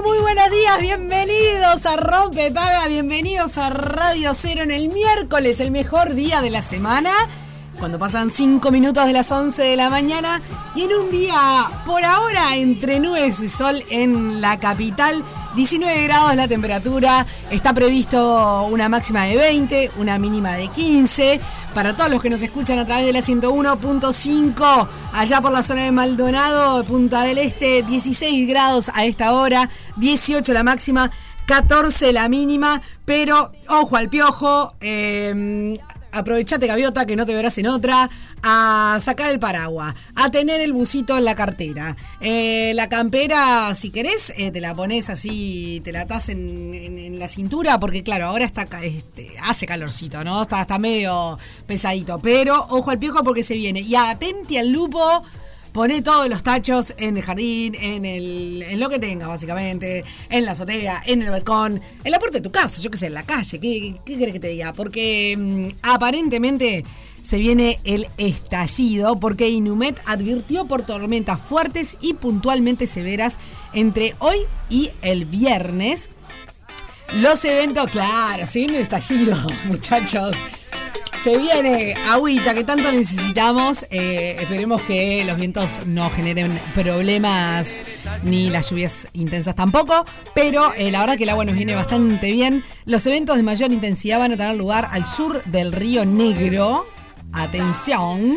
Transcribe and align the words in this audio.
muy 0.00 0.18
buenos 0.20 0.50
días, 0.50 0.80
bienvenidos 0.80 1.84
a 1.84 1.96
Rompe 1.96 2.50
Paga, 2.50 2.88
bienvenidos 2.88 3.58
a 3.58 3.68
Radio 3.68 4.32
Cero 4.34 4.62
en 4.62 4.70
el 4.70 4.88
miércoles, 4.88 5.60
el 5.60 5.70
mejor 5.70 6.14
día 6.14 6.40
de 6.40 6.48
la 6.48 6.62
semana, 6.62 7.10
cuando 7.78 7.98
pasan 7.98 8.30
5 8.30 8.70
minutos 8.70 9.04
de 9.04 9.12
las 9.12 9.30
11 9.30 9.62
de 9.62 9.76
la 9.76 9.90
mañana 9.90 10.40
y 10.74 10.84
en 10.84 10.92
un 10.94 11.10
día 11.10 11.36
por 11.84 12.02
ahora 12.04 12.56
entre 12.56 13.00
nubes 13.00 13.40
y 13.42 13.48
sol 13.48 13.84
en 13.90 14.40
la 14.40 14.58
capital, 14.58 15.22
19 15.56 16.04
grados 16.04 16.36
la 16.36 16.48
temperatura, 16.48 17.26
está 17.50 17.74
previsto 17.74 18.64
una 18.70 18.88
máxima 18.88 19.24
de 19.24 19.36
20, 19.36 19.90
una 19.98 20.18
mínima 20.18 20.52
de 20.52 20.68
15. 20.68 21.40
Para 21.74 21.96
todos 21.96 22.10
los 22.10 22.20
que 22.20 22.28
nos 22.28 22.42
escuchan 22.42 22.78
a 22.78 22.84
través 22.84 23.06
de 23.06 23.14
la 23.14 23.20
101.5, 23.20 24.88
allá 25.14 25.40
por 25.40 25.52
la 25.52 25.62
zona 25.62 25.84
de 25.84 25.90
Maldonado, 25.90 26.84
Punta 26.84 27.22
del 27.22 27.38
Este, 27.38 27.82
16 27.82 28.46
grados 28.46 28.90
a 28.94 29.06
esta 29.06 29.32
hora, 29.32 29.70
18 29.96 30.52
la 30.52 30.64
máxima, 30.64 31.10
14 31.46 32.12
la 32.12 32.28
mínima, 32.28 32.82
pero 33.06 33.52
ojo 33.68 33.96
al 33.96 34.10
piojo, 34.10 34.74
eh, 34.80 35.78
aprovechate 36.12 36.66
gaviota 36.66 37.06
que 37.06 37.16
no 37.16 37.24
te 37.24 37.34
verás 37.34 37.56
en 37.56 37.66
otra, 37.66 38.10
a 38.42 38.98
sacar 39.00 39.30
el 39.30 39.38
paraguas, 39.38 39.94
a 40.14 40.30
tener 40.30 40.60
el 40.60 40.72
busito 40.72 41.16
en 41.16 41.24
la 41.24 41.34
cartera. 41.34 41.96
Eh, 42.20 42.72
la 42.74 42.88
campera, 42.88 43.74
si 43.74 43.90
querés, 43.90 44.32
eh, 44.36 44.50
te 44.50 44.60
la 44.60 44.74
pones 44.74 45.10
así, 45.10 45.80
te 45.84 45.92
la 45.92 46.02
atás 46.02 46.28
en, 46.28 46.74
en- 46.74 47.18
la 47.18 47.28
cintura, 47.28 47.78
porque 47.78 48.02
claro, 48.02 48.26
ahora 48.26 48.44
está 48.44 48.66
este, 48.82 49.28
hace 49.44 49.66
calorcito, 49.66 50.24
¿no? 50.24 50.42
Está, 50.42 50.62
está 50.62 50.78
medio 50.78 51.38
pesadito, 51.66 52.20
pero 52.20 52.56
ojo 52.70 52.90
al 52.90 52.98
piojo 52.98 53.22
porque 53.22 53.42
se 53.44 53.54
viene. 53.54 53.80
Y 53.80 53.94
atente 53.94 54.58
al 54.58 54.70
lupo. 54.70 55.22
Poné 55.72 56.02
todos 56.02 56.28
los 56.28 56.42
tachos 56.42 56.92
en 56.98 57.16
el 57.16 57.22
jardín, 57.22 57.74
en, 57.80 58.04
el, 58.04 58.62
en 58.62 58.78
lo 58.78 58.90
que 58.90 58.98
tenga, 58.98 59.26
básicamente, 59.26 60.04
en 60.28 60.44
la 60.44 60.50
azotea, 60.52 61.02
en 61.06 61.22
el 61.22 61.30
balcón, 61.30 61.80
en 62.04 62.10
la 62.10 62.18
puerta 62.18 62.36
de 62.36 62.42
tu 62.42 62.52
casa, 62.52 62.82
yo 62.82 62.90
qué 62.90 62.98
sé, 62.98 63.06
en 63.06 63.14
la 63.14 63.22
calle. 63.22 63.58
¿Qué, 63.58 63.94
qué 64.04 64.18
querés 64.18 64.34
que 64.34 64.40
te 64.40 64.48
diga? 64.48 64.74
Porque 64.74 65.34
mm, 65.38 65.68
aparentemente 65.88 66.84
se 67.22 67.38
viene 67.38 67.80
el 67.84 68.08
estallido, 68.18 69.18
porque 69.18 69.48
Inumet 69.48 69.98
advirtió 70.06 70.66
por 70.66 70.82
tormentas 70.82 71.40
fuertes 71.40 71.96
y 72.00 72.14
puntualmente 72.14 72.86
severas 72.86 73.38
entre 73.72 74.14
hoy 74.18 74.36
y 74.68 74.90
el 75.00 75.24
viernes. 75.24 76.10
Los 77.14 77.44
eventos, 77.44 77.86
claro, 77.86 78.46
se 78.46 78.60
viene 78.60 78.78
el 78.78 78.82
estallido, 78.82 79.36
muchachos. 79.64 80.36
Se 81.22 81.38
viene 81.38 81.94
agüita 82.10 82.52
que 82.52 82.64
tanto 82.64 82.90
necesitamos. 82.90 83.86
Eh, 83.90 84.38
esperemos 84.40 84.80
que 84.80 85.22
los 85.24 85.38
vientos 85.38 85.86
no 85.86 86.10
generen 86.10 86.60
problemas 86.74 87.80
ni 88.24 88.50
las 88.50 88.70
lluvias 88.70 89.06
intensas 89.12 89.54
tampoco. 89.54 90.04
Pero 90.34 90.74
eh, 90.74 90.90
la 90.90 90.98
verdad 90.98 91.16
que 91.16 91.22
el 91.22 91.30
agua 91.30 91.44
nos 91.44 91.54
viene 91.54 91.76
bastante 91.76 92.32
bien. 92.32 92.64
Los 92.86 93.06
eventos 93.06 93.36
de 93.36 93.44
mayor 93.44 93.72
intensidad 93.72 94.18
van 94.18 94.32
a 94.32 94.36
tener 94.36 94.56
lugar 94.56 94.88
al 94.90 95.04
sur 95.04 95.44
del 95.44 95.70
río 95.72 96.04
Negro. 96.04 96.86
Atención. 97.32 98.36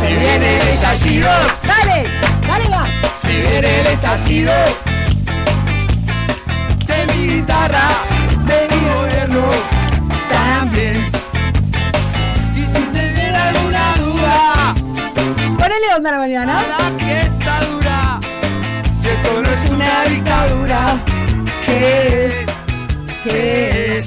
Se 0.00 0.08
viene 0.16 0.56
el 0.60 0.68
estallido, 0.68 1.28
¡Dale! 1.66 2.08
¡Dale 2.46 2.68
gas! 2.68 2.88
se 3.20 3.28
viene 3.28 3.80
el 3.80 3.86
estallido 3.88 4.52
de 6.86 7.06
mi 7.12 7.26
guitarra, 7.34 7.82
de 8.46 8.68
mi 8.74 8.80
gobierno 8.94 9.42
también. 10.30 11.10
Y 12.56 12.66
si 12.66 12.80
tienen 12.92 13.34
alguna 13.34 13.92
duda, 13.98 14.74
Ponele 15.58 15.94
onda 15.96 16.10
a 16.10 16.12
la 16.12 16.18
mañana. 16.18 16.62
la 16.62 16.96
que 16.98 17.20
está 17.22 17.60
dura, 17.64 18.20
si 18.92 19.08
esto 19.08 19.42
no 19.42 19.48
es 19.48 19.70
una 19.70 20.04
dictadura, 20.04 20.96
¿qué 21.66 22.24
es? 22.26 22.32
¿Qué 23.24 23.98
es? 23.98 24.06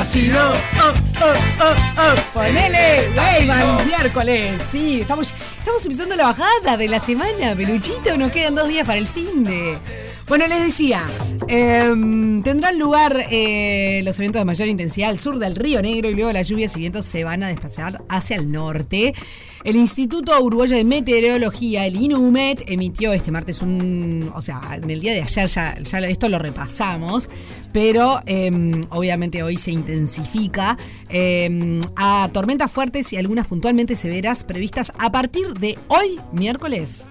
El 0.00 0.06
estallido. 0.06 0.40
oh, 0.50 0.94
oh, 1.20 1.34
oh, 1.60 1.74
oh. 1.98 2.32
Ponele, 2.32 3.10
Weyman, 3.10 3.86
miércoles. 3.86 4.58
Sí, 4.70 5.02
estamos, 5.02 5.34
estamos 5.58 5.84
empezando 5.84 6.16
la 6.16 6.28
bajada 6.28 6.78
de 6.78 6.88
la 6.88 7.00
semana, 7.00 7.54
peluchito. 7.54 8.16
Nos 8.16 8.32
quedan 8.32 8.54
dos 8.54 8.66
días 8.66 8.86
para 8.86 8.98
el 8.98 9.06
fin 9.06 9.44
de. 9.44 9.78
Bueno, 10.30 10.46
les 10.46 10.62
decía, 10.62 11.02
em, 11.48 12.40
tendrán 12.44 12.78
lugar 12.78 13.16
eh, 13.32 14.00
los 14.04 14.16
eventos 14.20 14.40
de 14.40 14.44
mayor 14.44 14.68
intensidad 14.68 15.10
al 15.10 15.18
sur 15.18 15.40
del 15.40 15.56
Río 15.56 15.82
Negro 15.82 16.08
y 16.08 16.14
luego 16.14 16.32
las 16.32 16.46
lluvias 16.46 16.76
y 16.76 16.78
vientos 16.78 17.04
se 17.04 17.24
van 17.24 17.42
a 17.42 17.48
desplazar 17.48 18.04
hacia 18.08 18.36
el 18.36 18.52
norte. 18.52 19.12
El 19.64 19.74
Instituto 19.74 20.40
Uruguayo 20.40 20.76
de 20.76 20.84
Meteorología, 20.84 21.84
el 21.84 21.96
INUMET, 21.96 22.62
emitió 22.68 23.12
este 23.12 23.32
martes 23.32 23.60
un. 23.60 24.30
O 24.32 24.40
sea, 24.40 24.60
en 24.74 24.88
el 24.88 25.00
día 25.00 25.14
de 25.14 25.22
ayer 25.22 25.48
ya, 25.48 25.76
ya 25.76 25.98
esto 25.98 26.28
lo 26.28 26.38
repasamos, 26.38 27.28
pero 27.72 28.20
em, 28.26 28.82
obviamente 28.90 29.42
hoy 29.42 29.56
se 29.56 29.72
intensifica 29.72 30.78
em, 31.08 31.80
a 31.96 32.30
tormentas 32.32 32.70
fuertes 32.70 33.12
y 33.12 33.16
algunas 33.16 33.48
puntualmente 33.48 33.96
severas 33.96 34.44
previstas 34.44 34.92
a 34.96 35.10
partir 35.10 35.54
de 35.54 35.76
hoy, 35.88 36.20
miércoles, 36.30 37.08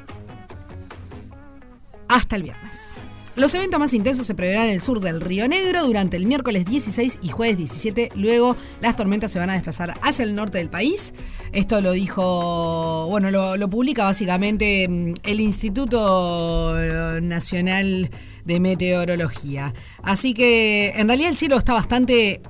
hasta 2.08 2.38
el 2.38 2.44
viernes. 2.44 2.96
Los 3.40 3.54
eventos 3.56 3.80
más 3.80 3.94
intensos 3.94 4.28
se 4.28 4.36
preverán 4.36 4.66
en 4.66 4.72
el 4.74 4.82
sur 4.82 5.00
del 5.00 5.22
Río 5.22 5.48
Negro 5.48 5.86
durante 5.86 6.18
el 6.18 6.26
miércoles 6.26 6.66
16 6.66 7.20
y 7.22 7.30
jueves 7.30 7.56
17. 7.58 8.12
Luego 8.16 8.58
las 8.82 8.98
tormentas 8.98 9.32
se 9.32 9.40
van 9.40 9.50
a 9.50 9.54
desplazar 9.54 9.98
hacia 10.02 10.24
el 10.24 10.36
norte 10.36 10.58
del 10.58 10.70
país. 10.70 11.14
Esto 11.54 11.80
lo 11.80 11.94
dijo, 11.94 13.08
bueno, 13.10 13.32
lo, 13.32 13.70
publica 13.70 14.04
básicamente 14.04 14.88
mm, 14.90 15.14
el 15.24 15.40
Instituto 15.40 16.74
Nacional 17.22 18.10
de 18.44 18.60
Meteorología. 18.60 19.74
Así 20.04 20.34
que 20.34 20.90
en 20.96 21.08
realidad 21.08 21.30
el 21.32 21.38
cielo 21.38 21.58
está 21.58 21.74
bastante 21.74 22.42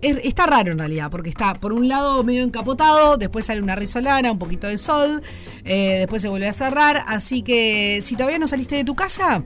es- 0.00 0.20
está 0.24 0.46
raro 0.46 0.70
en 0.70 0.78
realidad, 0.78 1.10
porque 1.10 1.30
está 1.30 1.54
por 1.54 1.72
un 1.72 1.88
lado 1.88 2.22
medio 2.22 2.44
encapotado, 2.44 3.16
después 3.16 3.46
sale 3.46 3.60
una 3.60 3.74
risolana, 3.74 4.30
un 4.30 4.38
poquito 4.38 4.68
de 4.68 4.78
sol, 4.78 5.20
eh, 5.64 5.96
después 5.98 6.22
se 6.22 6.28
vuelve 6.28 6.46
a 6.48 6.52
cerrar. 6.52 7.02
Así 7.08 7.42
que 7.42 8.00
si 8.02 8.14
todavía 8.14 8.38
no 8.38 8.46
saliste 8.46 8.76
de 8.76 8.84
tu 8.84 8.94
casa, 8.94 9.42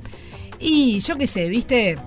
y 0.62 1.00
yo 1.00 1.18
qué 1.18 1.26
sé, 1.26 1.48
viste, 1.48 1.98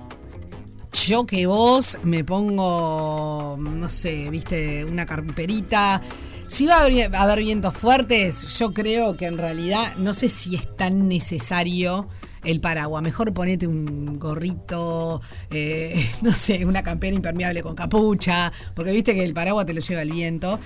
yo 1.06 1.26
que 1.26 1.46
vos 1.46 1.98
me 2.02 2.24
pongo, 2.24 3.58
no 3.60 3.88
sé, 3.88 4.30
viste, 4.30 4.84
una 4.84 5.04
carperita. 5.04 6.00
Si 6.46 6.66
va 6.66 6.76
a 6.76 7.22
haber, 7.22 7.38
vientos 7.40 7.74
fuertes, 7.74 8.58
yo 8.58 8.72
creo 8.72 9.16
que 9.16 9.26
en 9.26 9.36
realidad 9.36 9.94
no 9.98 10.14
sé 10.14 10.28
si 10.28 10.56
es 10.56 10.74
tan 10.76 11.06
necesario 11.06 12.08
el 12.46 12.60
paraguas. 12.60 13.02
Mejor 13.02 13.34
ponete 13.34 13.66
un 13.66 14.18
gorrito, 14.18 15.20
eh, 15.50 16.08
no 16.22 16.32
sé, 16.32 16.64
una 16.64 16.82
campera 16.82 17.14
impermeable 17.14 17.62
con 17.62 17.74
capucha, 17.74 18.52
porque 18.74 18.92
viste 18.92 19.14
que 19.14 19.24
el 19.24 19.34
paraguas 19.34 19.66
te 19.66 19.74
lo 19.74 19.80
lleva 19.80 20.02
el 20.02 20.10
viento. 20.10 20.58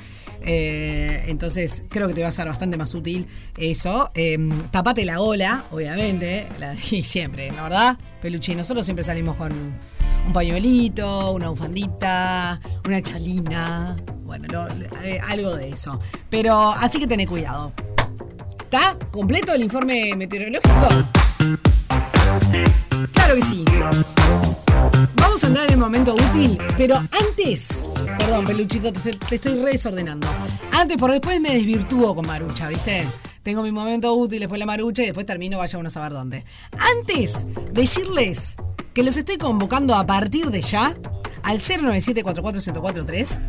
Eh, 0.43 1.25
entonces 1.27 1.85
creo 1.89 2.09
que 2.09 2.15
te 2.15 2.23
va 2.23 2.29
a 2.29 2.33
ser 2.33 2.47
bastante 2.47 2.77
más 2.77 2.95
útil 2.95 3.27
eso. 3.57 4.11
Eh, 4.15 4.39
tapate 4.71 5.05
la 5.05 5.21
ola, 5.21 5.65
obviamente, 5.71 6.47
y 6.91 7.03
siempre, 7.03 7.51
¿no 7.51 7.65
verdad? 7.65 7.99
Peluchi, 8.23 8.55
nosotros 8.55 8.85
siempre 8.85 9.03
salimos 9.03 9.37
con 9.37 9.53
un 9.53 10.33
pañuelito, 10.33 11.33
una 11.33 11.49
bufandita, 11.49 12.61
una 12.85 13.03
chalina, 13.03 13.97
bueno, 14.25 14.69
eh, 15.03 15.19
algo 15.29 15.57
de 15.57 15.71
eso. 15.71 15.99
Pero 16.29 16.71
así 16.73 17.01
que 17.01 17.07
tené 17.07 17.27
cuidado. 17.27 17.73
¿Está 18.61 18.97
completo 19.11 19.53
el 19.55 19.63
informe 19.63 20.15
meteorológico? 20.17 21.30
Claro 23.13 23.35
que 23.35 23.43
sí. 23.43 23.65
Vamos 25.15 25.43
a 25.43 25.47
entrar 25.47 25.67
en 25.67 25.73
el 25.73 25.79
momento 25.79 26.15
útil, 26.15 26.59
pero 26.77 26.97
antes. 26.97 27.85
Perdón, 28.19 28.45
peluchito, 28.45 28.93
te, 28.93 29.35
estoy 29.35 29.55
re 29.55 29.73
desordenando. 29.73 30.27
Antes, 30.73 30.99
porque 30.99 31.15
después 31.15 31.41
me 31.41 31.55
desvirtúo 31.55 32.15
con 32.15 32.27
Marucha, 32.27 32.69
¿viste? 32.69 33.07
Tengo 33.43 33.63
mi 33.63 33.73
momento 33.73 34.13
útil, 34.13 34.41
después 34.41 34.59
la 34.59 34.67
Marucha 34.67 35.03
y 35.03 35.07
después 35.07 35.25
termino, 35.25 35.57
vaya 35.59 35.79
uno 35.79 35.89
a 35.89 35.91
saber 35.91 36.13
dónde. 36.13 36.45
Antes, 36.99 37.47
decirles 37.73 38.57
que 38.93 39.03
los 39.03 39.17
estoy 39.17 39.39
convocando 39.39 39.95
a 39.95 40.05
partir 40.05 40.51
de 40.51 40.61
ya 40.61 40.95
al 41.43 41.61
097-44143. 41.61 43.41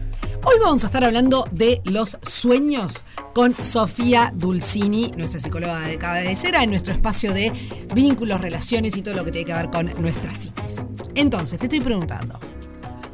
Hoy 0.44 0.56
vamos 0.60 0.84
a 0.84 0.88
estar 0.88 1.04
hablando 1.04 1.46
de 1.52 1.82
los 1.86 2.18
sueños 2.24 3.04
con 3.34 3.56
Sofía 3.64 4.34
Dulcini, 4.36 5.12
nuestra 5.16 5.40
psicóloga 5.40 5.80
de 5.82 6.00
cabecera, 6.00 6.64
en 6.64 6.72
nuestro 6.72 6.94
espacio 6.94 7.32
de 7.32 7.54
vínculos, 7.94 8.42
relaciones 8.42 8.98
y 8.98 9.04
todo 9.04 9.14
lo 9.14 9.24
que 9.24 9.32
tiene 9.32 9.46
que 9.46 9.54
ver 9.54 9.70
con 9.70 9.94
nuestra 10.02 10.34
psiquis. 10.34 10.84
Entonces, 11.14 11.60
te 11.60 11.68
estoy 11.68 11.80
preguntando, 11.80 12.40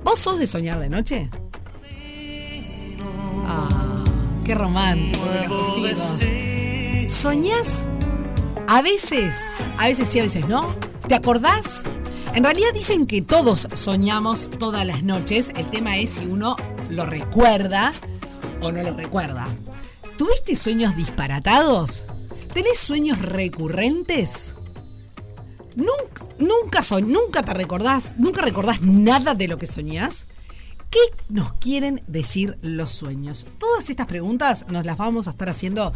¿vos 0.06 0.20
sos 0.20 0.40
de 0.40 0.48
soñar 0.48 0.80
de 0.80 0.90
noche? 0.90 1.30
Ah, 3.46 4.04
qué 4.46 4.56
romántico 4.56 5.26
los 5.50 5.76
chicos. 5.76 7.12
¿Soñás? 7.12 7.86
A 8.68 8.82
veces, 8.82 9.36
a 9.78 9.88
veces 9.88 10.08
sí, 10.08 10.20
a 10.20 10.24
veces 10.24 10.48
no. 10.48 10.66
¿Te 11.10 11.16
acordás? 11.16 11.84
En 12.36 12.44
realidad 12.44 12.70
dicen 12.74 13.06
que 13.06 13.22
todos 13.22 13.68
soñamos 13.74 14.50
todas 14.60 14.86
las 14.86 15.04
noches. 15.04 15.52
El 15.56 15.66
tema 15.70 15.98
es 15.98 16.12
si 16.12 16.26
uno 16.26 16.56
lo 16.90 17.06
recuerda 17.06 17.94
o 18.62 18.72
no 18.72 18.84
lo 18.84 18.94
recuerda. 18.94 19.48
¿Tuviste 20.18 20.56
sueños 20.56 20.96
disparatados? 20.96 22.08
¿Tenés 22.54 22.80
sueños 22.80 23.20
recurrentes? 23.22 24.56
¿Nunca, 25.76 26.26
nunca, 26.40 26.82
soñ- 26.82 27.06
nunca 27.06 27.44
te 27.44 27.54
recordás, 27.54 28.16
nunca 28.18 28.42
recordás 28.42 28.82
nada 28.82 29.36
de 29.36 29.48
lo 29.48 29.58
que 29.60 29.68
soñás? 29.68 30.28
¿Qué 30.90 31.00
nos 31.30 31.54
quieren 31.54 32.02
decir 32.08 32.58
los 32.62 32.90
sueños? 32.92 33.46
Todas 33.60 33.90
estas 33.90 34.08
preguntas 34.08 34.66
nos 34.70 34.86
las 34.86 34.98
vamos 34.98 35.28
a 35.28 35.32
estar 35.32 35.50
haciendo 35.50 35.94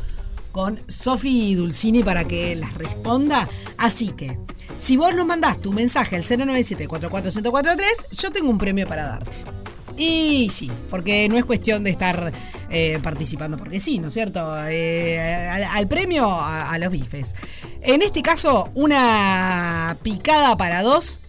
con 0.51 0.79
Sofi 0.87 1.55
Dulcini 1.55 2.03
para 2.03 2.25
que 2.27 2.55
las 2.55 2.73
responda. 2.75 3.47
Así 3.77 4.09
que, 4.09 4.37
si 4.77 4.97
vos 4.97 5.15
nos 5.15 5.25
mandás 5.25 5.59
tu 5.61 5.71
mensaje 5.73 6.15
al 6.17 6.23
097-44143, 6.23 7.81
yo 8.11 8.31
tengo 8.31 8.49
un 8.51 8.57
premio 8.59 8.85
para 8.85 9.07
darte. 9.07 9.37
Y 9.97 10.49
sí, 10.49 10.71
porque 10.89 11.27
no 11.29 11.37
es 11.37 11.45
cuestión 11.45 11.83
de 11.83 11.91
estar 11.91 12.31
eh, 12.69 12.99
participando, 13.03 13.57
porque 13.57 13.79
sí, 13.79 13.99
¿no 13.99 14.07
es 14.07 14.13
cierto? 14.13 14.55
Eh, 14.67 15.19
al, 15.69 15.87
premio 15.87 16.29
a, 16.29 16.71
a 16.71 16.77
los 16.77 16.91
bifes. 16.91 17.35
En 17.81 18.01
este 18.01 18.21
caso, 18.21 18.69
una 18.73 19.97
picada 20.01 20.55
para 20.57 20.81
dos 20.81 21.19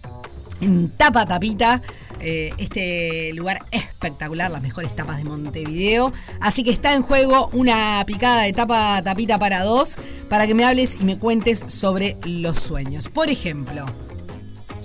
en 0.60 0.90
Tapa 0.90 1.26
Tapita. 1.26 1.82
eh, 2.22 2.52
este 2.56 3.32
lugar 3.34 3.66
espectacular, 3.72 4.50
las 4.50 4.62
mejores 4.62 4.94
tapas 4.94 5.18
de 5.18 5.24
Montevideo. 5.24 6.12
Así 6.40 6.62
que 6.62 6.70
está 6.70 6.94
en 6.94 7.02
juego 7.02 7.50
una 7.52 8.02
picada 8.06 8.42
de 8.42 8.52
tapa 8.52 9.02
tapita 9.02 9.38
para 9.38 9.64
dos 9.64 9.96
para 10.28 10.46
que 10.46 10.54
me 10.54 10.64
hables 10.64 11.00
y 11.00 11.04
me 11.04 11.18
cuentes 11.18 11.64
sobre 11.66 12.16
los 12.24 12.58
sueños. 12.58 13.08
Por 13.08 13.28
ejemplo, 13.28 13.84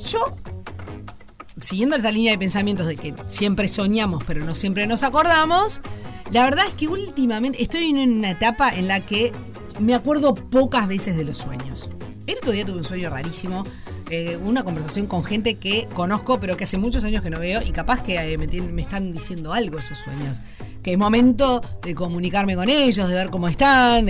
yo, 0.03 0.35
siguiendo 1.59 1.95
esta 1.95 2.11
línea 2.11 2.31
de 2.31 2.37
pensamientos 2.37 2.85
de 2.85 2.95
que 2.95 3.13
siempre 3.27 3.67
soñamos 3.67 4.23
pero 4.25 4.43
no 4.43 4.53
siempre 4.53 4.87
nos 4.87 5.03
acordamos, 5.03 5.81
la 6.31 6.43
verdad 6.43 6.65
es 6.67 6.73
que 6.73 6.87
últimamente 6.87 7.61
estoy 7.61 7.85
en 7.85 7.97
una 7.97 8.31
etapa 8.31 8.69
en 8.69 8.87
la 8.87 9.05
que 9.05 9.31
me 9.79 9.95
acuerdo 9.95 10.35
pocas 10.35 10.87
veces 10.87 11.17
de 11.17 11.23
los 11.23 11.37
sueños. 11.37 11.89
El 12.25 12.35
otro 12.37 12.51
día 12.51 12.65
tuve 12.65 12.79
un 12.79 12.83
sueño 12.83 13.09
rarísimo, 13.09 13.63
eh, 14.09 14.37
una 14.37 14.63
conversación 14.63 15.05
con 15.05 15.23
gente 15.23 15.55
que 15.55 15.87
conozco 15.93 16.39
pero 16.39 16.57
que 16.57 16.65
hace 16.65 16.77
muchos 16.77 17.03
años 17.05 17.21
que 17.21 17.29
no 17.29 17.39
veo 17.39 17.61
y 17.65 17.71
capaz 17.71 18.03
que 18.03 18.17
eh, 18.17 18.37
me, 18.37 18.47
me 18.47 18.81
están 18.81 19.13
diciendo 19.13 19.53
algo 19.53 19.79
esos 19.79 19.97
sueños. 19.97 20.41
Que 20.87 20.93
es 20.93 20.97
momento 20.97 21.61
de 21.81 21.93
comunicarme 21.93 22.55
con 22.55 22.69
ellos, 22.69 23.09
de 23.09 23.13
ver 23.13 23.29
cómo 23.29 23.49
están, 23.49 24.05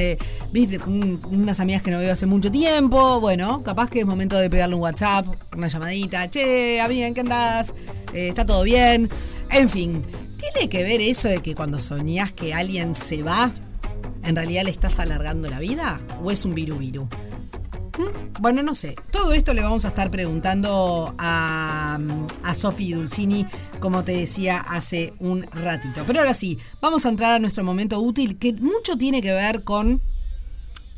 viste, 0.52 0.78
Un- 0.86 1.20
unas 1.32 1.60
amigas 1.60 1.82
que 1.82 1.90
no 1.90 1.98
veo 1.98 2.14
hace 2.14 2.28
mucho 2.28 2.52
tiempo. 2.52 3.20
Bueno, 3.20 3.64
capaz 3.64 3.90
que 3.90 4.02
es 4.02 4.06
momento 4.06 4.38
de 4.38 4.48
pegarle 4.48 4.76
un 4.76 4.82
WhatsApp, 4.82 5.26
una 5.58 5.70
llamadita. 5.70 6.30
Che, 6.30 6.80
amiga, 6.80 7.08
¿en 7.08 7.16
qué 7.16 7.22
andás? 7.22 7.74
Eh, 8.14 8.28
¿Está 8.28 8.46
todo 8.46 8.62
bien? 8.62 9.10
En 9.50 9.70
fin, 9.70 10.04
¿tiene 10.38 10.70
que 10.70 10.84
ver 10.84 11.02
eso 11.02 11.28
de 11.30 11.40
que 11.40 11.56
cuando 11.56 11.80
soñás 11.80 12.32
que 12.32 12.54
alguien 12.54 12.94
se 12.94 13.24
va, 13.24 13.52
en 14.24 14.36
realidad 14.36 14.62
le 14.64 14.70
estás 14.70 15.00
alargando 15.00 15.50
la 15.50 15.58
vida? 15.60 16.00
¿O 16.24 16.30
es 16.30 16.46
un 16.46 16.54
viru 16.54 16.78
viru? 16.78 17.10
¿Mm? 17.98 18.42
Bueno, 18.42 18.64
no 18.64 18.76
sé. 18.76 18.96
Todo 19.12 19.34
esto 19.34 19.54
le 19.54 19.62
vamos 19.62 19.86
a 19.86 19.90
estar 19.90 20.12
preguntando 20.12 21.14
a, 21.18 22.00
a 22.44 22.56
Sofi 22.56 22.94
Dulcini, 22.94 23.46
como 23.80 24.04
te 24.04 24.14
decía 24.14 24.60
hace 24.60 25.14
un 25.20 25.44
ratito. 25.44 26.04
Pero 26.06 26.20
ahora 26.20 26.34
sí, 26.34 26.58
vamos 26.82 27.06
a 27.06 27.10
entrar 27.10 27.34
a 27.34 27.40
nuestro 27.40 27.64
momento 27.64 28.00
útil, 28.00 28.38
que 28.38 28.54
mucho 28.54 28.98
tiene 28.98 29.22
que 29.22 29.34
ver 29.34 29.64
con 29.64 30.02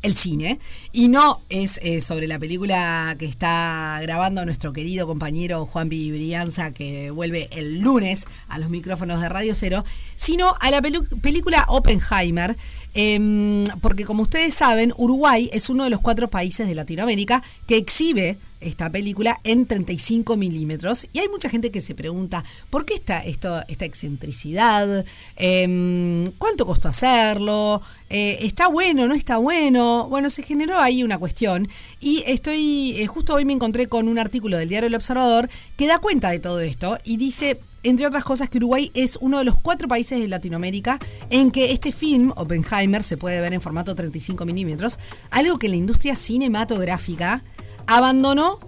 el 0.02 0.16
cine 0.16 0.58
y 0.92 1.08
no 1.08 1.42
es 1.50 1.78
eh, 1.82 2.00
sobre 2.00 2.26
la 2.26 2.38
película 2.38 3.14
que 3.18 3.26
está 3.26 3.98
grabando 4.02 4.44
nuestro 4.44 4.72
querido 4.72 5.06
compañero 5.06 5.66
Juan. 5.66 5.90
Brianza 5.90 6.72
que 6.72 7.10
vuelve 7.10 7.48
el 7.52 7.80
lunes 7.80 8.26
a 8.48 8.58
los 8.58 8.70
micrófonos 8.70 9.20
de 9.20 9.28
Radio 9.28 9.54
Cero, 9.54 9.84
sino 10.16 10.54
a 10.60 10.70
la 10.70 10.80
película 10.80 11.64
Oppenheimer, 11.68 12.56
em, 12.94 13.64
porque 13.80 14.04
como 14.04 14.22
ustedes 14.22 14.54
saben, 14.54 14.92
Uruguay 14.96 15.50
es 15.52 15.68
uno 15.68 15.84
de 15.84 15.90
los 15.90 16.00
cuatro 16.00 16.30
países 16.30 16.68
de 16.68 16.74
Latinoamérica 16.74 17.42
que 17.66 17.76
exhibe 17.76 18.38
esta 18.60 18.90
película 18.90 19.40
en 19.44 19.66
35 19.66 20.36
milímetros 20.36 21.08
y 21.12 21.18
hay 21.18 21.28
mucha 21.28 21.48
gente 21.48 21.70
que 21.70 21.80
se 21.80 21.94
pregunta 21.94 22.44
¿por 22.70 22.84
qué 22.84 22.94
está 22.94 23.20
esto, 23.20 23.60
esta 23.68 23.84
excentricidad? 23.84 25.04
Em, 25.36 26.26
¿Cuánto 26.38 26.66
costó 26.66 26.88
hacerlo? 26.88 27.82
Eh, 28.08 28.38
¿Está 28.40 28.68
bueno? 28.68 29.06
¿No 29.06 29.14
está 29.14 29.38
bueno? 29.38 30.08
Bueno, 30.08 30.30
se 30.30 30.42
generó 30.42 30.78
ahí 30.78 31.02
una 31.02 31.18
cuestión 31.18 31.68
y 32.00 32.22
estoy, 32.26 32.96
eh, 32.98 33.06
justo 33.06 33.34
hoy 33.34 33.44
me 33.44 33.52
encontré 33.52 33.86
con 33.86 34.08
un 34.08 34.18
artículo 34.18 34.58
del 34.58 34.68
diario 34.68 34.88
El 34.88 34.94
Observador 34.94 35.48
que 35.76 35.86
da 35.86 35.98
cuenta 35.98 36.30
de 36.30 36.40
todo 36.40 36.60
esto 36.60 36.98
y 37.04 37.16
dice 37.16 37.60
entre 37.82 38.06
otras 38.06 38.24
cosas, 38.24 38.50
que 38.50 38.58
Uruguay 38.58 38.90
es 38.94 39.16
uno 39.20 39.38
de 39.38 39.44
los 39.44 39.58
cuatro 39.58 39.88
países 39.88 40.20
de 40.20 40.28
Latinoamérica 40.28 40.98
en 41.30 41.50
que 41.50 41.72
este 41.72 41.92
film, 41.92 42.32
Oppenheimer, 42.36 43.02
se 43.02 43.16
puede 43.16 43.40
ver 43.40 43.54
en 43.54 43.60
formato 43.60 43.94
35 43.94 44.44
milímetros, 44.44 44.98
algo 45.30 45.58
que 45.58 45.68
la 45.68 45.76
industria 45.76 46.14
cinematográfica 46.14 47.42
abandonó 47.90 48.60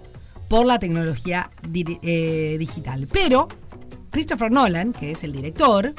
por 0.49 0.65
la 0.65 0.79
tecnología 0.79 1.49
eh, 1.73 2.57
digital. 2.59 3.07
Pero 3.11 3.47
Christopher 4.11 4.51
Nolan, 4.51 4.91
que 4.91 5.11
es 5.11 5.23
el 5.23 5.31
director, 5.31 5.95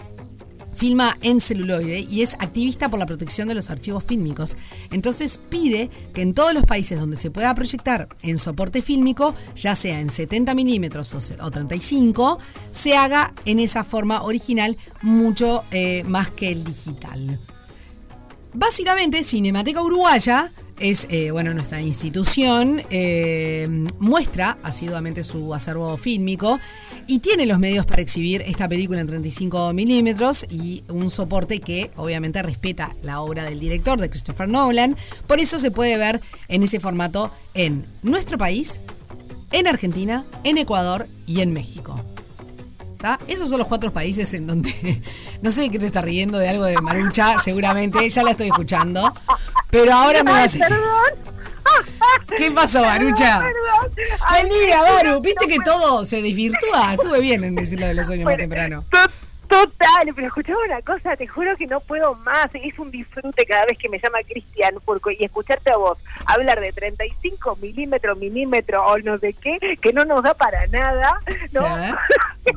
filma 0.75 1.16
en 1.23 1.40
celuloide 1.40 2.00
y 2.00 2.23
es 2.23 2.35
activista 2.35 2.90
por 2.90 2.99
la 2.99 3.07
protección 3.07 3.49
de 3.49 3.54
los 3.54 3.71
archivos 3.71 4.04
fílmicos. 4.04 4.57
Entonces 4.90 5.40
pide 5.49 5.88
que 6.12 6.21
en 6.21 6.35
todos 6.35 6.52
los 6.52 6.64
países 6.64 7.00
donde 7.00 7.16
se 7.16 7.31
pueda 7.31 7.54
proyectar 7.54 8.09
en 8.23 8.37
soporte 8.37 8.83
fílmico, 8.83 9.35
ya 9.54 9.75
sea 9.75 10.00
en 10.00 10.11
70 10.11 10.54
milímetros 10.54 11.14
o 11.40 11.50
35, 11.50 12.38
se 12.73 12.97
haga 12.97 13.33
en 13.47 13.59
esa 13.59 13.85
forma 13.85 14.23
original 14.23 14.76
mucho 15.00 15.64
eh, 15.71 16.04
más 16.04 16.31
que 16.31 16.52
el 16.52 16.62
digital. 16.62 17.40
Básicamente, 18.54 19.25
Cinemateca 19.25 19.82
Uruguaya 19.82 20.52
es 20.78 21.06
eh, 21.11 21.30
bueno 21.30 21.54
nuestra 21.54 21.80
institución, 21.80 22.82
eh, 22.90 23.68
muestra 23.99 24.58
asiduamente 24.62 25.23
su 25.23 25.54
acervo 25.54 25.96
fílmico 25.96 26.58
y 27.06 27.20
tiene 27.20 27.46
los 27.46 27.58
medios 27.58 27.84
para 27.87 28.02
exhibir 28.02 28.42
esta 28.42 28.68
película 28.68 29.00
en 29.00 29.06
35 29.08 29.73
milímetros 29.73 30.46
y 30.49 30.84
un 30.88 31.11
soporte 31.11 31.61
que 31.61 31.90
obviamente 31.96 32.42
respeta 32.42 32.94
la 33.02 33.20
obra 33.20 33.44
del 33.44 33.58
director, 33.58 34.00
de 34.00 34.08
Christopher 34.08 34.49
Nolan. 34.49 34.96
Por 35.26 35.40
eso 35.40 35.58
se 35.58 35.73
puede 35.73 35.96
ver 35.96 36.20
en 36.49 36.62
ese 36.62 36.78
formato 36.78 37.32
en 37.54 37.87
nuestro 38.02 38.38
país, 38.38 38.80
en 39.50 39.66
Argentina, 39.66 40.25
en 40.44 40.58
Ecuador 40.58 41.08
y 41.26 41.40
en 41.40 41.52
México. 41.52 42.13
¿Está? 43.04 43.20
Esos 43.28 43.50
son 43.50 43.58
los 43.58 43.68
cuatro 43.68 43.92
países 43.92 44.32
en 44.32 44.46
donde. 44.46 44.73
No 45.42 45.50
sé 45.50 45.62
de 45.62 45.70
qué 45.70 45.78
te 45.78 45.87
estás 45.87 46.02
riendo 46.02 46.38
de 46.38 46.49
algo 46.49 46.64
de 46.64 46.80
Marucha, 46.80 47.38
seguramente, 47.38 48.08
ya 48.08 48.23
la 48.23 48.30
estoy 48.30 48.46
escuchando. 48.46 49.12
Pero 49.70 49.92
ahora 49.92 50.25
me 50.25 50.30
vas 50.30 50.40
a 50.40 50.42
decir. 50.44 50.62
¿Qué 52.34 52.50
pasó, 52.50 52.80
Barucha? 52.80 53.42
Ay, 54.26 54.46
Buen 54.46 54.49
día, 54.49 55.18
Viste 55.20 55.46
que 55.46 55.58
todo 55.62 56.06
se 56.06 56.23
desvirtúa. 56.23 56.94
Estuve 56.94 57.20
bien 57.20 57.44
en 57.44 57.54
decirlo 57.56 57.87
de 57.87 57.92
los 57.92 58.06
sueños 58.06 58.25
más 58.25 58.38
temprano. 58.38 58.87
To- 59.64 59.75
Total, 59.75 60.12
pero 60.14 60.26
escuchame 60.28 60.59
una 60.66 60.83
cosa, 60.83 61.16
te 61.16 61.26
juro 61.26 61.56
que 61.56 61.66
no 61.66 61.80
puedo 61.80 62.14
más. 62.16 62.47
Es 62.54 62.78
un 62.78 62.90
disfrute 62.90 63.44
cada 63.44 63.64
vez 63.66 63.76
que 63.78 63.88
me 63.88 63.99
llama 63.99 64.18
Cristian 64.28 64.75
Furco 64.85 65.11
y 65.11 65.16
escucharte 65.25 65.73
a 65.73 65.76
vos 65.76 65.99
hablar 66.26 66.61
de 66.61 66.73
35 66.73 67.56
milímetros, 67.56 68.16
milímetros 68.18 68.83
o 68.87 68.99
no 68.99 69.18
sé 69.18 69.35
qué, 69.35 69.59
que 69.80 69.92
no 69.92 70.04
nos 70.04 70.23
da 70.23 70.35
para 70.35 70.66
nada. 70.68 71.18
¿no? 71.52 71.61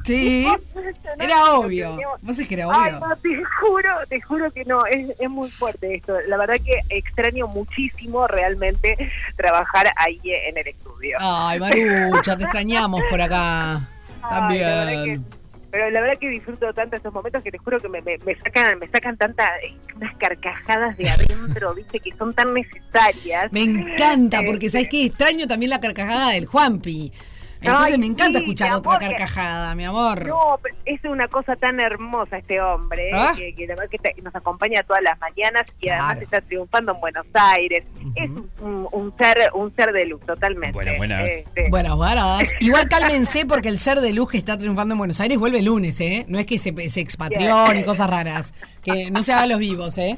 Sí, 0.04 0.48
No, 1.18 1.24
era 1.24 1.44
obvio. 1.54 1.98
Vos 2.22 2.40
es 2.40 2.48
que 2.48 2.56
era 2.56 2.66
Ay, 2.72 2.92
obvio. 2.94 3.08
no, 3.08 3.16
te 3.18 3.44
juro, 3.62 3.90
te 4.10 4.22
juro 4.22 4.52
que 4.52 4.66
no, 4.66 4.86
es, 4.86 5.10
es 5.20 5.30
muy 5.30 5.50
fuerte 5.50 5.96
esto. 5.96 6.14
La 6.28 6.38
verdad 6.38 6.56
que 6.64 6.80
extraño 6.90 7.48
muchísimo 7.48 8.28
realmente 8.28 8.98
trabajar 9.36 9.88
ahí 9.98 10.20
en 10.24 10.58
el 10.58 10.68
estudio. 10.68 11.18
Ay, 11.20 11.60
Marucha, 11.60 12.38
te 12.38 12.44
extrañamos 12.44 13.02
por 13.10 13.22
acá. 13.22 13.82
También. 14.30 15.26
Pero 15.72 15.90
la 15.90 16.02
verdad 16.02 16.18
que 16.20 16.30
disfruto 16.30 16.74
tanto 16.74 16.96
estos 16.96 17.14
momentos 17.14 17.44
que 17.44 17.52
te 17.52 17.58
juro 17.58 17.80
que 17.80 17.90
me, 17.90 18.02
me, 18.02 18.18
me 18.26 18.36
sacan 18.36 18.80
me 18.80 18.88
sacan 18.90 19.18
tantas 19.18 19.50
unas 19.96 20.16
carcajadas 20.18 20.98
de 20.98 21.10
adentro, 21.10 21.74
viste, 21.76 22.00
que 22.00 22.16
son 22.16 22.34
tan 22.34 22.54
necesarias. 22.54 23.52
Me 23.52 23.64
encanta, 23.64 24.40
Eh, 24.40 24.44
porque 24.46 24.70
¿sabes 24.70 24.88
qué? 24.90 25.06
Extraño 25.06 25.48
también 25.48 25.70
la 25.70 25.80
carcajada 25.80 26.32
del 26.32 26.46
Juanpi. 26.46 27.12
Entonces 27.62 27.94
Ay, 27.94 27.98
me 27.98 28.06
encanta 28.06 28.40
sí, 28.40 28.44
escuchar 28.46 28.72
otra 28.74 28.92
amor, 28.96 29.02
que- 29.02 29.10
carcajada, 29.10 29.76
mi 29.76 29.84
amor. 29.86 30.28
No, 30.28 30.60
pero 30.62 30.76
es 30.86 31.04
una 31.06 31.28
cosa 31.28 31.56
tan 31.56 31.80
hermosa 31.80 32.38
este 32.38 32.62
hombre, 32.62 33.10
Ah. 33.14 33.34
que, 33.36 33.54
que 33.56 33.66
la 33.68 33.76
verdad 33.76 33.90
que 33.90 34.22
nos 34.22 34.36
acompaña 34.36 34.84
todas 34.84 35.02
las 35.02 35.20
mañanas 35.20 35.64
y 35.80 35.90
además 35.90 36.22
está 36.22 36.42
triunfando 36.42 36.94
en 36.94 37.00
Buenos 37.00 37.26
Aires. 37.34 37.84
Es 38.16 38.30
un, 38.62 38.88
un 38.92 39.14
ser 39.18 39.38
un 39.54 39.76
ser 39.76 39.92
de 39.92 40.06
luz, 40.06 40.22
totalmente. 40.26 40.74
Buenas, 40.74 40.98
buenas. 40.98 41.28
Este, 41.28 41.70
Buenas, 41.70 41.96
buenas. 41.96 42.44
Igual 42.60 42.88
cálmense 42.90 43.46
porque 43.46 43.70
el 43.70 43.80
ser 43.80 44.00
de 44.02 44.14
luz 44.14 44.30
que 44.32 44.38
está 44.38 44.58
triunfando 44.58 44.94
en 44.94 45.00
Buenos 45.00 45.20
Aires 45.20 45.38
vuelve 45.38 45.60
el 45.60 45.66
lunes, 45.66 46.00
¿eh? 46.02 46.26
No 46.28 46.40
es 46.40 46.46
que 46.46 46.58
se, 46.58 46.74
se 46.90 47.00
expatrió 47.02 47.74
ni 47.74 47.84
cosas 47.84 48.10
raras. 48.10 48.54
Que 48.84 49.12
no 49.12 49.24
se 49.24 49.34
hagan 49.34 49.50
los 49.50 49.60
vivos, 49.60 49.98
¿eh? 49.98 50.18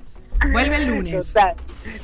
Vuelve 0.52 0.76
el 0.78 0.86
lunes. 0.96 1.34
Total, 1.34 1.56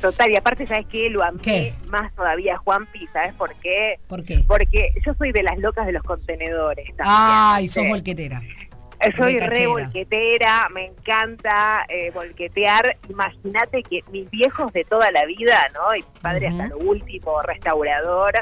total. 0.02 0.32
Y 0.32 0.36
aparte, 0.36 0.68
¿sabes 0.68 0.86
qué? 0.88 1.10
Lo 1.10 1.24
amé 1.24 1.42
¿Qué? 1.42 1.74
más 1.90 2.14
todavía, 2.16 2.58
Juanpi, 2.58 3.08
¿sabes 3.14 3.34
por 3.36 3.54
qué? 3.56 4.00
¿Por 4.08 4.24
qué? 4.24 4.44
Porque 4.48 4.90
yo 5.06 5.14
soy 5.18 5.32
de 5.32 5.44
las 5.44 5.58
locas 5.60 5.86
de 5.86 5.94
los 5.94 6.04
contenedores. 6.04 6.86
también, 6.96 7.06
Ay, 7.08 7.68
sos 7.68 7.88
volquetera. 7.88 8.42
Eh, 9.02 9.12
Soy 9.18 9.38
re 9.38 9.68
volquetera, 9.68 10.70
me 10.74 10.86
encanta 10.86 11.86
eh, 11.90 12.12
volquetear. 12.14 12.96
Imagínate 13.10 13.84
que 13.84 14.00
mis 14.12 14.30
viejos 14.32 14.72
de 14.72 14.86
toda 14.86 15.12
la 15.12 15.26
vida, 15.26 15.68
¿no? 15.74 15.94
Y 15.96 16.00
mi 16.00 16.20
padre 16.22 16.48
hasta 16.48 16.68
lo 16.68 16.78
último, 16.78 17.42
restaurador, 17.42 18.34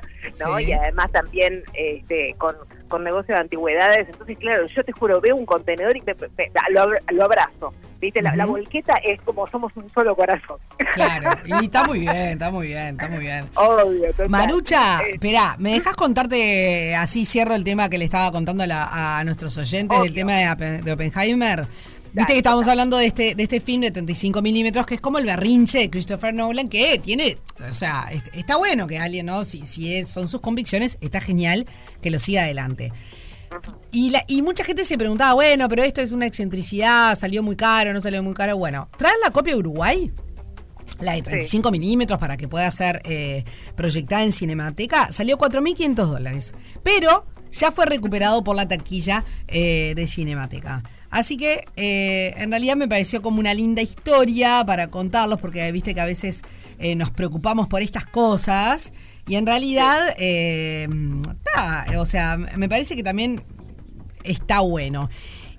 ¿no? 0.45 0.57
Sí. 0.59 0.65
Y 0.65 0.73
además 0.73 1.11
también 1.11 1.63
este, 1.73 2.35
con, 2.37 2.55
con 2.93 3.03
negocio 3.03 3.33
de 3.33 3.41
antigüedades. 3.41 4.07
Entonces, 4.07 4.37
claro, 4.37 4.67
yo 4.67 4.83
te 4.83 4.91
juro, 4.91 5.19
veo 5.19 5.35
un 5.35 5.47
contenedor 5.47 5.97
y 5.97 6.01
me- 6.01 6.13
me- 6.13 6.51
lo, 6.69 6.81
abra- 6.83 6.99
lo 7.11 7.23
abrazo. 7.25 7.73
¿Viste? 7.99 8.21
La, 8.21 8.35
la 8.35 8.43
Ujú. 8.43 8.57
volqueta 8.57 8.93
es 9.03 9.19
como 9.21 9.47
somos 9.47 9.71
un 9.77 9.89
solo 9.89 10.13
corazón. 10.15 10.57
Claro. 10.93 11.31
Y 11.61 11.65
está 11.65 11.85
muy 11.85 11.99
bien, 12.01 12.15
está 12.15 12.51
muy 12.51 12.67
bien, 12.67 12.87
está 12.89 13.07
muy 13.07 13.19
bien. 13.19 13.45
Obvio, 13.55 14.09
total. 14.11 14.29
Marucha, 14.29 15.01
Eh, 15.03 15.11
espera, 15.13 15.55
¿me 15.57 15.71
dejas 15.71 15.95
contarte, 15.95 16.95
así 16.95 17.25
cierro 17.25 17.55
el 17.55 17.63
tema 17.63 17.89
que 17.89 17.97
le 17.97 18.05
estaba 18.05 18.31
contando 18.31 18.63
a, 18.63 18.67
la- 18.67 19.17
a 19.19 19.23
nuestros 19.23 19.57
oyentes 19.57 19.97
del 19.97 20.09
Obvio. 20.11 20.13
tema 20.25 20.55
de, 20.55 20.81
de 20.83 20.91
Oppenheimer? 20.91 21.65
Viste 22.13 22.33
que 22.33 22.37
estábamos 22.37 22.67
hablando 22.67 22.97
de 22.97 23.07
este, 23.07 23.33
de 23.35 23.43
este 23.43 23.59
film 23.59 23.81
de 23.81 23.89
35 23.91 24.41
milímetros, 24.43 24.85
que 24.85 24.95
es 24.95 25.01
como 25.01 25.17
el 25.17 25.25
berrinche 25.25 25.79
de 25.79 25.89
Christopher 25.89 26.33
Nolan, 26.33 26.67
que 26.67 26.99
tiene, 26.99 27.37
o 27.69 27.73
sea, 27.73 28.05
est- 28.11 28.27
está 28.33 28.57
bueno 28.57 28.85
que 28.85 28.99
alguien, 28.99 29.25
¿no? 29.25 29.43
Si, 29.45 29.65
si 29.65 29.95
es, 29.95 30.09
son 30.09 30.27
sus 30.27 30.39
convicciones, 30.39 30.97
está 31.01 31.19
genial 31.19 31.65
que 32.01 32.11
lo 32.11 32.19
siga 32.19 32.43
adelante. 32.43 32.91
Y, 33.91 34.11
la, 34.11 34.23
y 34.27 34.41
mucha 34.43 34.63
gente 34.63 34.85
se 34.85 34.97
preguntaba, 34.97 35.33
bueno, 35.33 35.67
pero 35.67 35.83
esto 35.83 36.01
es 36.01 36.11
una 36.11 36.25
excentricidad, 36.27 37.17
salió 37.17 37.41
muy 37.41 37.55
caro, 37.55 37.93
no 37.93 38.01
salió 38.01 38.21
muy 38.21 38.33
caro. 38.35 38.57
Bueno, 38.57 38.89
¿traen 38.97 39.15
la 39.23 39.31
copia 39.31 39.53
de 39.53 39.59
Uruguay? 39.59 40.11
La 40.99 41.13
de 41.13 41.21
35 41.23 41.71
milímetros 41.71 42.19
para 42.19 42.37
que 42.37 42.47
pueda 42.47 42.69
ser 42.69 43.01
eh, 43.05 43.43
proyectada 43.75 44.23
en 44.23 44.31
Cinemateca 44.31 45.11
salió 45.11 45.37
4.500 45.37 45.93
dólares. 46.05 46.53
Pero 46.83 47.25
ya 47.51 47.71
fue 47.71 47.85
recuperado 47.85 48.43
por 48.43 48.55
la 48.55 48.67
taquilla 48.67 49.23
eh, 49.47 49.93
de 49.95 50.07
Cinemateca. 50.07 50.83
Así 51.13 51.37
que 51.37 51.63
eh, 51.75 52.33
en 52.37 52.49
realidad 52.49 52.75
me 52.75 52.87
pareció 52.87 53.21
como 53.21 53.39
una 53.39 53.53
linda 53.53 53.83
historia 53.83 54.63
para 54.65 54.89
contarlos, 54.89 55.39
porque 55.39 55.71
viste 55.71 55.93
que 55.93 56.01
a 56.01 56.05
veces 56.05 56.41
eh, 56.79 56.95
nos 56.95 57.11
preocupamos 57.11 57.67
por 57.67 57.83
estas 57.83 58.07
cosas. 58.07 58.93
Y 59.27 59.35
en 59.35 59.45
realidad, 59.45 59.99
eh, 60.17 60.89
ta, 61.53 61.85
o 61.99 62.05
sea, 62.07 62.37
me 62.37 62.67
parece 62.67 62.95
que 62.95 63.03
también 63.03 63.43
está 64.23 64.61
bueno. 64.61 65.07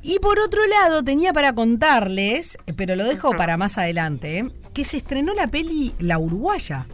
Y 0.03 0.19
por 0.19 0.41
otro 0.41 0.61
lado, 0.67 1.05
tenía 1.05 1.33
para 1.33 1.55
contarles, 1.55 2.59
pero 2.75 2.97
lo 2.97 3.05
dejo 3.05 3.31
para 3.31 3.57
más 3.57 3.79
adelante, 3.79 4.51
que 4.73 4.83
se 4.83 4.97
estrenó 4.97 5.35
la 5.35 5.47
peli 5.47 5.95
La 6.01 6.19
Uruguaya. 6.19 6.89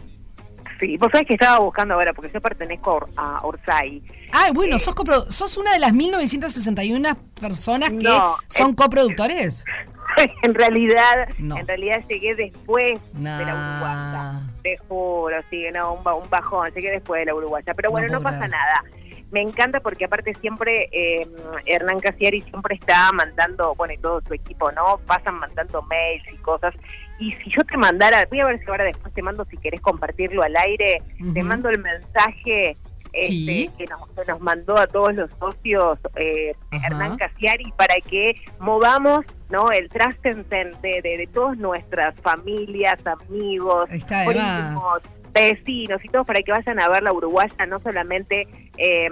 Sí, 0.81 0.97
vos 0.97 1.09
sabés 1.11 1.27
que 1.27 1.35
estaba 1.35 1.59
buscando 1.59 1.93
ahora, 1.93 2.11
porque 2.11 2.31
yo 2.33 2.41
pertenezco 2.41 2.89
a 2.89 2.93
Or- 2.95 3.09
a 3.15 3.39
Orsay. 3.43 4.01
Ay, 4.33 4.51
bueno, 4.51 4.75
Eh, 4.77 4.79
sos, 4.79 4.95
copro- 4.95 5.21
sos 5.29 5.55
una 5.57 5.71
de 5.73 5.79
las 5.79 5.93
1961 5.93 7.15
personas 7.39 7.89
que 7.91 7.97
No, 7.97 8.35
son 8.47 8.73
coproductores. 8.73 9.63
en 10.43 10.53
realidad, 10.55 11.29
No. 11.37 11.55
en 11.57 11.67
realidad 11.67 12.03
llegué 12.09 12.33
después 12.35 12.99
Nah. 13.13 13.37
de 13.37 13.45
la 13.45 13.53
uruguaya. 13.53 14.41
Te 14.63 14.77
juro, 14.87 15.37
sí, 15.51 15.63
no, 15.73 15.93
un, 15.93 16.03
ba- 16.03 16.15
un 16.15 16.29
bajón, 16.29 16.71
llegué 16.73 16.89
después 16.91 17.19
de 17.21 17.25
la 17.27 17.35
uruguaya. 17.35 17.73
Pero 17.75 17.89
No 17.89 17.91
bueno, 17.91 18.07
no, 18.11 18.21
pasa 18.21 18.37
creer. 18.39 18.51
nada. 18.51 18.83
Me 19.31 19.41
encanta 19.41 19.79
porque 19.79 20.05
aparte 20.05 20.33
siempre 20.35 20.89
eh, 20.91 21.25
Hernán 21.65 21.99
Casiari 21.99 22.41
siempre 22.41 22.75
está 22.75 23.11
mandando, 23.13 23.75
bueno, 23.75 23.93
y 23.93 23.97
todo 23.97 24.19
su 24.27 24.33
equipo, 24.33 24.71
¿no? 24.73 24.97
Pasan 25.05 25.35
mandando 25.39 25.81
mails 25.83 26.23
y 26.33 26.37
cosas. 26.37 26.73
Y 27.21 27.31
si 27.43 27.51
yo 27.51 27.63
te 27.63 27.77
mandara, 27.77 28.25
voy 28.29 28.39
a 28.39 28.45
ver 28.47 28.57
si 28.57 28.65
ahora 28.67 28.83
después 28.83 29.13
te 29.13 29.21
mando 29.21 29.45
si 29.45 29.55
querés 29.57 29.79
compartirlo 29.79 30.41
al 30.43 30.55
aire, 30.57 31.01
te 31.33 31.43
mando 31.43 31.69
el 31.69 31.79
mensaje 31.79 32.75
este, 33.13 33.27
Sí. 33.33 33.69
que, 33.77 33.85
nos, 33.87 34.07
que 34.09 34.23
nos 34.31 34.39
mandó 34.41 34.77
a 34.77 34.87
todos 34.87 35.13
los 35.13 35.29
socios 35.37 35.99
eh. 36.15 36.53
Hernán 36.71 37.17
Casiari 37.17 37.71
para 37.77 37.95
que 38.09 38.33
movamos 38.59 39.25
no 39.49 39.69
el 39.71 39.89
trascendente 39.89 41.01
de, 41.03 41.17
de 41.17 41.27
todas 41.33 41.57
nuestras 41.57 42.15
familias, 42.21 42.95
amigos, 43.05 43.89
primos, 44.25 45.01
vecinos 45.33 46.03
y 46.03 46.07
todos 46.09 46.25
para 46.25 46.39
que 46.41 46.51
vayan 46.51 46.79
a 46.79 46.89
ver 46.89 47.03
la 47.03 47.11
uruguaya, 47.13 47.65
no 47.67 47.79
solamente 47.81 48.47
eh, 48.77 49.07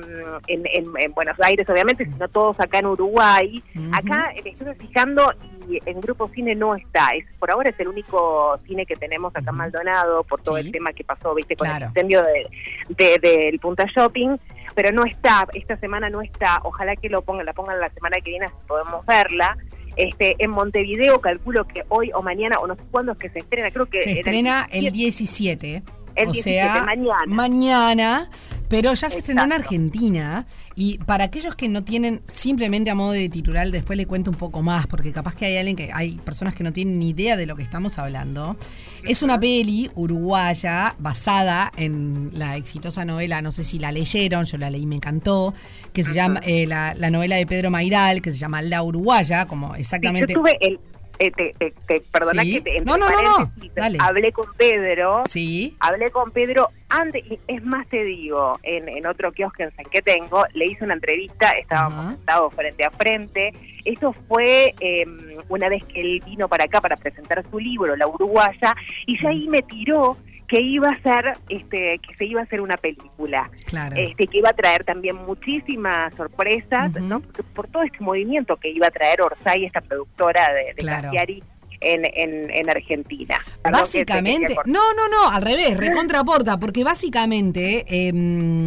en, 0.47 0.65
en- 0.65 0.93
en 0.97 1.13
Buenos 1.13 1.37
Aires, 1.41 1.69
obviamente, 1.69 2.05
sino 2.05 2.27
todos 2.29 2.57
acá 2.59 2.79
en 2.79 2.87
Uruguay. 2.87 3.61
Acá 3.93 4.31
eh, 4.35 4.41
me 4.43 4.49
estuve 4.51 4.75
fijando 4.75 5.29
y 5.69 5.79
en 5.85 6.01
Grupo 6.01 6.29
Cine 6.29 6.55
no 6.55 6.75
está. 6.75 7.09
Es, 7.15 7.25
por 7.39 7.51
ahora 7.51 7.69
es 7.69 7.79
el 7.79 7.87
único 7.87 8.57
cine 8.65 8.85
que 8.85 8.95
tenemos 8.95 9.35
acá 9.35 9.51
en 9.51 9.55
Maldonado 9.57 10.23
por 10.23 10.41
todo 10.41 10.57
Sí. 10.57 10.65
el 10.67 10.71
tema 10.71 10.91
que 10.93 11.03
pasó, 11.03 11.33
viste, 11.35 11.55
con 11.55 11.67
Claro. 11.67 11.85
el 11.85 11.89
incendio 11.89 12.23
de- 12.23 12.47
de- 12.89 13.19
del 13.19 13.59
Punta 13.59 13.85
Shopping. 13.85 14.37
Pero 14.75 14.91
no 14.91 15.03
está, 15.03 15.45
esta 15.53 15.75
semana 15.77 16.09
no 16.09 16.21
está. 16.21 16.61
Ojalá 16.63 16.95
que 16.95 17.09
lo 17.09 17.21
pongan, 17.21 17.45
la 17.45 17.53
pongan 17.53 17.79
la 17.79 17.89
semana 17.89 18.17
que 18.23 18.29
viene, 18.31 18.45
así 18.45 18.55
podemos 18.67 19.05
verla. 19.05 19.57
Este, 19.95 20.35
en 20.39 20.51
Montevideo 20.51 21.19
calculo 21.19 21.67
que 21.67 21.83
hoy 21.89 22.11
o 22.13 22.21
mañana, 22.21 22.55
o 22.61 22.67
no 22.67 22.75
sé 22.75 22.83
cuándo 22.91 23.11
es 23.13 23.17
que 23.17 23.29
se 23.29 23.39
estrena, 23.39 23.69
creo 23.71 23.87
que 23.87 23.97
Se 23.97 24.11
estrena 24.13 24.65
el 24.71 24.91
17. 24.91 25.67
17. 25.67 25.83
El 26.19 26.29
o 26.29 26.31
17, 26.31 26.59
sea, 26.61 26.83
mañana. 26.83 27.25
mañana, 27.27 28.29
pero 28.67 28.93
ya 28.93 29.09
se 29.09 29.19
estrenó 29.19 29.43
en 29.43 29.47
Exacto. 29.51 29.65
Argentina. 29.67 30.45
Y 30.75 30.97
para 30.99 31.25
aquellos 31.25 31.55
que 31.55 31.67
no 31.67 31.83
tienen, 31.83 32.21
simplemente 32.27 32.89
a 32.89 32.95
modo 32.95 33.11
de 33.11 33.27
titular, 33.29 33.69
después 33.71 33.97
le 33.97 34.05
cuento 34.05 34.31
un 34.31 34.37
poco 34.37 34.61
más, 34.61 34.87
porque 34.87 35.11
capaz 35.11 35.35
que 35.35 35.45
hay 35.45 35.57
alguien 35.57 35.75
que 35.75 35.89
hay 35.93 36.11
personas 36.17 36.53
que 36.53 36.63
no 36.63 36.71
tienen 36.71 36.99
ni 36.99 37.09
idea 37.09 37.35
de 37.35 37.45
lo 37.45 37.55
que 37.55 37.63
estamos 37.63 37.97
hablando. 37.99 38.55
Es 39.03 39.23
una 39.23 39.39
peli 39.39 39.89
uruguaya 39.95 40.95
basada 40.99 41.71
en 41.77 42.29
la 42.33 42.55
exitosa 42.57 43.05
novela, 43.05 43.41
no 43.41 43.51
sé 43.51 43.63
si 43.63 43.79
la 43.79 43.91
leyeron, 43.91 44.45
yo 44.45 44.57
la 44.57 44.69
leí, 44.69 44.85
me 44.85 44.95
encantó, 44.95 45.53
que 45.93 46.03
se 46.03 46.13
llama 46.13 46.39
eh, 46.45 46.65
la, 46.67 46.93
la 46.95 47.09
novela 47.09 47.35
de 47.35 47.45
Pedro 47.45 47.71
Mairal, 47.71 48.21
que 48.21 48.31
se 48.31 48.37
llama 48.37 48.61
La 48.61 48.83
Uruguaya, 48.83 49.45
como 49.45 49.73
Sí, 49.75 49.81
exactamente. 49.81 50.33
yo 50.33 50.39
tuve 50.41 50.57
el. 50.61 50.79
Eh, 51.19 51.31
te, 51.31 51.53
te- 51.59 51.71
te- 51.87 52.01
perdona 52.11 52.41
Sí. 52.43 52.53
que 52.53 52.61
te. 52.61 52.77
entre 52.77 52.85
No, 52.85 52.97
no, 52.97 53.09
no, 53.09 53.21
no. 53.39 53.51
Hablé 53.99 54.31
con 54.31 54.45
Pedro. 54.57 55.19
Sí. 55.27 55.75
Hablé 55.79 56.09
con 56.11 56.31
Pedro 56.31 56.69
antes, 56.89 57.23
y 57.29 57.39
es 57.47 57.63
más 57.63 57.87
te 57.87 58.03
digo, 58.03 58.57
en, 58.63 58.89
en 58.89 59.05
otro 59.05 59.31
kiosco 59.31 59.63
que 59.91 60.01
tengo, 60.01 60.43
le 60.53 60.65
hice 60.65 60.83
una 60.85 60.95
entrevista, 60.95 61.51
estábamos 61.51 61.99
Ajá. 61.99 62.15
sentados 62.15 62.53
frente 62.55 62.83
a 62.85 62.89
frente. 62.91 63.51
Esto 63.85 64.13
fue 64.27 64.73
eh, 64.79 65.05
una 65.49 65.69
vez 65.69 65.83
que 65.85 66.01
él 66.01 66.23
vino 66.25 66.47
para 66.47 66.63
acá 66.63 66.81
para 66.81 66.97
presentar 66.97 67.43
su 67.51 67.59
libro, 67.59 67.95
La 67.95 68.07
Uruguaya, 68.07 68.75
y 69.05 69.21
ya 69.21 69.29
ahí 69.29 69.47
me 69.47 69.61
tiró 69.61 70.17
que 70.49 70.59
iba 70.59 70.89
a 70.89 71.01
ser, 71.01 71.33
este, 71.47 71.99
que 71.99 72.15
se 72.15 72.25
iba 72.25 72.41
a 72.41 72.43
hacer 72.43 72.59
una 72.59 72.75
película. 72.75 73.49
Claro. 73.67 73.95
Este, 73.95 74.27
que 74.27 74.39
iba 74.39 74.49
a 74.49 74.53
traer 74.53 74.83
también 74.83 75.15
muchísimas 75.15 76.13
sorpresas. 76.15 76.91
¿no? 76.99 77.21
Por, 77.21 77.45
por 77.45 77.67
todo 77.67 77.83
este 77.83 77.99
movimiento 77.99 78.57
que 78.57 78.69
iba 78.69 78.87
a 78.87 78.91
traer 78.91 79.21
Orsay, 79.21 79.65
esta 79.65 79.79
productora 79.79 80.51
de, 80.53 80.73
de 80.73 80.75
Claro. 80.75 81.11
En, 81.81 82.03
en, 82.03 82.49
en 82.49 82.69
Argentina. 82.69 83.37
Perdón 83.63 83.81
Básicamente, 83.81 84.53
no, 84.65 84.93
no, 84.95 85.07
no, 85.07 85.29
al 85.31 85.41
revés, 85.41 85.77
recontraporta, 85.77 86.57
porque 86.57 86.83
básicamente, 86.83 87.85
eh, 87.87 88.65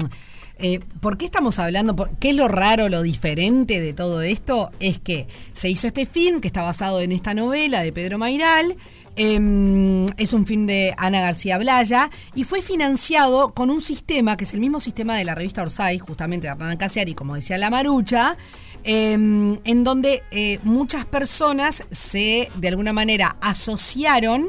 eh, 0.62 0.80
¿por 1.00 1.18
qué 1.18 1.24
estamos 1.24 1.58
hablando? 1.58 1.94
¿Qué 2.20 2.30
es 2.30 2.36
lo 2.36 2.46
raro, 2.46 2.88
lo 2.88 3.02
diferente 3.02 3.80
de 3.80 3.92
todo 3.92 4.22
esto? 4.22 4.68
Es 4.78 5.00
que 5.00 5.26
se 5.52 5.68
hizo 5.68 5.88
este 5.88 6.06
film 6.06 6.40
que 6.40 6.46
está 6.46 6.62
basado 6.62 7.00
en 7.00 7.10
esta 7.10 7.34
novela 7.34 7.82
de 7.82 7.92
Pedro 7.92 8.16
Mairal. 8.16 8.76
eh, 9.16 10.06
es 10.16 10.32
un 10.32 10.46
film 10.46 10.66
de 10.66 10.94
Ana 10.96 11.20
García 11.20 11.58
Blaya 11.58 12.08
y 12.34 12.44
fue 12.44 12.62
financiado 12.62 13.52
con 13.52 13.70
un 13.70 13.80
sistema 13.80 14.36
que 14.36 14.44
es 14.44 14.54
el 14.54 14.60
mismo 14.60 14.80
sistema 14.80 15.16
de 15.16 15.24
la 15.24 15.34
revista 15.34 15.62
Orsay, 15.62 15.98
justamente 15.98 16.46
de 16.46 16.52
Hernán 16.52 16.76
Casiari, 16.76 17.14
como 17.14 17.34
decía 17.34 17.58
la 17.58 17.68
Marucha, 17.68 18.38
eh, 18.84 19.12
en 19.12 19.84
donde 19.84 20.22
eh, 20.30 20.60
muchas 20.62 21.04
personas 21.06 21.84
se 21.90 22.48
de 22.54 22.68
alguna 22.68 22.92
manera 22.92 23.36
asociaron 23.40 24.48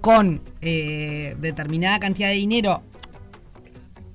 con 0.00 0.40
eh, 0.60 1.34
determinada 1.40 1.98
cantidad 1.98 2.28
de 2.28 2.34
dinero 2.34 2.82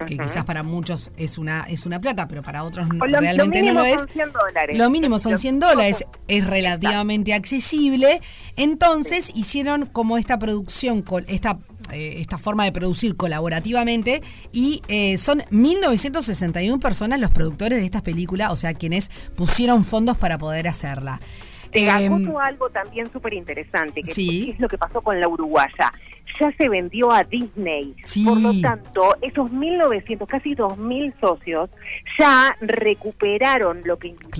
que 0.05 0.17
quizás 0.17 0.43
para 0.46 0.63
muchos 0.63 1.12
es 1.17 1.38
una 1.38 1.62
es 1.62 1.86
una 1.86 2.00
plata, 2.00 2.27
pero 2.27 2.41
para 2.43 2.63
otros 2.63 2.88
no- 2.88 2.96
lo- 2.96 3.05
lo 3.08 3.20
realmente 3.20 3.60
no 3.60 3.65
mínimo 3.65 3.79
lo 3.81 3.86
es. 3.86 4.00
son 4.01 4.10
100 4.10 4.31
dólares. 4.31 4.77
Lo 4.77 4.89
mínimo 4.89 5.20
son 5.20 5.31
Lo 5.34 5.38
100 5.38 5.55
mínimo 5.55 5.70
dólares, 5.72 6.05
es 6.27 6.46
relativamente 6.48 7.34
accesible. 7.34 8.20
Entonces 8.55 9.31
hicieron 9.36 9.86
como 9.86 10.17
esta 10.17 10.38
producción, 10.39 11.03
esta, 11.27 11.60
eh, 11.91 12.17
esta 12.20 12.38
forma 12.38 12.63
de 12.65 12.72
producir 12.72 13.15
colaborativamente 13.15 14.22
y 14.51 14.81
eh, 14.88 15.17
son 15.17 15.43
1961 15.50 16.79
personas 16.79 17.20
los 17.20 17.31
productores 17.31 17.79
de 17.79 17.86
estas 17.86 18.01
películas, 18.01 18.51
o 18.51 18.55
sea, 18.55 18.74
quienes 18.74 19.10
pusieron 19.36 19.84
fondos 19.86 20.17
para 20.17 20.38
poder 20.38 20.67
hacerla. 20.67 21.20
Te 21.72 21.88
Em, 21.88 22.13
acoto 22.13 22.40
algo 22.40 22.70
también 22.70 23.12
súper 23.12 23.34
interesante, 23.34 24.01
que 24.01 24.13
Sí. 24.13 24.51
es 24.54 24.60
lo 24.60 24.68
que 24.68 24.78
pasó 24.78 25.01
con 25.01 25.20
la 25.20 25.28
uruguaya. 25.28 25.92
Ya 26.40 26.51
se 26.58 26.70
vendió 26.70 27.12
a 27.12 27.24
Disney. 27.24 27.94
Sí. 28.06 28.24
Por 28.25 28.40
lo 28.42 28.51
tanto, 28.62 29.16
esos 29.22 29.51
1.900, 29.51 30.28
casi 30.28 30.56
2.000 30.56 31.13
socios 31.20 31.70
ya 32.18 32.56
recuperaron 32.62 33.82
lo 33.86 33.98
que 33.98 34.10
invirtieron 34.10 34.32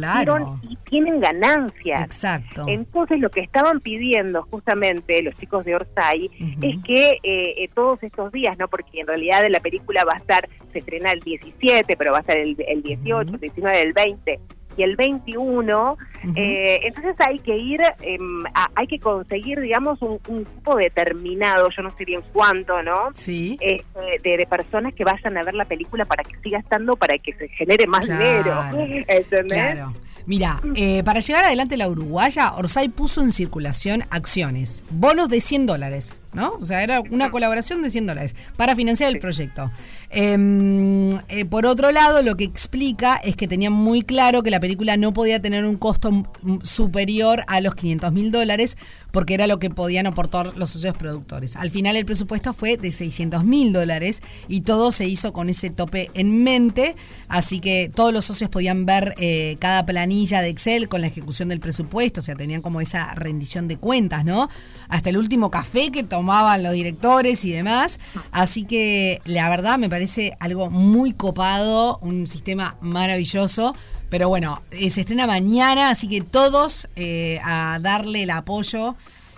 Claro. 0.44 0.60
y 0.64 0.78
tienen 0.90 1.20
ganancias. 1.20 2.04
Exacto. 2.04 2.66
Entonces 2.68 3.20
lo 3.20 3.30
que 3.30 3.42
estaban 3.42 3.80
pidiendo 3.82 4.44
justamente 4.44 5.22
los 5.22 5.36
chicos 5.36 5.66
de 5.66 5.76
Orsay 5.76 6.30
es 6.62 6.84
que 6.84 7.10
eh, 7.24 7.56
eh, 7.64 7.70
todos 7.74 8.02
estos 8.04 8.32
días, 8.32 8.58
¿no? 8.58 8.68
Porque 8.68 9.02
en 9.02 9.08
realidad 9.08 9.44
la 9.50 9.60
película 9.60 10.04
va 10.06 10.14
a 10.14 10.18
estar, 10.18 10.48
se 10.72 10.80
estrena 10.80 11.12
el 11.12 11.20
17, 11.20 11.96
pero 11.98 12.12
va 12.12 12.20
a 12.20 12.22
estar 12.22 12.38
el, 12.38 12.56
el 12.68 12.82
18, 12.84 13.34
el 13.36 13.40
19, 13.40 13.82
el 13.82 13.94
20 13.94 14.40
y 14.78 14.84
el 14.84 14.96
21. 14.96 15.98
eh, 16.36 16.80
entonces 16.84 17.16
hay 17.26 17.40
que 17.40 17.58
ir, 17.58 17.82
em, 18.02 18.46
a- 18.54 18.70
hay 18.76 18.86
que 18.88 19.00
conseguir, 19.00 19.60
digamos, 19.60 20.02
un, 20.02 20.20
un 20.28 20.44
grupo 20.44 20.76
determinado, 20.76 21.70
yo 21.76 21.82
no 21.84 21.90
sé 21.98 22.06
bien 22.06 22.22
cuánto, 22.32 22.82
¿no? 22.84 23.10
Sí. 23.14 23.58
Este, 23.60 24.30
de, 24.30 24.38
de 24.38 24.46
personas 24.46 24.94
que 24.94 25.04
vayan 25.04 25.36
a 25.38 25.44
ver 25.44 25.56
la 25.56 25.66
película 25.66 26.06
para 26.06 26.24
que 26.24 26.38
siga 26.44 26.60
estando, 26.60 26.96
para 26.96 27.18
que 27.18 27.34
se 27.34 27.48
genere 27.50 27.88
más 27.88 28.06
Claro. 28.06 28.78
dinero. 28.78 29.04
¿Entendés? 29.08 29.48
Claro. 29.74 29.94
Mira, 30.28 30.62
eh, 30.76 31.04
para 31.04 31.20
llevar 31.20 31.46
adelante 31.46 31.76
la 31.78 31.88
uruguaya, 31.90 32.54
Orsay 32.54 32.90
puso 32.90 33.22
en 33.24 33.32
circulación 33.32 34.04
acciones, 34.12 34.86
bonos 34.92 35.30
de 35.30 35.42
100 35.42 35.66
dólares, 35.66 36.22
¿no? 36.34 36.54
O 36.60 36.66
sea, 36.66 36.84
era 36.84 37.02
una 37.02 37.32
colaboración 37.32 37.82
de 37.82 37.90
100 37.90 38.08
dólares 38.08 38.36
para 38.56 38.76
financiar 38.76 39.12
el 39.12 39.20
proyecto. 39.20 39.72
Em, 40.10 41.10
eh, 41.30 41.46
por 41.50 41.66
otro 41.66 41.92
lado, 41.92 42.22
lo 42.22 42.36
que 42.38 42.44
explica 42.44 43.16
es 43.16 43.36
que 43.36 43.48
tenían 43.48 43.74
muy 43.74 44.02
claro 44.02 44.44
que 44.44 44.52
la 44.52 44.60
película 44.60 44.98
no 44.98 45.14
podía 45.14 45.42
tener 45.42 45.66
un 45.66 45.78
costo 45.78 46.24
superior 46.64 47.44
a 47.48 47.62
los 47.62 47.76
500 47.76 48.12
mil 48.12 48.32
dólares 48.32 48.78
porque 49.12 49.34
era 49.34 49.48
lo 49.48 49.60
que 49.60 49.70
podían 49.70 50.08
aportar 50.08 50.58
los 50.58 50.72
socios 50.72 50.96
productores. 50.98 51.56
Al 51.56 51.70
final 51.70 51.96
el 51.96 52.06
presupuesto 52.06 52.54
fue 52.54 52.78
de 52.78 52.92
600 52.92 53.44
mil 53.44 53.74
dólares 53.74 54.22
y 54.48 54.62
todo 54.62 54.92
se 54.92 55.08
hizo 55.08 55.34
con 55.34 55.50
ese 55.50 55.70
tope 55.70 56.10
en 56.14 56.44
mente, 56.44 56.96
así 57.28 57.60
que 57.60 57.92
todos 57.94 58.14
los 58.14 58.26
socios 58.26 58.50
podían 58.50 58.86
ver 58.86 59.16
eh, 59.18 59.58
cada 59.60 59.86
planilla 59.86 60.42
de 60.42 60.50
Excel 60.50 60.88
con 60.88 61.02
la 61.02 61.08
ejecución 61.08 61.50
del 61.50 61.60
presupuesto, 61.60 62.20
o 62.22 62.24
sea, 62.24 62.36
tenían 62.36 62.62
como 62.62 62.82
esa 62.82 63.14
rendición 63.16 63.68
de 63.68 63.78
cuentas, 63.78 64.26
¿no? 64.26 64.50
Hasta 64.90 65.10
el 65.10 65.18
último 65.18 65.52
café 65.52 65.92
que 65.92 66.04
tomaban 66.04 66.64
los 66.64 66.74
directores 66.74 67.46
y 67.46 67.52
demás, 67.52 68.00
así 68.32 68.64
que 68.66 69.22
la 69.26 69.50
verdad 69.50 69.78
me 69.78 69.90
parece 69.90 70.36
algo 70.40 70.70
muy 70.70 71.14
copado, 71.14 71.98
un 72.02 72.28
sistema 72.28 72.78
maravilloso. 72.82 73.76
Pero 74.12 74.28
bueno, 74.28 74.62
eh, 74.72 74.90
se 74.90 75.02
estrena 75.02 75.26
mañana, 75.26 75.90
así 75.90 76.10
que 76.10 76.20
todos 76.20 76.90
eh, 76.98 77.40
a 77.46 77.80
darle 77.82 78.24
el 78.24 78.30
apoyo 78.32 78.98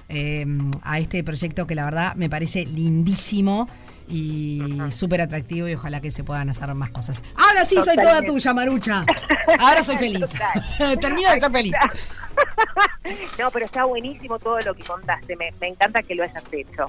eh, 0.10 0.48
a 0.82 0.98
este 0.98 1.24
proyecto 1.24 1.68
que 1.68 1.76
la 1.76 1.86
verdad 1.86 2.16
me 2.16 2.28
parece 2.28 2.66
lindísimo 2.66 3.70
y 4.08 4.62
súper 4.90 5.22
atractivo 5.22 5.70
y 5.70 5.76
ojalá 5.76 6.02
que 6.02 6.10
se 6.10 6.24
puedan 6.24 6.50
hacer 6.50 6.74
más 6.74 6.90
cosas. 6.90 7.22
Ahora 7.36 7.66
sí 7.66 7.76
soy 7.86 7.96
toda 7.96 8.24
tuya, 8.24 8.52
Marucha. 8.56 9.06
Ahora 9.60 9.84
soy 9.84 9.98
feliz. 9.98 10.32
Termino 11.00 11.30
de 11.30 11.40
ser 11.40 11.52
feliz. 11.52 11.74
No, 13.40 13.50
pero 13.52 13.66
está 13.66 13.84
buenísimo 13.86 14.40
todo 14.40 14.58
lo 14.66 14.74
que 14.74 14.84
contaste. 14.84 15.36
Me, 15.36 15.52
me 15.60 15.68
encanta 15.68 16.02
que 16.02 16.16
lo 16.16 16.24
hayas 16.24 16.44
hecho. 16.52 16.86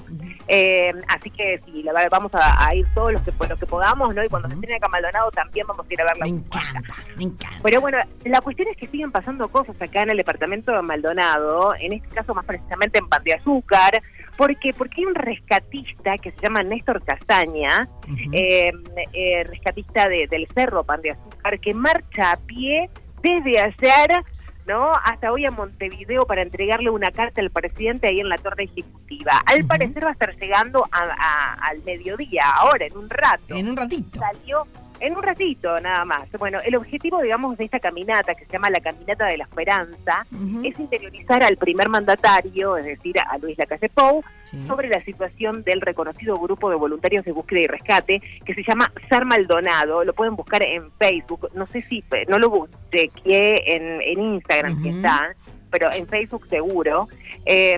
Eh, 0.47 0.91
así 1.09 1.29
que 1.29 1.59
sí, 1.65 1.83
la 1.83 1.91
verdad, 1.91 2.07
vamos 2.11 2.33
a, 2.35 2.67
a 2.67 2.73
ir 2.73 2.85
todos 2.95 3.11
los 3.13 3.21
que, 3.21 3.31
los 3.49 3.59
que 3.59 3.65
podamos, 3.65 4.13
¿no? 4.15 4.23
Y 4.23 4.29
cuando 4.29 4.47
se 4.47 4.55
estrene 4.55 4.77
acá 4.77 4.87
Maldonado 4.87 5.29
también 5.31 5.67
vamos 5.67 5.85
a 5.89 5.93
ir 5.93 6.01
a 6.01 6.05
ver 6.05 6.17
la 6.17 6.25
Me 6.25 6.31
encanta, 6.31 6.95
me 7.17 7.23
encanta. 7.25 7.57
Pero 7.63 7.81
bueno, 7.81 7.97
la 8.23 8.41
cuestión 8.41 8.69
es 8.69 8.77
que 8.77 8.87
siguen 8.87 9.11
pasando 9.11 9.47
cosas 9.49 9.75
acá 9.81 10.03
en 10.03 10.11
el 10.11 10.17
departamento 10.17 10.71
de 10.71 10.81
Maldonado, 10.81 11.73
en 11.79 11.93
este 11.93 12.09
caso 12.09 12.33
más 12.33 12.45
precisamente 12.45 12.97
en 12.99 13.09
Pan 13.09 13.23
de 13.23 13.33
Azúcar, 13.33 14.01
porque 14.37 14.71
porque 14.77 15.01
hay 15.01 15.05
un 15.05 15.15
rescatista 15.15 16.17
que 16.17 16.31
se 16.31 16.37
llama 16.41 16.63
Néstor 16.63 17.03
Castaña, 17.03 17.83
eh, 18.31 18.71
eh, 19.13 19.43
rescatista 19.45 20.07
de- 20.07 20.27
del 20.27 20.47
Cerro 20.53 20.83
Pan 20.83 21.01
de 21.01 21.11
Azúcar, 21.11 21.59
que 21.59 21.73
marcha 21.73 22.31
a 22.31 22.37
pie 22.37 22.89
desde 23.21 23.59
ayer, 23.59 24.21
¿no? 24.65 24.91
Hasta 25.03 25.31
hoy 25.31 25.45
a 25.45 25.51
Montevideo 25.51 26.25
para 26.25 26.41
entregarle 26.41 26.89
una 26.89 27.11
carta 27.11 27.41
al 27.41 27.51
presidente 27.51 28.07
ahí 28.07 28.19
en 28.19 28.29
la 28.29 28.37
torre 28.37 28.63
ejecutiva. 28.65 29.31
Al 29.45 29.63
parecer 29.65 30.03
va 30.03 30.09
a 30.09 30.13
estar 30.13 30.35
llegando 30.37 30.83
a- 30.91 31.03
a- 31.17 31.53
al 31.69 31.83
mediodía, 31.83 32.43
ahora, 32.55 32.85
en 32.85 32.97
un 32.97 33.09
rato 33.09 33.55
En 33.55 33.69
un 33.69 33.77
ratito. 33.77 34.19
salió 34.19 34.65
en 34.99 35.15
un 35.15 35.23
ratito 35.23 35.79
nada 35.81 36.05
más. 36.05 36.29
Bueno, 36.39 36.57
el 36.65 36.75
objetivo, 36.75 37.21
digamos, 37.21 37.57
de 37.57 37.65
esta 37.65 37.79
caminata, 37.79 38.33
que 38.35 38.45
se 38.45 38.51
llama 38.53 38.69
la 38.69 38.79
Caminata 38.79 39.25
de 39.25 39.37
la 39.37 39.43
Esperanza, 39.43 40.25
es 40.63 40.79
interiorizar 40.79 41.43
al 41.43 41.57
primer 41.57 41.89
mandatario, 41.89 42.77
es 42.77 42.85
decir, 42.85 43.15
a 43.19 43.37
Luis 43.37 43.57
Lacalle 43.57 43.89
Pou, 43.89 44.23
Sí. 44.43 44.63
sobre 44.67 44.89
la 44.89 45.03
situación 45.03 45.63
del 45.63 45.81
reconocido 45.81 46.35
grupo 46.37 46.69
de 46.69 46.75
voluntarios 46.75 47.25
de 47.25 47.31
búsqueda 47.31 47.61
y 47.61 47.65
rescate, 47.67 48.21
que 48.45 48.53
se 48.53 48.63
llama 48.63 48.91
SAR 49.09 49.25
Maldonado. 49.25 50.03
Lo 50.03 50.13
pueden 50.13 50.35
buscar 50.35 50.61
en 50.61 50.91
Facebook. 50.99 51.49
No 51.55 51.65
sé 51.67 51.81
si, 51.81 52.03
no 52.27 52.37
lo 52.37 52.67
chequeé 52.91 53.75
en, 53.75 54.01
en 54.01 54.33
Instagram, 54.35 54.81
que 54.83 54.89
Ujú. 54.89 54.97
está, 54.97 55.35
pero 55.77 55.89
en 55.97 56.07
Facebook 56.07 56.47
seguro. 56.49 57.09
Eh, 57.45 57.75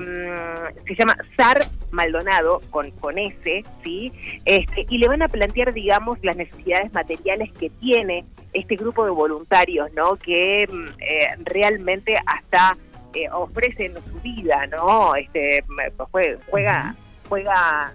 se 0.87 0.95
llama 0.95 1.17
SAR 1.35 1.57
Maldonado, 1.89 2.61
con, 2.69 2.91
con 2.91 3.17
S, 3.17 3.63
¿sí? 3.83 4.13
Este, 4.45 4.85
y 4.89 4.99
le 4.99 5.07
van 5.07 5.23
a 5.23 5.27
plantear, 5.27 5.73
digamos, 5.73 6.19
las 6.21 6.37
necesidades 6.37 6.93
materiales 6.93 7.51
que 7.59 7.69
tiene 7.71 8.23
este 8.53 8.75
grupo 8.75 9.03
de 9.03 9.11
voluntarios, 9.11 9.91
¿no? 9.93 10.15
Que 10.17 10.67
mm, 10.71 10.85
eh, 11.01 11.27
realmente 11.45 12.13
hasta 12.27 12.77
eh, 13.15 13.27
ofrecen 13.31 13.93
su 14.05 14.19
vida, 14.21 14.67
¿no? 14.67 15.15
Este, 15.15 15.63
me- 15.69 15.89
pues, 15.91 16.07
jue- 16.11 16.37
juega, 16.49 16.95
juega, 17.27 17.93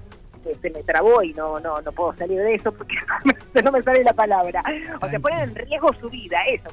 se 0.60 0.70
me 0.70 0.82
trabó 0.82 1.22
y 1.22 1.32
no, 1.34 1.60
no, 1.60 1.80
no 1.80 1.92
puedo 1.92 2.14
salir 2.16 2.40
de 2.40 2.54
eso 2.54 2.72
porque 2.72 2.96
no 3.64 3.72
me 3.72 3.82
sale 3.82 4.02
la 4.04 4.12
palabra. 4.12 4.62
O 5.00 5.08
sea, 5.08 5.20
ponen 5.20 5.40
en 5.40 5.54
riesgo 5.54 5.92
su 6.00 6.08
vida, 6.08 6.38
eso. 6.50 6.68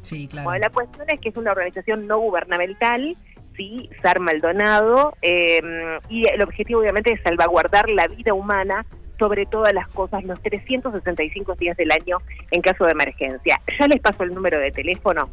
Sí, 0.00 0.28
claro. 0.28 0.44
Bueno, 0.44 0.60
la 0.60 0.70
cuestión 0.70 1.06
es 1.08 1.20
que 1.20 1.30
es 1.30 1.36
una 1.36 1.52
organización 1.52 2.06
no 2.06 2.18
gubernamental, 2.18 3.16
sí, 3.56 3.88
SAR 4.02 4.20
Maldonado, 4.20 5.14
eh, 5.22 5.60
y 6.08 6.26
el 6.26 6.42
objetivo 6.42 6.80
obviamente 6.80 7.12
es 7.12 7.20
salvaguardar 7.22 7.90
la 7.90 8.06
vida 8.06 8.34
humana 8.34 8.84
sobre 9.18 9.46
todas 9.46 9.72
las 9.72 9.88
cosas 9.90 10.24
los 10.24 10.40
365 10.42 11.54
días 11.54 11.76
del 11.76 11.92
año 11.92 12.18
en 12.50 12.60
caso 12.60 12.84
de 12.84 12.92
emergencia. 12.92 13.60
Ya 13.78 13.86
les 13.86 14.00
paso 14.00 14.24
el 14.24 14.34
número 14.34 14.58
de 14.58 14.72
teléfono, 14.72 15.30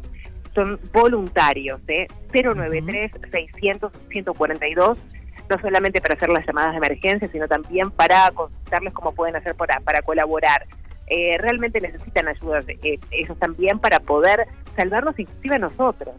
son 0.54 0.78
voluntarios, 0.92 1.80
¿eh? 1.88 2.06
093-600-142, 2.32 4.96
no 5.50 5.58
solamente 5.60 6.00
para 6.00 6.14
hacer 6.14 6.30
las 6.30 6.46
llamadas 6.46 6.72
de 6.72 6.78
emergencia, 6.78 7.28
sino 7.30 7.48
también 7.48 7.90
para 7.90 8.30
consultarles 8.30 8.94
cómo 8.94 9.12
pueden 9.12 9.36
hacer 9.36 9.54
para, 9.54 9.80
para 9.80 10.00
colaborar. 10.02 10.66
Eh, 11.08 11.36
realmente 11.38 11.80
necesitan 11.80 12.28
ayuda 12.28 12.60
eh, 12.68 12.98
ellos 13.10 13.36
también 13.38 13.80
para 13.80 13.98
poder 13.98 14.46
salvarnos 14.76 15.18
inclusive 15.18 15.56
a 15.56 15.58
nosotros, 15.58 16.14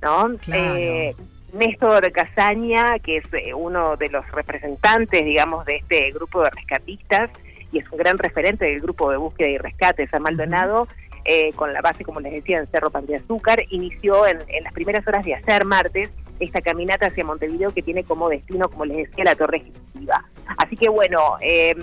¿no? 0.00 0.36
Claro. 0.38 0.76
Eh, 0.76 1.16
Néstor 1.52 2.12
Casaña, 2.12 2.98
que 2.98 3.18
es 3.18 3.24
eh, 3.32 3.54
uno 3.54 3.96
de 3.96 4.10
los 4.10 4.30
representantes, 4.32 5.24
digamos, 5.24 5.64
de 5.64 5.76
este 5.76 6.10
grupo 6.12 6.42
de 6.42 6.50
rescatistas 6.50 7.30
y 7.72 7.78
es 7.78 7.90
un 7.90 7.98
gran 7.98 8.18
referente 8.18 8.66
del 8.66 8.80
grupo 8.80 9.10
de 9.10 9.16
búsqueda 9.16 9.48
y 9.48 9.58
rescate 9.58 10.06
San 10.08 10.22
Maldonado, 10.22 10.88
eh, 11.24 11.52
con 11.54 11.72
la 11.72 11.80
base, 11.80 12.04
como 12.04 12.20
les 12.20 12.32
decía, 12.32 12.58
en 12.58 12.66
Cerro 12.68 12.90
Pan 12.90 13.06
de 13.06 13.16
Azúcar, 13.16 13.62
inició 13.70 14.26
en, 14.26 14.38
en 14.48 14.64
las 14.64 14.72
primeras 14.72 15.06
horas 15.06 15.24
de 15.24 15.34
ayer, 15.34 15.64
martes, 15.64 16.16
esta 16.40 16.60
caminata 16.60 17.06
hacia 17.06 17.24
Montevideo 17.24 17.70
que 17.70 17.82
tiene 17.82 18.04
como 18.04 18.28
destino, 18.28 18.68
como 18.68 18.84
les 18.84 19.08
decía, 19.08 19.24
la 19.24 19.34
Torre 19.34 19.58
Ejecutiva. 19.58 20.24
Así 20.56 20.76
que 20.76 20.88
bueno, 20.88 21.36
eh, 21.40 21.74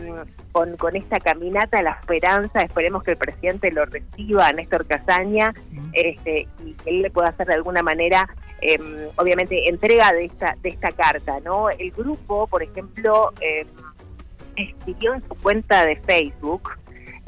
con, 0.51 0.75
con 0.77 0.95
esta 0.95 1.19
caminata, 1.19 1.81
la 1.81 1.91
esperanza, 1.91 2.61
esperemos 2.61 3.03
que 3.03 3.11
el 3.11 3.17
presidente 3.17 3.71
lo 3.71 3.85
reciba 3.85 4.51
Néstor 4.53 4.87
Casaña 4.87 5.53
este, 5.93 6.47
y 6.63 6.73
que 6.73 6.89
él 6.89 7.01
le 7.01 7.11
pueda 7.11 7.29
hacer 7.29 7.47
de 7.47 7.55
alguna 7.55 7.83
manera, 7.83 8.27
eh, 8.61 8.77
obviamente, 9.17 9.69
entrega 9.69 10.13
de 10.13 10.25
esta, 10.25 10.55
de 10.61 10.69
esta 10.69 10.89
carta. 10.91 11.39
¿no? 11.43 11.69
El 11.69 11.91
grupo, 11.91 12.47
por 12.47 12.63
ejemplo, 12.63 13.33
eh, 13.41 13.65
escribió 14.55 15.13
en 15.13 15.27
su 15.27 15.35
cuenta 15.35 15.85
de 15.85 15.95
Facebook 15.97 16.71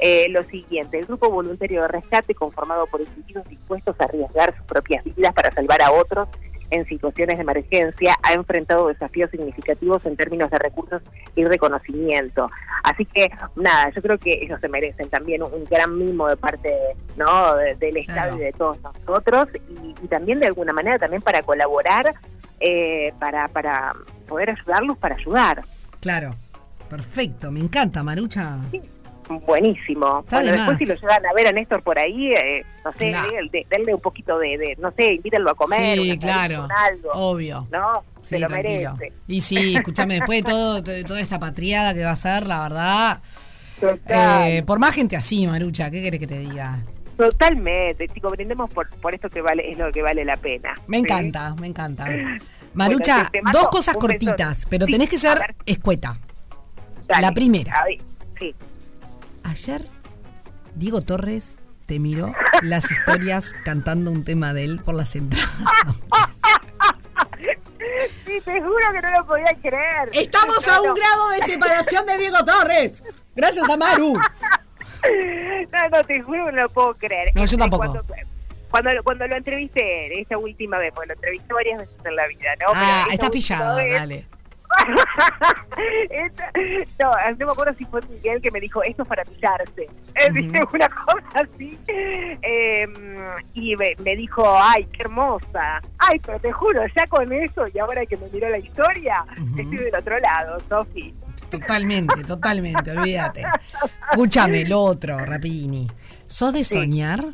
eh, 0.00 0.28
lo 0.30 0.44
siguiente, 0.44 0.98
el 0.98 1.06
grupo 1.06 1.28
voluntario 1.28 1.82
de 1.82 1.88
rescate 1.88 2.32
conformado 2.32 2.86
por 2.86 3.00
individuos 3.00 3.48
dispuestos 3.48 3.96
a 4.00 4.04
arriesgar 4.04 4.56
sus 4.56 4.64
propias 4.64 5.04
vidas 5.04 5.34
para 5.34 5.50
salvar 5.50 5.82
a 5.82 5.90
otros 5.90 6.28
en 6.70 6.84
situaciones 6.86 7.36
de 7.36 7.42
emergencia 7.42 8.16
ha 8.22 8.32
enfrentado 8.34 8.88
desafíos 8.88 9.30
significativos 9.30 10.04
en 10.06 10.16
términos 10.16 10.50
de 10.50 10.58
recursos 10.58 11.02
y 11.34 11.44
reconocimiento. 11.44 12.50
Así 12.84 13.04
que 13.06 13.30
nada, 13.56 13.90
yo 13.94 14.02
creo 14.02 14.18
que 14.18 14.32
ellos 14.42 14.60
se 14.60 14.68
merecen 14.68 15.08
también 15.08 15.42
un, 15.42 15.52
un 15.54 15.64
gran 15.64 15.96
mimo 15.98 16.28
de 16.28 16.36
parte 16.36 16.72
no 17.16 17.54
de- 17.56 17.74
del 17.76 17.96
Estado 17.98 18.18
Claro. 18.20 18.36
y 18.36 18.40
de 18.40 18.52
todos 18.52 18.78
nosotros 18.82 19.48
y, 19.68 19.94
y 20.04 20.08
también 20.08 20.40
de 20.40 20.46
alguna 20.46 20.72
manera 20.72 20.98
también 20.98 21.22
para 21.22 21.42
colaborar, 21.42 22.14
eh, 22.60 23.12
para, 23.18 23.48
para 23.48 23.92
poder 24.28 24.50
ayudarlos, 24.50 24.98
para 24.98 25.14
ayudar. 25.16 25.62
Claro. 26.00 26.34
Perfecto, 26.88 27.50
me 27.52 27.60
encanta, 27.60 28.02
Marucha. 28.02 28.56
Buenísimo. 29.28 30.20
Está 30.20 30.40
Bueno, 30.40 30.52
después 30.56 30.78
si 30.78 30.86
lo 30.86 30.94
llevan 30.94 31.26
a 31.26 31.32
ver 31.34 31.48
a 31.48 31.52
Néstor 31.52 31.82
por 31.82 31.98
ahí, 31.98 32.32
eh, 32.32 32.64
no 32.84 32.92
sé, 32.92 33.10
Claro. 33.10 33.28
de- 33.30 33.48
de- 33.58 33.66
denle 33.70 33.94
un 33.94 34.00
poquito 34.00 34.38
de, 34.38 34.56
de, 34.58 34.76
no 34.78 34.90
sé, 34.92 35.14
invítenlo 35.14 35.50
a 35.50 35.54
comer. 35.54 35.98
Sí, 35.98 36.10
una 36.10 36.18
claro. 36.18 36.62
con 36.62 36.72
algo, 36.72 37.10
Obvio. 37.12 37.66
¿No? 37.70 38.02
Sí, 38.22 38.30
Se 38.36 38.38
lo 38.38 38.46
tranquilo. 38.48 38.94
merece. 38.96 39.14
Y 39.26 39.40
sí, 39.42 39.76
escúchame, 39.76 40.14
después 40.14 40.42
de 40.44 40.50
todo, 40.50 40.80
de 40.82 41.04
toda 41.04 41.20
esta 41.20 41.38
patriada 41.38 41.92
que 41.94 42.04
va 42.04 42.10
a 42.12 42.16
ser, 42.16 42.46
la 42.46 42.60
verdad. 42.62 43.22
Total. 43.80 44.48
eh, 44.50 44.62
por 44.64 44.78
más 44.80 44.92
gente 44.94 45.16
así, 45.16 45.46
Marucha, 45.46 45.88
¿qué 45.90 46.02
querés 46.02 46.18
que 46.18 46.26
te 46.26 46.38
diga? 46.38 46.80
Totalmente, 47.16 48.08
chicos, 48.08 48.32
brindemos 48.32 48.70
por, 48.70 48.88
por 49.00 49.14
esto 49.14 49.28
que 49.28 49.40
vale, 49.40 49.70
es 49.70 49.76
lo 49.78 49.90
que 49.92 50.02
vale 50.02 50.24
la 50.24 50.36
pena. 50.36 50.72
Me 50.86 50.96
¿sí? 50.98 51.04
encanta, 51.04 51.54
me 51.60 51.66
encanta. 51.68 52.06
Marucha, 52.74 53.24
te- 53.26 53.38
te 53.38 53.42
mando 53.42 53.58
dos 53.58 53.68
cosas 53.68 53.94
beso. 53.94 54.00
cortitas, 54.06 54.66
pero 54.70 54.86
Sí, 54.86 54.92
tenés 54.92 55.08
que 55.08 55.18
ser 55.18 55.54
escueta. 55.66 56.14
Dale. 57.06 57.22
la 57.22 57.32
primera. 57.32 57.84
Ver, 57.84 57.98
sí. 58.38 58.54
Ayer, 59.48 59.82
Diego 60.74 61.00
Torres 61.02 61.58
te 61.86 61.98
miró 61.98 62.32
las 62.62 62.90
historias 62.90 63.54
cantando 63.64 64.10
un 64.10 64.24
tema 64.24 64.52
de 64.52 64.64
él 64.64 64.80
por 64.84 64.94
las 64.94 65.16
entradas. 65.16 65.48
Sí, 68.24 68.40
te 68.44 68.60
juro 68.60 68.76
que 68.92 69.00
no 69.00 69.10
lo 69.18 69.26
podía 69.26 69.52
creer. 69.62 70.08
Estamos 70.12 70.66
No, 70.66 70.72
a 70.74 70.80
un 70.82 70.88
no. 70.88 70.94
grado 70.94 71.28
de 71.30 71.38
separación 71.42 72.06
de 72.06 72.18
Diego 72.18 72.38
Torres. 72.44 73.02
Gracias 73.34 73.68
a 73.68 73.76
Maru. 73.76 74.14
No, 75.72 75.88
no, 75.90 76.04
te 76.04 76.20
juro 76.22 76.46
que 76.46 76.52
no 76.52 76.62
lo 76.62 76.68
puedo 76.70 76.94
creer. 76.94 77.30
No, 77.34 77.40
yo 77.40 77.44
Este, 77.44 77.56
tampoco. 77.56 77.84
Cuando, 77.86 78.02
cuando, 78.70 78.90
lo- 78.92 79.02
cuando 79.04 79.26
lo 79.26 79.36
entrevisté, 79.36 80.20
esta 80.20 80.36
última 80.36 80.78
vez, 80.78 80.92
porque 80.94 81.08
lo 81.08 81.14
entrevisté 81.14 81.52
varias 81.54 81.80
veces 81.80 81.94
en 82.04 82.16
la 82.16 82.26
vida, 82.26 82.50
¿no? 82.60 82.72
Ah, 82.74 83.06
está 83.10 83.30
pillado, 83.30 83.76
vez- 83.76 83.94
dale. 83.94 84.26
Esta- 86.10 86.50
no, 87.02 87.12
no 87.38 87.46
me 87.46 87.52
acuerdo 87.52 87.74
si 87.76 87.84
fue 87.86 88.00
Miguel 88.10 88.40
que 88.42 88.50
me 88.50 88.60
dijo, 88.60 88.82
esto 88.82 89.02
es 89.02 89.08
para 89.08 89.24
pillarse. 89.24 89.82
Eh, 90.14 90.32
¿viste? 90.32 90.60
Una 90.72 90.88
cosa 90.88 91.42
así. 91.54 91.78
Eh, 91.88 92.86
y 93.54 93.76
me, 93.76 93.94
me 94.02 94.16
dijo, 94.16 94.44
ay, 94.60 94.86
qué 94.92 95.02
hermosa. 95.02 95.80
Ay, 95.98 96.18
pero 96.24 96.38
te 96.40 96.52
juro, 96.52 96.82
ya 96.96 97.06
con 97.06 97.32
eso, 97.32 97.64
y 97.72 97.78
ahora 97.78 98.04
que 98.06 98.16
me 98.16 98.28
miró 98.30 98.48
la 98.48 98.58
historia, 98.58 99.24
estoy 99.56 99.76
del 99.76 99.94
otro 99.94 100.18
lado, 100.18 100.58
Sofi. 100.68 101.12
Totalmente, 101.50 102.22
totalmente, 102.26 102.90
olvídate. 102.96 103.42
Escúchame, 104.10 104.64
lo 104.66 104.80
otro, 104.80 105.18
Rapini. 105.24 105.86
¿Sos 106.26 106.52
de 106.52 106.64
Sí. 106.64 106.74
soñar? 106.74 107.24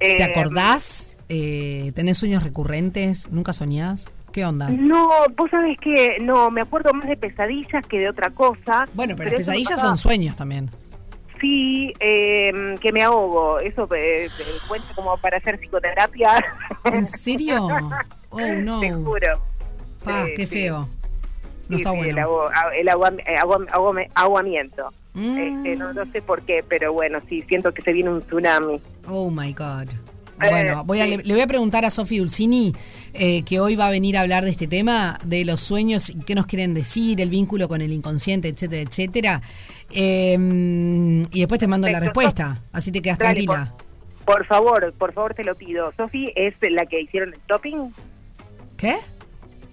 Eh, 0.00 0.16
¿Te 0.16 0.24
acordás? 0.24 1.18
Eh, 1.28 1.92
¿Tenés 1.94 2.18
sueños 2.18 2.42
recurrentes? 2.44 3.30
¿Nunca 3.30 3.52
soñás? 3.52 4.14
¿Qué 4.38 4.44
onda? 4.44 4.68
No, 4.68 5.08
vos 5.36 5.50
sabés 5.50 5.76
que 5.80 6.18
no, 6.22 6.48
me 6.48 6.60
acuerdo 6.60 6.94
más 6.94 7.08
de 7.08 7.16
pesadillas 7.16 7.84
que 7.88 7.98
de 7.98 8.08
otra 8.08 8.30
cosa. 8.30 8.86
Bueno, 8.94 9.14
pero 9.16 9.30
las 9.30 9.38
pesadillas 9.38 9.80
son 9.80 9.96
sueños 9.98 10.36
también. 10.36 10.70
Sí, 11.40 11.92
eh, 11.98 12.76
que 12.80 12.92
me 12.92 13.02
ahogo. 13.02 13.58
Eso 13.58 13.88
eh, 13.96 14.26
eh, 14.26 14.28
cuenta 14.68 14.86
como 14.94 15.16
para 15.16 15.38
hacer 15.38 15.58
psicoterapia. 15.58 16.34
¿En 16.84 17.04
serio? 17.04 17.66
Oh, 18.30 18.38
no. 18.62 18.78
Te 18.78 18.92
juro. 18.92 19.42
Pa, 20.04 20.26
qué 20.36 20.46
feo. 20.46 20.88
No 21.68 21.76
Sí, 21.78 21.82
está 21.82 21.90
sí, 21.90 21.96
bueno. 21.96 22.12
El, 22.12 22.24
agu- 22.24 22.70
el 22.78 22.88
eh, 23.26 23.36
agua- 23.40 24.06
aguamiento. 24.14 24.88
Mm. 25.14 25.38
Este, 25.38 25.76
no, 25.76 25.92
no 25.94 26.04
sé 26.12 26.22
por 26.22 26.42
qué, 26.42 26.62
pero 26.68 26.92
bueno, 26.92 27.18
sí, 27.28 27.42
siento 27.48 27.72
que 27.72 27.82
se 27.82 27.92
viene 27.92 28.10
un 28.10 28.20
tsunami. 28.22 28.80
Oh 29.08 29.30
my 29.32 29.52
God. 29.52 29.88
Eh, 30.40 30.48
Bueno, 30.50 30.84
voy 30.84 31.00
a, 31.00 31.06
le, 31.06 31.18
le 31.18 31.34
voy 31.34 31.42
a 31.42 31.46
preguntar 31.46 31.84
a 31.84 31.90
Sofi 31.90 32.18
Dulcini, 32.18 32.72
eh, 33.14 33.42
que 33.42 33.60
hoy 33.60 33.76
va 33.76 33.88
a 33.88 33.90
venir 33.90 34.16
a 34.16 34.20
hablar 34.20 34.44
de 34.44 34.50
este 34.50 34.66
tema, 34.66 35.18
de 35.24 35.44
los 35.44 35.60
sueños, 35.60 36.10
y 36.10 36.18
qué 36.20 36.34
nos 36.34 36.46
quieren 36.46 36.74
decir, 36.74 37.20
el 37.20 37.30
vínculo 37.30 37.68
con 37.68 37.80
el 37.80 37.92
inconsciente, 37.92 38.48
etcétera, 38.48 38.82
etcétera. 38.82 39.42
Eh, 39.90 40.36
y 41.32 41.40
después 41.40 41.58
te 41.58 41.66
mando 41.66 41.88
la 41.88 42.00
respuesta, 42.00 42.62
así 42.72 42.92
te 42.92 43.02
quedas 43.02 43.18
Dale, 43.18 43.34
tranquila. 43.34 43.74
Por, 44.24 44.36
por 44.36 44.46
favor, 44.46 44.92
por 44.98 45.12
favor 45.12 45.34
te 45.34 45.44
lo 45.44 45.54
pido. 45.54 45.92
Sofi 45.96 46.32
es 46.36 46.54
la 46.60 46.86
que 46.86 47.00
hicieron 47.00 47.32
el 47.32 47.40
topping. 47.48 47.92
¿Qué? 48.76 48.94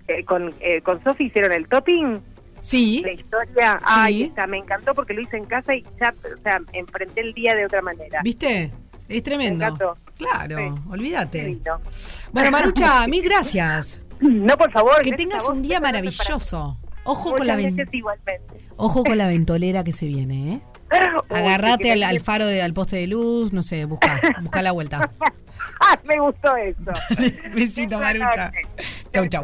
Eh, 0.08 0.24
con 0.24 0.54
eh, 0.60 0.82
con 0.82 1.04
Sofi 1.04 1.26
hicieron 1.26 1.52
el 1.52 1.68
topping. 1.68 2.20
Sí. 2.62 3.02
La 3.04 3.12
historia. 3.12 3.82
Sí. 4.08 4.24
Está, 4.24 4.48
me 4.48 4.58
encantó 4.58 4.96
porque 4.96 5.14
lo 5.14 5.22
hice 5.22 5.38
en 5.38 5.46
casa 5.46 5.76
y 5.76 5.84
ya, 6.00 6.14
o 6.24 6.42
sea, 6.42 6.60
enfrenté 6.74 7.22
el 7.22 7.34
día 7.34 7.54
de 7.54 7.66
otra 7.66 7.82
manera. 7.82 8.22
¿Viste? 8.24 8.72
Es 9.08 9.22
tremendo. 9.22 9.60
Me 9.60 9.66
encantó. 9.66 9.98
Claro, 10.18 10.58
Sí. 10.58 10.82
Olvídate. 10.90 11.60
Bueno, 12.32 12.52
Marucha, 12.52 13.08
mil 13.08 13.24
gracias. 13.24 14.02
No, 14.20 14.58
por 14.58 14.72
favor. 14.72 15.02
Que 15.02 15.12
tengas 15.12 15.48
un 15.50 15.62
día 15.62 15.80
maravilloso. 15.80 16.78
Ojo 17.04 17.36
con 17.36 17.46
la 17.46 17.56
ven- 17.56 17.78
ojo 18.78 19.04
con 19.04 19.18
la 19.18 19.28
ventolera 19.28 19.84
que 19.84 19.92
se 19.92 20.08
viene, 20.08 20.54
¿eh? 20.54 20.62
Uy, 21.30 21.38
Agarrate 21.38 21.84
que 21.94 22.06
al, 22.06 22.20
faro 22.20 22.46
de, 22.48 22.62
al 22.62 22.74
poste 22.74 22.96
de 22.96 23.08
luz, 23.08 23.52
no 23.54 23.62
sé, 23.64 23.86
busca, 23.86 24.20
busca 24.42 24.62
la 24.62 24.72
vuelta. 24.72 25.12
Ah, 25.82 26.00
me 26.06 26.20
gustó 26.20 26.56
eso. 26.56 26.92
Besito, 27.54 28.00
Marucha. 28.00 28.52
Chau, 29.14 29.28
chau. 29.28 29.44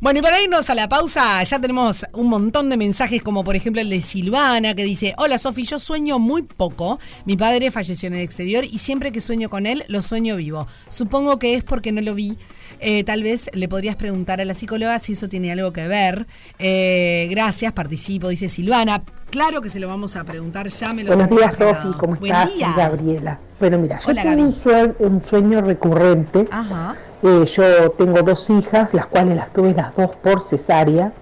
Bueno, 0.00 0.20
y 0.20 0.22
para 0.22 0.40
irnos 0.40 0.70
a 0.70 0.74
la 0.74 0.88
pausa, 0.88 1.42
ya 1.42 1.60
tenemos 1.60 2.06
un 2.14 2.30
montón 2.30 2.70
de 2.70 2.78
mensajes, 2.78 3.22
como 3.22 3.44
por 3.44 3.54
ejemplo 3.54 3.82
el 3.82 3.90
de 3.90 4.00
Silvana, 4.00 4.74
que 4.74 4.82
dice: 4.82 5.14
Hola 5.18 5.36
Sofi, 5.36 5.64
yo 5.64 5.78
sueño 5.78 6.18
muy 6.18 6.40
poco. 6.40 6.98
Mi 7.26 7.36
padre 7.36 7.70
falleció 7.70 8.06
en 8.06 8.14
el 8.14 8.22
exterior 8.22 8.64
y 8.64 8.78
siempre 8.78 9.12
que 9.12 9.20
sueño 9.20 9.50
con 9.50 9.66
él, 9.66 9.84
lo 9.88 10.00
sueño 10.00 10.36
vivo. 10.36 10.66
Supongo 10.88 11.38
que 11.38 11.52
es 11.54 11.64
porque 11.64 11.92
no 11.92 12.00
lo 12.00 12.14
vi. 12.14 12.38
Eh, 12.78 13.04
tal 13.04 13.22
vez 13.22 13.50
le 13.52 13.68
podrías 13.68 13.96
preguntar 13.96 14.40
a 14.40 14.46
la 14.46 14.54
psicóloga 14.54 14.98
si 15.00 15.12
eso 15.12 15.28
tiene 15.28 15.52
algo 15.52 15.70
que 15.74 15.86
ver. 15.86 16.26
Eh, 16.58 17.28
gracias, 17.30 17.74
participo, 17.74 18.30
dice 18.30 18.48
Silvana. 18.48 19.02
Claro 19.28 19.60
que 19.60 19.68
se 19.68 19.80
lo 19.80 19.88
vamos 19.88 20.16
a 20.16 20.24
preguntar, 20.24 20.68
ya 20.68 20.94
me 20.94 21.04
lo 21.04 21.14
Buenos 21.14 21.36
días. 21.36 21.56
Sofi, 21.58 21.98
¿cómo 21.98 22.16
Buen 22.16 22.32
estás? 22.34 22.56
día. 22.56 22.72
Gabriela. 22.74 23.38
Bueno, 23.60 23.78
mira, 23.78 24.00
yo 24.00 24.08
Hola, 24.08 24.22
tengo 24.22 24.96
un 25.00 25.22
sueño 25.28 25.60
recurrente. 25.60 26.48
Ajá. 26.50 26.96
Eh, 27.22 27.44
yo 27.46 27.90
tengo 27.92 28.22
dos 28.22 28.48
hijas, 28.50 28.94
las 28.94 29.06
cuales 29.06 29.36
las 29.36 29.50
tuve 29.52 29.74
las 29.74 29.94
dos 29.96 30.16
por 30.16 30.40
cesárea. 30.42 31.12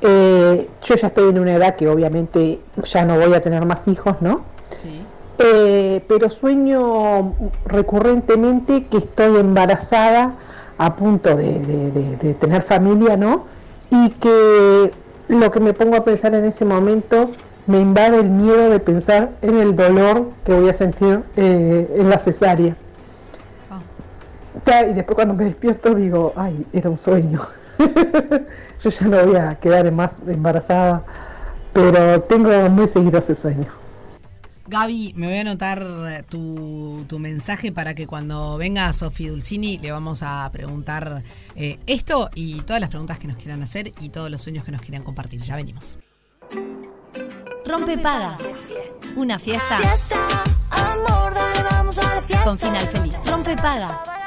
Eh, 0.00 0.68
yo 0.84 0.94
ya 0.94 1.06
estoy 1.08 1.30
en 1.30 1.38
una 1.38 1.54
edad 1.54 1.74
que 1.76 1.88
obviamente 1.88 2.60
ya 2.84 3.04
no 3.04 3.18
voy 3.18 3.34
a 3.34 3.40
tener 3.40 3.64
más 3.66 3.88
hijos, 3.88 4.16
¿no? 4.20 4.42
Sí. 4.76 5.02
Eh, 5.40 6.04
pero 6.08 6.28
sueño 6.30 7.32
recurrentemente 7.66 8.86
que 8.86 8.98
estoy 8.98 9.36
embarazada 9.38 10.34
a 10.78 10.94
punto 10.94 11.34
de, 11.36 11.58
de- 11.60 11.90
de- 11.90 12.16
de 12.16 12.34
tener 12.34 12.62
familia, 12.62 13.16
¿no? 13.16 13.46
Y 13.90 14.10
que 14.10 14.90
lo 15.28 15.50
que 15.50 15.60
me 15.60 15.72
pongo 15.72 15.96
a 15.96 16.04
pensar 16.04 16.34
en 16.34 16.44
ese 16.44 16.64
momento 16.64 17.28
me 17.66 17.80
invade 17.80 18.20
el 18.20 18.30
miedo 18.30 18.70
de 18.70 18.78
pensar 18.80 19.30
en 19.42 19.56
el 19.58 19.74
dolor 19.74 20.28
que 20.44 20.54
voy 20.54 20.68
a 20.68 20.74
sentir 20.74 21.20
eh, 21.36 21.88
en 21.98 22.08
la 22.10 22.18
cesárea. 22.18 22.76
Y 24.66 24.92
después 24.94 25.14
cuando 25.14 25.34
me 25.34 25.44
despierto 25.44 25.94
digo, 25.94 26.32
ay, 26.36 26.66
era 26.72 26.90
un 26.90 26.96
sueño. 26.96 27.40
Yo 28.82 28.90
ya 28.90 29.06
no 29.06 29.26
voy 29.26 29.36
a 29.36 29.54
quedar 29.60 29.90
más 29.92 30.20
embarazada, 30.26 31.04
pero 31.72 32.20
tengo 32.22 32.50
muy 32.70 32.86
seguido 32.86 33.18
ese 33.18 33.34
sueño. 33.34 33.66
Gaby, 34.66 35.14
me 35.16 35.28
voy 35.28 35.36
a 35.38 35.40
anotar 35.40 35.82
tu, 36.28 37.04
tu 37.08 37.18
mensaje 37.18 37.72
para 37.72 37.94
que 37.94 38.06
cuando 38.06 38.58
venga 38.58 38.92
Sofía 38.92 39.30
Dulcini 39.30 39.78
le 39.78 39.92
vamos 39.92 40.22
a 40.22 40.48
preguntar 40.52 41.22
eh, 41.56 41.78
esto 41.86 42.28
y 42.34 42.60
todas 42.60 42.80
las 42.80 42.90
preguntas 42.90 43.18
que 43.18 43.28
nos 43.28 43.38
quieran 43.38 43.62
hacer 43.62 43.92
y 44.00 44.10
todos 44.10 44.30
los 44.30 44.42
sueños 44.42 44.64
que 44.64 44.72
nos 44.72 44.82
quieran 44.82 45.02
compartir. 45.02 45.40
Ya 45.40 45.56
venimos. 45.56 45.98
Rompe 47.64 47.96
paga. 47.98 48.36
Una 49.16 49.38
fiesta 49.38 49.78
Amor, 50.70 51.34
dale, 51.34 51.62
vamos 51.70 51.98
a 51.98 52.14
la 52.14 52.22
fiesta. 52.22 52.44
con 52.44 52.58
final 52.58 52.86
feliz. 52.88 53.14
Rompe 53.24 53.56
paga. 53.56 54.18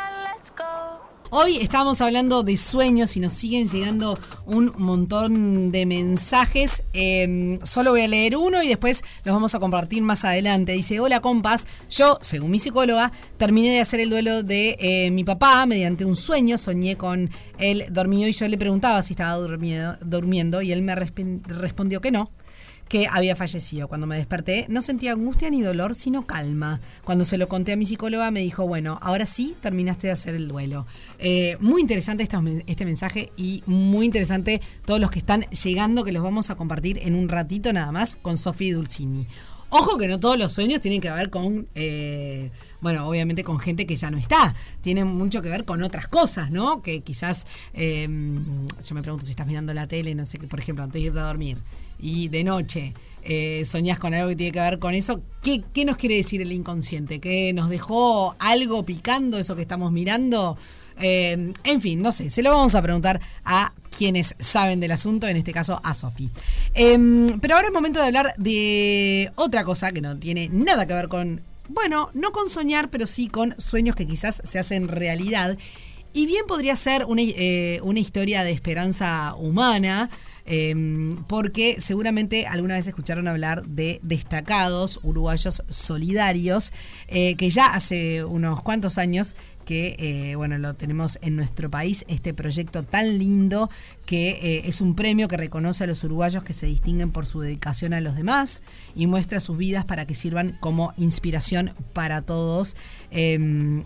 Hoy 1.34 1.56
estamos 1.62 2.02
hablando 2.02 2.44
de 2.44 2.58
sueños 2.58 3.16
y 3.16 3.22
nos 3.22 3.32
siguen 3.32 3.66
llegando 3.66 4.20
un 4.46 4.74
montón 4.76 5.72
de 5.72 5.86
mensajes. 5.86 6.84
Eh, 6.92 7.58
solo 7.64 7.92
voy 7.92 8.02
a 8.02 8.10
leer 8.10 8.36
uno 8.36 8.62
y 8.62 8.68
después 8.68 9.02
los 9.24 9.34
vamos 9.34 9.56
a 9.56 9.60
compartir 9.62 10.04
más 10.04 10.26
adelante. 10.26 10.74
Dice, 10.74 11.00
hola 11.00 11.22
compas, 11.22 11.68
yo, 11.90 12.18
según 12.20 12.52
mi 12.52 12.60
psicóloga, 12.60 13.14
terminé 13.38 13.70
de 13.70 13.80
hacer 13.80 14.02
el 14.02 14.10
duelo 14.10 14.44
de 14.44 14.76
eh, 14.78 15.10
mi 15.12 15.24
papá 15.24 15.66
mediante 15.66 16.04
un 16.04 16.18
sueño. 16.18 16.58
Soñé 16.58 16.98
con 16.98 17.30
él 17.60 17.86
dormido 17.92 18.28
y 18.28 18.34
yo 18.34 18.46
le 18.50 18.58
preguntaba 18.58 19.02
si 19.02 19.14
estaba 19.14 19.38
durmiendo, 19.38 20.62
y 20.62 20.74
él 20.74 20.82
me 20.82 20.94
resp- 20.98 21.46
respondió 21.46 22.02
que 22.02 22.12
no 22.12 22.30
que 22.92 23.08
había 23.10 23.38
fallecido. 23.38 23.88
Cuando 23.88 24.06
me 24.06 24.18
desperté 24.18 24.66
no 24.68 24.82
sentía 24.82 25.14
angustia 25.14 25.50
ni 25.50 25.62
dolor, 25.62 25.96
sino 25.96 26.28
calma. 26.28 26.82
Cuando 27.06 27.24
se 27.24 27.38
lo 27.38 27.48
conté 27.48 27.72
a 27.72 27.78
mi 27.78 27.86
psicóloga 27.86 28.30
me 28.32 28.42
dijo, 28.42 28.68
bueno, 28.68 29.00
ahora 29.02 29.26
sí 29.26 29.56
terminaste 29.62 30.08
de 30.08 30.14
hacer 30.14 30.36
el 30.36 30.50
duelo. 30.50 30.86
Eh, 31.18 31.56
muy 31.62 31.80
interesante 31.80 32.24
estos 32.24 32.44
men- 32.44 32.66
este 32.68 32.84
mensaje 32.84 33.32
y 33.38 33.64
muy 33.66 34.06
interesante 34.06 34.60
todos 34.84 35.00
los 35.00 35.10
que 35.10 35.20
están 35.20 35.44
llegando, 35.64 36.04
que 36.04 36.12
los 36.12 36.22
vamos 36.22 36.50
a 36.50 36.56
compartir 36.56 36.98
en 37.02 37.16
un 37.16 37.30
ratito 37.30 37.72
nada 37.72 37.94
más 37.94 38.18
con 38.22 38.36
Sofía 38.38 38.76
Dulcini. 38.76 39.26
Ojo 39.74 39.98
que 39.98 40.08
no 40.08 40.20
todos 40.20 40.38
los 40.38 40.52
sueños 40.52 40.82
tienen 40.82 41.00
que 41.00 41.10
ver 41.10 41.30
con, 41.30 41.68
eh, 41.76 42.52
bueno, 42.82 43.08
obviamente 43.08 43.44
con 43.46 43.58
gente 43.58 43.86
que 43.86 43.96
ya 43.96 44.12
no 44.12 44.18
está. 44.18 44.54
Tienen 44.82 45.08
mucho 45.08 45.42
que 45.42 45.48
ver 45.48 45.64
con 45.64 45.82
otras 45.82 46.10
cosas, 46.10 46.52
¿no? 46.52 46.82
Que 46.82 47.00
quizás, 47.00 47.48
eh, 47.74 48.06
yo 48.06 48.96
me 48.96 49.02
pregunto 49.02 49.26
si 49.26 49.32
estás 49.32 49.48
mirando 49.48 49.74
la 49.74 49.88
tele, 49.88 50.14
no 50.14 50.26
sé, 50.26 50.40
por 50.40 50.60
ejemplo, 50.60 50.84
antes 50.84 51.02
de 51.02 51.08
irte 51.08 51.20
a 51.20 51.24
dormir 51.24 51.58
y 52.02 52.30
de 52.30 52.44
noche 52.44 52.94
eh, 53.24 53.64
soñás 53.64 54.00
con 54.00 54.14
algo 54.14 54.30
que 54.30 54.36
tiene 54.36 54.52
que 54.52 54.60
ver 54.60 54.80
con 54.80 54.94
eso, 54.94 55.22
¿qué, 55.44 55.64
¿qué 55.74 55.86
nos 55.86 55.96
quiere 55.96 56.16
decir 56.16 56.42
el 56.42 56.52
inconsciente? 56.52 57.20
¿Que 57.20 57.54
nos 57.54 57.70
dejó 57.70 58.36
algo 58.40 58.84
picando 58.84 59.38
eso 59.38 59.56
que 59.56 59.62
estamos 59.62 59.92
mirando? 59.92 60.58
Eh, 61.02 61.54
en 61.64 61.82
fin, 61.82 62.02
no 62.02 62.12
sé, 62.12 62.30
se 62.30 62.42
lo 62.42 62.52
vamos 62.52 62.76
a 62.76 62.82
preguntar 62.82 63.20
a 63.44 63.74
quienes 63.98 64.36
saben 64.40 64.80
del 64.80 64.92
asunto, 64.92 65.28
en 65.28 65.38
este 65.38 65.54
caso 65.54 65.80
a 65.84 65.94
Sofi. 65.94 66.30
Eh, 66.74 67.28
pero 67.42 67.56
ahora 67.56 67.68
es 67.68 67.74
momento 67.74 68.00
de 68.00 68.06
hablar 68.08 68.34
de 68.38 69.32
otra 69.36 69.64
cosa 69.64 69.92
que 69.92 70.02
no 70.02 70.18
tiene 70.18 70.50
nada 70.50 70.88
que 70.88 70.94
ver 70.94 71.08
con, 71.08 71.42
bueno, 71.70 72.10
no 72.14 72.32
con 72.32 72.50
soñar, 72.50 72.90
pero 72.90 73.06
sí 73.06 73.28
con 73.28 73.54
sueños 73.60 73.96
que 73.96 74.08
quizás 74.08 74.42
se 74.44 74.60
hacen 74.60 74.88
realidad. 74.88 75.58
Y 76.14 76.26
bien 76.26 76.46
podría 76.48 76.76
ser 76.76 77.06
una, 77.06 77.22
eh, 77.22 77.80
una 77.84 78.00
historia 78.00 78.44
de 78.44 78.52
esperanza 78.52 79.34
humana, 79.36 80.10
eh, 80.46 80.76
porque 81.28 81.80
seguramente 81.80 82.48
alguna 82.48 82.76
vez 82.76 82.88
escucharon 82.88 83.28
hablar 83.28 83.66
de 83.66 84.00
destacados 84.04 85.00
uruguayos 85.04 85.64
solidarios, 85.70 86.74
eh, 87.08 87.36
que 87.36 87.50
ya 87.50 87.68
hace 87.68 88.26
unos 88.26 88.62
cuantos 88.62 88.98
años 88.98 89.36
que 89.66 89.96
eh, 90.00 90.36
bueno 90.36 90.58
lo 90.58 90.74
tenemos 90.76 91.20
en 91.22 91.36
nuestro 91.36 91.70
país 91.70 92.06
este 92.08 92.34
proyecto 92.34 92.84
tan 92.84 93.18
lindo 93.18 93.70
que 94.06 94.32
eh, 94.32 94.64
es 94.66 94.82
un 94.82 94.96
premio 94.96 95.28
que 95.28 95.38
reconoce 95.38 95.84
a 95.84 95.88
los 95.88 96.04
uruguayos 96.04 96.44
que 96.44 96.54
se 96.54 96.66
distinguen 96.66 97.12
por 97.12 97.26
su 97.26 97.40
dedicación 97.40 97.94
a 97.94 98.02
los 98.02 98.16
demás 98.16 98.62
y 98.96 99.08
muestra 99.08 99.40
sus 99.40 99.58
vidas 99.58 99.86
para 99.86 100.06
que 100.06 100.16
sirvan 100.16 100.58
como 100.60 100.94
inspiración 100.98 101.74
para 101.94 102.22
todos 102.22 102.76
eh, 103.12 103.38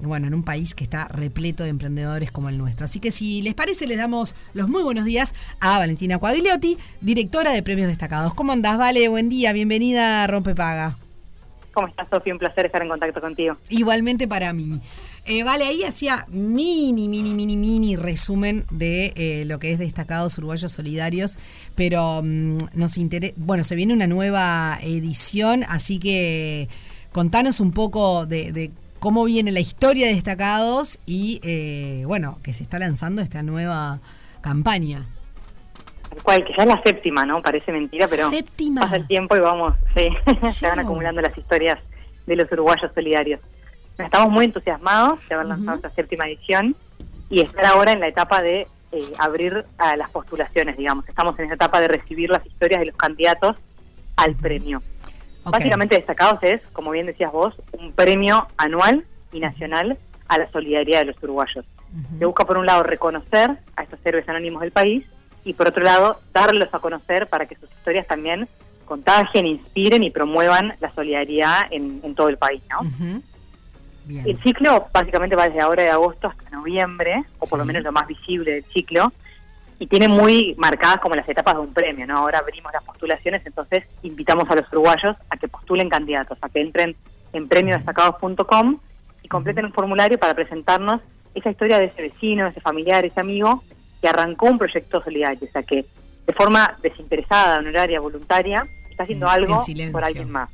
bueno 0.02 0.28
en 0.28 0.34
un 0.34 0.44
país 0.44 0.76
que 0.76 0.84
está 0.84 1.08
repleto 1.08 1.64
de 1.64 1.70
emprendedores 1.70 2.32
como 2.32 2.50
el 2.50 2.58
nuestro. 2.58 2.86
Así 2.86 3.00
que 3.00 3.12
si 3.12 3.42
les 3.42 3.54
parece 3.54 3.88
les 3.88 3.98
damos 3.98 4.36
los 4.54 4.68
muy 4.68 4.84
buenos 4.84 5.06
días 5.06 5.34
a 5.60 5.80
Valentina 5.80 6.20
Coagliotti 6.20 6.78
directora 7.02 7.52
de 7.52 7.64
premios 7.64 7.88
destacados. 7.88 8.34
¿cómo 8.34 8.52
andás 8.52 8.78
Vale? 8.78 9.08
buen 9.08 9.30
día 9.30 9.54
bienvenida 9.54 10.24
a 10.24 10.28
Rompepaga 10.28 10.98
¿Cómo 11.76 11.90
estás, 11.90 12.08
Sofía? 12.10 12.32
Un 12.32 12.40
placer 12.40 12.66
estar 12.66 12.82
en 12.82 12.88
contacto 12.88 13.20
contigo. 13.20 13.58
Igualmente 13.70 14.30
para 14.30 14.54
mí. 14.54 14.80
Eh, 15.26 15.44
vale, 15.44 15.66
ahí 15.66 15.84
hacía 15.84 16.26
mini, 16.30 17.10
mini, 17.10 17.34
mini, 17.34 17.58
mini 17.58 17.98
resumen 17.98 18.66
de 18.72 19.12
eh, 19.18 19.44
lo 19.46 19.60
que 19.60 19.74
es 19.74 19.80
destacados 19.80 20.38
uruguayos 20.38 20.72
solidarios, 20.72 21.38
pero 21.76 22.22
mm, 22.24 22.58
nos 22.76 22.98
interesa, 22.98 23.34
bueno, 23.36 23.66
se 23.66 23.76
viene 23.76 23.94
una 23.94 24.08
nueva 24.08 24.80
edición, 24.82 25.66
así 25.68 26.00
que 26.00 26.70
contanos 27.12 27.60
un 27.60 27.74
poco 27.74 28.26
de, 28.26 28.54
de 28.54 28.72
cómo 29.00 29.26
viene 29.26 29.52
la 29.52 29.60
historia 29.60 30.08
de 30.08 30.14
destacados 30.14 31.00
y, 31.06 31.42
eh, 31.44 32.04
bueno, 32.08 32.40
que 32.42 32.54
se 32.54 32.64
está 32.64 32.80
lanzando 32.80 33.22
esta 33.22 33.44
nueva 33.44 34.00
campaña. 34.40 35.08
Cual, 36.24 36.44
que 36.46 36.54
ya 36.56 36.64
es 36.64 36.70
la 36.70 36.82
séptima, 36.84 37.26
¿no? 37.26 37.42
Parece 37.42 37.72
mentira, 37.72 38.08
pero 38.10 38.30
Séptima. 38.30 38.82
pasa 38.82 38.96
el 38.96 39.08
tiempo 39.08 39.36
y 39.36 39.40
vamos, 39.40 39.76
sí, 39.96 40.10
se 40.52 40.68
van 40.68 40.80
acumulando 40.80 41.22
las 41.22 41.38
historias 41.38 41.78
de 42.26 42.36
los 42.36 42.52
uruguayos 42.52 42.92
solidarios. 42.94 43.42
Estamos 43.98 44.32
muy 44.32 44.46
entusiasmados 44.46 45.28
de 45.28 45.36
haber 45.36 45.48
lanzado 45.48 45.78
esta 45.78 45.90
séptima 45.92 46.26
edición 46.28 46.76
y 47.30 47.42
estar 47.42 47.66
ahora 47.66 47.92
en 47.92 48.00
la 48.00 48.08
etapa 48.08 48.42
de 48.42 48.68
eh, 48.92 49.00
abrir 49.20 49.66
a 49.78 49.96
las 49.96 50.10
postulaciones, 50.10 50.78
digamos. 50.78 51.08
Estamos 51.08 51.38
en 51.40 51.46
esa 51.46 51.56
etapa 51.56 51.80
de 51.80 51.88
recibir 51.88 52.30
las 52.30 52.46
historias 52.46 52.82
de 52.82 52.88
los 52.88 52.96
candidatos 52.96 53.58
al 54.16 54.36
premio. 54.36 54.82
Básicamente 55.44 55.96
Destacados 55.96 56.40
es, 56.42 56.62
como 56.74 56.92
bien 56.92 57.06
decías 57.06 57.32
vos, 57.32 57.54
un 57.74 57.94
premio 57.94 58.48
anual 58.58 59.06
y 59.32 59.40
nacional 59.40 59.98
a 60.28 60.40
la 60.40 60.52
solidaridad 60.52 61.00
de 61.00 61.06
los 61.06 61.24
uruguayos. 61.24 61.66
Se 62.20 62.26
busca, 62.26 62.46
por 62.46 62.58
un 62.58 62.66
lado, 62.66 62.84
reconocer 62.84 63.58
a 63.78 63.84
estos 63.84 64.00
héroes 64.04 64.28
anónimos 64.28 64.62
del 64.62 64.72
país 64.72 65.06
y, 65.46 65.54
por 65.54 65.70
otro 65.70 65.84
lado, 65.84 66.20
darlos 66.34 66.68
a 66.74 66.80
conocer 66.80 67.28
para 67.28 67.46
que 67.46 67.56
sus 67.56 67.72
historias 67.72 68.08
también 68.08 68.50
contagien, 68.84 69.46
inspiren 69.46 70.04
y 70.04 70.12
promuevan 70.12 70.74
la 70.80 70.94
solidaridad 70.94 71.62
en, 71.72 72.02
en 72.04 72.16
todo 72.16 72.30
el 72.30 72.38
país. 72.38 72.62
¿no? 72.70 73.22
Bien. 74.06 74.28
El 74.28 74.42
ciclo 74.44 74.88
básicamente 74.92 75.36
va 75.36 75.48
desde 75.48 75.62
ahora 75.62 75.84
de 75.84 75.90
agosto 75.90 76.28
hasta 76.28 76.50
noviembre, 76.50 77.24
o 77.40 77.46
por 77.46 77.60
lo 77.60 77.66
menos 77.66 77.84
lo 77.84 77.92
más 77.92 78.08
visible 78.08 78.54
del 78.54 78.66
ciclo, 78.66 79.12
y 79.78 79.88
tiene 79.88 80.08
muy 80.08 80.56
marcadas 80.58 80.98
como 80.98 81.16
las 81.16 81.28
etapas 81.28 81.56
de 81.56 81.62
un 81.62 81.74
premio, 81.74 82.08
¿no? 82.08 82.18
Ahora 82.18 82.40
abrimos 82.40 82.72
las 82.72 82.84
postulaciones, 82.84 83.46
entonces 83.46 83.84
invitamos 84.04 84.50
a 84.50 84.56
los 84.56 84.68
uruguayos 84.72 85.16
a 85.30 85.38
que 85.38 85.48
postulen 85.48 85.90
candidatos, 85.90 86.38
a 86.42 86.50
que 86.50 86.62
entren 86.62 86.96
en 87.34 87.48
premiodestacados.com 87.48 88.80
y 89.22 89.28
completen 89.28 89.66
un 89.66 89.74
formulario 89.74 90.18
para 90.18 90.34
presentarnos 90.34 91.02
esa 91.34 91.50
historia 91.50 91.80
de 91.80 91.86
ese 91.86 92.02
vecino, 92.02 92.48
ese 92.48 92.62
familiar, 92.62 93.04
ese 93.04 93.20
amigo 93.20 93.64
que 94.06 94.10
arrancó 94.10 94.46
un 94.46 94.60
proyecto 94.60 95.02
solidario, 95.04 95.48
o 95.48 95.52
sea 95.52 95.64
que 95.64 95.84
de 96.28 96.34
forma 96.34 96.78
desinteresada, 96.84 97.58
honoraria, 97.58 98.00
voluntaria, 98.00 98.64
está 98.90 99.02
haciendo 99.04 99.26
Mm, 99.26 99.30
algo 99.30 99.64
por 99.92 100.04
alguien 100.04 100.30
más. 100.32 100.50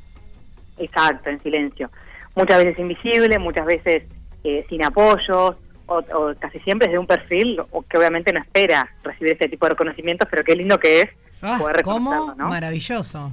Exacto, 0.78 1.28
en 1.28 1.42
silencio. 1.42 1.90
Muchas 2.34 2.56
veces 2.64 2.78
invisible, 2.78 3.38
muchas 3.38 3.66
veces 3.66 4.04
eh, 4.42 4.64
sin 4.70 4.82
apoyos, 4.84 5.56
o, 5.86 5.94
o 5.98 6.34
casi 6.38 6.60
siempre 6.60 6.88
desde 6.88 6.98
un 6.98 7.06
perfil 7.06 7.60
o 7.70 7.82
que 7.82 7.98
obviamente 7.98 8.32
no 8.32 8.40
espera 8.40 8.88
recibir 9.02 9.32
este 9.32 9.48
tipo 9.50 9.66
de 9.66 9.70
reconocimientos, 9.70 10.26
pero 10.30 10.42
qué 10.44 10.54
lindo 10.56 10.78
que 10.80 11.02
es 11.02 11.10
Ah, 11.42 11.56
poder 11.58 11.82
¿Cómo? 11.82 12.10
reconocerlo, 12.10 12.42
¿no? 12.44 12.48
Maravilloso. 12.50 13.32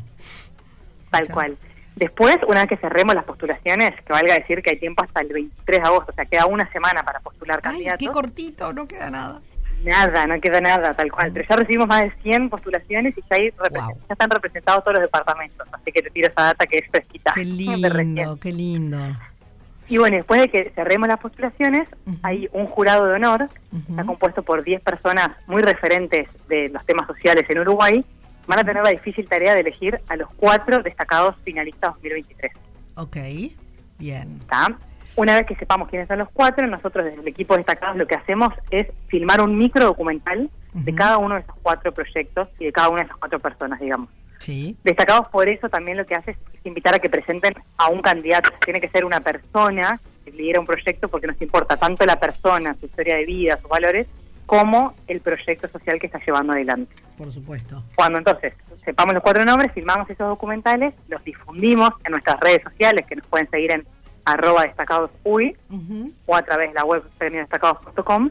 Tal 1.12 1.28
Chao. 1.28 1.34
cual. 1.34 1.58
Después, 1.96 2.38
una 2.48 2.62
vez 2.62 2.70
que 2.70 2.78
cerremos 2.78 3.14
las 3.16 3.24
postulaciones, 3.24 3.92
que 4.06 4.12
valga 4.14 4.34
decir 4.34 4.62
que 4.64 4.72
hay 4.72 4.80
tiempo 4.80 5.04
hasta 5.04 5.22
el 5.22 5.28
23 5.30 5.80
de 5.82 5.88
agosto, 5.88 6.12
o 6.12 6.16
sea, 6.16 6.26
queda 6.26 6.46
una 6.48 6.70
semana 6.72 7.04
para 7.04 7.20
postular 7.22 7.58
Ay, 7.58 7.72
candidatos. 7.72 8.00
qué 8.08 8.12
cortito, 8.12 8.74
no 8.74 8.88
queda 8.88 9.10
nada. 9.12 9.42
Nada, 9.84 10.28
no 10.28 10.40
queda 10.42 10.60
nada, 10.62 10.94
tal 10.94 11.12
cual. 11.12 11.32
Pero 11.32 11.46
ya 11.50 11.56
recibimos 11.56 11.88
más 11.88 12.04
de 12.04 12.12
100 12.22 12.50
postulaciones 12.50 13.18
y 13.18 13.22
ya, 13.22 13.28
hay 13.38 13.50
repre- 13.52 13.82
Wow. 13.86 13.98
ya 14.08 14.14
están 14.14 14.30
representados 14.30 14.84
todos 14.84 14.96
los 14.96 15.04
departamentos. 15.04 15.68
Así 15.72 15.92
que 15.92 16.02
te 16.02 16.10
tiro 16.10 16.28
esa 16.28 16.44
data 16.44 16.66
que 16.66 16.80
es 16.80 16.90
fresquita. 16.90 17.32
Qué 17.34 17.46
lindo, 17.46 18.38
qué 18.40 18.52
lindo. 18.52 18.98
Y 19.88 19.98
bueno, 19.98 20.18
después 20.18 20.42
de 20.42 20.50
que 20.50 20.70
cerremos 20.76 21.08
las 21.08 21.20
postulaciones, 21.20 21.90
hay 22.22 22.48
un 22.54 22.68
jurado 22.68 23.08
de 23.08 23.14
honor, 23.16 23.50
está 23.90 24.04
compuesto 24.04 24.44
por 24.44 24.64
10 24.64 24.82
personas 24.82 25.30
muy 25.48 25.64
referentes 25.64 26.28
de 26.48 26.70
los 26.70 26.86
temas 26.86 27.08
sociales 27.08 27.46
en 27.50 27.60
Uruguay. 27.60 28.06
Van 28.46 28.60
a 28.60 28.64
tener 28.64 28.84
la 28.84 28.92
difícil 28.92 29.28
tarea 29.28 29.54
de 29.56 29.62
elegir 29.62 30.00
a 30.10 30.16
los 30.16 30.30
cuatro 30.36 30.84
destacados 30.84 31.36
finalistas 31.44 31.94
2023. 31.96 32.52
Ok, 32.96 33.18
bien. 33.98 34.40
¿está? 34.42 34.78
Una 35.16 35.36
vez 35.36 35.46
que 35.46 35.56
sepamos 35.56 35.90
quiénes 35.90 36.08
son 36.08 36.20
los 36.20 36.30
cuatro, 36.32 36.66
nosotros 36.68 37.06
desde 37.06 37.22
el 37.22 37.28
equipo 37.28 37.54
de 37.54 37.60
destacados 37.60 37.98
lo 37.98 38.08
que 38.08 38.16
hacemos 38.16 38.54
es 38.72 38.88
filmar 39.08 39.42
un 39.42 39.58
micro 39.58 39.86
documental 39.86 40.50
de 40.74 40.96
cada 40.96 41.18
uno 41.18 41.36
de 41.36 41.42
esos 41.42 41.56
cuatro 41.62 41.92
proyectos 41.92 42.48
y 42.60 42.66
de 42.66 42.72
cada 42.72 42.90
una 42.90 43.00
de 43.00 43.06
esas 43.06 43.18
cuatro 43.18 43.40
personas, 43.40 43.80
digamos. 43.80 44.10
Sí. 44.38 44.78
Destacados 44.84 45.28
por 45.30 45.50
eso 45.50 45.68
también 45.70 45.98
lo 45.98 46.06
que 46.06 46.16
hace 46.16 46.32
es 46.32 46.38
invitar 46.64 46.96
a 46.96 47.00
que 47.00 47.10
presenten 47.10 47.54
a 47.78 47.90
un 47.90 48.02
candidato. 48.02 48.50
Tiene 48.64 48.80
que 48.80 48.90
ser 48.90 49.04
una 49.04 49.20
persona 49.20 50.00
que 50.24 50.32
lidera 50.32 50.60
un 50.60 50.66
proyecto 50.66 51.08
porque 51.10 51.28
nos 51.28 51.42
importa 51.42 51.76
tanto 51.76 52.06
la 52.06 52.18
persona, 52.18 52.76
su 52.80 52.86
historia 52.86 53.16
de 53.18 53.26
vida, 53.26 53.58
sus 53.58 53.70
valores, 53.70 54.08
como 54.46 54.96
el 55.08 55.22
proyecto 55.22 55.68
social 55.68 56.00
que 56.00 56.08
está 56.08 56.20
llevando 56.26 56.54
adelante. 56.54 56.92
Por 57.18 57.32
supuesto. 57.32 57.84
Cuando 57.96 58.18
entonces 58.18 58.54
sepamos 58.84 59.14
los 59.14 59.22
cuatro 59.22 59.46
nombres, 59.46 59.72
filmamos 59.74 60.10
esos 60.10 60.28
documentales, 60.28 60.94
los 61.08 61.24
difundimos 61.24 61.92
en 62.04 62.14
nuestras 62.14 62.40
redes 62.40 62.64
sociales, 62.64 63.06
que 63.08 63.16
nos 63.16 63.28
pueden 63.28 63.50
seguir 63.52 63.72
en 63.72 63.86
arroba 64.32 64.64
destacadosui 64.64 65.56
Ujú. 65.70 66.12
o 66.26 66.36
a 66.36 66.42
través 66.42 66.70
de 66.70 66.74
la 66.76 66.84
web 66.86 67.04
premiodestacados.com. 67.18 68.30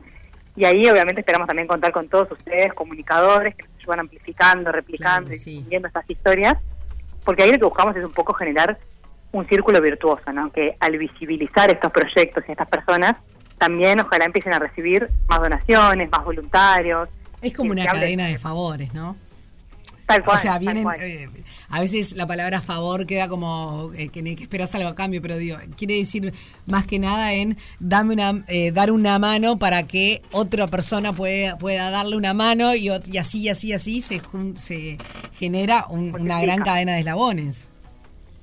Y 0.57 0.65
ahí 0.65 0.89
obviamente 0.91 1.21
esperamos 1.21 1.47
también 1.47 1.69
contar 1.69 1.93
con 1.93 2.09
todos 2.09 2.31
ustedes, 2.33 2.73
comunicadores, 2.75 3.55
que 3.55 3.63
nos 3.65 3.77
ayudan 3.79 4.01
amplificando, 4.01 4.73
replicando 4.73 5.29
Claro, 5.31 5.41
sí. 5.43 5.65
estas 5.71 6.11
historias, 6.11 6.57
porque 7.25 7.45
ahí 7.45 7.53
lo 7.53 7.59
que 7.59 7.65
buscamos 7.65 7.95
es 7.97 8.05
un 8.05 8.13
poco 8.13 8.35
generar 8.35 8.79
un 9.31 9.47
círculo 9.47 9.81
virtuoso, 9.81 10.33
¿no? 10.33 10.51
Que 10.51 10.77
al 10.81 10.99
visibilizar 10.99 11.71
estos 11.71 11.93
proyectos 11.93 12.43
y 12.49 12.53
estas 12.53 12.69
personas, 12.69 13.17
también 13.59 14.01
ojalá 14.01 14.25
empiecen 14.25 14.53
a 14.55 14.59
recibir 14.59 15.09
más 15.29 15.41
donaciones, 15.41 16.11
más 16.11 16.25
voluntarios. 16.25 17.09
Es 17.43 17.53
como 17.53 17.71
una 17.73 17.85
cadena 17.85 18.27
de 18.27 18.39
favores, 18.39 18.93
¿no? 18.95 19.17
Tal 20.09 20.25
cual, 20.25 20.39
o 20.39 20.41
sea, 20.41 20.53
tal 20.53 20.61
vienen. 20.61 20.83
cual. 20.85 20.97
eh, 21.03 21.29
a 21.69 21.81
veces 21.81 22.17
la 22.17 22.27
palabra 22.27 22.63
favor 22.63 23.05
queda 23.07 23.29
como 23.29 23.93
eh, 23.95 24.09
que, 24.09 24.25
que 24.37 24.43
esperas 24.43 24.75
algo 24.75 24.89
a 24.89 24.95
cambio, 24.95 25.21
pero 25.21 25.37
digo, 25.37 25.59
quiere 25.77 25.97
decir 25.97 26.33
más 26.67 26.87
que 26.87 26.99
nada 26.99 27.35
en 27.35 27.59
dame 27.79 28.15
una, 28.15 28.43
eh, 28.49 28.73
dar 28.73 28.91
una 28.91 29.19
mano 29.19 29.59
para 29.59 29.83
que 29.83 30.23
otra 30.33 30.67
persona 30.67 31.13
pueda, 31.13 31.59
pueda 31.59 31.91
darle 31.91 32.17
una 32.17 32.33
mano 32.33 32.75
y, 32.75 32.89
así, 32.89 33.41
y 33.43 33.49
así, 33.51 33.69
y 33.69 33.73
así 33.75 34.01
se, 34.01 34.19
se 34.57 34.97
genera 35.35 35.85
un- 35.91 36.15
una 36.19 36.41
gran 36.41 36.61
cadena 36.63 36.95
de 36.95 37.01
eslabones. 37.01 37.69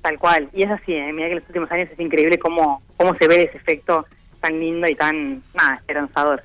Tal 0.02 0.20
cual, 0.20 0.48
y 0.54 0.62
es 0.62 0.70
así, 0.70 0.92
¿eh? 0.92 1.12
mira 1.12 1.26
que 1.26 1.32
en 1.32 1.38
los 1.40 1.48
últimos 1.48 1.70
años 1.72 1.88
es 1.92 1.98
increíble 1.98 2.38
cómo, 2.38 2.80
cómo 2.96 3.12
se 3.18 3.26
ve 3.26 3.42
ese 3.42 3.56
efecto 3.56 4.06
tan 4.40 4.60
lindo 4.60 4.86
y 4.86 4.94
tan, 4.94 5.42
nada, 5.52 5.74
esperanzador. 5.78 6.44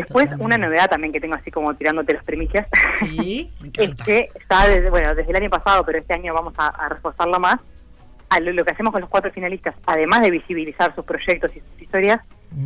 Después, 0.00 0.30
una 0.38 0.58
novedad 0.58 0.88
también 0.88 1.12
que 1.12 1.20
tengo 1.20 1.34
así 1.34 1.50
como 1.50 1.74
tirándote 1.74 2.14
las 2.14 2.24
primicias, 2.24 2.66
Sí, 2.98 3.52
me 3.60 3.84
es 3.84 3.94
que 3.94 4.28
está 4.34 4.68
desde, 4.68 4.90
bueno, 4.90 5.14
desde 5.14 5.30
el 5.30 5.36
año 5.36 5.50
pasado, 5.50 5.84
pero 5.84 5.98
este 5.98 6.14
año 6.14 6.34
vamos 6.34 6.54
a, 6.56 6.68
a 6.68 6.88
reforzarlo 6.88 7.38
más, 7.40 7.58
a 8.28 8.40
lo, 8.40 8.52
lo 8.52 8.64
que 8.64 8.72
hacemos 8.72 8.92
con 8.92 9.00
los 9.00 9.10
cuatro 9.10 9.32
finalistas, 9.32 9.74
además 9.86 10.22
de 10.22 10.30
visibilizar 10.30 10.94
sus 10.94 11.04
proyectos 11.04 11.50
y 11.56 11.60
sus 11.60 11.82
historias, 11.82 12.20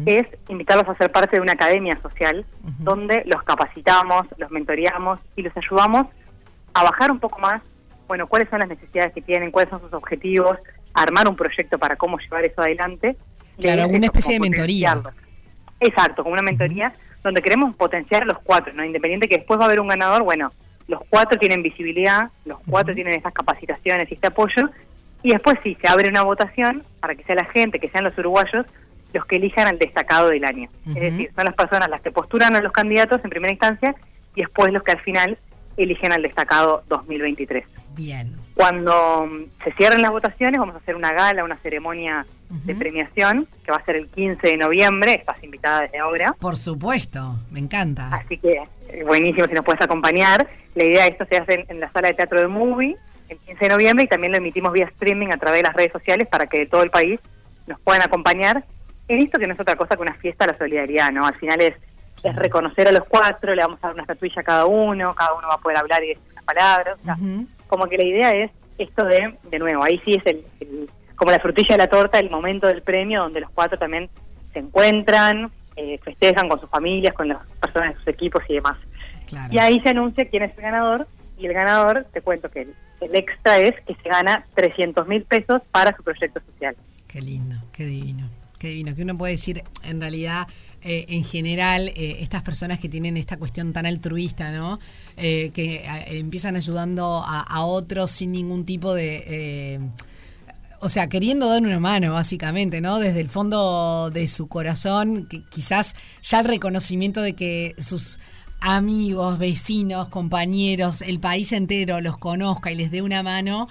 es 0.06 0.26
invitarlos 0.48 0.88
a 0.88 0.96
ser 0.96 1.10
parte 1.10 1.36
de 1.36 1.42
una 1.42 1.52
academia 1.52 2.00
social 2.00 2.46
donde 2.78 3.24
los 3.26 3.42
capacitamos, 3.42 4.26
los 4.36 4.50
mentoreamos 4.50 5.18
y 5.34 5.42
los 5.42 5.56
ayudamos 5.56 6.06
a 6.72 6.84
bajar 6.84 7.10
un 7.10 7.18
poco 7.18 7.40
más, 7.40 7.62
bueno, 8.06 8.26
cuáles 8.28 8.48
son 8.48 8.60
las 8.60 8.68
necesidades 8.68 9.12
que 9.12 9.22
tienen, 9.22 9.50
cuáles 9.50 9.70
son 9.70 9.80
sus 9.80 9.92
objetivos, 9.92 10.56
armar 10.94 11.28
un 11.28 11.36
proyecto 11.36 11.78
para 11.78 11.96
cómo 11.96 12.18
llevar 12.18 12.44
eso 12.44 12.60
adelante. 12.60 13.16
Claro, 13.58 13.82
eso, 13.82 13.96
especie 13.96 14.34
de 14.34 14.40
mentoría. 14.40 15.02
Exacto, 15.80 16.22
como 16.22 16.34
una 16.34 16.42
mentoría 16.42 16.92
donde 17.22 17.42
queremos 17.42 17.74
potenciar 17.76 18.22
a 18.22 18.26
los 18.26 18.38
cuatro, 18.38 18.72
¿no? 18.72 18.84
Independiente 18.84 19.28
que 19.28 19.38
después 19.38 19.58
va 19.58 19.64
a 19.64 19.66
haber 19.66 19.80
un 19.80 19.88
ganador, 19.88 20.22
bueno, 20.22 20.52
los 20.88 21.00
cuatro 21.08 21.38
tienen 21.38 21.62
visibilidad, 21.62 22.30
los 22.44 22.58
cuatro 22.66 22.94
tienen 22.94 23.14
esas 23.14 23.32
capacitaciones 23.32 24.10
y 24.10 24.14
este 24.14 24.26
apoyo, 24.26 24.70
y 25.22 25.32
después 25.32 25.56
sí, 25.62 25.76
se 25.80 25.88
abre 25.88 26.08
una 26.08 26.22
votación 26.22 26.82
para 27.00 27.14
que 27.14 27.22
sea 27.24 27.36
la 27.36 27.44
gente, 27.44 27.78
que 27.78 27.88
sean 27.88 28.04
los 28.04 28.18
uruguayos, 28.18 28.66
los 29.12 29.24
que 29.26 29.36
elijan 29.36 29.68
al 29.68 29.78
destacado 29.78 30.28
del 30.30 30.44
año. 30.44 30.68
Es 30.88 30.94
decir, 30.94 31.30
son 31.36 31.44
las 31.44 31.54
personas 31.54 31.88
las 31.88 32.00
que 32.00 32.10
postulan 32.10 32.56
a 32.56 32.60
los 32.60 32.72
candidatos 32.72 33.20
en 33.22 33.30
primera 33.30 33.52
instancia 33.52 33.94
y 34.34 34.40
después 34.40 34.72
los 34.72 34.82
que 34.82 34.92
al 34.92 35.00
final 35.00 35.38
eligen 35.76 36.12
al 36.12 36.22
destacado 36.22 36.82
2023. 36.88 37.64
Bien. 37.94 38.41
Cuando 38.54 39.26
mm, 39.26 39.64
se 39.64 39.72
cierren 39.72 40.02
las 40.02 40.10
votaciones, 40.10 40.58
vamos 40.58 40.74
a 40.74 40.78
hacer 40.78 40.94
una 40.96 41.12
gala, 41.12 41.44
una 41.44 41.56
ceremonia 41.58 42.26
de 42.50 42.74
premiación, 42.74 43.48
que 43.64 43.70
va 43.70 43.78
a 43.78 43.84
ser 43.84 43.96
el 43.96 44.08
15 44.08 44.46
de 44.46 44.56
noviembre. 44.58 45.14
Estás 45.14 45.42
invitada 45.42 45.82
desde 45.82 45.98
ahora. 45.98 46.34
Por 46.38 46.58
supuesto, 46.58 47.36
me 47.50 47.60
encanta. 47.60 48.10
Así 48.12 48.36
que 48.36 48.62
eh, 48.88 49.04
buenísimo 49.04 49.46
si 49.46 49.54
nos 49.54 49.64
puedes 49.64 49.80
acompañar. 49.80 50.46
La 50.74 50.84
idea 50.84 51.04
de 51.04 51.10
esto 51.10 51.24
se 51.30 51.38
hace 51.38 51.54
en, 51.54 51.64
en 51.68 51.80
la 51.80 51.90
sala 51.92 52.08
de 52.08 52.14
teatro 52.14 52.40
de 52.40 52.48
Movie 52.48 52.96
el 53.32 53.38
15 53.38 53.64
de 53.64 53.70
noviembre 53.70 54.04
y 54.04 54.08
también 54.08 54.32
lo 54.32 54.38
emitimos 54.38 54.72
vía 54.72 54.84
streaming 54.86 55.28
a 55.32 55.38
través 55.38 55.62
de 55.62 55.68
las 55.68 55.74
redes 55.74 55.92
sociales 55.92 56.28
para 56.28 56.46
que 56.46 56.60
de 56.60 56.66
todo 56.66 56.82
el 56.82 56.90
país 56.90 57.18
nos 57.66 57.80
puedan 57.80 58.02
acompañar 58.02 58.64
en 59.08 59.22
esto 59.22 59.38
que 59.38 59.46
no 59.46 59.54
es 59.54 59.60
otra 59.60 59.76
cosa 59.76 59.96
que 59.96 60.02
una 60.02 60.14
fiesta 60.14 60.46
de 60.46 60.52
la 60.52 60.58
solidaridad, 60.58 61.10
¿no? 61.12 61.26
Al 61.26 61.34
final 61.34 61.60
es, 61.60 61.74
es 62.22 62.36
reconocer 62.36 62.88
a 62.88 62.92
los 62.92 63.04
cuatro, 63.04 63.54
le 63.54 63.62
vamos 63.62 63.78
a 63.82 63.88
dar 63.88 63.94
una 63.94 64.02
estatuilla 64.02 64.40
a 64.40 64.44
cada 64.44 64.66
uno, 64.66 65.14
cada 65.14 65.34
uno 65.34 65.48
va 65.48 65.54
a 65.54 65.58
poder 65.58 65.78
hablar 65.78 66.02
y 66.04 66.08
decir 66.08 66.22
unas 66.32 66.44
palabras. 66.44 66.98
o 67.00 67.04
sea. 67.04 67.16
Como 67.72 67.86
que 67.86 67.96
la 67.96 68.04
idea 68.04 68.30
es 68.32 68.50
esto 68.76 69.02
de, 69.06 69.34
de 69.50 69.58
nuevo, 69.58 69.82
ahí 69.82 69.98
sí 70.04 70.10
es 70.12 70.26
el, 70.26 70.44
el- 70.60 70.90
como 71.16 71.30
la 71.30 71.38
frutilla 71.38 71.76
de 71.76 71.78
la 71.78 71.86
torta, 71.86 72.18
el 72.18 72.28
momento 72.28 72.66
del 72.66 72.82
premio 72.82 73.22
donde 73.22 73.40
los 73.40 73.50
cuatro 73.50 73.78
también 73.78 74.10
se 74.52 74.58
encuentran, 74.58 75.50
eh, 75.76 75.98
festejan 76.04 76.50
con 76.50 76.60
sus 76.60 76.68
familias, 76.68 77.14
con 77.14 77.28
las 77.28 77.38
personas 77.60 77.90
de 77.94 77.98
sus 78.00 78.08
equipos 78.08 78.42
y 78.48 78.54
demás. 78.54 78.76
Claro. 79.26 79.50
Y 79.54 79.58
ahí 79.58 79.80
se 79.80 79.88
anuncia 79.88 80.28
quién 80.28 80.42
es 80.42 80.54
el 80.54 80.62
ganador 80.62 81.06
y 81.38 81.46
el 81.46 81.54
ganador, 81.54 82.04
te 82.12 82.20
cuento 82.20 82.50
que 82.50 82.62
el, 82.62 82.74
el 83.00 83.14
extra 83.16 83.56
es 83.58 83.74
que 83.86 83.94
se 83.94 84.08
gana 84.08 84.44
300 84.54 85.06
mil 85.08 85.22
pesos 85.24 85.62
para 85.70 85.96
su 85.96 86.02
proyecto 86.02 86.40
social. 86.52 86.76
Qué 87.08 87.22
lindo, 87.22 87.56
qué 87.72 87.84
divino, 87.84 88.28
qué 88.62 88.68
divino. 88.68 88.94
Que 88.94 89.02
uno 89.02 89.18
puede 89.18 89.32
decir, 89.32 89.64
en 89.82 90.00
realidad, 90.00 90.46
eh, 90.82 91.06
en 91.08 91.24
general, 91.24 91.88
eh, 91.88 92.18
estas 92.20 92.42
personas 92.42 92.78
que 92.78 92.88
tienen 92.88 93.16
esta 93.16 93.36
cuestión 93.36 93.72
tan 93.72 93.86
altruista, 93.86 94.52
¿no? 94.52 94.78
Eh, 95.16 95.50
que 95.52 95.84
empiezan 96.06 96.54
ayudando 96.54 97.24
a, 97.26 97.64
otros 97.64 98.10
sin 98.10 98.32
ningún 98.32 98.64
tipo 98.64 98.94
de... 98.94 99.80
o 100.80 100.88
sea, 100.88 101.08
queriendo 101.08 101.48
dar 101.48 101.62
una 101.62 101.80
mano, 101.80 102.12
básicamente, 102.12 102.80
¿no? 102.80 103.00
Desde 103.00 103.20
el 103.20 103.28
fondo 103.28 104.10
de 104.10 104.28
su 104.28 104.46
corazón, 104.46 105.26
que 105.28 105.42
quizás 105.48 105.94
ya 106.22 106.40
el 106.40 106.46
reconocimiento 106.46 107.20
de 107.20 107.32
que 107.34 107.74
sus 107.78 108.20
amigos, 108.60 109.38
vecinos, 109.38 110.08
compañeros, 110.08 111.02
el 111.02 111.18
país 111.18 111.50
entero 111.52 112.00
los 112.00 112.16
conozca 112.16 112.70
y 112.70 112.76
les 112.76 112.92
dé 112.92 113.02
una 113.02 113.24
mano, 113.24 113.68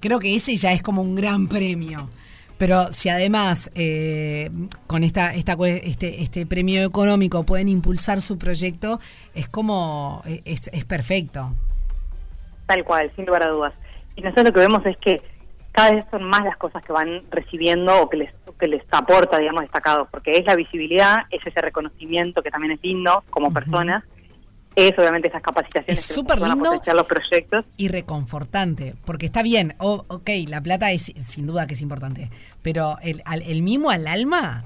creo 0.00 0.18
que 0.18 0.34
ese 0.34 0.56
ya 0.56 0.72
es 0.72 0.82
como 0.82 1.00
un 1.02 1.14
gran 1.14 1.46
premio. 1.46 2.10
Pero 2.62 2.86
si 2.92 3.08
además 3.08 3.72
eh, 3.74 4.48
con 4.86 5.02
esta, 5.02 5.34
esta 5.34 5.56
este, 5.64 6.22
este 6.22 6.46
premio 6.46 6.84
económico 6.84 7.44
pueden 7.44 7.68
impulsar 7.68 8.20
su 8.20 8.38
proyecto, 8.38 9.00
es 9.34 9.48
como, 9.48 10.22
eh, 10.26 10.42
es, 10.44 10.68
es 10.68 10.84
perfecto. 10.84 11.56
Tal 12.66 12.84
cual, 12.84 13.10
sin 13.16 13.26
lugar 13.26 13.48
a 13.48 13.50
dudas. 13.50 13.74
Y 14.14 14.20
nosotros 14.20 14.44
lo 14.44 14.52
que 14.52 14.60
vemos 14.60 14.86
es 14.86 14.96
que 14.98 15.20
cada 15.72 15.90
vez 15.90 16.04
son 16.12 16.22
más 16.22 16.44
las 16.44 16.56
cosas 16.56 16.84
que 16.84 16.92
van 16.92 17.22
recibiendo 17.32 18.00
o 18.00 18.08
que 18.08 18.18
les, 18.18 18.32
que 18.60 18.68
les 18.68 18.84
aporta, 18.92 19.38
digamos, 19.38 19.62
destacados, 19.62 20.06
porque 20.12 20.30
es 20.30 20.46
la 20.46 20.54
visibilidad, 20.54 21.22
es 21.30 21.44
ese 21.44 21.60
reconocimiento 21.60 22.44
que 22.44 22.52
también 22.52 22.74
es 22.74 22.80
lindo 22.84 23.24
como 23.30 23.52
personas, 23.52 24.04
es 24.76 24.98
obviamente 24.98 25.28
esas 25.28 25.42
capacitaciones 25.42 25.98
Es 25.98 26.04
súper 26.14 26.42
a 26.42 26.48
lindo. 26.48 26.70
los 26.94 27.06
proyectos. 27.06 27.64
y 27.76 27.88
reconfortante, 27.88 28.94
porque 29.04 29.26
está 29.26 29.42
bien, 29.42 29.74
o- 29.78 30.04
ok, 30.08 30.30
la 30.48 30.60
plata 30.60 30.90
es 30.92 31.02
sin 31.04 31.46
duda 31.46 31.66
que 31.66 31.74
es 31.74 31.82
importante, 31.82 32.30
pero 32.62 32.96
el, 33.02 33.22
al- 33.26 33.42
el 33.42 33.62
mimo 33.62 33.90
al 33.90 34.06
alma, 34.06 34.64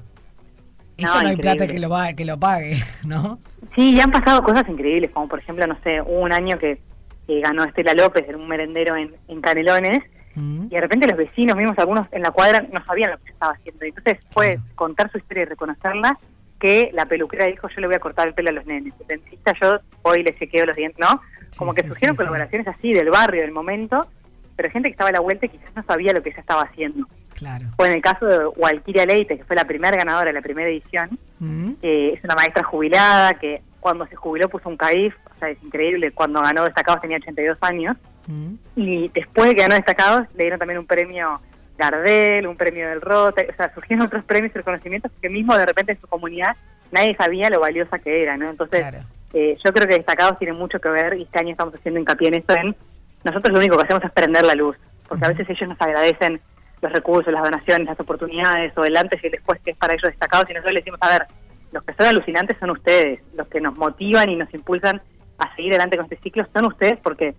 eso 0.97 1.15
No, 1.15 1.23
no, 1.23 1.29
hay 1.29 1.35
plata 1.37 1.67
que 1.67 1.79
lo, 1.79 1.89
que 2.15 2.25
lo 2.25 2.39
pague, 2.39 2.77
¿no? 3.05 3.39
Sí, 3.75 3.91
y 3.95 3.99
han 3.99 4.11
pasado 4.11 4.41
cosas 4.43 4.67
increíbles, 4.69 5.11
como 5.11 5.27
por 5.27 5.39
ejemplo, 5.39 5.67
no 5.67 5.77
sé, 5.83 6.01
hubo 6.01 6.21
un 6.21 6.31
año 6.31 6.57
que, 6.57 6.79
que 7.27 7.41
ganó 7.41 7.63
Estela 7.65 7.93
López 7.93 8.25
en 8.29 8.35
un 8.35 8.47
merendero 8.47 8.95
en, 8.95 9.13
en 9.27 9.41
Canelones, 9.41 10.03
Mm. 10.39 10.65
y 10.65 10.69
de 10.69 10.81
repente 10.81 11.07
los 11.07 11.17
vecinos 11.17 11.57
mismos, 11.57 11.75
algunos 11.79 12.05
en 12.11 12.21
la 12.21 12.29
cuadra, 12.29 12.63
no 12.71 12.85
sabían 12.85 13.09
lo 13.09 13.17
que 13.17 13.23
se 13.23 13.31
estaba 13.31 13.53
haciendo. 13.53 13.83
Entonces 13.85 14.17
fue 14.29 14.59
contar 14.75 15.11
su 15.11 15.17
historia 15.17 15.41
y 15.41 15.45
reconocerla, 15.47 16.15
que 16.59 16.89
la 16.93 17.05
peluquera 17.05 17.45
dijo, 17.45 17.67
yo 17.69 17.81
le 17.81 17.87
voy 17.87 17.95
a 17.95 17.99
cortar 17.99 18.27
el 18.27 18.33
pelo 18.33 18.49
a 18.49 18.53
los 18.53 18.65
nenes. 18.65 18.93
El 19.01 19.07
dentista, 19.07 19.53
yo 19.61 19.79
voy 20.03 20.19
y 20.19 20.23
le 20.23 20.35
chequeo 20.37 20.65
los 20.65 20.75
dientes, 20.75 20.99
¿no? 20.99 21.21
Sí, 21.51 21.59
Como 21.59 21.73
que 21.73 21.81
surgieron 21.83 22.15
sí, 22.15 22.21
sí. 22.21 22.27
colaboraciones 22.27 22.67
así 22.67 22.93
del 22.93 23.09
barrio, 23.09 23.41
del 23.41 23.51
momento, 23.51 24.07
pero 24.55 24.69
gente 24.71 24.89
que 24.89 24.93
estaba 24.93 25.09
a 25.09 25.13
la 25.13 25.19
vuelta 25.19 25.45
y 25.45 25.49
quizás 25.49 25.75
no 25.75 25.83
sabía 25.83 26.13
lo 26.13 26.21
que 26.21 26.29
ella 26.29 26.39
estaba 26.39 26.63
haciendo. 26.63 27.05
Claro. 27.35 27.65
Fue 27.75 27.87
en 27.89 27.93
el 27.93 28.01
caso 28.01 28.25
de 28.25 28.47
Walkiria 28.47 29.05
Leite, 29.05 29.37
que 29.37 29.43
fue 29.45 29.55
la 29.55 29.65
primera 29.65 29.95
ganadora 29.95 30.25
de 30.25 30.33
la 30.33 30.41
primera 30.41 30.67
edición, 30.69 31.19
Mm. 31.39 31.73
que 31.81 32.13
es 32.13 32.23
una 32.23 32.33
maestra 32.33 32.63
jubilada, 32.63 33.35
que 33.35 33.61
cuando 33.79 34.07
se 34.07 34.15
jubiló 34.15 34.49
puso 34.49 34.67
un 34.69 34.75
CAIF, 34.77 35.13
o 35.35 35.39
sea, 35.39 35.49
es 35.49 35.61
increíble, 35.63 36.11
cuando 36.11 36.41
ganó 36.41 36.63
destacados 36.65 36.99
tenía 37.01 37.17
82 37.17 37.59
años, 37.61 37.95
Mm. 38.25 38.55
y 38.75 39.07
después 39.09 39.49
de 39.49 39.55
que 39.55 39.61
ganó 39.61 39.75
destacados 39.75 40.21
le 40.35 40.43
dieron 40.45 40.57
también 40.59 40.79
un 40.79 40.87
premio 40.87 41.39
Gardel, 41.77 42.47
un 42.47 42.57
premio 42.57 42.89
del 42.89 43.01
Rota, 43.01 43.43
o 43.49 43.55
sea, 43.55 43.73
surgieron 43.73 44.05
otros 44.07 44.23
premios 44.25 44.51
y 44.53 44.57
reconocimientos 44.57 45.11
que 45.21 45.29
mismo 45.29 45.55
de 45.57 45.65
repente 45.65 45.91
en 45.93 46.01
su 46.01 46.07
comunidad 46.07 46.55
nadie 46.91 47.15
sabía 47.15 47.49
lo 47.49 47.59
valiosa 47.59 47.99
que 47.99 48.23
era, 48.23 48.37
¿no? 48.37 48.49
Entonces, 48.49 48.79
Claro. 48.87 49.05
eh, 49.33 49.57
yo 49.63 49.73
creo 49.73 49.87
que 49.87 49.95
destacados 49.95 50.39
tienen 50.39 50.57
mucho 50.57 50.79
que 50.79 50.89
ver 50.89 51.13
y 51.17 51.23
este 51.23 51.39
año 51.39 51.51
estamos 51.51 51.73
haciendo 51.75 51.99
hincapié 51.99 52.29
en 52.29 52.33
esto, 52.35 52.55
en 52.55 52.75
nosotros 53.23 53.51
lo 53.53 53.59
único 53.59 53.77
que 53.77 53.83
hacemos 53.83 54.03
es 54.03 54.11
prender 54.11 54.45
la 54.45 54.55
luz, 54.55 54.77
porque 55.07 55.25
a 55.25 55.29
veces 55.29 55.49
ellos 55.49 55.69
nos 55.69 55.81
agradecen 55.81 56.39
los 56.81 56.91
recursos, 56.93 57.33
las 57.33 57.43
donaciones, 57.43 57.87
las 57.87 57.99
oportunidades 57.99 58.71
o 58.77 58.85
el 58.85 58.95
antes 58.95 59.21
y 59.23 59.27
el 59.27 59.31
después 59.33 59.59
que 59.61 59.71
es 59.71 59.77
para 59.77 59.93
ellos 59.93 60.09
destacados 60.09 60.49
y 60.49 60.53
nosotros 60.53 60.73
les 60.73 60.83
decimos, 60.83 60.99
a 61.01 61.09
ver, 61.09 61.25
los 61.71 61.83
que 61.83 61.93
son 61.93 62.05
alucinantes 62.05 62.57
son 62.59 62.69
ustedes, 62.69 63.19
los 63.35 63.47
que 63.47 63.59
nos 63.59 63.77
motivan 63.77 64.29
y 64.29 64.35
nos 64.35 64.53
impulsan 64.53 65.01
a 65.39 65.55
seguir 65.55 65.71
adelante 65.73 65.97
con 65.97 66.05
este 66.05 66.17
ciclo 66.17 66.45
son 66.53 66.65
ustedes 66.65 66.99
porque 67.01 67.35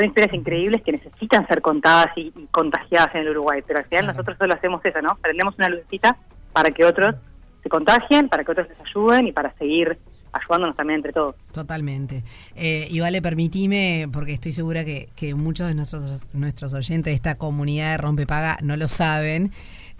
son 0.00 0.08
historias 0.08 0.32
increíbles 0.34 0.82
que 0.82 0.92
necesitan 0.92 1.46
ser 1.46 1.60
contadas 1.60 2.08
y, 2.16 2.32
y 2.34 2.46
contagiadas 2.50 3.14
en 3.14 3.22
el 3.22 3.30
Uruguay, 3.30 3.62
pero 3.66 3.80
al 3.80 3.84
final 3.84 4.04
Claro. 4.04 4.16
nosotros 4.16 4.38
solo 4.38 4.54
hacemos 4.54 4.84
eso, 4.84 5.02
¿no? 5.02 5.16
Prendemos 5.20 5.54
una 5.58 5.68
lucecita 5.68 6.16
para 6.52 6.70
que 6.70 6.84
otros 6.84 7.14
se 7.62 7.68
contagien, 7.68 8.28
para 8.28 8.42
que 8.44 8.52
otros 8.52 8.68
les 8.68 8.80
ayuden 8.80 9.26
y 9.28 9.32
para 9.32 9.52
seguir 9.58 9.98
ayudándonos 10.32 10.76
también 10.76 10.98
entre 10.98 11.12
todos. 11.12 11.34
Totalmente. 11.52 12.22
Eh, 12.54 12.86
y 12.88 13.00
vale, 13.00 13.20
permitime, 13.20 14.08
porque 14.12 14.32
estoy 14.32 14.52
segura 14.52 14.84
que, 14.84 15.08
que 15.16 15.34
muchos 15.34 15.66
de 15.68 15.74
nuestros, 15.74 16.24
nuestros 16.32 16.72
oyentes 16.72 17.10
de 17.10 17.14
esta 17.14 17.34
comunidad 17.34 17.90
de 17.92 17.98
Rompepaga 17.98 18.56
no 18.62 18.76
lo 18.76 18.86
saben. 18.88 19.50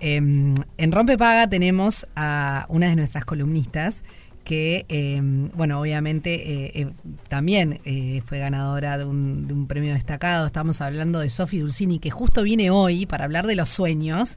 Eh, 0.00 0.16
en 0.16 0.92
Rompepaga 0.92 1.48
tenemos 1.48 2.06
a 2.16 2.64
una 2.68 2.88
de 2.88 2.96
nuestras 2.96 3.24
columnistas 3.24 4.04
que, 4.44 4.84
eh, 4.88 5.20
bueno, 5.54 5.80
obviamente 5.80 6.34
eh, 6.34 6.72
eh, 6.74 6.86
también 7.28 7.80
eh, 7.84 8.20
fue 8.24 8.38
ganadora 8.38 8.98
de 8.98 9.04
un, 9.04 9.46
de 9.46 9.54
un 9.54 9.66
premio 9.66 9.92
destacado. 9.94 10.46
Estamos 10.46 10.80
hablando 10.80 11.20
de 11.20 11.28
Sofi 11.30 11.58
Dulcini, 11.58 11.98
que 11.98 12.10
justo 12.10 12.42
viene 12.42 12.70
hoy 12.70 13.06
para 13.06 13.24
hablar 13.24 13.46
de 13.46 13.54
los 13.54 13.68
sueños. 13.68 14.36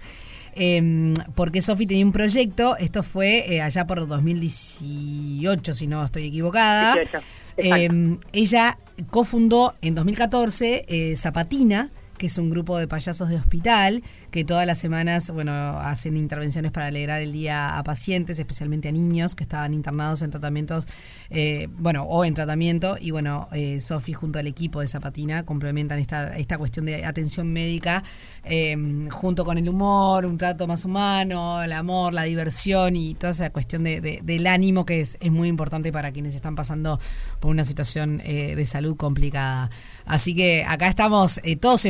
eh, 0.55 1.13
porque 1.35 1.61
Sofi 1.63 1.87
tenía 1.87 2.05
un 2.05 2.11
proyecto, 2.11 2.77
esto 2.77 3.01
fue 3.01 3.59
allá 3.61 3.87
por 3.87 4.07
2018, 4.07 5.73
si 5.73 5.87
no 5.87 6.03
estoy 6.03 6.25
equivocada. 6.27 6.93
18, 6.93 7.17
exacto. 7.57 8.19
ella 8.33 8.77
cofundó 9.09 9.73
en 9.81 9.95
2014 9.95 10.85
eh, 10.87 11.15
Zapatina, 11.15 11.89
que 12.23 12.27
es 12.27 12.37
un 12.37 12.49
grupo 12.49 12.77
de 12.77 12.87
payasos 12.87 13.27
de 13.27 13.35
hospital 13.35 14.01
que 14.31 14.45
todas 14.45 14.65
las 14.65 14.77
semanas, 14.77 15.29
bueno, 15.31 15.51
hacen 15.51 16.15
intervenciones 16.15 16.71
para 16.71 16.85
alegrar 16.85 17.21
el 17.21 17.33
día 17.33 17.77
a 17.77 17.83
pacientes, 17.83 18.39
especialmente 18.39 18.87
a 18.87 18.93
niños 18.93 19.35
que 19.35 19.43
estaban 19.43 19.73
internados 19.73 20.21
en 20.21 20.31
tratamientos, 20.31 20.87
eh, 21.31 21.67
bueno, 21.79 22.03
o 22.03 22.23
en 22.23 22.33
tratamiento. 22.33 22.95
Y 22.97 23.11
bueno, 23.11 23.49
eh, 23.51 23.81
Sofi 23.81 24.13
junto 24.13 24.39
al 24.39 24.47
equipo 24.47 24.79
de 24.79 24.87
Zapatina 24.87 25.43
complementan 25.43 25.99
esta, 25.99 26.37
esta 26.37 26.57
cuestión 26.57 26.85
de 26.85 27.03
atención 27.03 27.51
médica 27.51 28.01
eh, 28.45 28.77
junto 29.11 29.43
con 29.43 29.57
el 29.57 29.67
humor, 29.67 30.25
un 30.25 30.37
trato 30.37 30.65
más 30.65 30.85
humano, 30.85 31.61
el 31.61 31.73
amor, 31.73 32.13
la 32.13 32.23
diversión 32.23 32.95
y 32.95 33.15
toda 33.15 33.31
esa 33.31 33.49
cuestión 33.49 33.83
de, 33.83 33.99
de- 33.99 34.21
del 34.23 34.47
ánimo 34.47 34.85
que 34.85 35.01
es, 35.01 35.17
es 35.19 35.29
muy 35.29 35.49
importante 35.49 35.91
para 35.91 36.13
quienes 36.13 36.35
están 36.35 36.55
pasando 36.55 37.01
por 37.41 37.51
una 37.51 37.65
situación 37.65 38.21
eh, 38.23 38.55
de 38.55 38.65
salud 38.65 38.95
complicada. 38.95 39.69
Así 40.05 40.33
que 40.33 40.63
acá 40.65 40.87
estamos 40.87 41.41
eh, 41.43 41.57
todos 41.57 41.83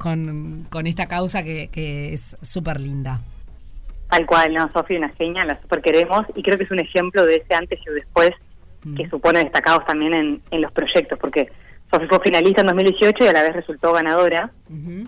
con, 0.00 0.66
con 0.70 0.86
esta 0.86 1.06
causa 1.06 1.42
que, 1.42 1.68
que 1.68 2.12
es 2.12 2.36
súper 2.40 2.80
linda. 2.80 3.20
Tal 4.10 4.26
cual, 4.26 4.52
no, 4.52 4.70
Sofía, 4.70 4.98
una 4.98 5.08
genia, 5.10 5.44
la 5.44 5.60
super 5.60 5.80
queremos 5.80 6.26
y 6.34 6.42
creo 6.42 6.56
que 6.58 6.64
es 6.64 6.70
un 6.70 6.80
ejemplo 6.80 7.24
de 7.24 7.36
ese 7.36 7.54
antes 7.54 7.80
y 7.86 7.90
después 7.94 8.30
que 8.96 9.08
supone 9.08 9.38
destacados 9.38 9.86
también 9.86 10.12
en, 10.12 10.42
en 10.50 10.60
los 10.60 10.72
proyectos, 10.72 11.18
porque 11.18 11.48
Sofía 11.92 12.08
fue 12.08 12.20
finalista 12.20 12.62
en 12.62 12.68
2018 12.68 13.24
y 13.24 13.28
a 13.28 13.32
la 13.32 13.42
vez 13.42 13.52
resultó 13.52 13.92
ganadora. 13.92 14.50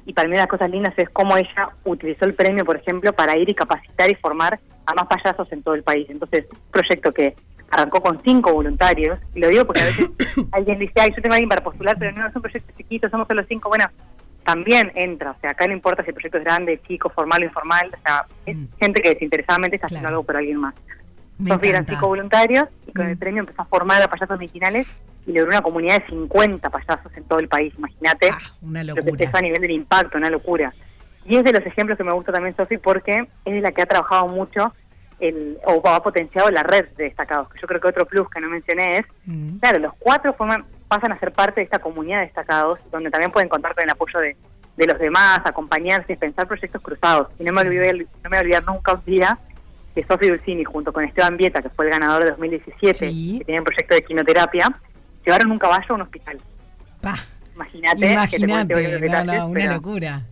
Y 0.05 0.13
para 0.13 0.29
mí 0.29 0.37
las 0.37 0.47
cosas 0.47 0.71
lindas 0.71 0.93
es 0.99 1.09
cómo 1.09 1.35
ella 1.37 1.71
utilizó 1.85 2.27
el 2.27 2.35
premio, 2.35 2.65
por 2.65 2.77
ejemplo, 2.77 3.13
para 3.15 3.39
ir 3.39 3.49
y 3.49 3.55
capacitar 3.55 4.11
y 4.11 4.15
formar 4.17 4.61
a 4.85 4.95
más 4.95 5.07
payasos 5.07 5.51
en 5.51 5.63
todo 5.63 5.75
el 5.75 5.83
país. 5.83 6.07
Entonces, 6.11 6.45
un 6.53 6.71
proyecto 6.71 7.13
que 7.13 7.35
arrancó 7.71 8.03
con 8.03 8.21
cinco 8.21 8.53
voluntarios, 8.53 9.19
y 9.35 9.41
lo 9.41 9.49
digo 9.49 9.65
porque 9.65 9.81
a 9.81 9.85
veces 9.85 10.11
alguien 10.53 10.79
dice, 10.79 10.93
ay, 10.97 11.11
yo 11.17 11.23
tengo 11.23 11.33
a 11.33 11.37
alguien 11.37 11.49
para 11.49 11.65
postular, 11.65 11.97
pero 11.99 12.13
no, 12.13 12.27
es 12.29 12.37
un 12.37 12.43
proyecto 12.43 12.73
chiquito, 12.77 13.09
somos 13.09 13.27
solo 13.27 13.43
cinco. 13.49 13.71
Bueno, 13.71 13.87
también 14.45 14.93
entra, 14.95 15.33
o 15.33 15.37
sea, 15.41 15.51
acá 15.51 15.67
no 15.67 15.73
importa 15.73 16.03
si 16.03 16.09
el 16.11 16.15
proyecto 16.15 16.39
es 16.39 16.45
grande, 16.45 16.81
chico, 16.87 17.09
formal 17.11 17.43
o 17.43 17.45
informal, 17.47 17.91
o 17.93 18.01
sea, 18.07 18.27
es 18.47 18.57
gente 18.79 19.01
que 19.03 19.11
desinteresadamente 19.11 19.77
está 19.77 19.87
haciendo 19.87 20.09
algo 20.09 20.23
por 20.23 20.37
alguien 20.37 20.59
más. 20.59 20.75
Me 21.39 21.51
Sofía 21.51 21.71
eran 21.71 21.87
cinco 21.87 22.07
voluntarios 22.09 22.69
y 22.87 22.93
con 22.93 23.07
Mm. 23.07 23.11
el 23.11 23.17
premio 23.19 23.41
empezó 23.41 23.63
a 23.63 23.65
formar 23.65 24.01
a 24.03 24.09
payasos 24.09 24.37
originales 24.37 24.87
y 25.27 25.33
logró 25.33 25.49
una 25.49 25.63
comunidad 25.63 26.01
de 26.03 26.07
50 26.09 26.71
payasos 26.71 27.11
en 27.17 27.25
todo 27.25 27.39
el 27.41 27.49
país, 27.49 27.73
imagínate 27.79 28.29
Ah, 28.31 28.39
una 28.63 28.85
lo 28.85 28.95
que 28.95 29.01
locura. 29.03 29.31
a 29.33 29.41
nivel 29.41 29.61
del 29.63 29.71
impacto, 29.73 30.19
una 30.19 30.31
locura. 30.31 30.73
Y 31.25 31.37
es 31.37 31.43
de 31.45 31.53
los 31.53 31.65
ejemplos 31.67 31.97
que 31.97 32.05
me 32.05 32.13
gusta 32.13 32.31
también, 32.33 32.55
Sofi, 32.55 32.77
porque 32.77 33.27
es 33.47 33.53
de 33.55 33.61
la 33.63 33.73
que 33.73 33.83
ha 33.83 33.87
trabajado 33.87 34.29
mucho 34.29 34.75
el, 35.21 35.57
o 35.67 35.81
ha 35.89 36.03
potenciado 36.03 36.51
la 36.51 36.63
red 36.63 36.87
de 36.97 37.05
destacados, 37.05 37.49
que 37.49 37.61
yo 37.61 37.67
creo 37.67 37.81
que 37.81 37.89
otro 37.89 38.05
plus 38.05 38.29
que 38.29 38.41
no 38.41 38.51
mencioné 38.51 38.99
es, 38.99 39.07
Mm. 39.25 39.57
claro, 39.59 39.79
los 39.79 39.95
cuatro 39.99 40.35
forman, 40.35 40.65
pasan 40.95 41.13
a 41.13 41.19
ser 41.19 41.33
parte 41.33 41.61
de 41.61 41.65
esta 41.65 41.79
comunidad 41.79 42.21
de 42.21 42.27
destacados, 42.27 42.79
donde 42.93 43.11
también 43.11 43.31
pueden 43.33 43.49
contar 43.49 43.75
con 43.75 43.85
el 43.85 43.91
apoyo 43.91 44.19
de, 44.21 44.37
de 44.77 44.87
los 44.87 44.99
demás, 44.99 45.41
acompañarse 45.45 46.17
pensar 46.17 46.47
proyectos 46.47 46.81
cruzados. 46.83 47.29
Y 47.39 47.45
no 47.45 47.53
me 47.53 47.63
olvidé, 47.63 47.93
no 47.95 48.05
me 48.25 48.29
voy 48.31 48.39
a 48.39 48.41
olvidar 48.43 48.65
nunca 48.65 48.93
un 48.95 49.05
día 49.05 49.39
que 49.95 50.05
Sofi 50.05 50.29
Dulcini, 50.29 50.65
junto 50.65 50.93
con 50.93 51.05
Esteban 51.05 51.37
Vieta, 51.37 51.63
que 51.63 51.71
fue 51.71 51.87
el 51.87 51.93
ganador 51.93 52.25
de 52.25 52.31
2017, 52.31 53.11
Sí. 53.11 53.39
que 53.39 53.45
tenía 53.45 53.61
un 53.61 53.65
proyecto 53.65 53.95
de 53.95 54.03
quimioterapia, 54.03 54.69
llevaron 55.25 55.51
un 55.53 55.59
caballo 55.59 55.87
a 55.91 55.95
un 55.95 56.03
hospital. 56.03 56.41
Imagínate, 57.55 58.13
Imagínate, 58.13 58.75
no, 59.09 59.25
no, 59.25 59.47
una 59.49 59.75
locura. 59.75 60.23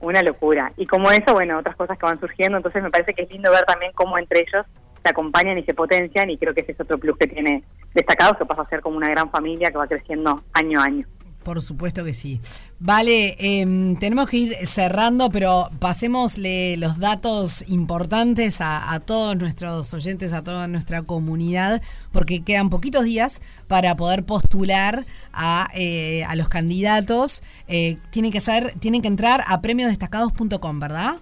una 0.00 0.22
locura. 0.22 0.72
Y 0.76 0.86
como 0.86 1.10
eso, 1.10 1.32
bueno, 1.32 1.58
otras 1.58 1.74
cosas 1.76 1.98
que 1.98 2.06
van 2.06 2.20
surgiendo, 2.20 2.56
entonces 2.58 2.82
me 2.82 2.90
parece 2.90 3.14
que 3.14 3.22
es 3.22 3.30
lindo 3.30 3.50
ver 3.50 3.64
también 3.64 3.90
cómo 3.94 4.16
entre 4.18 4.40
ellos 4.40 4.64
se 5.02 5.10
acompañan 5.10 5.58
y 5.58 5.64
se 5.64 5.74
potencian 5.74 6.30
y 6.30 6.38
creo 6.38 6.54
que 6.54 6.60
ese 6.60 6.72
es 6.72 6.80
otro 6.80 6.98
plus 6.98 7.16
que 7.16 7.26
tiene 7.26 7.64
destacados, 7.94 8.38
que 8.38 8.46
pasa 8.46 8.62
a 8.62 8.66
ser 8.66 8.80
como 8.80 8.96
una 8.96 9.08
gran 9.08 9.30
familia 9.30 9.70
que 9.70 9.78
va 9.78 9.86
creciendo 9.86 10.42
año 10.54 10.80
a 10.80 10.84
año. 10.84 11.06
Por 11.42 11.60
supuesto 11.60 12.04
que 12.04 12.12
sí. 12.12 12.40
Vale, 12.78 13.36
em, 13.38 13.96
tenemos 13.96 14.30
que 14.30 14.36
ir 14.36 14.66
cerrando, 14.66 15.28
pero 15.30 15.70
pasémosle 15.80 16.76
los 16.76 17.00
datos 17.00 17.68
importantes 17.68 18.60
a, 18.60 18.92
a 18.92 19.00
todos 19.00 19.36
nuestros 19.36 19.92
oyentes, 19.92 20.32
a 20.32 20.42
toda 20.42 20.68
nuestra 20.68 21.02
comunidad, 21.02 21.82
porque 22.12 22.44
quedan 22.44 22.70
poquitos 22.70 23.04
días 23.04 23.40
para 23.66 23.96
poder 23.96 24.24
postular 24.24 25.04
a, 25.32 25.68
eh, 25.74 26.22
a 26.24 26.36
los 26.36 26.48
candidatos. 26.48 27.42
Eh, 27.66 27.96
tienen 28.10 28.30
que 28.30 28.40
ser, 28.40 28.72
tienen 28.78 29.02
que 29.02 29.08
entrar 29.08 29.40
a 29.48 29.60
premiosdestacados.com, 29.60 30.78
¿verdad? 30.78 31.16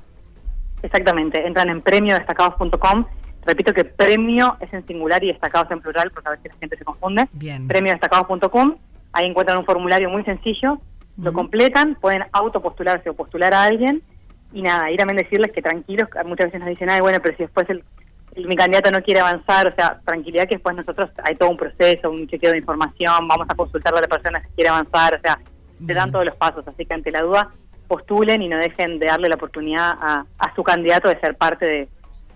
Exactamente, 0.82 1.46
entran 1.46 1.70
en 1.70 1.80
premiodestacados.com. 1.80 3.06
Repito 3.44 3.72
que 3.72 3.84
premio 3.84 4.56
es 4.60 4.72
en 4.72 4.86
singular 4.86 5.22
y 5.24 5.28
destacados 5.28 5.70
en 5.70 5.80
plural, 5.80 6.10
porque 6.12 6.28
a 6.28 6.32
veces 6.32 6.52
la 6.52 6.58
gente 6.58 6.76
se 6.76 6.84
confunde. 6.84 7.28
Bien. 7.32 7.66
Premiodestacados.com, 7.68 8.76
ahí 9.12 9.26
encuentran 9.26 9.58
un 9.58 9.64
formulario 9.64 10.08
muy 10.10 10.22
sencillo, 10.24 10.80
lo 11.16 11.32
completan, 11.32 11.96
pueden 12.00 12.24
autopostularse 12.32 13.10
o 13.10 13.14
postular 13.14 13.52
a 13.54 13.64
alguien. 13.64 14.02
Y 14.52 14.62
nada, 14.62 14.90
y 14.90 14.96
también 14.96 15.16
decirles 15.16 15.52
que 15.52 15.62
tranquilos, 15.62 16.08
muchas 16.26 16.46
veces 16.46 16.60
nos 16.60 16.68
dicen, 16.68 16.90
ay, 16.90 17.00
bueno, 17.00 17.18
pero 17.22 17.36
si 17.36 17.44
después 17.44 17.68
el, 17.70 17.84
el- 18.34 18.46
mi 18.48 18.56
candidato 18.56 18.90
no 18.90 19.00
quiere 19.00 19.20
avanzar, 19.20 19.68
o 19.68 19.72
sea, 19.72 20.00
tranquilidad 20.04 20.44
que 20.48 20.56
después 20.56 20.74
nosotros 20.76 21.08
hay 21.24 21.36
todo 21.36 21.50
un 21.50 21.56
proceso, 21.56 22.10
un 22.10 22.26
chequeo 22.26 22.50
de 22.52 22.58
información, 22.58 23.28
vamos 23.28 23.46
a 23.48 23.54
consultarle 23.54 23.98
a 24.00 24.02
la 24.02 24.08
persona 24.08 24.40
si 24.42 24.48
quiere 24.54 24.70
avanzar, 24.70 25.14
o 25.14 25.20
sea, 25.20 25.38
se 25.86 25.94
dan 25.94 26.10
todos 26.12 26.24
los 26.24 26.34
pasos, 26.36 26.66
así 26.66 26.84
que 26.84 26.94
ante 26.94 27.10
la 27.12 27.22
duda 27.22 27.48
postulen 27.86 28.42
y 28.42 28.48
no 28.48 28.56
dejen 28.58 28.98
de 28.98 29.06
darle 29.06 29.28
la 29.28 29.36
oportunidad 29.36 29.92
a, 30.00 30.24
a 30.38 30.54
su 30.54 30.62
candidato 30.64 31.08
de 31.08 31.18
ser 31.20 31.36
parte 31.36 31.66
de, 31.66 31.88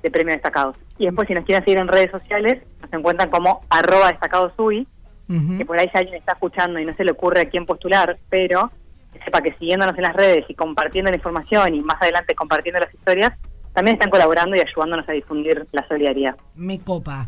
de 0.03 0.11
Premios 0.11 0.37
Destacados. 0.37 0.77
Y 0.99 1.07
después 1.07 1.27
si 1.29 1.35
nos 1.35 1.45
quieren 1.45 1.65
seguir 1.65 1.79
en 1.79 1.89
redes 1.89 2.11
sociales, 2.11 2.63
nos 2.81 2.93
encuentran 2.93 3.31
como 3.31 3.63
arroba 3.71 4.09
destacadosui, 4.09 4.87
Ujú. 5.29 5.59
que 5.59 5.65
por 5.65 5.79
ahí 5.79 5.91
ya 5.93 6.01
alguien 6.01 6.17
está 6.17 6.33
escuchando 6.33 6.79
y 6.79 6.85
no 6.85 6.93
se 6.93 7.05
le 7.05 7.13
ocurre 7.13 7.41
a 7.41 7.49
quién 7.49 7.65
postular, 7.67 8.19
pero 8.29 8.71
que 9.13 9.19
sepa 9.25 9.41
que 9.41 9.53
siguiéndonos 9.55 9.97
en 9.97 10.03
las 10.03 10.15
redes 10.15 10.45
y 10.49 10.55
compartiendo 10.55 11.11
la 11.11 11.17
información 11.17 11.75
y 11.75 11.81
más 11.81 12.01
adelante 12.03 12.35
compartiendo 12.35 12.81
las 12.81 12.93
historias, 12.93 13.41
también 13.73 13.95
están 13.97 14.11
colaborando 14.11 14.55
y 14.57 14.61
ayudándonos 14.61 15.09
a 15.09 15.13
difundir 15.13 15.67
la 15.73 15.87
solidaridad. 15.89 16.37
Me 16.55 16.79
copa. 16.81 17.27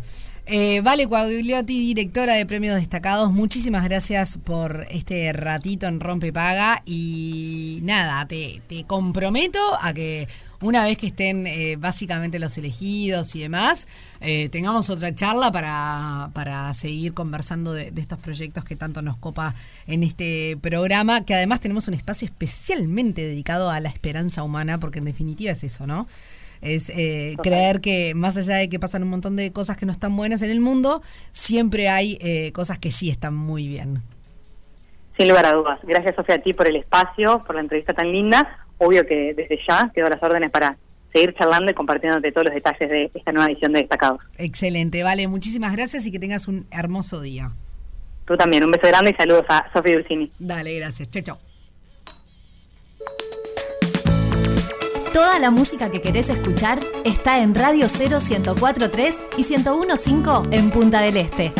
Eh, 0.48 0.80
vale, 0.80 1.08
Cuadriliotti, 1.08 1.80
directora 1.80 2.34
de 2.34 2.46
Premios 2.46 2.76
Destacados, 2.76 3.32
muchísimas 3.32 3.82
gracias 3.82 4.38
por 4.38 4.86
este 4.90 5.32
ratito 5.32 5.88
en 5.88 5.98
Rompe 5.98 6.32
Paga 6.32 6.84
y 6.86 7.80
nada, 7.82 8.24
te, 8.28 8.62
te 8.68 8.84
comprometo 8.84 9.58
a 9.80 9.92
que 9.92 10.28
una 10.60 10.84
vez 10.84 10.98
que 10.98 11.08
estén 11.08 11.48
eh, 11.48 11.74
básicamente 11.74 12.38
los 12.38 12.56
elegidos 12.58 13.34
y 13.34 13.40
demás, 13.40 13.88
eh, 14.20 14.48
tengamos 14.48 14.88
otra 14.88 15.12
charla 15.12 15.50
para, 15.50 16.30
para 16.32 16.72
seguir 16.74 17.12
conversando 17.12 17.72
de, 17.72 17.90
de 17.90 18.00
estos 18.00 18.20
proyectos 18.20 18.62
que 18.62 18.76
tanto 18.76 19.02
nos 19.02 19.16
copa 19.16 19.52
en 19.88 20.04
este 20.04 20.56
programa, 20.62 21.24
que 21.24 21.34
además 21.34 21.58
tenemos 21.58 21.88
un 21.88 21.94
espacio 21.94 22.24
especialmente 22.24 23.22
dedicado 23.22 23.68
a 23.68 23.80
la 23.80 23.88
esperanza 23.88 24.44
humana, 24.44 24.78
porque 24.78 25.00
en 25.00 25.06
definitiva 25.06 25.50
es 25.50 25.64
eso, 25.64 25.88
¿no? 25.88 26.06
Es 26.60 26.90
eh, 26.90 27.34
creer 27.42 27.80
que 27.80 28.14
más 28.14 28.36
allá 28.36 28.56
de 28.56 28.68
que 28.68 28.78
pasan 28.78 29.02
un 29.02 29.10
montón 29.10 29.36
de 29.36 29.52
cosas 29.52 29.76
que 29.76 29.86
no 29.86 29.92
están 29.92 30.16
buenas 30.16 30.42
en 30.42 30.50
el 30.50 30.60
mundo, 30.60 31.02
siempre 31.30 31.88
hay 31.88 32.18
eh, 32.20 32.52
cosas 32.52 32.78
que 32.78 32.90
sí 32.90 33.10
están 33.10 33.34
muy 33.34 33.66
bien. 33.66 34.02
Sin 35.16 35.28
lugar 35.28 35.46
a 35.46 35.52
dudas. 35.52 35.80
Gracias, 35.82 36.14
Sofía, 36.14 36.36
a 36.36 36.38
ti 36.38 36.52
por 36.52 36.68
el 36.68 36.76
espacio, 36.76 37.42
por 37.46 37.54
la 37.54 37.62
entrevista 37.62 37.94
tan 37.94 38.12
linda. 38.12 38.66
Obvio 38.78 39.06
que 39.06 39.32
desde 39.34 39.58
ya 39.66 39.90
quedo 39.94 40.08
las 40.08 40.22
órdenes 40.22 40.50
para 40.50 40.76
seguir 41.12 41.34
charlando 41.34 41.70
y 41.70 41.74
compartiéndote 41.74 42.30
todos 42.32 42.46
los 42.46 42.54
detalles 42.54 42.90
de 42.90 43.10
esta 43.14 43.32
nueva 43.32 43.50
edición 43.50 43.72
de 43.72 43.80
Destacados. 43.80 44.20
Excelente, 44.36 45.02
vale, 45.02 45.26
muchísimas 45.28 45.74
gracias 45.74 46.06
y 46.06 46.12
que 46.12 46.18
tengas 46.18 46.46
un 46.46 46.66
hermoso 46.70 47.22
día. 47.22 47.52
Tú 48.26 48.36
también, 48.36 48.64
un 48.64 48.72
beso 48.72 48.86
grande 48.88 49.12
y 49.12 49.14
saludos 49.14 49.46
a 49.48 49.70
Sofía 49.72 49.94
Dulcini. 49.94 50.30
Dale, 50.38 50.76
gracias. 50.76 51.10
Chao, 51.10 51.22
chao. 51.22 51.45
Toda 55.16 55.38
la 55.38 55.50
música 55.50 55.90
que 55.90 56.02
querés 56.02 56.28
escuchar 56.28 56.78
está 57.06 57.38
en 57.38 57.54
Radio 57.54 57.88
0 57.88 58.18
1043 58.20 59.16
y 59.38 59.44
1015 59.44 60.54
en 60.54 60.70
Punta 60.70 61.00
del 61.00 61.16
Este. 61.16 61.54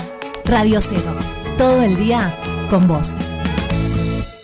Radio 0.44 0.82
0. 0.82 1.02
Todo 1.56 1.82
el 1.82 1.96
día 1.96 2.38
con 2.68 2.86
vos. 2.86 3.14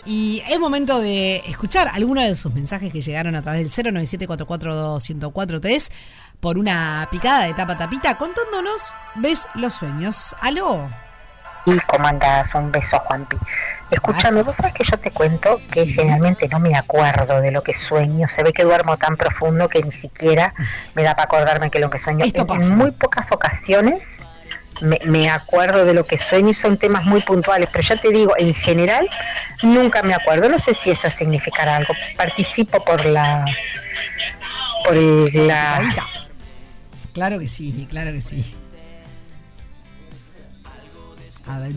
Y 0.07 0.43
es 0.51 0.59
momento 0.59 0.99
de 0.99 1.43
escuchar 1.47 1.89
algunos 1.93 2.25
de 2.25 2.35
sus 2.35 2.55
mensajes 2.55 2.91
que 2.91 3.03
llegaron 3.03 3.35
a 3.35 3.43
través 3.43 3.77
del 3.77 3.95
097-442-1043 3.95 5.93
por 6.41 6.57
una 6.57 7.07
picada 7.11 7.45
de 7.45 7.53
tapa 7.53 7.77
tapita 7.77 8.17
contándonos 8.17 8.95
de 9.17 9.37
los 9.57 9.75
sueños. 9.75 10.35
¡Aló! 10.41 10.89
¿Y 11.67 11.79
cómo 11.81 12.07
andás? 12.07 12.55
Un 12.55 12.73
beso, 12.73 12.99
Juanpi. 13.09 13.37
Escúchame, 13.93 14.43
vos 14.43 14.57
sabés 14.57 14.73
que 14.75 14.85
yo 14.85 14.99
te 14.99 15.11
cuento 15.11 15.61
que 15.71 15.85
Sí. 15.85 15.93
generalmente 15.93 16.49
no 16.49 16.59
me 16.59 16.75
acuerdo 16.75 17.41
de 17.41 17.51
lo 17.51 17.63
que 17.63 17.75
sueño. 17.75 18.27
Se 18.29 18.43
ve 18.43 18.53
que 18.53 18.63
duermo 18.65 18.97
tan 18.97 19.17
profundo 19.17 19.69
que 19.69 19.83
ni 19.83 19.93
siquiera 19.93 20.55
me 20.95 21.03
da 21.03 21.15
para 21.15 21.25
acordarme 21.25 21.71
que 21.71 21.79
lo 21.79 21.91
que 21.91 21.99
sueño. 21.99 22.25
Esto 22.25 22.43
En- 22.43 22.47
pasa. 22.47 22.69
En 22.69 22.77
muy 22.77 22.91
pocas 22.93 23.31
ocasiones 23.33 24.19
me, 24.81 24.99
me 25.05 25.31
acuerdo 25.31 25.85
de 25.85 25.93
lo 25.95 26.05
que 26.05 26.17
sueño 26.19 26.49
y 26.49 26.55
son 26.55 26.79
temas 26.79 27.05
muy 27.05 27.21
puntuales, 27.21 27.69
pero 27.71 27.87
ya 27.87 27.97
te 28.01 28.09
digo, 28.11 28.33
en 28.39 28.55
general 28.55 29.09
nunca 29.63 30.03
me 30.03 30.15
acuerdo. 30.15 30.49
No 30.49 30.59
sé 30.59 30.75
si 30.75 30.91
eso 30.91 31.09
significará 31.11 31.77
algo. 31.77 31.93
Participo 32.17 32.83
por 32.85 33.05
las 33.05 33.49
por 34.85 34.97
la... 34.97 35.81
Claro 37.13 37.39
que 37.39 37.47
sí, 37.47 37.87
claro 37.91 38.11
que 38.11 38.21
sí. 38.23 38.57
A 41.47 41.59
ver. 41.59 41.73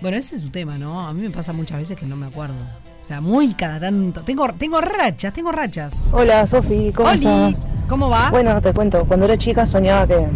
Bueno, 0.00 0.18
ese 0.18 0.36
es 0.36 0.42
un 0.42 0.52
tema, 0.52 0.76
¿no? 0.76 1.06
A 1.06 1.14
mí 1.14 1.22
me 1.22 1.30
pasa 1.30 1.54
muchas 1.54 1.78
veces 1.78 1.96
que 1.96 2.04
no 2.06 2.16
me 2.16 2.26
acuerdo. 2.26 2.54
O 3.00 3.04
sea, 3.04 3.22
muy 3.22 3.54
cada 3.54 3.80
tanto. 3.80 4.22
Tengo, 4.22 4.46
tengo 4.58 4.78
rachas, 4.80 5.32
tengo 5.32 5.52
rachas. 5.52 6.10
Hola 6.12 6.46
Sofi, 6.46 6.92
¿cómo 6.94 7.08
Oli, 7.08 7.18
estás? 7.18 7.68
¿cómo 7.88 8.10
va? 8.10 8.30
Bueno, 8.30 8.60
te 8.60 8.74
cuento, 8.74 9.04
cuando 9.06 9.24
era 9.24 9.38
chica 9.38 9.64
soñaba 9.64 10.06
que, 10.06 10.26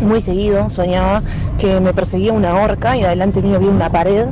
muy 0.00 0.20
seguido, 0.20 0.68
soñaba 0.68 1.22
que 1.58 1.80
me 1.80 1.94
perseguía 1.94 2.32
una 2.32 2.54
orca 2.56 2.94
y 2.96 3.04
adelante 3.04 3.40
mío 3.40 3.56
había 3.56 3.70
una 3.70 3.90
pared 3.90 4.26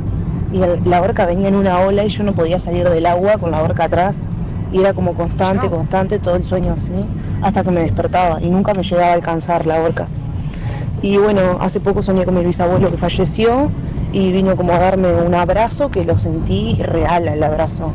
y 0.51 0.59
la 0.87 1.01
orca 1.01 1.25
venía 1.25 1.47
en 1.47 1.55
una 1.55 1.79
ola 1.79 2.03
y 2.03 2.09
yo 2.09 2.23
no 2.23 2.33
podía 2.33 2.59
salir 2.59 2.87
del 2.87 3.05
agua 3.07 3.37
con 3.37 3.51
la 3.51 3.63
orca 3.63 3.85
atrás 3.85 4.23
y 4.71 4.81
era 4.81 4.93
como 4.93 5.15
constante, 5.15 5.67
constante 5.67 6.19
todo 6.19 6.35
el 6.35 6.43
sueño 6.43 6.73
así 6.73 6.93
hasta 7.41 7.63
que 7.63 7.71
me 7.71 7.81
despertaba 7.81 8.39
y 8.41 8.49
nunca 8.49 8.73
me 8.75 8.83
llegaba 8.83 9.11
a 9.11 9.13
alcanzar 9.13 9.65
la 9.65 9.81
orca. 9.81 10.07
Y 11.01 11.17
bueno, 11.17 11.57
hace 11.61 11.79
poco 11.79 12.03
soñé 12.03 12.25
con 12.25 12.35
mi 12.35 12.43
bisabuelo 12.43 12.91
que 12.91 12.97
falleció 12.97 13.71
y 14.11 14.31
vino 14.31 14.55
como 14.55 14.73
a 14.73 14.79
darme 14.79 15.13
un 15.13 15.33
abrazo 15.35 15.89
que 15.89 16.03
lo 16.03 16.17
sentí 16.17 16.75
real 16.81 17.27
el 17.27 17.43
abrazo. 17.43 17.93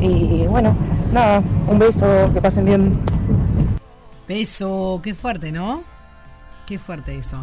Y 0.00 0.44
bueno, 0.48 0.74
nada, 1.12 1.42
un 1.68 1.78
beso, 1.78 2.06
que 2.34 2.40
pasen 2.40 2.64
bien. 2.64 2.98
Beso, 4.28 5.00
qué 5.02 5.14
fuerte, 5.14 5.52
¿no? 5.52 5.82
Qué 6.66 6.78
fuerte 6.78 7.16
eso. 7.16 7.38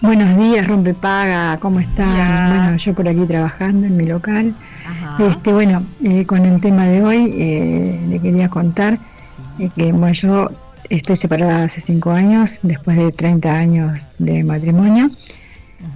Buenos 0.00 0.36
días, 0.38 0.66
Rompepaga, 0.66 1.58
¿cómo 1.60 1.78
están? 1.78 2.16
Ya. 2.16 2.48
Bueno, 2.64 2.76
yo 2.78 2.94
por 2.94 3.06
aquí 3.06 3.20
trabajando 3.26 3.86
en 3.86 3.96
mi 3.96 4.06
local. 4.06 4.54
Ajá. 4.86 5.22
Este, 5.26 5.52
bueno, 5.52 5.84
eh, 6.02 6.24
con 6.24 6.44
el 6.46 6.58
tema 6.60 6.86
de 6.86 7.02
hoy 7.04 7.34
eh, 7.36 8.06
le 8.08 8.18
quería 8.18 8.48
contar 8.48 8.98
Sí. 9.24 9.64
eh, 9.64 9.70
que 9.76 9.92
bueno, 9.92 10.12
yo 10.12 10.48
estoy 10.88 11.16
separada 11.16 11.64
hace 11.64 11.80
cinco 11.82 12.10
años, 12.10 12.60
después 12.62 12.96
de 12.96 13.12
30 13.12 13.52
años 13.52 14.00
de 14.18 14.42
matrimonio. 14.42 15.10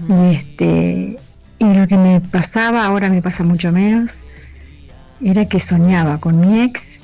Y 0.08 0.34
este 0.34 1.16
y 1.58 1.74
lo 1.74 1.86
que 1.86 1.96
me 1.96 2.20
pasaba, 2.20 2.84
ahora 2.84 3.08
me 3.08 3.22
pasa 3.22 3.44
mucho 3.44 3.70
menos, 3.72 4.20
era 5.22 5.46
que 5.46 5.60
soñaba 5.60 6.18
con 6.18 6.40
mi 6.40 6.60
ex, 6.60 7.00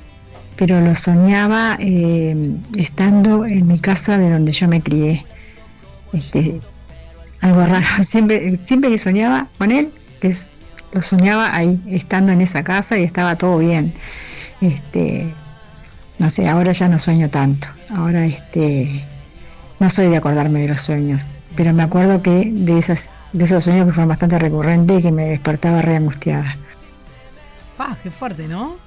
pero 0.55 0.81
lo 0.81 0.93
soñaba 0.95 1.77
eh, 1.79 2.55
estando 2.77 3.45
en 3.45 3.65
mi 3.67 3.79
casa 3.79 4.17
de 4.17 4.29
donde 4.29 4.51
yo 4.51 4.67
me 4.67 4.81
crié. 4.81 5.25
Este, 6.13 6.59
algo 7.39 7.63
raro. 7.65 7.85
Siempre, 8.03 8.57
siempre 8.63 8.89
que 8.89 8.97
soñaba 8.97 9.47
con 9.57 9.71
él, 9.71 9.89
es- 10.21 10.49
lo 10.93 11.01
soñaba 11.01 11.55
ahí, 11.55 11.81
estando 11.89 12.31
en 12.33 12.41
esa 12.41 12.63
casa 12.63 12.97
y 12.99 13.03
estaba 13.03 13.37
todo 13.37 13.57
bien. 13.59 13.93
Este, 14.59 15.33
no 16.19 16.29
sé, 16.29 16.47
ahora 16.49 16.73
ya 16.73 16.89
no 16.89 16.99
sueño 16.99 17.29
tanto. 17.29 17.67
Ahora 17.89 18.25
este, 18.25 19.05
no 19.79 19.89
soy 19.89 20.09
de 20.09 20.17
acordarme 20.17 20.59
de 20.61 20.67
los 20.67 20.81
sueños, 20.81 21.27
pero 21.55 21.73
me 21.73 21.83
acuerdo 21.83 22.21
que 22.21 22.51
de 22.51 22.77
esas, 22.77 23.11
de 23.33 23.45
esos 23.45 23.63
sueños 23.63 23.85
que 23.85 23.93
fueron 23.93 24.09
bastante 24.09 24.39
recurrentes 24.39 24.99
y 24.99 25.03
que 25.03 25.11
me 25.11 25.25
despertaba 25.25 25.81
re 25.81 25.97
angustiada. 25.97 26.57
Pa, 27.77 27.97
qué 28.01 28.09
fuerte, 28.09 28.47
¿no? 28.47 28.77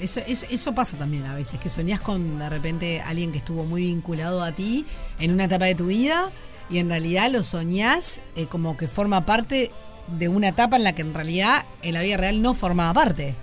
Eso, 0.00 0.20
eso, 0.26 0.46
eso 0.50 0.74
pasa 0.74 0.96
también 0.96 1.26
a 1.26 1.34
veces, 1.34 1.60
que 1.60 1.68
soñás 1.68 2.00
con 2.00 2.38
de 2.38 2.48
repente 2.48 3.02
alguien 3.02 3.32
que 3.32 3.38
estuvo 3.38 3.64
muy 3.64 3.82
vinculado 3.82 4.42
a 4.42 4.52
ti 4.52 4.86
en 5.18 5.30
una 5.30 5.44
etapa 5.44 5.66
de 5.66 5.74
tu 5.74 5.86
vida 5.86 6.30
y 6.70 6.78
en 6.78 6.88
realidad 6.88 7.30
lo 7.30 7.42
soñás 7.42 8.20
eh, 8.36 8.46
como 8.46 8.76
que 8.76 8.86
forma 8.86 9.26
parte 9.26 9.70
de 10.18 10.28
una 10.28 10.48
etapa 10.48 10.76
en 10.76 10.84
la 10.84 10.94
que 10.94 11.02
en 11.02 11.14
realidad 11.14 11.64
en 11.82 11.94
la 11.94 12.02
vida 12.02 12.16
real 12.16 12.40
no 12.40 12.54
formaba 12.54 12.94
parte. 12.94 13.34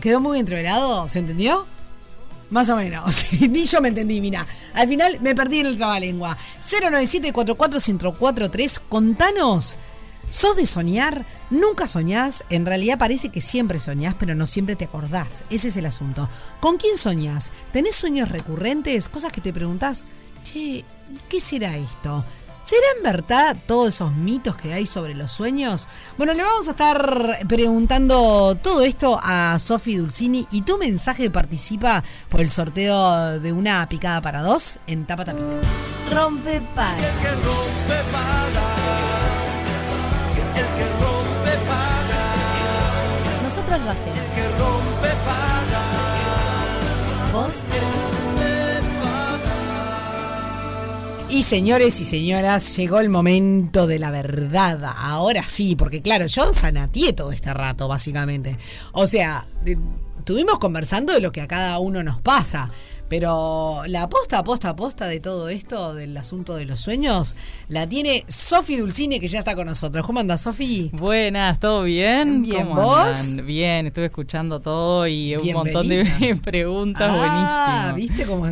¿Quedó 0.00 0.20
muy 0.20 0.38
entreverado? 0.38 1.08
¿Se 1.08 1.18
entendió? 1.18 1.66
Más 2.54 2.68
o 2.68 2.76
menos. 2.76 3.26
Ni 3.50 3.64
yo 3.64 3.80
me 3.80 3.88
entendí, 3.88 4.20
mira. 4.20 4.46
Al 4.74 4.86
final 4.86 5.18
me 5.20 5.34
perdí 5.34 5.58
en 5.58 5.66
el 5.66 5.76
trabalengua. 5.76 6.38
097-44-1043. 6.62 8.80
Contanos. 8.88 9.76
¿Sos 10.28 10.56
de 10.56 10.64
soñar? 10.64 11.26
¿Nunca 11.50 11.88
soñás? 11.88 12.44
En 12.50 12.64
realidad 12.64 12.96
parece 12.96 13.30
que 13.30 13.40
siempre 13.40 13.80
soñás, 13.80 14.14
pero 14.14 14.36
no 14.36 14.46
siempre 14.46 14.76
te 14.76 14.84
acordás. 14.84 15.44
Ese 15.50 15.66
es 15.66 15.76
el 15.76 15.86
asunto. 15.86 16.30
¿Con 16.60 16.76
quién 16.76 16.96
soñás? 16.96 17.50
¿Tenés 17.72 17.96
sueños 17.96 18.28
recurrentes? 18.28 19.08
Cosas 19.08 19.32
que 19.32 19.40
te 19.40 19.52
preguntás, 19.52 20.04
che, 20.44 20.84
¿qué 21.28 21.40
será 21.40 21.76
esto? 21.76 22.24
¿Será 22.64 22.86
en 22.96 23.02
verdad 23.02 23.56
todos 23.66 23.88
esos 23.88 24.14
mitos 24.14 24.56
que 24.56 24.72
hay 24.72 24.86
sobre 24.86 25.12
los 25.12 25.30
sueños? 25.30 25.86
Bueno, 26.16 26.32
le 26.32 26.42
vamos 26.42 26.66
a 26.66 26.70
estar 26.70 27.36
preguntando 27.46 28.54
todo 28.54 28.82
esto 28.84 29.20
a 29.22 29.58
Sofi 29.58 29.96
Dulcini 29.96 30.48
y 30.50 30.62
tu 30.62 30.78
mensaje 30.78 31.28
participa 31.28 32.02
por 32.30 32.40
el 32.40 32.50
sorteo 32.50 33.38
de 33.38 33.52
una 33.52 33.86
picada 33.90 34.22
para 34.22 34.40
dos 34.40 34.78
en 34.86 35.04
Tapa 35.04 35.26
Tapita. 35.26 35.58
Rompe 36.10 36.62
para. 36.74 36.96
que 36.96 37.32
rompe 37.32 38.02
paga. 38.10 38.74
El 40.56 40.64
que 40.64 40.86
rompe 41.04 41.66
paga. 41.68 43.42
Nosotros 43.42 43.78
lo 43.82 43.90
hacemos. 43.90 44.18
Que 44.34 44.48
rompe 44.56 45.10
paga. 45.26 45.82
¿Vos? 47.30 47.64
Y 51.28 51.42
señores 51.42 52.00
y 52.00 52.04
señoras, 52.04 52.76
llegó 52.76 53.00
el 53.00 53.08
momento 53.08 53.86
de 53.86 53.98
la 53.98 54.10
verdad. 54.10 54.78
Ahora 54.98 55.42
sí, 55.42 55.74
porque 55.74 56.00
claro, 56.02 56.26
yo 56.26 56.52
sanateé 56.52 57.12
todo 57.12 57.32
este 57.32 57.52
rato, 57.52 57.88
básicamente. 57.88 58.56
O 58.92 59.06
sea, 59.06 59.44
estuvimos 60.18 60.58
conversando 60.58 61.12
de 61.12 61.20
lo 61.20 61.32
que 61.32 61.40
a 61.40 61.48
cada 61.48 61.78
uno 61.78 62.02
nos 62.02 62.20
pasa. 62.20 62.70
Pero 63.08 63.82
la 63.86 64.02
aposta, 64.04 64.38
aposta, 64.38 64.70
aposta 64.70 65.06
de 65.06 65.20
todo 65.20 65.48
esto, 65.48 65.94
del 65.94 66.16
asunto 66.16 66.56
de 66.56 66.64
los 66.66 66.80
sueños, 66.80 67.36
la 67.68 67.86
tiene 67.88 68.24
Sofi 68.28 68.76
Dulcine, 68.76 69.20
que 69.20 69.28
ya 69.28 69.40
está 69.40 69.54
con 69.54 69.66
nosotros. 69.66 70.06
¿Cómo 70.06 70.20
anda, 70.20 70.38
Sofi? 70.38 70.90
Buenas, 70.92 71.60
¿todo 71.60 71.82
bien? 71.82 72.42
Bien, 72.42 72.66
¿Cómo 72.68 72.80
¿vos? 72.82 73.04
andan? 73.06 73.46
Bien, 73.46 73.86
estuve 73.86 74.06
escuchando 74.06 74.60
todo 74.60 75.06
y 75.06 75.36
un 75.36 75.52
montón 75.52 75.88
de 75.88 76.38
preguntas 76.42 77.10
Ah, 77.12 77.92
buenísimas. 77.92 77.94
¿viste 77.94 78.26
cómo? 78.26 78.46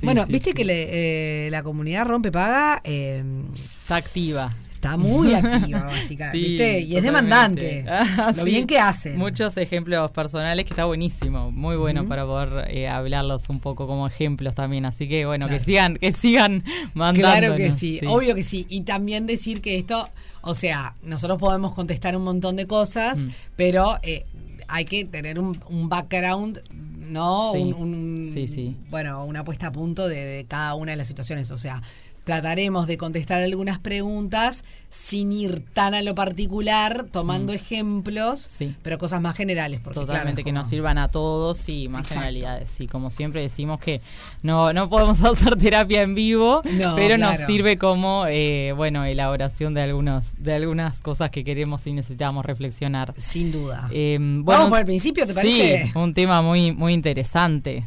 Sí, 0.00 0.06
bueno, 0.06 0.26
sí, 0.26 0.32
viste 0.32 0.52
que 0.54 0.64
le- 0.64 1.46
eh, 1.46 1.50
la 1.50 1.62
comunidad 1.62 2.04
Rompe 2.06 2.30
Paga 2.32 2.80
eh, 2.84 3.22
Está 3.54 3.96
activa. 3.96 4.52
está 4.74 4.96
muy 4.98 5.32
activa, 5.34 5.84
básicamente. 5.86 6.38
¿viste? 6.38 6.80
Y 6.80 6.96
es 6.96 7.02
demandante. 7.02 7.84
Ah, 7.88 8.32
lo 8.36 8.44
bien 8.44 8.66
que 8.66 8.78
hace. 8.78 9.16
Muchos 9.16 9.56
ejemplos 9.56 10.10
personales 10.10 10.64
que 10.66 10.70
está 10.74 10.84
buenísimo, 10.84 11.50
muy 11.50 11.76
bueno 11.76 12.06
para 12.06 12.24
poder 12.26 12.68
eh, 12.76 12.88
hablarlos 12.88 13.48
un 13.48 13.58
poco 13.60 13.86
como 13.86 14.06
ejemplos 14.06 14.54
también. 14.54 14.84
Así 14.84 15.08
que 15.08 15.24
bueno, 15.26 15.46
Claro. 15.46 15.58
que 15.58 15.64
sigan, 15.64 15.96
que 15.96 16.12
sigan 16.12 16.62
mandando. 16.94 17.20
Claro 17.38 17.56
que 17.56 17.70
sí, 17.72 18.00
obvio 18.06 18.34
que 18.34 18.42
sí. 18.42 18.66
Y 18.68 18.82
también 18.82 19.26
decir 19.26 19.60
que 19.62 19.78
esto, 19.78 20.08
o 20.42 20.54
sea, 20.54 20.94
nosotros 21.02 21.38
podemos 21.38 21.72
contestar 21.72 22.16
un 22.16 22.24
montón 22.24 22.56
de 22.56 22.66
cosas, 22.66 23.24
Mm. 23.24 23.28
pero 23.56 23.98
eh, 24.02 24.26
hay 24.68 24.84
que 24.84 25.04
tener 25.04 25.38
un, 25.38 25.58
un 25.68 25.88
background, 25.88 26.60
¿no? 27.08 27.52
Sí. 27.54 27.60
Un, 27.62 27.74
un- 27.74 28.30
Sí, 28.32 28.48
sí. 28.48 28.76
Bueno, 28.90 29.24
una 29.24 29.44
puesta 29.44 29.68
a 29.68 29.72
punto 29.72 30.08
de, 30.08 30.24
de 30.24 30.44
cada 30.46 30.74
una 30.74 30.92
de 30.92 30.96
las 30.96 31.06
situaciones. 31.06 31.50
O 31.50 31.56
sea, 31.56 31.82
trataremos 32.26 32.88
de 32.88 32.98
contestar 32.98 33.40
algunas 33.40 33.78
preguntas 33.78 34.64
sin 34.90 35.30
ir 35.32 35.62
tan 35.74 35.94
a 35.94 36.02
lo 36.02 36.16
particular, 36.16 37.06
tomando 37.12 37.52
ejemplos, 37.52 38.40
Mm. 38.46 38.58
Sí. 38.58 38.74
pero 38.82 38.98
cosas 38.98 39.20
más 39.20 39.36
generales. 39.36 39.80
Porque, 39.82 40.00
Totalmente, 40.00 40.42
claro, 40.42 40.44
que 40.44 40.50
como- 40.50 40.58
nos 40.58 40.68
sirvan 40.68 40.98
a 40.98 41.06
todos 41.08 41.68
y 41.68 41.86
más 41.88 42.00
Exacto. 42.00 42.14
generalidades. 42.24 42.80
Y 42.80 42.88
como 42.88 43.10
siempre 43.10 43.42
decimos 43.42 43.78
que 43.78 44.00
no, 44.42 44.72
no 44.72 44.90
podemos 44.90 45.22
hacer 45.24 45.54
terapia 45.56 46.02
en 46.02 46.16
vivo, 46.16 46.62
No, 46.64 46.96
pero 46.96 47.16
nos 47.16 47.38
sirve 47.38 47.78
como 47.78 48.24
eh, 48.28 48.72
bueno 48.76 49.04
elaboración 49.04 49.72
de 49.74 49.82
algunos, 49.82 50.32
de 50.38 50.54
algunas 50.54 51.02
cosas 51.02 51.30
que 51.30 51.44
queremos 51.44 51.86
y 51.86 51.92
necesitamos 51.92 52.44
reflexionar. 52.44 53.14
Sin 53.16 53.52
duda. 53.52 53.88
Eh, 53.92 54.18
Vamos 54.20 54.68
por 54.70 54.80
el 54.80 54.84
principio, 54.84 55.24
¿te 55.26 55.32
parece? 55.34 55.84
Sí, 55.86 55.92
un 55.94 56.12
tema 56.12 56.42
muy, 56.42 56.72
muy 56.72 56.92
interesante. 56.92 57.84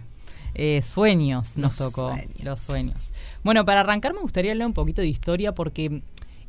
Eh, 0.55 0.81
sueños 0.81 1.57
nos 1.57 1.79
Los 1.79 1.93
tocó. 1.93 2.09
sueños. 2.11 2.43
Los 2.43 2.59
sueños. 2.59 3.11
Bueno, 3.43 3.65
para 3.65 3.81
arrancar 3.81 4.13
me 4.13 4.21
gustaría 4.21 4.51
hablar 4.51 4.67
un 4.67 4.73
poquito 4.73 5.01
de 5.01 5.07
historia 5.07 5.53
porque 5.53 6.01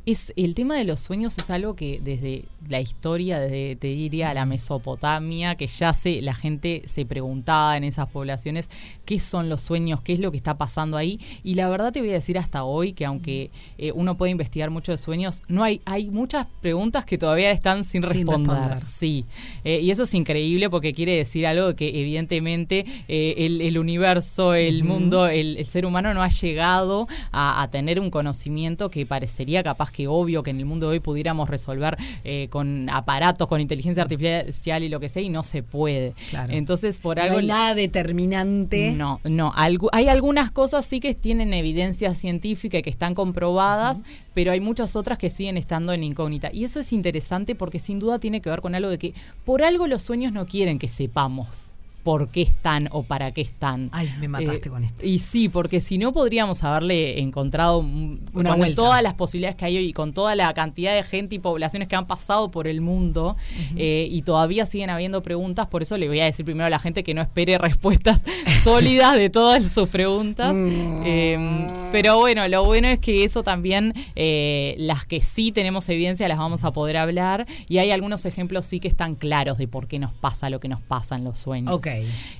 es 0.05 0.33
el 0.35 0.55
tema 0.55 0.75
de 0.75 0.83
los 0.83 0.99
sueños 0.99 1.37
es 1.37 1.49
algo 1.51 1.75
que 1.75 1.99
desde 2.03 2.45
la 2.67 2.81
historia, 2.81 3.39
desde 3.39 3.75
te 3.75 3.87
diría 3.87 4.33
la 4.33 4.45
Mesopotamia, 4.45 5.55
que 5.55 5.67
ya 5.67 5.93
se, 5.93 6.21
la 6.21 6.33
gente 6.33 6.81
se 6.87 7.05
preguntaba 7.05 7.77
en 7.77 7.83
esas 7.83 8.07
poblaciones 8.09 8.69
qué 9.05 9.19
son 9.19 9.49
los 9.49 9.61
sueños, 9.61 10.01
qué 10.01 10.13
es 10.13 10.19
lo 10.19 10.31
que 10.31 10.37
está 10.37 10.57
pasando 10.57 10.97
ahí. 10.97 11.19
Y 11.43 11.55
la 11.55 11.69
verdad 11.69 11.91
te 11.91 11.99
voy 11.99 12.09
a 12.09 12.13
decir 12.13 12.37
hasta 12.37 12.63
hoy 12.63 12.93
que 12.93 13.05
aunque 13.05 13.51
eh, 13.77 13.91
uno 13.93 14.17
puede 14.17 14.31
investigar 14.31 14.71
mucho 14.71 14.91
de 14.91 14.97
sueños, 14.97 15.43
no 15.47 15.63
hay, 15.63 15.81
hay 15.85 16.09
muchas 16.09 16.47
preguntas 16.61 17.05
que 17.05 17.17
todavía 17.17 17.51
están 17.51 17.83
sin 17.83 18.01
Sin 18.01 18.03
responder. 18.03 18.83
Sí, 18.83 19.25
Eh, 19.63 19.81
y 19.81 19.91
eso 19.91 20.03
es 20.03 20.13
increíble 20.13 20.69
porque 20.69 20.93
quiere 20.93 21.15
decir 21.15 21.45
algo 21.45 21.75
que 21.75 22.01
evidentemente 22.01 22.85
eh, 23.07 23.35
el, 23.37 23.61
el 23.61 23.77
universo, 23.77 24.55
el 24.55 24.83
mundo, 24.83 25.27
el, 25.27 25.57
el 25.57 25.65
ser 25.65 25.85
humano 25.85 26.13
no 26.13 26.23
ha 26.23 26.29
llegado 26.29 27.07
a, 27.31 27.61
a 27.61 27.69
tener 27.69 27.99
un 27.99 28.09
conocimiento 28.09 28.89
que 28.89 29.05
parecería 29.05 29.61
capaz 29.61 29.90
que 29.91 30.07
obvio 30.07 30.43
que 30.43 30.51
en 30.51 30.59
el 30.59 30.65
mundo 30.65 30.87
de 30.87 30.93
hoy 30.93 30.99
pudiéramos 30.99 31.49
resolver 31.49 31.97
eh, 32.23 32.47
con 32.49 32.89
aparatos, 32.89 33.47
con 33.47 33.61
inteligencia 33.61 34.03
artificial 34.03 34.83
y 34.83 34.89
lo 34.89 34.99
que 34.99 35.09
sea, 35.09 35.21
y 35.21 35.29
no 35.29 35.43
se 35.43 35.63
puede. 35.63 36.13
Claro. 36.29 36.53
Entonces, 36.53 36.99
por 36.99 37.17
No 37.17 37.23
algo... 37.23 37.37
hay 37.37 37.47
nada 37.47 37.75
determinante. 37.75 38.91
No, 38.91 39.19
no. 39.23 39.53
hay 39.55 40.07
algunas 40.07 40.51
cosas 40.51 40.85
sí 40.85 40.99
que 40.99 41.13
tienen 41.13 41.53
evidencia 41.53 42.13
científica 42.15 42.77
y 42.77 42.81
que 42.81 42.89
están 42.89 43.13
comprobadas, 43.15 44.03
pero 44.33 44.51
hay 44.51 44.59
muchas 44.59 44.95
otras 44.95 45.17
que 45.17 45.29
siguen 45.29 45.57
estando 45.57 45.93
en 45.93 46.03
incógnita. 46.03 46.49
Y 46.53 46.63
eso 46.63 46.79
es 46.79 46.93
interesante 46.93 47.55
porque 47.55 47.79
sin 47.79 47.99
duda 47.99 48.19
tiene 48.19 48.41
que 48.41 48.49
ver 48.49 48.61
con 48.61 48.75
algo 48.75 48.89
de 48.89 48.97
que 48.97 49.13
por 49.45 49.63
algo 49.63 49.87
los 49.87 50.01
sueños 50.01 50.31
no 50.31 50.45
quieren 50.45 50.79
que 50.79 50.87
sepamos 50.87 51.73
por 52.03 52.29
qué 52.29 52.41
están 52.41 52.89
o 52.91 53.03
para 53.03 53.31
qué 53.31 53.41
están. 53.41 53.89
Ay, 53.91 54.11
me 54.19 54.27
mataste 54.27 54.69
Eh, 54.69 54.71
con 54.71 54.83
esto. 54.83 55.05
Y 55.05 55.19
sí, 55.19 55.49
porque 55.49 55.81
si 55.81 55.97
no 55.97 56.11
podríamos 56.11 56.63
haberle 56.63 57.19
encontrado 57.19 57.79
Una 57.79 58.55
con 58.55 58.75
todas 58.75 59.03
las 59.03 59.13
posibilidades 59.13 59.55
que 59.55 59.65
hay 59.65 59.77
hoy 59.77 59.85
y 59.85 59.93
con 59.93 60.13
toda 60.13 60.35
la 60.35 60.53
cantidad 60.53 60.93
de 60.95 61.03
gente 61.03 61.35
y 61.35 61.39
poblaciones 61.39 61.87
que 61.87 61.95
han 61.95 62.07
pasado 62.07 62.51
por 62.51 62.67
el 62.67 62.81
mundo 62.81 63.37
eh, 63.75 64.07
y 64.09 64.21
todavía 64.23 64.65
siguen 64.65 64.89
habiendo 64.89 65.21
preguntas. 65.21 65.67
Por 65.67 65.81
eso 65.81 65.97
le 65.97 66.07
voy 66.07 66.19
a 66.19 66.25
decir 66.25 66.45
primero 66.45 66.65
a 66.65 66.69
la 66.69 66.79
gente 66.79 67.03
que 67.03 67.13
no 67.13 67.21
espere 67.21 67.57
respuestas 67.57 68.23
sólidas 68.63 69.15
de 69.15 69.29
todas 69.29 69.71
sus 69.71 69.89
preguntas. 69.89 70.55
Mm. 70.55 71.03
Eh, 71.05 71.67
pero 71.91 72.17
bueno, 72.17 72.47
lo 72.47 72.63
bueno 72.63 72.87
es 72.87 72.99
que 72.99 73.23
eso 73.23 73.43
también, 73.43 73.93
eh, 74.15 74.75
las 74.77 75.05
que 75.05 75.21
sí 75.21 75.51
tenemos 75.51 75.87
evidencia, 75.89 76.27
las 76.27 76.37
vamos 76.37 76.63
a 76.63 76.71
poder 76.71 76.97
hablar. 76.97 77.45
Y 77.67 77.77
hay 77.77 77.91
algunos 77.91 78.25
ejemplos 78.25 78.65
sí 78.65 78.79
que 78.79 78.87
están 78.87 79.15
claros 79.15 79.57
de 79.57 79.67
por 79.67 79.87
qué 79.87 79.99
nos 79.99 80.13
pasa 80.13 80.49
lo 80.49 80.59
que 80.59 80.67
nos 80.67 80.81
pasa 80.81 81.15
en 81.15 81.23
los 81.23 81.37
sueños. 81.37 81.75
Ok. 81.75 81.87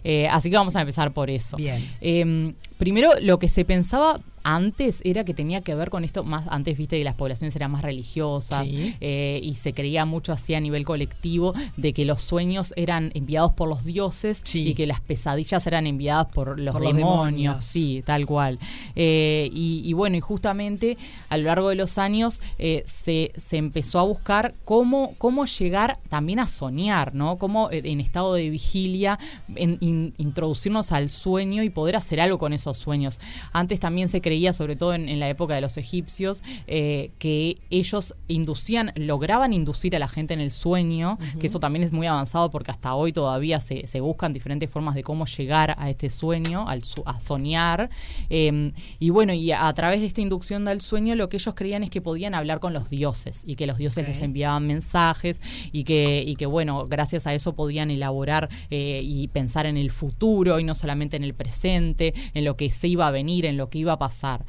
Eh, 0.04 0.28
así 0.28 0.50
que 0.50 0.56
vamos 0.56 0.76
a 0.76 0.82
empezar 0.82 1.12
por 1.12 1.30
eso. 1.30 1.58
Bien. 1.58 1.90
Eh, 2.02 2.54
primero, 2.78 3.12
lo 3.22 3.40
que 3.40 3.48
se 3.48 3.66
pensaba 3.66 4.20
antes 4.44 5.02
era 5.04 5.24
que 5.26 5.34
tenía 5.34 5.62
que 5.62 5.76
ver 5.76 5.90
con 5.90 6.04
esto, 6.04 6.24
más 6.24 6.48
antes 6.50 6.78
viste 6.78 6.98
que 6.98 7.04
las 7.04 7.16
poblaciones 7.16 7.56
eran 7.56 7.72
más 7.72 7.82
religiosas 7.82 8.68
Sí. 8.68 8.96
eh, 9.02 9.40
y 9.44 9.56
se 9.56 9.74
creía 9.74 10.06
mucho 10.06 10.34
así 10.34 10.54
a 10.54 10.60
nivel 10.60 10.86
colectivo 10.86 11.54
de 11.78 11.94
que 11.94 12.06
los 12.06 12.22
sueños 12.22 12.74
eran 12.76 13.12
enviados 13.14 13.52
por 13.54 13.68
los 13.70 13.84
dioses 13.86 14.44
y 14.56 14.74
que 14.76 14.88
las 14.88 15.00
pesadillas 15.02 15.66
eran 15.68 15.88
enviadas 15.88 16.28
por 16.34 16.60
los, 16.60 16.74
Por 16.74 16.84
los 16.84 16.96
demonios. 16.96 17.64
Sí, 17.66 18.04
tal 18.06 18.26
cual. 18.26 18.60
Eh, 18.96 19.50
y, 19.54 19.82
y 19.86 19.94
bueno, 19.94 20.18
y 20.18 20.20
justamente 20.20 20.98
a 21.30 21.38
lo 21.38 21.46
largo 21.46 21.70
de 21.70 21.76
los 21.76 21.98
años 21.98 22.40
eh, 22.58 22.84
se, 22.86 23.32
se 23.36 23.58
empezó 23.58 24.00
a 24.00 24.04
buscar 24.04 24.54
cómo, 24.66 25.16
cómo 25.18 25.46
llegar 25.46 26.00
también 26.10 26.40
a 26.40 26.48
soñar, 26.48 27.14
¿no? 27.16 27.38
Cómo 27.38 27.70
en 27.72 28.00
estado 28.00 28.34
de 28.34 28.50
vigilia 28.50 29.20
en- 29.56 29.78
in- 29.82 30.14
introducirnos 30.18 30.92
al 30.92 31.10
sueño 31.12 31.64
y 31.64 31.70
poder 31.70 31.96
hacer 31.96 32.20
algo 32.22 32.38
con 32.38 32.54
esos 32.54 32.78
sueños. 32.78 33.20
Antes 33.54 33.80
también 33.80 34.08
se 34.10 34.22
creía, 34.22 34.31
sobre 34.54 34.76
todo 34.76 34.94
en, 34.94 35.08
en 35.10 35.20
la 35.20 35.30
época 35.30 35.56
de 35.56 35.62
los 35.62 35.78
egipcios, 35.78 36.44
eh, 36.68 37.12
que 37.20 37.58
ellos 37.70 38.16
inducían, 38.28 38.92
lograban 38.96 39.54
inducir 39.54 39.96
a 39.96 40.00
la 40.00 40.08
gente 40.08 40.34
en 40.34 40.40
el 40.42 40.52
sueño, 40.52 41.18
que 41.40 41.48
eso 41.48 41.60
también 41.60 41.84
es 41.84 41.92
muy 41.92 42.08
avanzado 42.08 42.50
porque 42.50 42.72
hasta 42.72 42.96
hoy 42.96 43.12
todavía 43.14 43.60
se, 43.60 43.88
se 43.88 44.00
buscan 44.02 44.34
diferentes 44.34 44.70
formas 44.70 44.96
de 44.96 45.04
cómo 45.04 45.26
llegar 45.26 45.76
a 45.78 45.90
este 45.90 46.10
sueño, 46.10 46.68
al 46.68 46.84
su- 46.84 47.04
a 47.06 47.20
soñar. 47.20 47.90
Eh, 48.30 48.72
y 49.00 49.10
bueno, 49.10 49.34
y 49.34 49.52
a, 49.52 49.68
a 49.68 49.74
través 49.74 50.02
de 50.02 50.08
esta 50.08 50.22
inducción 50.22 50.66
del 50.66 50.82
sueño, 50.82 51.16
lo 51.16 51.30
que 51.30 51.38
ellos 51.38 51.54
creían 51.56 51.84
es 51.84 51.90
que 51.90 52.02
podían 52.02 52.34
hablar 52.36 52.60
con 52.60 52.74
los 52.74 52.90
dioses 52.90 53.44
y 53.46 53.56
que 53.56 53.68
los 53.68 53.78
dioses 53.78 54.08
les 54.08 54.22
enviaban 54.22 54.66
mensajes 54.68 55.42
y 55.72 55.84
que, 55.84 56.24
y 56.26 56.36
que, 56.36 56.46
bueno, 56.46 56.86
gracias 56.86 57.28
a 57.28 57.34
eso 57.34 57.54
podían 57.54 57.92
elaborar 57.92 58.50
eh, 58.70 59.02
y 59.04 59.28
pensar 59.28 59.66
en 59.66 59.78
el 59.78 59.92
futuro 59.92 60.60
y 60.60 60.64
no 60.64 60.76
solamente 60.76 61.18
en 61.18 61.24
el 61.24 61.34
presente, 61.34 62.14
en 62.34 62.46
lo 62.46 62.56
que 62.58 62.70
se 62.70 62.88
iba 62.88 63.08
a 63.08 63.12
venir, 63.12 63.46
en 63.46 63.58
lo 63.58 63.70
que 63.70 63.80
iba 63.80 63.94
a 63.94 63.98
pasar 64.00 64.21
pasar. 64.22 64.42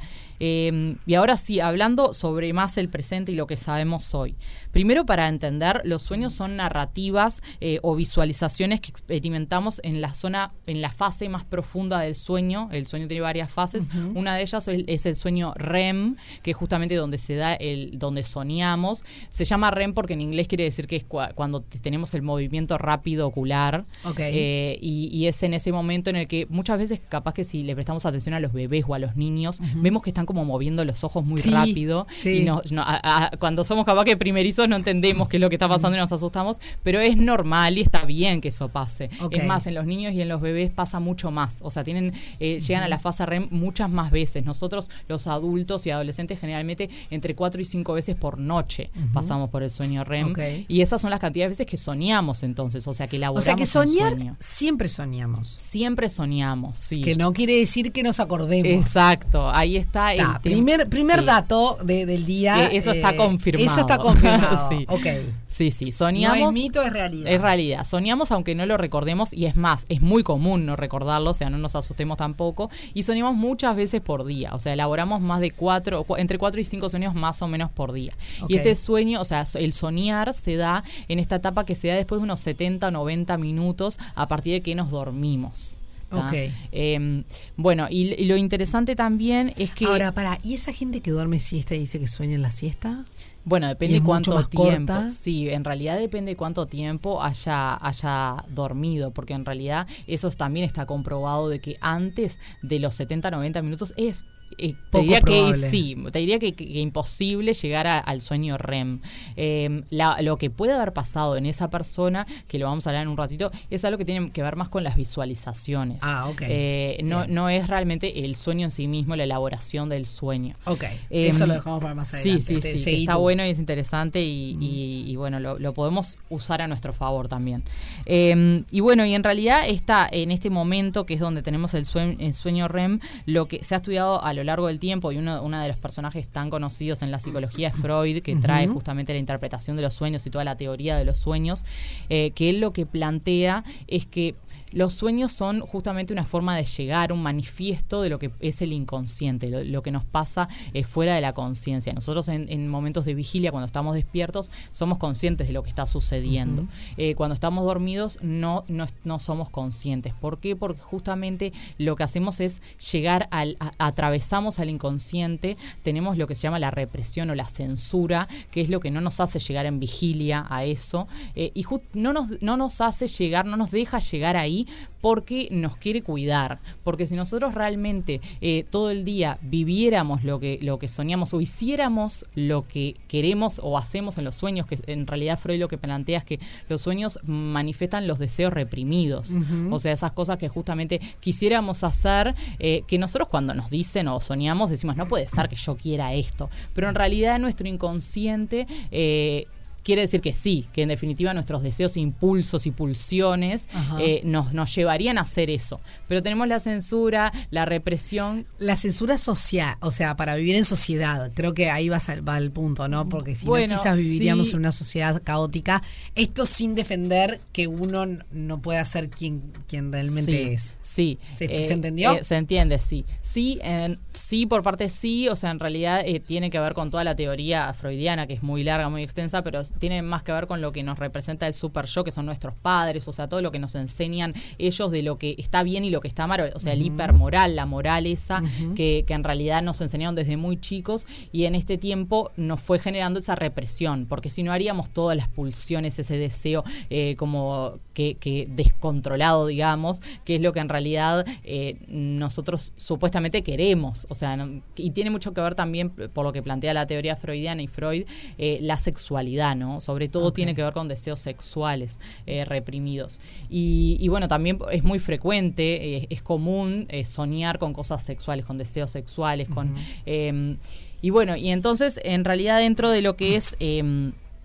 Eh, 0.44 0.96
y 1.06 1.14
ahora 1.14 1.36
sí, 1.36 1.60
hablando 1.60 2.12
sobre 2.12 2.52
más 2.52 2.76
el 2.76 2.88
presente 2.88 3.30
y 3.30 3.36
lo 3.36 3.46
que 3.46 3.56
sabemos 3.56 4.12
hoy. 4.12 4.34
Primero, 4.72 5.06
para 5.06 5.28
entender, 5.28 5.80
los 5.84 6.02
sueños 6.02 6.32
son 6.32 6.56
narrativas 6.56 7.42
eh, 7.60 7.78
o 7.82 7.94
visualizaciones 7.94 8.80
que 8.80 8.90
experimentamos 8.90 9.80
en 9.84 10.00
la 10.00 10.14
zona, 10.14 10.52
en 10.66 10.80
la 10.80 10.90
fase 10.90 11.28
más 11.28 11.44
profunda 11.44 12.00
del 12.00 12.16
sueño. 12.16 12.68
El 12.72 12.88
sueño 12.88 13.06
tiene 13.06 13.20
varias 13.20 13.52
fases. 13.52 13.88
Una 14.14 14.34
de 14.34 14.42
ellas 14.42 14.66
es, 14.66 14.82
es 14.88 15.06
el 15.06 15.14
sueño 15.14 15.52
REM, 15.54 16.16
que 16.42 16.50
es 16.50 16.56
justamente 16.56 16.96
donde 16.96 17.18
se 17.18 17.36
da 17.36 17.54
el, 17.54 17.98
donde 18.00 18.24
soñamos. 18.24 19.04
Se 19.30 19.44
llama 19.44 19.70
REM 19.70 19.94
porque 19.94 20.14
en 20.14 20.22
inglés 20.22 20.48
quiere 20.48 20.64
decir 20.64 20.88
que 20.88 20.96
es 20.96 21.08
cua- 21.08 21.34
cuando 21.34 21.62
tenemos 21.62 22.14
el 22.14 22.22
movimiento 22.22 22.78
rápido 22.78 23.28
ocular. 23.28 23.84
Ok. 24.04 24.18
Eh, 24.20 24.78
y, 24.80 25.06
y 25.16 25.28
es 25.28 25.40
en 25.44 25.54
ese 25.54 25.70
momento 25.70 26.10
en 26.10 26.16
el 26.16 26.26
que 26.26 26.46
muchas 26.50 26.78
veces, 26.78 27.00
capaz 27.08 27.32
que 27.34 27.44
si 27.44 27.62
le 27.62 27.74
prestamos 27.76 28.04
atención 28.06 28.34
a 28.34 28.40
los 28.40 28.52
bebés 28.52 28.84
o 28.88 28.94
a 28.94 28.98
los 28.98 29.14
niños, 29.14 29.60
vemos 29.76 30.02
que 30.02 30.10
están 30.10 30.26
como 30.32 30.44
moviendo 30.44 30.84
los 30.84 31.04
ojos 31.04 31.24
muy 31.24 31.40
Sí, 31.40 31.50
rápido. 31.50 32.06
sí. 32.12 32.40
Y 32.40 32.44
no- 32.44 32.60
a- 32.78 33.26
a- 33.26 33.30
cuando 33.38 33.64
somos 33.64 33.84
capaz 33.84 34.04
que 34.04 34.16
primerizos 34.16 34.68
no 34.68 34.76
entendemos 34.76 35.28
qué 35.28 35.36
es 35.36 35.40
lo 35.40 35.48
que 35.48 35.56
está 35.56 35.68
pasando 35.68 35.96
y 35.96 36.00
nos 36.00 36.12
asustamos, 36.12 36.60
pero 36.82 37.00
es 37.00 37.16
normal 37.16 37.78
y 37.78 37.82
está 37.82 38.04
bien 38.04 38.40
que 38.40 38.48
eso 38.48 38.68
pase. 38.68 39.10
Es 39.30 39.46
más, 39.46 39.66
en 39.66 39.74
los 39.74 39.86
niños 39.86 40.12
y 40.14 40.22
en 40.22 40.28
los 40.28 40.40
bebés 40.40 40.70
pasa 40.70 41.00
mucho 41.00 41.30
más. 41.30 41.58
O 41.62 41.70
sea, 41.70 41.84
tienen 41.84 42.12
eh, 42.40 42.60
llegan 42.60 42.82
a 42.82 42.88
la 42.88 42.98
fase 42.98 43.24
REM 43.26 43.48
muchas 43.50 43.90
más 43.90 44.10
veces. 44.10 44.44
Nosotros, 44.44 44.90
los 45.08 45.26
adultos 45.26 45.86
y 45.86 45.90
adolescentes, 45.90 46.40
generalmente 46.40 46.88
entre 47.10 47.34
4 47.34 47.60
y 47.60 47.64
5 47.64 47.92
veces 47.92 48.16
por 48.16 48.38
noche 48.38 48.90
pasamos 49.12 49.50
por 49.50 49.62
el 49.62 49.70
sueño 49.70 50.04
REM. 50.04 50.32
Y 50.68 50.80
esas 50.80 51.00
son 51.00 51.10
las 51.10 51.20
cantidades 51.20 51.50
de 51.58 51.64
veces 51.64 51.66
que 51.66 51.76
soñamos 51.76 52.42
entonces. 52.42 52.86
O 52.88 52.92
sea, 52.92 53.06
que 53.06 53.16
O 53.16 53.18
elaboramos 53.18 53.44
sea 53.44 53.54
que 53.56 53.66
soñar, 53.66 54.14
sueño. 54.14 54.36
siempre 54.40 54.88
soñamos. 54.88 55.46
Siempre 55.48 56.08
soñamos, 56.08 56.78
sí. 56.78 57.00
Que 57.02 57.16
no 57.16 57.32
quiere 57.32 57.56
decir 57.58 57.92
que 57.92 58.02
nos 58.02 58.20
acordemos. 58.20 58.66
Exacto, 58.86 59.50
ahí 59.50 59.76
está. 59.76 60.12
Está, 60.22 60.40
primer 60.40 60.88
primer 60.88 61.20
sí. 61.20 61.26
dato 61.26 61.76
de- 61.84 62.06
del 62.06 62.26
día. 62.26 62.64
Eh, 62.66 62.76
eso 62.76 62.90
está 62.92 63.10
eh, 63.12 63.16
confirmado. 63.16 63.64
Eso 63.70 63.80
está 63.80 63.98
confirmado. 63.98 64.68
Sí. 64.70 64.84
Ok. 64.88 65.06
Sí, 65.48 65.70
sí, 65.70 65.86
No 65.86 65.92
soñamos. 65.92 66.54
es 66.56 66.62
mito, 66.62 66.80
es 66.82 66.90
realidad. 66.90 67.30
Es 67.30 67.40
realidad. 67.40 67.84
Soñamos 67.84 68.32
aunque 68.32 68.54
no 68.54 68.64
lo 68.64 68.78
recordemos 68.78 69.34
y 69.34 69.44
es 69.44 69.54
más, 69.54 69.84
es 69.90 70.00
muy 70.00 70.22
común 70.22 70.64
no 70.64 70.76
recordarlo, 70.76 71.30
o 71.30 71.34
sea, 71.34 71.50
no 71.50 71.58
nos 71.58 71.76
asustemos 71.76 72.16
tampoco. 72.16 72.70
Y 72.94 73.02
soñamos 73.02 73.34
muchas 73.36 73.76
veces 73.76 74.00
por 74.00 74.24
día, 74.24 74.54
o 74.54 74.58
sea, 74.58 74.72
elaboramos 74.72 75.20
más 75.20 75.40
de 75.40 75.50
cuatro, 75.50 76.04
cu- 76.04 76.16
entre 76.16 76.38
cuatro 76.38 76.58
y 76.60 76.64
cinco 76.64 76.88
sueños 76.88 77.14
más 77.14 77.42
o 77.42 77.48
menos 77.48 77.70
por 77.70 77.92
día. 77.92 78.14
Y 78.48 78.56
este 78.56 78.74
sueño, 78.76 79.20
o 79.20 79.24
sea, 79.26 79.44
el 79.56 79.74
soñar 79.74 80.32
se 80.32 80.56
da 80.56 80.82
en 81.08 81.18
esta 81.18 81.36
etapa 81.36 81.64
que 81.66 81.74
se 81.74 81.88
da 81.88 81.96
después 81.96 82.20
de 82.20 82.24
unos 82.24 82.40
70 82.40 82.88
o 82.88 82.90
90 82.90 83.36
minutos 83.36 83.98
a 84.14 84.28
partir 84.28 84.54
de 84.54 84.62
que 84.62 84.74
nos 84.74 84.90
dormimos. 84.90 85.76
¿Tá? 86.12 86.28
Ok. 86.28 86.34
Eh, 86.72 87.24
bueno, 87.56 87.86
y, 87.90 88.14
y 88.14 88.26
lo 88.26 88.36
interesante 88.36 88.94
también 88.96 89.52
es 89.56 89.70
que... 89.72 89.86
Ahora, 89.86 90.12
para, 90.12 90.38
¿y 90.42 90.54
esa 90.54 90.72
gente 90.72 91.00
que 91.00 91.10
duerme 91.10 91.40
siesta 91.40 91.74
y 91.74 91.80
dice 91.80 91.98
que 91.98 92.06
sueña 92.06 92.34
en 92.34 92.42
la 92.42 92.50
siesta? 92.50 93.04
Bueno, 93.44 93.66
¿Y 93.66 93.70
depende 93.70 94.02
cuánto 94.02 94.34
más 94.34 94.48
tiempo. 94.48 94.92
corta? 94.92 95.08
Sí, 95.08 95.48
en 95.50 95.64
realidad 95.64 95.98
depende 95.98 96.36
cuánto 96.36 96.66
tiempo 96.66 97.22
haya, 97.22 97.74
haya 97.84 98.44
dormido, 98.48 99.10
porque 99.10 99.34
en 99.34 99.44
realidad 99.44 99.86
eso 100.06 100.30
también 100.30 100.64
está 100.64 100.86
comprobado 100.86 101.48
de 101.48 101.58
que 101.58 101.76
antes 101.80 102.38
de 102.62 102.78
los 102.78 102.94
70, 102.94 103.30
90 103.30 103.62
minutos 103.62 103.94
es... 103.96 104.24
eh, 104.58 104.74
te 104.90 105.00
diría 105.00 105.20
que 105.20 105.54
sí, 105.54 105.96
te 106.12 106.18
diría 106.18 106.38
que, 106.38 106.54
imposible 106.80 107.54
llegar 107.54 107.86
a- 107.86 107.98
al 107.98 108.20
sueño 108.20 108.58
REM. 108.58 109.00
Eh, 109.36 109.82
la- 109.90 110.20
lo 110.22 110.38
que 110.38 110.50
puede 110.50 110.72
haber 110.72 110.92
pasado 110.92 111.36
en 111.36 111.46
esa 111.46 111.70
persona, 111.70 112.26
que 112.48 112.58
lo 112.58 112.66
vamos 112.66 112.86
a 112.86 112.90
hablar 112.90 113.02
en 113.04 113.08
un 113.10 113.16
ratito, 113.16 113.50
es 113.70 113.84
algo 113.84 113.98
que 113.98 114.04
tiene 114.04 114.30
que 114.30 114.42
ver 114.42 114.56
más 114.56 114.68
con 114.68 114.84
las 114.84 114.96
visualizaciones. 114.96 115.98
Ah, 116.02 116.28
ok. 116.28 116.42
Eh, 116.48 117.00
no, 117.04 117.26
no 117.26 117.48
es 117.48 117.66
realmente 117.68 118.24
el 118.24 118.36
sueño 118.36 118.64
en 118.64 118.70
sí 118.70 118.86
mismo, 118.88 119.16
la 119.16 119.24
elaboración 119.24 119.88
del 119.88 120.06
sueño. 120.06 120.54
Ok. 120.66 120.84
Em, 121.10 121.30
Eso 121.30 121.46
lo 121.46 121.54
dejamos 121.54 121.80
para 121.80 121.94
más 121.94 122.08
Sí, 122.08 122.16
adelante. 122.30 122.42
sí, 122.42 122.60
sí. 122.62 122.78
seguí 122.78 123.00
Está 123.02 123.14
tú. 123.14 123.20
bueno 123.20 123.44
y 123.46 123.50
es 123.50 123.58
interesante 123.58 124.22
y, 124.22 124.56
y- 124.60 125.04
y 125.10 125.16
bueno, 125.16 125.40
lo, 125.40 125.58
lo 125.58 125.72
podemos 125.74 126.18
usar 126.28 126.62
a 126.62 126.68
nuestro 126.68 126.92
favor 126.92 127.28
también. 127.28 127.62
Eh, 128.06 128.64
y 128.70 128.80
bueno, 128.80 129.04
y 129.06 129.14
en 129.14 129.22
realidad 129.24 129.62
está 129.66 130.08
en 130.10 130.30
este 130.30 130.50
momento 130.50 131.06
que 131.06 131.14
es 131.14 131.20
donde 131.20 131.42
tenemos 131.42 131.74
el 131.74 131.86
sueño, 131.86 132.16
el 132.18 132.34
sueño 132.34 132.68
REM, 132.68 133.00
lo 133.26 133.46
que 133.48 133.62
se 133.64 133.74
ha 133.74 133.78
estudiado 133.78 134.22
a 134.22 134.32
lo 134.34 134.41
largo 134.44 134.66
del 134.66 134.78
tiempo 134.78 135.12
y 135.12 135.18
uno, 135.18 135.42
uno 135.42 135.60
de 135.60 135.68
los 135.68 135.76
personajes 135.76 136.28
tan 136.28 136.50
conocidos 136.50 137.02
en 137.02 137.10
la 137.10 137.18
psicología 137.18 137.68
es 137.68 137.74
Freud, 137.74 138.22
que 138.22 138.36
trae 138.36 138.66
justamente 138.66 139.12
la 139.12 139.18
interpretación 139.18 139.76
de 139.76 139.82
los 139.82 139.94
sueños 139.94 140.26
y 140.26 140.30
toda 140.30 140.44
la 140.44 140.56
teoría 140.56 140.96
de 140.96 141.04
los 141.04 141.18
sueños, 141.18 141.64
eh, 142.08 142.30
que 142.32 142.50
él 142.50 142.60
lo 142.60 142.72
que 142.72 142.86
plantea 142.86 143.64
es 143.86 144.06
que 144.06 144.34
los 144.72 144.92
sueños 144.94 145.32
son 145.32 145.60
justamente 145.60 146.12
una 146.12 146.24
forma 146.24 146.56
de 146.56 146.64
llegar, 146.64 147.12
un 147.12 147.22
manifiesto 147.22 148.02
de 148.02 148.08
lo 148.10 148.18
que 148.18 148.30
es 148.40 148.62
el 148.62 148.72
inconsciente, 148.72 149.48
lo, 149.50 149.62
lo 149.64 149.82
que 149.82 149.90
nos 149.90 150.04
pasa 150.04 150.48
eh, 150.74 150.84
fuera 150.84 151.14
de 151.14 151.20
la 151.20 151.32
conciencia. 151.32 151.92
Nosotros 151.92 152.28
en, 152.28 152.46
en 152.50 152.68
momentos 152.68 153.04
de 153.04 153.14
vigilia, 153.14 153.50
cuando 153.50 153.66
estamos 153.66 153.94
despiertos, 153.94 154.50
somos 154.72 154.98
conscientes 154.98 155.46
de 155.46 155.52
lo 155.52 155.62
que 155.62 155.68
está 155.70 155.86
sucediendo. 155.86 156.66
Eh, 156.96 157.14
cuando 157.14 157.34
estamos 157.34 157.64
dormidos, 157.64 158.18
no, 158.22 158.64
no, 158.68 158.86
no 159.04 159.18
somos 159.18 159.50
conscientes. 159.50 160.14
¿Por 160.14 160.38
qué? 160.38 160.56
Porque 160.56 160.80
justamente 160.80 161.52
lo 161.78 161.96
que 161.96 162.02
hacemos 162.04 162.40
es 162.40 162.60
llegar 162.92 163.28
al, 163.30 163.56
a- 163.60 163.72
atravesamos 163.78 164.58
al 164.58 164.70
inconsciente, 164.70 165.56
tenemos 165.82 166.16
lo 166.18 166.26
que 166.26 166.34
se 166.34 166.42
llama 166.42 166.58
la 166.58 166.70
represión 166.70 167.30
o 167.30 167.34
la 167.34 167.48
censura, 167.48 168.28
que 168.50 168.60
es 168.60 168.68
lo 168.68 168.80
que 168.80 168.90
no 168.90 169.00
nos 169.00 169.20
hace 169.20 169.38
llegar 169.38 169.66
en 169.66 169.80
vigilia 169.80 170.46
a 170.48 170.64
eso, 170.64 171.08
eh, 171.34 171.50
y 171.54 171.64
no 171.94 172.12
nos, 172.12 172.40
no 172.42 172.56
nos 172.56 172.80
hace 172.80 173.08
llegar, 173.08 173.46
no 173.46 173.56
nos 173.56 173.70
deja 173.70 173.98
llegar 173.98 174.36
ahí 174.36 174.61
porque 175.00 175.48
nos 175.50 175.76
quiere 175.76 176.02
cuidar. 176.02 176.60
Porque 176.82 177.06
si 177.06 177.16
nosotros 177.16 177.54
realmente 177.54 178.20
eh, 178.40 178.64
todo 178.70 178.90
el 178.90 179.04
día 179.04 179.38
viviéramos 179.42 180.24
lo 180.24 180.40
que, 180.40 180.58
lo 180.62 180.78
que 180.78 180.88
soñamos 180.88 181.34
o 181.34 181.40
hiciéramos 181.40 182.24
lo 182.34 182.66
que 182.66 182.96
queremos 183.08 183.60
o 183.62 183.76
hacemos 183.76 184.18
en 184.18 184.24
los 184.24 184.36
sueños, 184.36 184.66
que 184.66 184.78
en 184.86 185.06
realidad 185.06 185.38
Freud 185.38 185.60
lo 185.60 185.68
que 185.68 185.78
plantea 185.78 186.18
es 186.18 186.24
que 186.24 186.40
los 186.68 186.80
sueños 186.80 187.18
manifiestan 187.24 188.06
los 188.06 188.18
deseos 188.18 188.52
reprimidos. 188.52 189.36
O 189.70 189.78
sea, 189.78 189.92
esas 189.92 190.12
cosas 190.12 190.38
que 190.38 190.48
justamente 190.48 191.00
quisiéramos 191.20 191.84
hacer, 191.84 192.34
eh, 192.58 192.82
que 192.86 192.98
nosotros 192.98 193.28
cuando 193.28 193.54
nos 193.54 193.70
dicen 193.70 194.08
o 194.08 194.20
soñamos 194.20 194.70
decimos, 194.70 194.96
no 194.96 195.08
puede 195.08 195.28
ser 195.28 195.48
que 195.48 195.56
yo 195.56 195.76
quiera 195.76 196.14
esto. 196.14 196.48
Pero 196.74 196.88
en 196.88 196.94
realidad 196.94 197.38
nuestro 197.38 197.68
inconsciente... 197.68 198.66
eh, 198.90 199.46
Quiere 199.82 200.02
decir 200.02 200.20
que 200.20 200.32
sí, 200.34 200.68
que 200.72 200.82
en 200.82 200.88
definitiva 200.88 201.34
nuestros 201.34 201.62
deseos, 201.62 201.96
impulsos 201.96 202.66
y 202.66 202.70
pulsiones 202.70 203.68
eh, 203.98 204.20
nos, 204.24 204.54
nos 204.54 204.74
llevarían 204.74 205.18
a 205.18 205.22
hacer 205.22 205.50
eso. 205.50 205.80
Pero 206.08 206.22
tenemos 206.22 206.46
la 206.48 206.60
censura, 206.60 207.32
la 207.50 207.64
represión. 207.64 208.46
La 208.58 208.76
censura 208.76 209.18
social, 209.18 209.76
o 209.80 209.90
sea, 209.90 210.16
para 210.16 210.36
vivir 210.36 210.54
en 210.56 210.64
sociedad, 210.64 211.32
creo 211.34 211.54
que 211.54 211.70
ahí 211.70 211.88
va, 211.88 211.98
va 212.28 212.38
el 212.38 212.50
punto, 212.50 212.86
¿no? 212.88 213.08
Porque 213.08 213.34
si 213.34 213.46
Bueno, 213.46 213.74
no, 213.74 213.80
quizás 213.80 213.98
viviríamos 213.98 214.48
sí. 214.48 214.52
en 214.54 214.58
una 214.60 214.72
sociedad 214.72 215.20
caótica. 215.22 215.82
Esto 216.14 216.46
sin 216.46 216.74
defender 216.74 217.40
que 217.52 217.66
uno 217.66 218.04
no 218.30 218.62
pueda 218.62 218.84
ser 218.84 219.10
quien, 219.10 219.42
quien 219.66 219.92
realmente 219.92 220.30
Sí, 220.32 220.52
es. 220.52 220.76
Sí. 220.82 221.18
¿Se, 221.34 221.44
Eh, 221.46 221.66
se 221.66 221.72
entendió? 221.74 222.12
eh, 222.12 222.24
se 222.24 222.36
entiende, 222.36 222.78
sí. 222.78 223.04
Sí, 223.20 223.58
en- 223.62 223.98
sí, 224.12 224.46
por 224.46 224.62
parte 224.62 224.88
sí, 224.88 225.28
o 225.28 225.36
sea, 225.36 225.50
en 225.50 225.58
realidad 225.58 226.02
eh, 226.06 226.20
tiene 226.20 226.50
que 226.50 226.58
ver 226.60 226.74
con 226.74 226.90
toda 226.90 227.04
la 227.04 227.16
teoría 227.16 227.72
freudiana, 227.74 228.26
que 228.26 228.34
es 228.34 228.42
muy 228.42 228.62
larga, 228.64 228.88
muy 228.88 229.02
extensa, 229.02 229.42
pero 229.42 229.62
tiene 229.78 230.02
más 230.02 230.22
que 230.22 230.32
ver 230.32 230.46
con 230.46 230.60
lo 230.60 230.72
que 230.72 230.82
nos 230.82 230.98
representa 230.98 231.46
el 231.46 231.54
super 231.54 231.86
yo, 231.86 232.04
que 232.04 232.12
son 232.12 232.26
nuestros 232.26 232.54
padres, 232.54 233.06
o 233.08 233.12
sea, 233.12 233.28
todo 233.28 233.42
lo 233.42 233.50
que 233.52 233.58
nos 233.58 233.74
enseñan 233.74 234.34
ellos 234.58 234.90
de 234.90 235.02
lo 235.02 235.18
que 235.18 235.34
está 235.38 235.62
bien 235.62 235.84
y 235.84 235.90
lo 235.90 236.00
que 236.00 236.08
está 236.08 236.26
mal, 236.26 236.52
o 236.54 236.60
sea, 236.60 236.72
el 236.72 236.80
Ujú. 236.82 236.88
hipermoral, 236.94 237.56
la 237.56 237.66
moral 237.66 238.06
esa, 238.06 238.42
que, 238.74 239.04
que 239.06 239.14
en 239.14 239.24
realidad 239.24 239.62
nos 239.62 239.80
enseñaron 239.80 240.14
desde 240.14 240.36
muy 240.36 240.56
chicos 240.60 241.06
y 241.32 241.44
en 241.44 241.54
este 241.54 241.78
tiempo 241.78 242.30
nos 242.36 242.60
fue 242.60 242.78
generando 242.78 243.18
esa 243.20 243.34
represión, 243.34 244.06
porque 244.08 244.30
si 244.30 244.42
no 244.42 244.52
haríamos 244.52 244.90
todas 244.90 245.16
las 245.16 245.28
pulsiones, 245.28 245.98
ese 245.98 246.16
deseo 246.16 246.64
eh, 246.90 247.14
como 247.16 247.78
que, 247.94 248.14
que 248.16 248.48
descontrolado, 248.50 249.46
digamos, 249.46 250.00
que 250.24 250.36
es 250.36 250.40
lo 250.42 250.52
que 250.52 250.60
en 250.60 250.68
realidad 250.68 251.24
eh, 251.44 251.76
nosotros 251.88 252.72
supuestamente 252.76 253.42
queremos, 253.42 254.06
o 254.10 254.14
sea, 254.14 254.36
no- 254.36 254.62
y 254.76 254.90
tiene 254.90 255.10
mucho 255.10 255.32
que 255.32 255.40
ver 255.40 255.54
también 255.54 255.90
por 255.90 256.24
lo 256.24 256.32
que 256.32 256.42
plantea 256.42 256.74
la 256.74 256.86
teoría 256.86 257.16
freudiana 257.16 257.62
y 257.62 257.68
Freud, 257.68 258.04
eh, 258.38 258.58
la 258.60 258.78
sexualidad, 258.78 259.54
¿no? 259.56 259.61
Sobre 259.80 260.08
todo 260.08 260.32
tiene 260.32 260.54
que 260.54 260.62
ver 260.62 260.72
con 260.72 260.88
deseos 260.88 261.20
sexuales 261.20 261.98
eh, 262.26 262.44
reprimidos. 262.44 263.20
Y, 263.48 263.96
y 264.00 264.08
bueno, 264.08 264.28
también 264.28 264.58
es 264.70 264.84
muy 264.84 264.98
frecuente, 264.98 265.96
eh, 265.96 266.06
es 266.10 266.22
común 266.22 266.86
eh, 266.88 267.04
soñar 267.04 267.58
con 267.58 267.72
cosas 267.72 268.02
sexuales, 268.02 268.44
con 268.44 268.58
deseos 268.58 268.90
sexuales, 268.90 269.48
con... 269.48 269.74
eh, 270.06 270.56
y 271.00 271.10
bueno, 271.10 271.36
y 271.36 271.48
entonces 271.48 272.00
en 272.04 272.24
realidad 272.24 272.58
dentro 272.58 272.90
de 272.90 273.02
lo 273.02 273.16
que 273.16 273.36
es... 273.36 273.56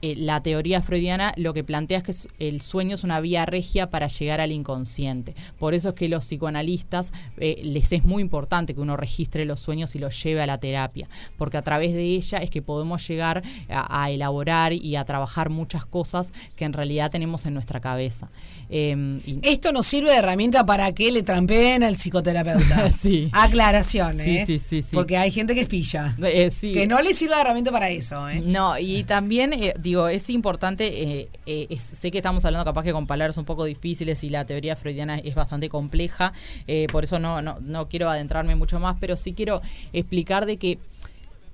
eh, 0.01 0.15
la 0.15 0.41
teoría 0.43 0.81
freudiana 0.81 1.33
lo 1.37 1.53
que 1.53 1.63
plantea 1.63 1.99
es 1.99 2.03
que 2.37 2.47
el 2.47 2.61
sueño 2.61 2.95
es 2.95 3.03
una 3.03 3.19
vía 3.19 3.45
regia 3.45 3.89
para 3.89 4.07
llegar 4.07 4.41
al 4.41 4.51
inconsciente. 4.51 5.35
Por 5.59 5.73
eso 5.73 5.89
es 5.89 5.95
que 5.95 6.07
los 6.07 6.25
psicoanalistas 6.25 7.11
eh, 7.37 7.61
les 7.63 7.91
es 7.91 8.03
muy 8.03 8.21
importante 8.21 8.73
que 8.75 8.81
uno 8.81 8.95
registre 8.97 9.45
los 9.45 9.59
sueños 9.59 9.95
y 9.95 9.99
los 9.99 10.21
lleve 10.23 10.41
a 10.41 10.45
la 10.47 10.57
terapia, 10.59 11.07
porque 11.37 11.57
a 11.57 11.61
través 11.61 11.93
de 11.93 12.03
ella 12.03 12.37
es 12.39 12.49
que 12.49 12.61
podemos 12.61 13.07
llegar 13.07 13.43
a, 13.69 14.03
a 14.03 14.11
elaborar 14.11 14.73
y 14.73 14.95
a 14.95 15.05
trabajar 15.05 15.49
muchas 15.49 15.85
cosas 15.85 16.31
que 16.55 16.65
en 16.65 16.73
realidad 16.73 17.09
tenemos 17.11 17.45
en 17.45 17.53
nuestra 17.53 17.79
cabeza. 17.79 18.29
Eh, 18.69 19.19
y- 19.25 19.39
Esto 19.43 19.71
nos 19.71 19.85
sirve 19.87 20.11
de 20.11 20.17
herramienta 20.17 20.65
para 20.65 20.91
que 20.91 21.11
le 21.11 21.23
trampeen 21.23 21.83
al 21.83 21.95
psicoterapeuta. 21.95 22.89
Sí. 22.97 23.29
Aclaración, 23.31 24.15
Sí, 24.17 24.37
¿eh? 24.37 24.45
sí, 24.45 24.59
sí. 24.59 24.81
Porque 24.93 25.17
hay 25.17 25.31
gente 25.31 25.53
que 25.55 25.61
es 25.61 25.67
pilla. 25.69 26.15
Sí. 26.51 26.73
Que 26.73 26.87
no 26.87 27.01
le 27.01 27.13
sirve 27.13 27.35
de 27.35 27.41
herramienta 27.41 27.71
para 27.71 27.89
eso. 27.89 28.25
No, 28.43 28.77
y 28.79 29.03
también, 29.03 29.53
digo, 29.87 30.07
es 30.09 30.29
importante, 30.29 31.01
eh, 31.01 31.29
eh, 31.45 31.77
sé 31.79 32.11
que 32.11 32.17
estamos 32.17 32.43
hablando 32.45 32.65
capaz 32.65 32.83
que 32.83 32.91
con 32.91 33.07
palabras 33.07 33.37
un 33.37 33.45
poco 33.45 33.63
difíciles 33.63 34.23
y 34.23 34.29
la 34.29 34.45
teoría 34.45 34.75
freudiana 34.75 35.17
es 35.17 35.33
bastante 35.33 35.69
compleja, 35.69 36.33
eh, 36.67 36.87
por 36.91 37.05
eso 37.05 37.19
no, 37.19 37.41
no, 37.41 37.57
no 37.61 37.87
quiero 37.87 38.09
adentrarme 38.09 38.55
mucho 38.55 38.79
más, 38.79 38.97
pero 38.99 39.15
sí 39.17 39.33
quiero 39.33 39.61
explicar 39.93 40.45
de 40.45 40.57
que 40.57 40.79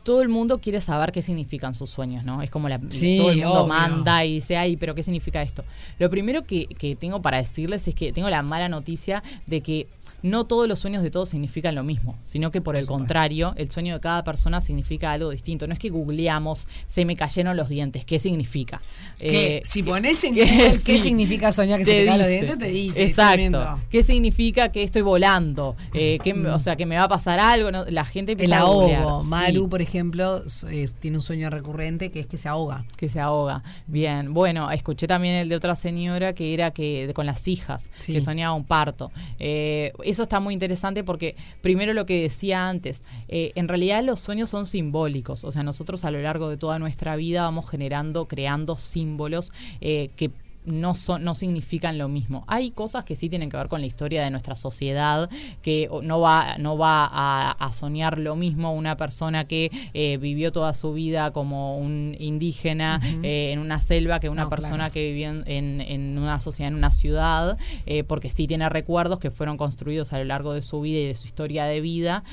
todo 0.04 0.22
el 0.22 0.30
mundo 0.30 0.60
quiere 0.60 0.82
saber 0.82 1.12
qué 1.12 1.22
significan 1.22 1.74
sus 1.74 1.89
sueños, 1.89 2.24
¿no? 2.26 2.41
Es 2.41 2.49
como 2.51 2.70
la, 2.70 2.80
Sí, 2.89 3.18
todo 3.18 3.32
el 3.32 3.38
mundo 3.38 3.64
obvio. 3.64 3.68
manda 3.74 4.26
y 4.26 4.36
dice, 4.36 4.58
ay, 4.58 4.76
pero 4.78 4.93
¿qué 4.95 5.04
significa 5.04 5.41
esto? 5.41 5.64
Lo 5.99 6.10
primero 6.10 6.43
que, 6.45 6.68
que 6.68 6.95
tengo 6.95 7.22
para 7.22 7.38
decirles 7.38 7.88
es 7.88 7.95
que 7.95 8.12
tengo 8.14 8.30
la 8.30 8.41
mala 8.43 8.70
noticia 8.70 9.24
de 9.47 9.62
que 9.62 9.88
no 10.22 10.45
todos 10.45 10.68
los 10.70 10.80
sueños 10.80 11.04
de 11.04 11.12
todos 11.12 11.30
significan 11.30 11.76
lo 11.76 11.84
mismo, 11.84 12.18
sino 12.24 12.49
que 12.51 12.62
por 12.62 12.76
el 12.78 12.86
contrario, 12.86 13.54
el 13.58 13.70
sueño 13.72 13.93
de 13.95 13.99
cada 13.99 14.24
persona 14.24 14.62
significa 14.62 15.12
algo 15.12 15.30
distinto. 15.32 15.68
No 15.68 15.74
es 15.74 15.80
que 15.80 15.89
googleamos, 15.89 16.68
se 16.88 17.04
me 17.06 17.16
cayeron 17.16 17.58
los 17.58 17.68
dientes, 17.70 18.06
¿qué 18.06 18.20
significa? 18.20 18.82
Que 19.20 19.58
Eh, 19.58 19.62
si 19.66 19.84
pones 19.84 20.24
en 20.24 20.36
que 20.36 20.45
Google 20.45 20.80
qué 20.86 20.93
sí, 20.97 20.99
significa 20.99 21.51
soñar 21.51 21.80
que 21.80 21.86
se 21.86 21.91
te 21.91 22.06
caen 22.06 22.20
los 22.20 22.28
dientes, 22.30 22.58
te 22.58 22.68
dice. 22.68 23.04
Exacto. 23.04 23.34
tremendo. 23.34 23.82
¿Qué 23.89 24.04
significa 24.04 24.70
que 24.72 24.84
estoy 24.84 25.01
volando? 25.01 25.76
Eh, 25.93 26.20
¿qué 26.24 26.34
me- 26.34 26.49
o 26.49 26.60
sea, 26.60 26.76
que 26.78 26.86
me 26.86 26.97
va 26.97 27.04
a 27.04 27.10
pasar 27.10 27.39
algo. 27.39 27.72
¿no? 27.72 27.84
La 27.86 28.06
gente 28.06 28.36
El 28.38 28.54
ahogo. 28.54 29.24
Sí. 29.24 29.28
Maru, 29.30 29.68
por 29.70 29.82
ejemplo, 29.82 29.93
es- 30.00 30.96
tiene 30.96 31.18
un 31.18 31.22
sueño 31.22 31.50
recurrente 31.50 32.12
que 32.12 32.20
es 32.20 32.28
que 32.28 32.38
se 32.38 32.50
ahoga. 32.50 32.86
Que 32.98 33.10
se 33.10 33.20
ahoga. 33.20 33.62
Bien. 33.88 34.34
Bueno, 34.34 34.72
escuché 34.72 35.08
también 35.08 35.36
el 35.36 35.50
de 35.50 35.56
otra 35.56 35.76
señora 35.76 36.34
que 36.34 36.54
era 36.54 36.72
que 36.72 37.12
con 37.16 37.26
las 37.26 37.48
hijas, 37.48 37.89
Sí. 38.00 38.14
que 38.14 38.22
soñaba 38.22 38.54
un 38.56 38.66
parto. 38.66 39.12
Eh, 39.39 39.91
eso 40.04 40.24
está 40.24 40.39
muy 40.39 40.54
interesante 40.54 41.04
porque, 41.04 41.36
primero 41.62 41.94
lo 41.94 42.06
que 42.06 42.22
decía 42.22 42.70
antes, 42.70 43.04
eh, 43.28 43.52
en 43.56 43.68
realidad 43.68 44.04
los 44.04 44.20
sueños 44.20 44.50
son 44.50 44.66
simbólicos. 44.66 45.44
O 45.44 45.52
sea, 45.52 45.64
nosotros 45.64 46.06
a 46.06 46.12
lo 46.12 46.22
largo 46.22 46.50
de 46.50 46.58
toda 46.58 46.80
nuestra 46.80 47.16
vida 47.16 47.44
vamos 47.44 47.70
generando, 47.70 48.28
creando 48.28 48.78
símbolos 48.78 49.52
eh, 49.82 50.10
que 50.16 50.32
no 50.66 50.95
son 50.95 51.24
no 51.24 51.36
significan 51.36 51.97
lo 51.97 52.07
mismo. 52.07 52.43
Hay 52.47 52.72
cosas 52.72 53.03
que 53.03 53.16
sí 53.16 53.30
tienen 53.30 53.49
que 53.49 53.57
ver 53.57 53.68
con 53.68 53.82
la 53.82 53.88
historia 53.88 54.24
de 54.24 54.32
nuestra 54.32 54.55
sociedad, 54.55 55.30
que 55.61 55.89
no 56.03 56.20
va 56.20 56.57
no 56.57 56.78
va 56.78 57.05
a, 57.11 57.51
a 57.51 57.72
soñar 57.74 58.20
lo 58.20 58.36
mismo 58.36 58.74
una 58.74 58.95
persona 58.97 59.45
que 59.45 59.72
eh, 59.93 60.18
vivió 60.18 60.51
toda 60.51 60.74
su 60.74 60.93
vida 60.93 61.32
como 61.32 61.78
un 61.78 62.16
indígena 62.20 62.99
eh, 63.24 63.51
en 63.51 63.59
una 63.59 63.80
selva 63.80 64.20
que 64.20 64.30
una 64.30 64.43
No, 64.43 64.49
persona 64.49 64.78
claro. 64.78 64.93
que 64.93 65.07
vivió 65.07 65.30
en, 65.30 65.82
en- 65.82 66.18
una 66.18 66.39
sociedad, 66.39 66.70
en 66.72 66.76
una 66.78 66.91
ciudad, 66.91 67.57
eh, 67.86 68.03
porque 68.03 68.30
sí 68.30 68.47
tiene 68.47 68.70
recuerdos 68.70 69.20
que 69.20 69.32
fueron 69.32 69.57
construidos 69.57 70.14
a 70.14 70.20
lo 70.20 70.26
largo 70.26 70.53
de 70.53 70.61
su 70.61 70.80
vida 70.82 70.99
y 70.99 71.05
de 71.07 71.16
su 71.16 71.26
historia 71.28 71.66
de 71.66 71.82
vida, 71.82 72.24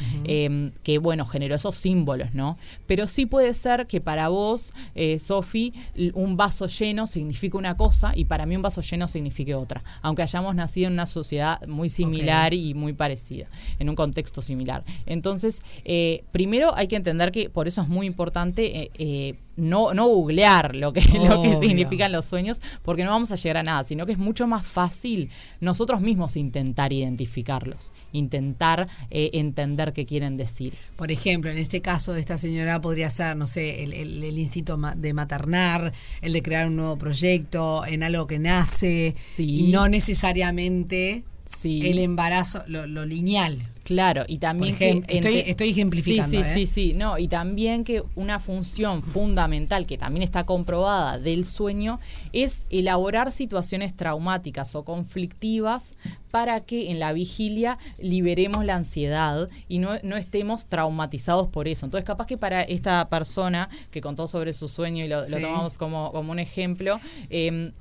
que 0.83 0.99
bueno, 0.99 1.27
generó 1.27 1.55
esos 1.55 1.77
símbolos, 1.77 2.35
¿no? 2.35 2.59
Pero 2.87 3.07
sí 3.07 3.27
puede 3.27 3.55
ser 3.55 3.87
que 3.87 4.01
para 4.01 4.29
vos, 4.29 4.73
Sofi, 5.19 5.73
un 6.15 6.37
vaso 6.37 6.67
lleno 6.67 7.07
significa 7.07 7.59
una 7.59 7.77
cosa 7.77 8.13
y 8.15 8.20
para 8.25 8.47
mí 8.47 8.57
un 8.57 8.63
vaso 8.63 8.81
lleno 8.81 9.09
signifique 9.09 9.55
otra, 9.55 9.83
aunque 10.03 10.23
hayamos 10.23 10.55
nacido 10.55 10.89
en 10.89 10.95
una 10.95 11.07
sociedad 11.07 11.65
muy 11.67 11.89
similar 11.89 12.55
y 12.55 12.75
muy 12.75 12.93
parecida, 12.93 13.47
en 13.79 13.89
un 13.89 13.97
contexto 13.97 14.43
similar. 14.43 14.85
Entonces, 15.07 15.63
eh, 15.85 16.25
primero 16.33 16.75
hay 16.77 16.89
que 16.89 16.97
entender 16.97 17.33
que 17.33 17.51
por 17.51 17.69
eso 17.69 17.83
es 17.83 17.89
muy 17.89 18.07
importante 18.07 18.83
eh, 18.83 18.91
eh, 18.99 19.35
no, 19.61 19.95
no 19.95 20.07
googlear 20.09 20.75
lo 20.75 20.93
que, 20.93 21.01
lo 21.29 21.43
que 21.43 21.57
significan 21.57 22.13
los 22.13 22.25
sueños, 22.25 22.61
porque 22.83 23.05
no 23.05 23.11
vamos 23.11 23.31
a 23.33 23.37
llegar 23.37 23.59
a 23.59 23.63
nada, 23.63 23.85
sino 23.85 24.07
que 24.07 24.13
es 24.13 24.19
mucho 24.19 24.47
más 24.47 24.67
fácil 24.67 25.31
nosotros 25.61 26.01
mismos 26.01 26.37
intentar 26.37 26.93
identificarlos, 26.93 27.93
intentar 28.13 28.89
eh, 29.11 29.31
entender 29.35 29.93
qué 29.93 30.07
quieren 30.07 30.37
decir. 30.37 30.73
Por 30.97 31.13
ejemplo, 31.13 31.51
en 31.51 31.59
este 31.59 31.81
caso 31.81 32.13
de 32.13 32.21
esta 32.21 32.39
señora 32.39 32.81
podría 32.81 33.11
ser, 33.11 33.37
no 33.37 33.47
sé, 33.47 33.85
el, 33.85 33.93
el- 33.93 34.25
el 34.25 34.39
instinto 34.39 34.79
de 34.97 35.15
maternar, 35.15 35.93
el 36.23 36.33
de 36.33 36.43
crear 36.43 36.67
un 36.67 36.77
nuevo 36.77 36.97
proyecto, 36.99 37.85
en 37.87 38.03
algo 38.03 38.27
que 38.27 38.39
nace, 38.39 39.15
y 39.39 39.73
no 39.73 39.89
necesariamente 39.89 41.23
el 41.65 41.99
embarazo, 41.99 42.63
lo, 42.67 42.87
lo 42.87 43.05
lineal. 43.07 43.59
Claro, 43.83 44.25
y 44.29 44.39
también 44.39 44.71
Por 44.73 44.79
que 44.79 45.45
estoy- 45.49 45.71
ejemplificando, 45.71 46.31
Sí, 46.39 46.45
sí, 46.45 46.51
¿eh? 46.51 46.55
sí, 46.55 46.67
sí, 46.67 46.93
no, 46.95 47.19
y 47.19 47.27
también 47.27 47.83
que 47.83 48.05
una 48.15 48.39
función 48.39 49.03
fundamental 49.03 49.85
que 49.87 49.99
también 49.99 50.23
está 50.23 50.45
comprobada 50.45 51.19
del 51.19 51.45
sueño 51.45 51.99
es 52.33 52.67
elaborar 52.71 53.33
situaciones 53.33 53.95
traumáticas 53.97 54.77
o 54.77 54.85
conflictivas 54.85 55.95
para 56.31 56.61
que 56.61 56.91
en 56.93 57.01
la 57.01 57.13
vigilia 57.13 57.79
liberemos 57.99 58.65
la 58.65 58.77
ansiedad 58.77 59.49
y 59.69 59.79
no, 59.79 59.93
no 60.05 60.17
estemos 60.17 60.67
traumatizados 60.67 61.49
por 61.49 61.67
eso. 61.67 61.85
Entonces, 61.87 62.05
capaz 62.07 62.27
que 62.27 62.39
para 62.39 62.63
esta 62.63 63.09
persona 63.09 63.69
que 63.91 64.01
contó 64.01 64.29
sobre 64.29 64.53
su 64.53 64.69
sueño 64.69 65.05
y 65.05 65.09
lo, 65.09 65.21
lo 65.29 65.37
Sí. 65.39 65.43
tomamos 65.43 65.79
como, 65.79 66.13
como 66.13 66.31
un 66.31 66.39
ejemplo, 66.39 67.01
eh, 67.31 67.73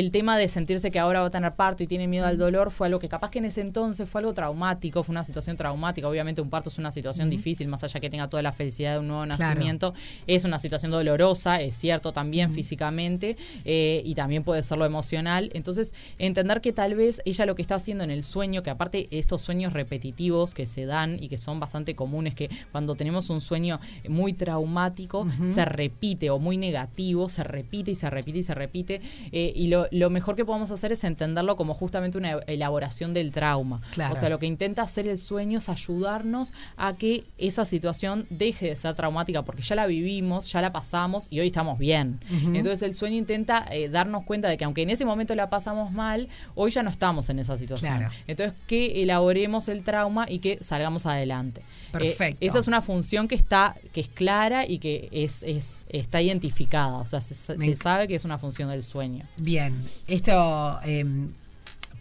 el 0.00 0.10
tema 0.10 0.36
de 0.36 0.48
sentirse 0.48 0.90
que 0.90 0.98
ahora 0.98 1.20
va 1.20 1.26
a 1.26 1.30
tener 1.30 1.54
parto 1.54 1.82
y 1.82 1.86
tiene 1.86 2.08
miedo 2.08 2.26
al 2.26 2.38
dolor 2.38 2.70
fue 2.70 2.86
algo 2.88 2.98
que 2.98 3.08
capaz 3.08 3.30
que 3.30 3.38
en 3.38 3.44
ese 3.46 3.60
entonces 3.60 4.08
fue 4.08 4.20
algo 4.20 4.34
traumático, 4.34 5.02
fue 5.02 5.12
una 5.12 5.24
situación 5.24 5.56
traumática. 5.56 6.08
Obviamente 6.08 6.40
un 6.40 6.50
parto 6.50 6.68
es 6.68 6.78
una 6.78 6.90
situación 6.90 7.30
difícil, 7.30 7.68
más 7.68 7.84
allá 7.84 8.00
que 8.00 8.10
tenga 8.10 8.28
toda 8.28 8.42
la 8.42 8.52
felicidad 8.52 8.94
de 8.94 8.98
un 9.00 9.08
nuevo 9.08 9.24
Claro. 9.24 9.38
nacimiento. 9.54 9.94
Es 10.26 10.44
una 10.44 10.58
situación 10.58 10.90
dolorosa, 10.90 11.60
es 11.60 11.74
cierto 11.74 12.12
también 12.12 12.52
físicamente, 12.52 13.36
eh, 13.64 14.02
y 14.04 14.14
también 14.14 14.42
puede 14.44 14.62
ser 14.62 14.78
lo 14.78 14.84
emocional. 14.84 15.50
Entonces, 15.54 15.94
entender 16.18 16.60
que 16.60 16.72
tal 16.72 16.94
vez 16.94 17.20
ella 17.24 17.46
lo 17.46 17.54
que 17.54 17.62
está 17.62 17.76
haciendo 17.76 18.04
en 18.04 18.10
el 18.10 18.22
sueño, 18.24 18.62
que 18.62 18.70
aparte 18.70 19.06
estos 19.10 19.42
sueños 19.42 19.72
repetitivos 19.72 20.54
que 20.54 20.66
se 20.66 20.86
dan 20.86 21.22
y 21.22 21.28
que 21.28 21.38
son 21.38 21.60
bastante 21.60 21.94
comunes, 21.94 22.34
que 22.34 22.50
cuando 22.72 22.94
tenemos 22.94 23.30
un 23.30 23.40
sueño 23.40 23.80
muy 24.08 24.32
traumático, 24.32 25.26
se 25.44 25.64
repite 25.64 26.30
o 26.30 26.38
muy 26.38 26.56
negativo, 26.56 27.28
se 27.28 27.44
repite 27.44 27.90
y 27.92 27.94
se 27.94 28.10
repite 28.10 28.38
y 28.38 28.42
se 28.42 28.54
repite. 28.54 29.00
eh, 29.32 29.52
y 29.54 29.68
lo, 29.68 29.83
lo 29.90 30.10
mejor 30.10 30.36
que 30.36 30.44
podemos 30.44 30.70
hacer 30.70 30.92
es 30.92 31.04
entenderlo 31.04 31.56
como 31.56 31.74
justamente 31.74 32.18
una 32.18 32.32
elaboración 32.46 33.12
del 33.14 33.32
trauma. 33.32 33.80
Claro. 33.92 34.14
O 34.14 34.16
sea, 34.16 34.28
lo 34.28 34.38
que 34.38 34.46
intenta 34.46 34.82
hacer 34.82 35.08
el 35.08 35.18
sueño 35.18 35.58
es 35.58 35.68
ayudarnos 35.68 36.52
a 36.76 36.96
que 36.96 37.24
esa 37.38 37.64
situación 37.64 38.26
deje 38.30 38.70
de 38.70 38.76
ser 38.76 38.94
traumática, 38.94 39.42
porque 39.42 39.62
ya 39.62 39.74
la 39.74 39.86
vivimos, 39.86 40.50
ya 40.52 40.60
la 40.60 40.72
pasamos 40.72 41.28
y 41.30 41.40
hoy 41.40 41.48
estamos 41.48 41.78
bien. 41.78 42.20
Entonces 42.30 42.82
el 42.82 42.94
sueño 42.94 43.16
intenta 43.16 43.66
eh, 43.70 43.88
darnos 43.88 44.24
cuenta 44.24 44.48
de 44.48 44.56
que 44.56 44.64
aunque 44.64 44.82
en 44.82 44.90
ese 44.90 45.04
momento 45.04 45.34
la 45.34 45.50
pasamos 45.50 45.92
mal, 45.92 46.28
hoy 46.54 46.70
ya 46.70 46.82
no 46.82 46.90
estamos 46.90 47.28
en 47.28 47.38
esa 47.38 47.56
situación. 47.58 47.96
Claro. 47.96 48.14
Entonces 48.26 48.54
que 48.66 49.02
elaboremos 49.02 49.68
el 49.68 49.82
trauma 49.82 50.26
y 50.28 50.38
que 50.38 50.58
salgamos 50.60 51.06
adelante. 51.06 51.60
Eh, 51.60 51.92
Perfecto. 51.92 52.38
esa 52.40 52.58
es 52.58 52.68
una 52.68 52.82
función 52.82 53.28
que 53.28 53.34
está, 53.34 53.76
que 53.92 54.00
es 54.00 54.08
clara 54.08 54.66
y 54.66 54.78
que 54.78 55.08
es, 55.12 55.42
es 55.42 55.86
está 55.88 56.20
identificada. 56.20 56.98
O 56.98 57.06
sea, 57.06 57.20
se, 57.20 57.34
sabe 57.76 58.08
que 58.08 58.14
es 58.14 58.24
una 58.24 58.38
función 58.38 58.68
del 58.68 58.82
sueño. 58.82 59.26
Bien, 59.36 59.73
esto 60.06 60.78
eh, 60.84 61.04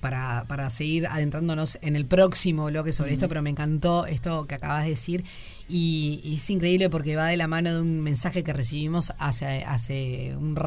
para, 0.03 0.43
para 0.49 0.69
seguir 0.69 1.07
adentrándonos 1.07 1.77
en 1.81 1.95
el 1.95 2.05
próximo 2.05 2.65
bloque 2.65 2.91
sobre 2.91 3.13
esto, 3.13 3.29
pero 3.29 3.41
me 3.41 3.49
encantó 3.49 4.05
esto 4.05 4.45
que 4.47 4.55
acabas 4.55 4.83
de 4.83 4.89
decir. 4.89 5.23
Y, 5.69 6.19
y 6.25 6.35
es 6.35 6.49
increíble 6.49 6.89
porque 6.89 7.15
va 7.15 7.27
de 7.27 7.37
la 7.37 7.47
mano 7.47 7.73
de 7.73 7.81
un 7.81 8.01
mensaje 8.01 8.43
que 8.43 8.51
recibimos 8.51 9.13
hace, 9.17 9.63
hace 9.63 10.35
un 10.37 10.59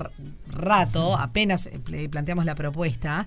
rato, 0.48 1.18
apenas 1.18 1.66
eh, 1.66 2.08
planteamos 2.08 2.46
la 2.46 2.54
propuesta, 2.54 3.26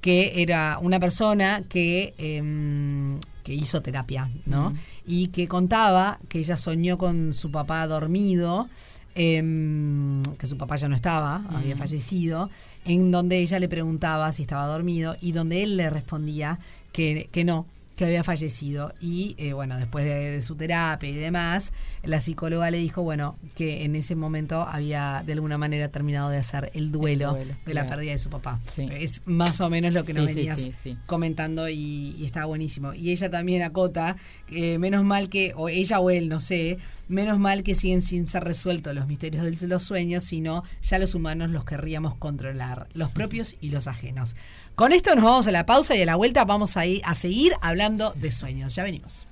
que 0.00 0.42
era 0.42 0.78
una 0.82 0.98
persona 0.98 1.62
que, 1.68 2.14
em, 2.18 3.20
que 3.44 3.54
hizo 3.54 3.80
terapia, 3.80 4.30
¿no? 4.46 4.74
Y 5.06 5.28
que 5.28 5.46
contaba 5.46 6.18
que 6.28 6.40
ella 6.40 6.56
soñó 6.56 6.98
con 6.98 7.32
su 7.32 7.52
papá 7.52 7.86
dormido, 7.86 8.68
em, 9.14 10.22
que 10.38 10.46
su 10.46 10.56
papá 10.56 10.76
ya 10.76 10.88
no 10.88 10.94
estaba, 10.94 11.44
había 11.50 11.74
Mm. 11.74 11.78
fallecido, 11.78 12.50
en 12.84 13.10
donde 13.10 13.38
ella 13.38 13.58
le 13.58 13.68
preguntaba 13.68 14.32
si 14.32 14.42
estaba 14.42 14.66
dormido 14.66 15.16
y 15.20 15.32
donde 15.32 15.62
él 15.62 15.76
le 15.76 15.90
respondía 15.90 16.58
que, 16.92 17.28
que 17.32 17.44
no, 17.44 17.66
que 17.96 18.04
había 18.04 18.24
fallecido. 18.24 18.92
Y 19.00 19.34
eh, 19.38 19.52
bueno, 19.52 19.76
después 19.78 20.04
de, 20.04 20.32
de 20.32 20.42
su 20.42 20.56
terapia 20.56 21.08
y 21.08 21.14
demás, 21.14 21.72
la 22.02 22.20
psicóloga 22.20 22.70
le 22.70 22.78
dijo, 22.78 23.02
bueno, 23.02 23.36
que 23.54 23.84
en 23.84 23.96
ese 23.96 24.14
momento 24.14 24.62
había 24.62 25.22
de 25.24 25.32
alguna 25.34 25.58
manera 25.58 25.88
terminado 25.88 26.30
de 26.30 26.38
hacer 26.38 26.70
el 26.74 26.90
duelo, 26.90 27.32
duelo, 27.32 27.54
de 27.64 27.74
la 27.74 27.86
pérdida 27.86 28.12
de 28.12 28.18
su 28.18 28.30
papá. 28.30 28.60
Es 28.76 29.22
más 29.26 29.60
o 29.60 29.70
menos 29.70 29.94
lo 29.94 30.04
que 30.04 30.12
nos 30.14 30.28
Sí, 30.28 30.34
venías 30.34 30.68
sí, 30.76 30.96
comentando 31.06 31.68
y, 31.68 32.16
y 32.18 32.24
está 32.24 32.44
buenísimo. 32.46 32.94
Y 32.94 33.10
ella 33.10 33.30
también 33.30 33.62
acota, 33.62 34.16
que 34.46 34.78
menos 34.78 35.04
mal 35.04 35.28
que, 35.28 35.52
o 35.54 35.68
ella 35.68 36.00
o 36.00 36.10
él, 36.10 36.28
no 36.28 36.40
sé, 36.40 36.78
menos 37.08 37.38
mal 37.38 37.62
que 37.62 37.74
siguen 37.74 38.02
sin 38.02 38.26
ser 38.26 38.44
resueltos 38.44 38.94
los 38.94 39.06
misterios 39.06 39.60
de 39.60 39.68
los 39.68 39.82
sueños, 39.82 40.24
sino 40.24 40.64
ya 40.82 40.98
los 40.98 41.14
humanos 41.14 41.50
los 41.50 41.64
querríamos 41.64 42.14
controlar, 42.16 42.88
los 42.94 43.10
propios 43.10 43.56
y 43.60 43.70
los 43.70 43.86
ajenos. 43.86 44.34
Con 44.74 44.92
esto 44.92 45.14
nos 45.14 45.24
vamos 45.24 45.46
a 45.46 45.52
la 45.52 45.66
pausa 45.66 45.94
y 45.94 46.02
a 46.02 46.06
la 46.06 46.16
vuelta 46.16 46.44
vamos 46.44 46.76
a, 46.76 46.84
ir 46.84 47.00
a 47.04 47.14
seguir 47.14 47.52
hablando 47.60 48.12
de 48.16 48.32
sueños. 48.32 48.74
Ya 48.74 48.82
venimos. 48.82 49.28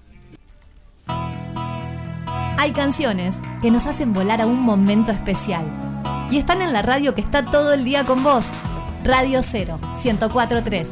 Hay 2.59 2.71
canciones 2.71 3.41
que 3.61 3.73
nos 3.73 3.87
hacen 3.87 4.13
volar 4.13 4.41
a 4.41 4.47
un 4.47 4.61
momento 4.61 5.11
especial. 5.11 5.65
Y 6.31 6.39
están 6.39 6.63
en 6.63 6.73
la 6.73 6.83
radio 6.83 7.17
que 7.17 7.23
está 7.23 7.45
todo 7.45 7.73
el 7.73 7.83
día 7.85 8.05
con 8.05 8.23
vos. 8.23 8.47
Radio 9.03 9.43
0, 9.43 9.81
1043. 10.05 10.91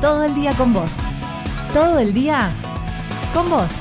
Todo 0.00 0.22
el 0.22 0.34
día 0.36 0.54
con 0.54 0.72
vos. 0.72 0.92
Todo 1.74 1.98
el 1.98 2.12
día 2.12 2.52
con 3.34 3.50
vos. 3.50 3.78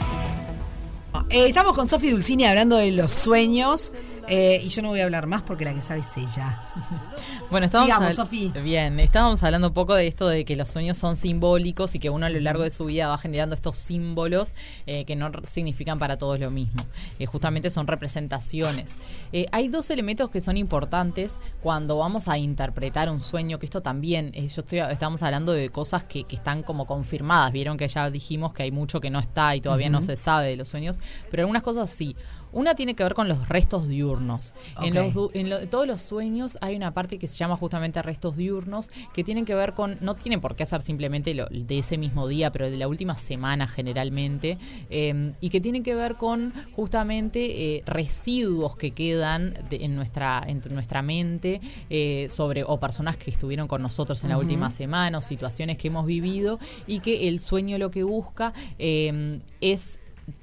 Eh, 1.30 1.48
estamos 1.48 1.74
con 1.74 1.88
Sofi 1.88 2.10
Dulcini 2.10 2.46
hablando 2.46 2.78
de 2.78 2.92
los 2.92 3.12
sueños. 3.12 3.92
Eh, 4.28 4.62
y 4.64 4.70
yo 4.70 4.82
no 4.82 4.90
voy 4.90 5.00
a 5.00 5.06
hablar 5.06 5.28
más 5.28 5.42
porque 5.42 5.66
la 5.66 5.74
que 5.74 5.82
sabe 5.82 6.02
es 6.02 6.18
ella. 6.18 6.62
Bueno, 7.50 7.66
estábamos 7.66 7.94
Sigamos, 7.94 8.16
Sofi. 8.16 8.52
Bien, 8.62 9.00
estábamos 9.00 9.42
hablando 9.42 9.70
un 9.70 9.74
poco 9.74 9.96
de 9.96 10.06
esto 10.06 10.28
de 10.28 10.44
que 10.44 10.58
los 10.58 10.68
sueños 10.70 10.98
son 10.98 11.16
simbólicos 11.16 11.96
y 11.96 12.00
que 12.00 12.10
uno 12.10 12.26
a 12.26 12.30
lo 12.30 12.42
largo 12.42 12.64
de 12.64 12.70
su 12.70 12.84
vida 12.84 13.08
va 13.08 13.18
generando 13.18 13.56
estos 13.56 13.78
símbolos 13.78 14.54
eh, 14.86 15.06
que 15.06 15.16
no 15.16 15.32
significan 15.44 15.98
para 15.98 16.18
todos 16.18 16.42
lo 16.42 16.52
mismo. 16.52 16.86
Eh, 17.20 17.26
justamente 17.26 17.70
son 17.72 17.88
representaciones. 17.88 18.96
Eh, 19.32 19.46
hay 19.54 19.70
dos 19.70 19.90
elementos 19.92 20.30
que 20.30 20.42
son 20.42 20.58
importantes 20.58 21.38
cuando 21.62 21.98
vamos 21.98 22.28
a 22.28 22.38
interpretar 22.38 23.10
un 23.10 23.22
sueño, 23.22 23.60
que 23.60 23.66
esto 23.66 23.82
también, 23.82 24.34
yo 24.34 24.42
estoy, 24.62 24.80
estamos 24.80 25.24
hablando 25.24 25.54
de 25.54 25.70
cosas 25.70 26.04
que, 26.04 26.26
que 26.26 26.36
están 26.36 26.64
como 26.64 26.86
confirmadas. 26.86 27.54
Vieron 27.54 27.78
que 27.78 27.88
ya 27.88 28.12
dijimos 28.12 28.54
que 28.54 28.64
hay 28.64 28.72
mucho 28.72 29.00
que 29.00 29.10
no 29.10 29.20
está 29.20 29.56
y 29.56 29.62
todavía 29.62 29.90
no 29.90 30.02
se 30.02 30.18
sabe 30.18 30.50
de 30.50 30.58
los 30.58 30.68
sueños, 30.68 31.00
pero 31.32 31.44
algunas 31.44 31.64
cosas 31.64 31.90
sí. 31.90 32.16
Una 32.52 32.76
tiene 32.76 32.96
que 32.96 33.04
ver 33.04 33.14
con 33.14 33.28
los 33.28 33.50
restos 33.50 33.88
diurnos. 33.88 34.54
En, 34.82 34.94
los 34.96 35.14
du- 35.14 35.32
en 35.34 35.50
lo- 35.50 35.68
todos 35.68 35.86
los 35.88 36.02
sueños 36.02 36.58
hay 36.62 36.76
una 36.76 36.94
parte 36.94 37.20
que 37.20 37.28
se 37.28 37.38
llama 37.38 37.58
justamente 37.58 38.02
restos 38.02 38.38
diurnos, 38.38 38.90
que 39.14 39.24
tienen 39.24 39.46
que 39.46 39.54
ver 39.54 39.74
con, 39.74 39.98
no 40.02 40.16
tiene 40.16 40.40
por 40.40 40.56
qué 40.56 40.66
ser 40.66 40.82
simplemente 40.82 41.34
lo- 41.34 41.48
de 41.48 41.80
ese 41.80 41.98
mismo 41.98 42.28
día, 42.28 42.52
pero 42.52 42.70
de 42.70 42.78
la 42.78 42.88
última 42.88 43.18
semana 43.18 43.68
generalmente, 43.68 44.58
eh, 44.90 45.34
y 45.42 45.50
que 45.50 45.62
tienen 45.62 45.84
que 45.84 45.94
ver 45.96 46.16
con 46.16 46.54
justamente 46.74 47.76
eh, 47.78 47.84
residuos 47.86 48.76
que 48.78 48.92
quedan 48.92 49.54
de- 49.70 49.84
en, 49.86 49.96
nuestra, 49.96 50.42
en 50.48 50.62
nuestra 50.72 51.02
mente 51.02 51.60
eh, 51.90 52.28
sobre, 52.30 52.64
o 52.64 52.80
personas 52.80 53.18
que 53.18 53.30
estuvieron 53.30 53.68
con 53.68 53.82
nosotros 53.82 54.24
en 54.24 54.30
la 54.30 54.38
última 54.38 54.70
semana, 54.70 55.18
o 55.18 55.22
situaciones 55.22 55.78
que 55.78 55.90
hemos 55.90 56.06
vivido, 56.06 56.60
y 56.88 57.02
que 57.02 57.28
el 57.28 57.40
sueño 57.40 57.78
lo 57.78 57.92
que 57.92 58.04
busca 58.04 58.54
eh, 58.80 59.40
es 59.62 60.00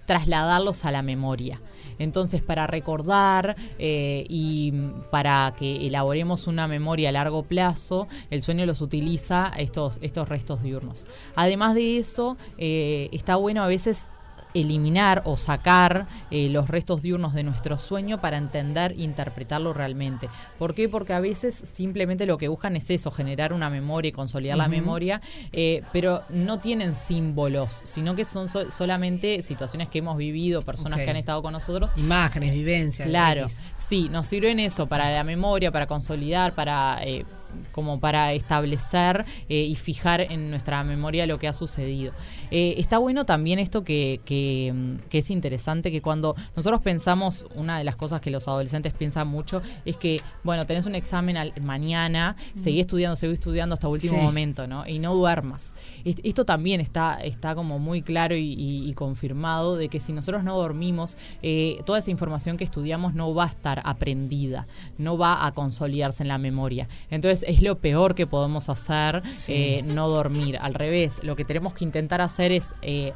trasladarlos 0.07 0.85
a 0.85 0.91
la 0.91 1.03
memoria. 1.03 1.61
Entonces, 1.99 2.43
para 2.43 2.67
recordar 2.67 3.57
eh, 3.79 4.25
y 4.29 4.73
para 5.11 5.55
que 5.57 5.87
elaboremos 5.87 6.47
una 6.47 6.67
memoria 6.67 7.11
a 7.11 7.13
largo 7.13 7.45
plazo, 7.45 8.09
el 8.31 8.43
sueño 8.43 8.67
los 8.67 8.81
utiliza 8.81 9.53
estos, 9.57 9.99
estos 10.03 10.29
restos 10.29 10.63
diurnos. 10.63 11.05
Además 11.37 11.75
de 11.75 11.99
eso, 11.99 12.37
eh, 12.59 13.09
está 13.13 13.37
bueno 13.37 13.63
a 13.63 13.67
veces 13.67 14.09
eliminar 14.55 15.23
o 15.25 15.37
sacar 15.37 16.07
eh, 16.31 16.49
los 16.49 16.69
restos 16.69 17.03
diurnos 17.03 17.35
de 17.35 17.43
nuestro 17.43 17.79
sueño 17.79 18.21
para 18.21 18.37
entender 18.39 18.93
e 18.93 19.03
interpretarlo 19.03 19.73
realmente. 19.75 20.29
¿Por 20.59 20.75
qué? 20.75 20.89
Porque 20.89 21.13
a 21.13 21.21
veces 21.21 21.55
simplemente 21.55 22.25
lo 22.27 22.39
que 22.39 22.49
buscan 22.49 22.77
es 22.77 22.89
eso, 22.91 23.11
generar 23.11 23.53
una 23.53 23.69
memoria 23.71 24.09
y 24.09 24.13
consolidar 24.13 24.57
la 24.57 24.69
memoria, 24.69 25.21
eh, 25.53 25.83
pero 25.93 26.23
no 26.31 26.61
tienen 26.61 26.95
símbolos, 26.95 27.83
sino 27.85 28.15
que 28.15 28.25
son 28.25 28.49
so- 28.49 28.71
solamente 28.71 29.43
situaciones 29.43 29.89
que 29.89 29.99
hemos 29.99 30.17
vivido, 30.17 30.63
personas 30.63 30.99
que 31.01 31.11
han 31.11 31.17
estado 31.17 31.43
con 31.43 31.53
nosotros. 31.53 31.91
Imágenes, 31.97 32.53
vivencias. 32.55 33.09
Claro, 33.09 33.47
sí, 33.77 34.09
nos 34.09 34.27
sirven 34.29 34.61
eso 34.61 34.87
para 34.87 35.11
la 35.11 35.25
memoria, 35.25 35.73
para 35.73 35.87
consolidar, 35.87 36.55
para 36.55 36.99
eh, 37.03 37.25
como 37.73 38.01
para 38.01 38.33
establecer 38.33 39.25
eh, 39.49 39.63
y 39.65 39.75
fijar 39.77 40.21
en 40.21 40.51
nuestra 40.51 40.83
memoria 40.85 41.27
lo 41.27 41.39
que 41.39 41.49
ha 41.49 41.53
sucedido. 41.53 42.13
Eh, 42.51 42.75
está 42.79 42.99
bueno 42.99 43.25
también 43.25 43.59
esto 43.59 43.85
que, 43.85 44.21
que, 44.25 44.73
mm, 44.75 45.09
que 45.09 45.19
es 45.19 45.31
interesante, 45.31 45.91
que 45.91 46.01
cuando 46.03 46.35
nosotros 46.57 46.81
pensamos, 46.83 47.47
una 47.55 47.79
de 47.79 47.85
las 47.85 47.97
cosas 47.97 48.21
que 48.21 48.31
los 48.31 48.49
adolescentes 48.49 48.93
piensan 48.95 49.29
mucho 49.29 49.63
es 49.85 49.97
que, 49.97 50.21
bueno, 50.43 50.67
tenés 50.67 50.87
un 50.87 50.95
examen 50.95 51.37
al- 51.37 51.53
mañana, 51.61 52.37
seguí 52.57 52.81
estudiando, 52.81 53.17
seguí 53.17 53.35
estudiando 53.35 53.75
hasta 53.75 53.89
último 53.89 54.15
Sí. 54.15 54.21
momento, 54.21 54.67
¿no? 54.67 54.87
Y 54.87 54.99
no 54.99 55.15
duermas. 55.15 55.75
Est- 56.05 56.21
Esto 56.25 56.45
también 56.45 56.81
está, 56.81 57.15
está 57.23 57.55
como 57.55 57.79
muy 57.79 58.03
claro 58.03 58.35
y, 58.37 58.53
y- 58.55 58.89
y 58.89 58.95
confirmado 58.95 59.77
de 59.77 59.89
que 59.89 60.01
si 60.01 60.13
nosotros 60.13 60.45
no 60.45 60.57
dormimos, 60.57 61.17
eh, 61.43 61.79
toda 61.87 61.99
esa 61.99 62.11
información 62.11 62.57
que 62.57 62.65
estudiamos 62.65 63.15
no 63.15 63.35
va 63.35 63.45
a 63.45 63.49
estar 63.49 63.83
aprendida, 63.85 64.67
no 64.99 65.17
va 65.19 65.47
a 65.47 65.53
consolidarse 65.53 66.23
en 66.23 66.29
la 66.29 66.39
memoria. 66.39 66.89
Entonces 67.11 67.44
es 67.47 67.63
lo 67.63 67.79
peor 67.79 68.15
que 68.15 68.27
podemos 68.27 68.69
hacer, 68.69 69.23
Sí. 69.37 69.53
eh, 69.55 69.83
no 69.85 70.09
dormir. 70.09 70.59
Al 70.61 70.75
revés, 70.75 71.19
lo 71.23 71.37
que 71.37 71.45
tenemos 71.45 71.75
que 71.75 71.85
intentar 71.85 72.21
hacer 72.21 72.53
es... 72.53 72.75
eh, 72.83 73.13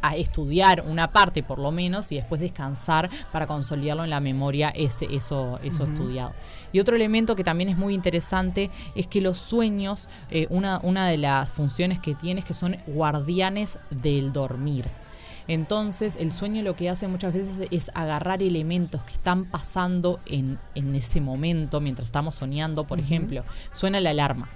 a 0.00 0.14
estudiar 0.14 0.84
una 0.86 1.10
parte 1.10 1.42
por 1.42 1.58
lo 1.58 1.72
menos 1.72 2.12
y 2.12 2.14
después 2.14 2.40
descansar 2.40 3.10
para 3.32 3.48
consolidarlo 3.48 4.04
en 4.04 4.10
la 4.10 4.20
memoria 4.20 4.68
ese 4.68 5.08
eso 5.12 5.58
eso 5.64 5.86
estudiado 5.86 6.34
y 6.72 6.78
otro 6.78 6.94
elemento 6.94 7.34
que 7.34 7.42
también 7.42 7.68
es 7.68 7.76
muy 7.76 7.94
interesante 7.94 8.70
es 8.94 9.08
que 9.08 9.20
los 9.20 9.38
sueños 9.38 10.08
eh, 10.30 10.46
una 10.50 10.78
una 10.84 11.08
de 11.08 11.16
las 11.18 11.50
funciones 11.50 11.98
que 11.98 12.14
tiene 12.14 12.38
es 12.38 12.46
que 12.46 12.54
son 12.54 12.76
guardianes 12.86 13.80
del 13.90 14.32
dormir 14.32 14.84
Entonces, 15.48 16.16
el 16.20 16.30
sueño 16.30 16.62
lo 16.62 16.76
que 16.76 16.90
hace 16.90 17.08
muchas 17.08 17.32
veces 17.32 17.66
es 17.70 17.90
agarrar 17.94 18.42
elementos 18.42 19.02
que 19.04 19.14
están 19.14 19.46
pasando 19.46 20.20
en, 20.26 20.58
en 20.74 20.94
ese 20.94 21.20
momento 21.20 21.80
mientras 21.80 22.08
estamos 22.08 22.34
soñando. 22.34 22.86
Por 22.86 23.00
ejemplo, 23.00 23.40
suena 23.72 23.98
la 24.00 24.10
alarma. 24.10 24.50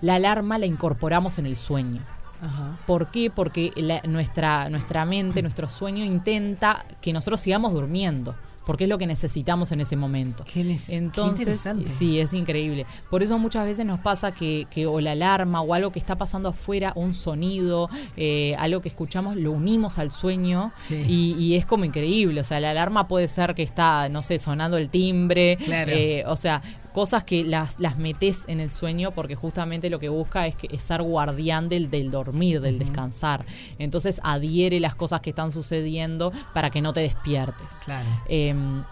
La 0.00 0.16
alarma 0.16 0.58
la 0.58 0.66
incorporamos 0.66 1.38
en 1.38 1.46
el 1.46 1.56
sueño. 1.56 2.04
Ajá. 2.40 2.78
¿Por 2.86 3.10
qué? 3.10 3.30
Porque 3.30 3.72
la- 3.76 4.00
nuestra, 4.02 4.68
nuestra 4.68 5.04
mente, 5.04 5.40
nuestro 5.42 5.68
sueño 5.68 6.04
intenta 6.04 6.84
que 7.00 7.12
nosotros 7.12 7.40
sigamos 7.40 7.72
durmiendo. 7.72 8.34
Porque 8.68 8.84
es 8.84 8.90
lo 8.90 8.98
que 8.98 9.06
necesitamos 9.06 9.72
en 9.72 9.80
ese 9.80 9.96
momento. 9.96 10.44
Entonces, 10.90 11.40
interesante. 11.40 11.88
sí, 11.88 12.20
es 12.20 12.34
increíble. 12.34 12.84
Por 13.10 13.22
eso 13.22 13.38
muchas 13.38 13.64
veces 13.64 13.86
nos 13.86 13.98
pasa 14.02 14.32
que, 14.32 14.66
que 14.70 14.86
o 14.86 15.00
la 15.00 15.12
alarma 15.12 15.62
o 15.62 15.72
algo 15.72 15.90
que 15.90 15.98
está 15.98 16.18
pasando 16.18 16.50
afuera, 16.50 16.92
un 16.94 17.14
sonido, 17.14 17.88
eh, 18.18 18.54
algo 18.58 18.82
que 18.82 18.88
escuchamos, 18.90 19.36
lo 19.36 19.52
unimos 19.52 19.98
al 19.98 20.10
sueño 20.10 20.70
Sí. 20.78 21.02
y, 21.08 21.34
y 21.38 21.54
es 21.56 21.64
como 21.64 21.86
increíble. 21.86 22.42
O 22.42 22.44
sea, 22.44 22.60
la 22.60 22.70
alarma 22.72 23.08
puede 23.08 23.26
ser 23.28 23.54
que 23.54 23.62
está, 23.62 24.10
no 24.10 24.20
sé, 24.20 24.38
sonando 24.38 24.76
el 24.76 24.90
timbre. 24.90 25.56
Claro. 25.64 25.90
eh, 25.94 26.24
o 26.26 26.36
sea, 26.36 26.60
cosas 26.98 27.22
que 27.22 27.44
las, 27.44 27.78
las 27.78 27.96
metes 27.96 28.44
en 28.48 28.58
el 28.58 28.72
sueño 28.72 29.12
porque 29.12 29.36
justamente 29.36 29.88
lo 29.88 30.00
que 30.00 30.08
busca 30.08 30.48
es, 30.48 30.56
que, 30.56 30.66
es 30.72 30.82
ser 30.82 31.00
guardián 31.00 31.68
del, 31.68 31.92
del 31.92 32.10
dormir, 32.10 32.60
del 32.60 32.80
descansar. 32.80 33.46
Entonces 33.78 34.20
adhiere 34.24 34.80
las 34.80 34.96
cosas 34.96 35.20
que 35.20 35.30
están 35.30 35.52
sucediendo 35.52 36.32
para 36.52 36.70
que 36.70 36.82
no 36.82 36.92
te 36.92 36.98
despiertes. 36.98 37.82
Claro. 37.84 38.08
Em, 38.26 38.82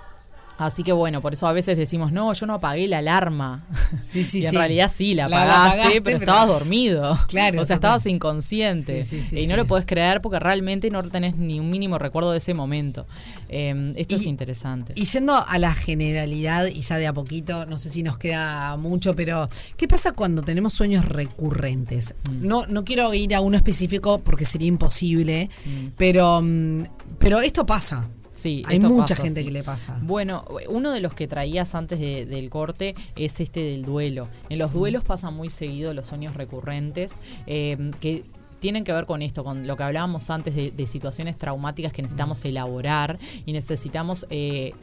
Así 0.58 0.82
que 0.82 0.92
bueno, 0.92 1.20
por 1.20 1.34
eso 1.34 1.46
a 1.46 1.52
veces 1.52 1.76
decimos, 1.76 2.12
no, 2.12 2.32
yo 2.32 2.46
no 2.46 2.54
apagué 2.54 2.88
la 2.88 2.98
alarma. 2.98 3.66
Sí, 4.02 4.24
sí, 4.24 4.40
y 4.40 4.44
en 4.46 4.50
sí. 4.52 4.56
realidad 4.56 4.90
sí, 4.94 5.14
la 5.14 5.26
apagaste, 5.26 5.48
la 5.52 5.64
apagaste, 5.64 5.90
pero, 6.02 6.04
pero- 6.04 6.18
estabas 6.18 6.46
dormido. 6.48 7.18
Claro, 7.28 7.60
O 7.62 7.64
sea, 7.64 7.74
estabas 7.74 8.06
inconsciente. 8.06 9.02
Sí, 9.02 9.20
sí, 9.20 9.28
sí, 9.28 9.40
y 9.40 9.46
no 9.46 9.56
lo 9.56 9.66
podés 9.66 9.84
creer 9.86 10.20
porque 10.22 10.38
realmente 10.38 10.90
no 10.90 11.02
tenés 11.02 11.36
ni 11.36 11.58
un 11.60 11.70
mínimo 11.70 11.98
recuerdo 11.98 12.30
de 12.32 12.38
ese 12.38 12.54
momento. 12.54 13.06
Em, 13.48 13.92
esto 13.96 14.14
es 14.16 14.24
interesante. 14.26 14.92
Y 14.96 15.04
yendo 15.04 15.34
a 15.34 15.58
la 15.58 15.74
generalidad, 15.74 16.66
y 16.66 16.80
ya 16.82 16.96
de 16.96 17.06
a 17.06 17.12
poquito, 17.12 17.66
no 17.66 17.78
sé 17.78 17.90
si 17.90 18.02
nos 18.02 18.16
queda 18.18 18.76
mucho, 18.76 19.14
pero 19.14 19.48
¿qué 19.76 19.88
pasa 19.88 20.12
cuando 20.12 20.42
tenemos 20.42 20.72
sueños 20.72 21.04
recurrentes? 21.06 22.14
Mm. 22.30 22.46
No, 22.46 22.66
no 22.66 22.84
quiero 22.84 23.12
ir 23.14 23.34
a 23.34 23.40
uno 23.40 23.56
específico 23.56 24.18
porque 24.20 24.44
sería 24.44 24.68
imposible, 24.68 25.48
Mm. 25.64 25.86
pero, 25.96 26.40
mm, 26.42 26.82
pero 27.18 27.40
esto 27.40 27.66
pasa. 27.66 28.08
Sí, 28.36 28.62
Hay 28.66 28.78
mucha 28.80 29.14
pasa, 29.14 29.22
gente 29.24 29.40
sí. 29.40 29.46
que 29.46 29.50
le 29.52 29.62
pasa. 29.64 29.98
Bueno, 30.02 30.44
uno 30.68 30.92
de 30.92 31.00
los 31.00 31.14
que 31.14 31.26
traías 31.26 31.74
antes 31.74 31.98
de- 31.98 32.26
del 32.26 32.50
corte 32.50 32.94
es 33.16 33.40
este 33.40 33.60
del 33.60 33.84
duelo. 33.84 34.28
En 34.50 34.58
los 34.58 34.72
duelos 34.74 35.02
pasa 35.04 35.30
muy 35.30 35.48
seguido 35.50 35.94
los 35.94 36.06
sueños 36.06 36.34
recurrentes 36.36 37.16
eh, 37.46 37.90
que 37.98 38.24
tienen 38.66 38.82
que 38.82 38.92
ver 38.92 39.06
con 39.06 39.22
esto, 39.22 39.44
con 39.44 39.68
lo 39.68 39.76
que 39.76 39.84
hablábamos 39.84 40.28
antes 40.28 40.56
de, 40.56 40.72
de 40.72 40.86
situaciones 40.88 41.36
traumáticas 41.36 41.92
que 41.92 42.02
necesitamos 42.02 42.44
elaborar 42.44 43.16
y 43.44 43.52
necesitamos 43.52 44.26
eh, 44.28 44.74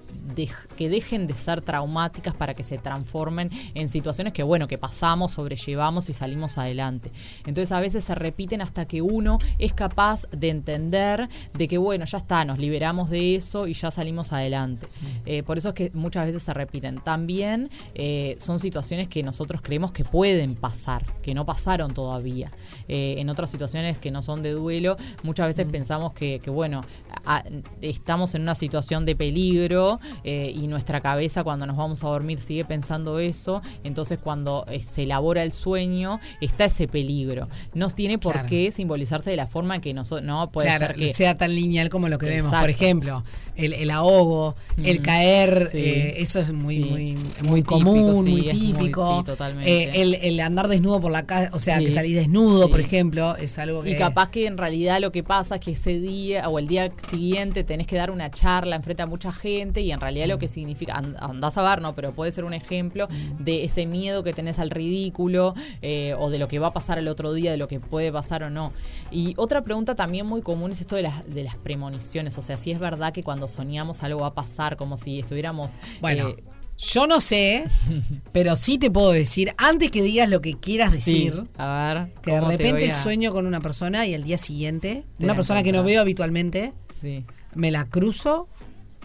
que 0.77 0.87
dejen 0.87 1.27
de 1.27 1.35
ser 1.35 1.59
traumáticas 1.59 2.33
para 2.33 2.53
que 2.53 2.63
se 2.63 2.77
transformen 2.77 3.49
en 3.73 3.89
situaciones 3.89 4.31
que, 4.31 4.41
bueno, 4.41 4.69
que 4.69 4.77
pasamos, 4.77 5.33
sobrellevamos 5.33 6.07
y 6.07 6.13
salimos 6.13 6.57
adelante. 6.57 7.11
Entonces 7.39 7.73
a 7.73 7.81
veces 7.81 8.05
se 8.05 8.15
repiten 8.15 8.61
hasta 8.61 8.85
que 8.85 9.01
uno 9.01 9.37
es 9.59 9.73
capaz 9.73 10.27
de 10.31 10.49
entender 10.49 11.27
de 11.53 11.67
que, 11.67 11.77
bueno, 11.77 12.05
ya 12.05 12.19
está, 12.19 12.45
nos 12.45 12.59
liberamos 12.59 13.09
de 13.09 13.35
eso 13.35 13.67
y 13.67 13.73
ya 13.73 13.91
salimos 13.91 14.31
adelante. 14.31 14.87
Eh, 15.25 15.43
por 15.43 15.57
eso 15.57 15.69
es 15.69 15.75
que 15.75 15.91
muchas 15.93 16.25
veces 16.25 16.43
se 16.43 16.53
repiten. 16.53 16.99
También 16.99 17.69
eh, 17.95 18.37
son 18.39 18.59
situaciones 18.59 19.09
que 19.09 19.23
nosotros 19.23 19.61
creemos 19.61 19.91
que 19.91 20.05
pueden 20.05 20.55
pasar, 20.55 21.05
que 21.21 21.33
no 21.33 21.45
pasaron 21.45 21.93
todavía. 21.93 22.49
En 22.87 23.29
otras 23.29 23.49
situaciones 23.49 23.72
que 23.99 24.11
no 24.11 24.21
son 24.21 24.43
de 24.43 24.51
duelo, 24.51 24.97
muchas 25.23 25.47
veces 25.47 25.65
pensamos 25.71 26.13
que, 26.13 26.39
que, 26.39 26.49
bueno, 26.49 26.81
a- 27.25 27.43
estamos 27.81 28.35
en 28.35 28.43
una 28.43 28.55
situación 28.55 29.05
de 29.05 29.15
peligro 29.15 29.99
eh, 30.23 30.51
y 30.55 30.67
nuestra 30.67 31.01
cabeza 31.01 31.43
cuando 31.43 31.65
nos 31.65 31.75
vamos 31.77 32.03
a 32.03 32.07
dormir 32.07 32.39
sigue 32.39 32.65
pensando 32.65 33.19
eso, 33.19 33.61
entonces 33.83 34.19
cuando 34.19 34.65
eh, 34.67 34.81
se 34.81 35.03
elabora 35.03 35.43
el 35.43 35.51
sueño 35.51 36.19
está 36.41 36.65
ese 36.65 36.87
peligro. 36.87 37.47
No 37.73 37.87
tiene 37.89 38.17
por 38.19 38.33
Claro. 38.33 38.47
qué 38.49 38.71
simbolizarse 38.71 39.29
de 39.31 39.35
la 39.37 39.47
forma 39.47 39.75
en 39.75 39.81
que 39.81 39.93
nosotros, 39.93 40.25
no 40.25 40.49
puede 40.51 40.67
claro, 40.67 40.87
ser 40.87 40.95
que 40.95 41.13
sea 41.13 41.37
tan 41.37 41.53
lineal 41.53 41.89
como 41.89 42.09
lo 42.09 42.17
que 42.17 42.25
vemos. 42.27 42.51
Por 42.53 42.69
ejemplo, 42.69 43.23
el, 43.55 43.73
el 43.73 43.91
ahogo, 43.91 44.55
el 44.83 44.99
Mm, 44.99 45.03
caer, 45.03 45.67
sí. 45.67 45.77
eh, 45.77 46.15
eso 46.21 46.39
es 46.39 46.51
muy, 46.53 46.75
Sí. 46.75 46.83
muy, 46.83 47.15
Muy 47.15 47.49
muy 47.49 47.63
común, 47.63 47.93
típico, 47.93 48.23
sí, 48.23 48.31
muy 48.31 48.41
típico. 48.49 49.23
totalmente. 49.25 49.71
Eh, 49.83 50.01
el, 50.01 50.15
el 50.15 50.39
andar 50.39 50.67
desnudo 50.67 50.99
por 51.01 51.11
la 51.11 51.25
calle, 51.25 51.49
o 51.53 51.59
sea, 51.59 51.79
que 51.79 51.91
salís 51.91 52.15
desnudo, 52.15 52.69
por 52.69 52.79
ejemplo, 52.79 53.35
es 53.35 53.57
algo 53.59 53.83
que... 53.83 53.91
Y 53.91 53.95
capaz 53.97 54.29
que 54.29 54.47
en 54.47 54.57
realidad 54.57 54.99
lo 54.99 55.11
que 55.11 55.23
pasa 55.23 55.55
es 55.55 55.61
que 55.61 55.71
ese 55.71 55.99
día 55.99 56.49
o 56.49 56.57
el 56.59 56.67
día 56.67 56.91
siguiente 57.09 57.63
tenés 57.63 57.87
que 57.87 57.95
dar 57.95 58.11
una 58.11 58.31
charla 58.31 58.75
enfrente 58.75 59.03
a 59.03 59.05
mucha 59.05 59.31
gente 59.31 59.81
y 59.81 59.91
en 59.91 59.99
realidad 59.99 60.25
Mm. 60.25 60.29
lo 60.29 60.39
que 60.39 60.47
significa, 60.47 60.93
and- 60.95 61.15
andás 61.19 61.57
a 61.57 61.63
ver, 61.69 61.81
¿no? 61.81 61.93
Pero 61.95 62.13
puede 62.13 62.31
ser 62.31 62.43
un 62.45 62.53
ejemplo 62.53 63.07
de 63.39 63.63
ese 63.63 63.85
miedo 63.85 64.23
que 64.23 64.33
tenés 64.33 64.59
al 64.59 64.69
ridículo 64.69 65.53
eh, 65.81 66.15
o 66.17 66.29
de 66.29 66.39
lo 66.39 66.47
que 66.47 66.59
va 66.59 66.67
a 66.67 66.73
pasar 66.73 66.97
el 66.97 67.07
otro 67.07 67.33
día, 67.33 67.51
de 67.51 67.57
lo 67.57 67.67
que 67.67 67.79
puede 67.79 68.11
pasar 68.11 68.43
o 68.43 68.49
no. 68.49 68.73
Y 69.11 69.33
otra 69.37 69.63
pregunta 69.63 69.95
también 69.95 70.25
muy 70.25 70.41
común 70.41 70.71
es 70.71 70.81
esto 70.81 70.95
de 70.95 71.03
las, 71.03 71.27
de 71.33 71.43
las 71.43 71.55
premoniciones, 71.55 72.37
o 72.37 72.41
sea, 72.41 72.57
si 72.57 72.71
es 72.71 72.79
verdad 72.79 73.13
que 73.13 73.23
cuando 73.23 73.42
soñamos 73.47 74.03
algo 74.03 74.21
va 74.21 74.27
a 74.27 74.33
pasar, 74.33 74.77
como 74.77 74.97
si 74.97 75.19
estuviéramos... 75.19 75.73
Bueno, 76.01 76.29
eh, 76.29 76.43
yo 76.77 77.05
no 77.07 77.19
sé, 77.21 77.65
pero 78.31 78.55
sí 78.55 78.77
te 78.77 78.89
puedo 78.89 79.11
decir, 79.11 79.53
antes 79.57 79.91
que 79.91 80.01
digas 80.01 80.27
lo 80.29 80.41
que 80.41 80.55
quieras 80.55 80.91
sí, 80.95 81.25
decir, 81.29 81.47
a 81.57 81.93
ver. 81.93 82.13
que 82.21 82.31
de 82.31 82.37
¿cómo 82.39 82.49
te 82.51 82.57
repente 82.57 82.89
a- 82.89 83.03
sueño 83.03 83.31
con 83.31 83.45
una 83.45 83.61
persona 83.61 84.05
y 84.07 84.13
al 84.15 84.23
día 84.23 84.37
siguiente, 84.37 85.05
Te 85.17 85.25
una 85.25 85.35
persona 85.35 85.61
que 85.63 85.71
no 85.71 85.83
veo 85.83 86.01
habitualmente, 86.01 86.73
Sí. 86.91 87.25
me 87.53 87.69
la 87.71 87.85
cruzo 87.85 88.47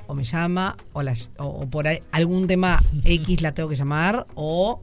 o 0.07 0.15
me 0.15 0.25
llama 0.25 0.77
o, 0.95 1.03
la- 1.03 1.13
o- 1.39 1.45
o 1.45 1.67
por 1.69 1.87
algún 2.13 2.47
tema 2.47 2.83
X 3.05 3.43
la 3.43 3.53
tengo 3.53 3.69
que 3.69 3.77
llamar 3.77 4.27
o 4.35 4.83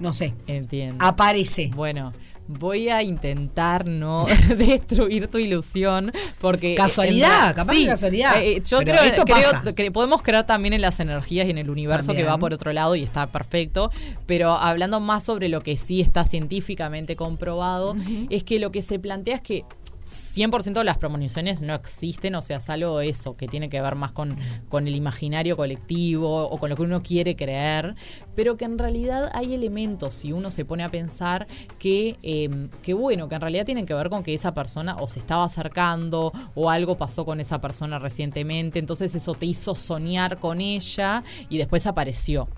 no 0.00 0.12
sé, 0.12 0.34
Entiendo. 0.46 1.02
aparece. 1.04 1.70
Bueno, 1.74 2.12
voy 2.46 2.88
a 2.90 3.02
intentar 3.02 3.88
no 3.88 4.26
destruir 4.58 5.28
tu 5.28 5.38
ilusión 5.38 6.12
porque 6.40 6.74
Casualidad, 6.74 7.50
en- 7.50 7.54
capaz 7.56 7.72
que 7.72 7.86
casualidad. 7.86 8.42
eh, 8.42 8.62
yo 8.64 8.78
Pero 8.78 8.92
creo, 8.98 9.04
esto 9.04 9.24
creo 9.24 9.50
pasa. 9.50 9.72
que 9.74 9.90
podemos 9.90 10.22
creer 10.22 10.44
también 10.44 10.74
en 10.74 10.82
las 10.82 11.00
energías 11.00 11.46
y 11.46 11.50
en 11.50 11.58
el 11.58 11.70
universo 11.70 12.12
que 12.12 12.24
va 12.24 12.38
por 12.38 12.52
otro 12.52 12.72
lado 12.72 12.96
y 12.96 13.02
está 13.02 13.26
perfecto, 13.28 13.90
pero 14.26 14.52
hablando 14.52 15.00
más 15.00 15.24
sobre 15.24 15.48
lo 15.48 15.60
que 15.62 15.76
sí 15.76 16.00
está 16.00 16.24
científicamente 16.24 17.16
comprobado 17.16 17.96
es 18.30 18.44
que 18.44 18.58
lo 18.58 18.70
que 18.70 18.82
se 18.82 18.98
plantea 18.98 19.36
es 19.36 19.42
que 19.42 19.64
100% 20.06 20.74
de 20.74 20.84
las 20.84 20.98
premoniciones 20.98 21.62
no 21.62 21.74
existen, 21.74 22.34
o 22.34 22.42
sea, 22.42 22.58
es 22.58 22.70
algo 22.70 23.00
eso, 23.00 23.36
que 23.36 23.48
tiene 23.48 23.68
que 23.68 23.80
ver 23.80 23.94
más 23.94 24.12
con, 24.12 24.36
con 24.68 24.86
el 24.86 24.94
imaginario 24.94 25.56
colectivo 25.56 26.46
o 26.48 26.58
con 26.58 26.70
lo 26.70 26.76
que 26.76 26.82
uno 26.82 27.02
quiere 27.02 27.36
creer, 27.36 27.94
pero 28.34 28.56
que 28.56 28.64
en 28.64 28.78
realidad 28.78 29.30
hay 29.32 29.54
elementos, 29.54 30.14
si 30.14 30.32
uno 30.32 30.50
se 30.50 30.64
pone 30.64 30.84
a 30.84 30.90
pensar, 30.90 31.46
que, 31.78 32.16
eh, 32.22 32.68
que 32.82 32.94
bueno, 32.94 33.28
que 33.28 33.34
en 33.34 33.40
realidad 33.40 33.64
tienen 33.64 33.86
que 33.86 33.94
ver 33.94 34.10
con 34.10 34.22
que 34.22 34.34
esa 34.34 34.52
persona 34.52 34.96
o 34.96 35.08
se 35.08 35.18
estaba 35.18 35.44
acercando 35.44 36.32
o 36.54 36.70
algo 36.70 36.96
pasó 36.96 37.24
con 37.24 37.40
esa 37.40 37.60
persona 37.60 37.98
recientemente, 37.98 38.78
entonces 38.78 39.14
eso 39.14 39.34
te 39.34 39.46
hizo 39.46 39.74
soñar 39.74 40.38
con 40.38 40.60
ella 40.60 41.22
y 41.48 41.58
después 41.58 41.86
apareció. 41.86 42.48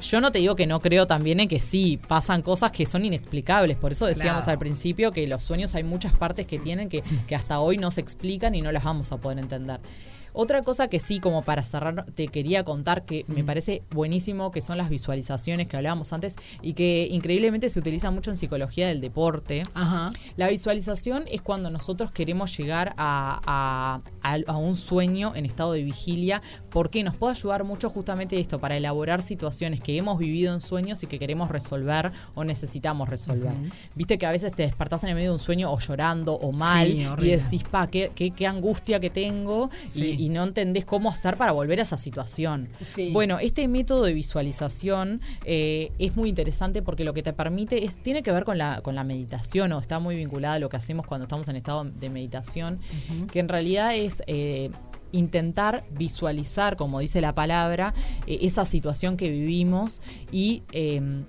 Yo 0.00 0.20
no 0.20 0.30
te 0.30 0.38
digo 0.38 0.54
que 0.54 0.66
no 0.66 0.80
creo 0.80 1.06
también 1.06 1.40
en 1.40 1.48
que 1.48 1.58
sí, 1.60 1.98
pasan 2.08 2.42
cosas 2.42 2.70
que 2.70 2.86
son 2.86 3.04
inexplicables. 3.04 3.76
Por 3.76 3.92
eso 3.92 4.06
decíamos 4.06 4.44
Claro. 4.44 4.52
al 4.52 4.58
principio 4.58 5.12
que 5.12 5.26
los 5.26 5.42
sueños 5.42 5.74
hay 5.74 5.82
muchas 5.82 6.16
partes 6.16 6.46
que 6.46 6.58
tienen 6.58 6.88
que, 6.88 7.02
que 7.26 7.34
hasta 7.34 7.58
hoy 7.60 7.78
no 7.78 7.90
se 7.90 8.00
explican 8.00 8.54
y 8.54 8.60
no 8.62 8.70
las 8.70 8.84
vamos 8.84 9.10
a 9.12 9.16
poder 9.16 9.38
entender. 9.38 9.80
Otra 10.40 10.62
cosa 10.62 10.86
que 10.86 11.00
sí, 11.00 11.18
como 11.18 11.42
para 11.42 11.64
cerrar, 11.64 12.06
te 12.14 12.28
quería 12.28 12.62
contar 12.62 13.04
que 13.04 13.24
me 13.26 13.42
parece 13.42 13.82
buenísimo, 13.90 14.52
que 14.52 14.60
son 14.60 14.78
las 14.78 14.88
visualizaciones 14.88 15.66
que 15.66 15.76
hablábamos 15.76 16.12
antes 16.12 16.36
y 16.62 16.74
que 16.74 17.08
increíblemente 17.10 17.68
se 17.68 17.80
utilizan 17.80 18.14
mucho 18.14 18.30
en 18.30 18.36
psicología 18.36 18.86
del 18.86 19.00
deporte. 19.00 19.64
Ajá. 19.74 20.12
La 20.36 20.46
visualización 20.46 21.24
es 21.28 21.42
cuando 21.42 21.70
nosotros 21.70 22.12
queremos 22.12 22.56
llegar 22.56 22.94
a, 22.98 23.40
a- 23.44 24.00
a- 24.22 24.38
a 24.46 24.56
un 24.58 24.76
sueño 24.76 25.32
en 25.34 25.44
estado 25.44 25.72
de 25.72 25.82
vigilia, 25.82 26.40
porque 26.70 27.02
nos 27.02 27.16
puede 27.16 27.32
ayudar 27.32 27.64
mucho 27.64 27.90
justamente 27.90 28.38
esto, 28.38 28.60
para 28.60 28.76
elaborar 28.76 29.22
situaciones 29.22 29.80
que 29.80 29.96
hemos 29.96 30.20
vivido 30.20 30.54
en 30.54 30.60
sueños 30.60 31.02
y 31.02 31.08
que 31.08 31.18
queremos 31.18 31.50
resolver 31.50 32.12
o 32.36 32.44
necesitamos 32.44 33.08
resolver. 33.08 33.54
Viste 33.96 34.18
que 34.18 34.26
a 34.26 34.30
veces 34.30 34.52
te 34.52 34.62
despertás 34.62 35.02
en 35.02 35.08
el 35.08 35.14
medio 35.16 35.30
de 35.30 35.34
un 35.34 35.40
sueño 35.40 35.72
o 35.72 35.80
llorando 35.80 36.34
o 36.34 36.52
mal 36.52 36.86
Sí, 36.86 37.04
y 37.22 37.26
decís, 37.30 37.64
pa, 37.64 37.88
qué, 37.88 38.12
qué- 38.14 38.30
qué 38.30 38.46
angustia 38.46 39.00
que 39.00 39.10
tengo 39.10 39.68
y-. 39.96 40.27
y, 40.28 40.30
no 40.30 40.44
entendés 40.44 40.84
cómo 40.84 41.08
hacer 41.08 41.36
para 41.36 41.52
volver 41.52 41.78
a 41.80 41.82
esa 41.82 41.98
situación. 41.98 42.68
Sí. 42.84 43.10
Bueno, 43.12 43.38
este 43.38 43.66
método 43.68 44.04
de 44.04 44.12
visualización 44.12 45.20
eh, 45.44 45.92
es 45.98 46.16
muy 46.16 46.28
interesante 46.28 46.82
porque 46.82 47.04
lo 47.04 47.14
que 47.14 47.22
te 47.22 47.32
permite 47.32 47.84
es, 47.84 47.98
tiene 47.98 48.22
que 48.22 48.32
ver 48.32 48.44
con 48.44 48.58
la, 48.58 48.80
con 48.82 48.94
la 48.94 49.04
meditación 49.04 49.72
o 49.72 49.78
está 49.78 49.98
muy 49.98 50.16
vinculada 50.16 50.54
a 50.54 50.58
lo 50.58 50.68
que 50.68 50.76
hacemos 50.76 51.06
cuando 51.06 51.24
estamos 51.24 51.48
en 51.48 51.56
estado 51.56 51.84
de 51.84 52.10
meditación, 52.10 52.80
que 53.30 53.40
en 53.40 53.48
realidad 53.48 53.94
es 53.94 54.22
eh, 54.26 54.70
intentar 55.12 55.84
visualizar, 55.90 56.76
como 56.76 57.00
dice 57.00 57.20
la 57.20 57.34
palabra, 57.34 57.94
eh, 58.26 58.38
esa 58.42 58.64
situación 58.64 59.16
que 59.16 59.30
vivimos 59.30 60.00
y 60.30 60.62
eh, 60.72 61.24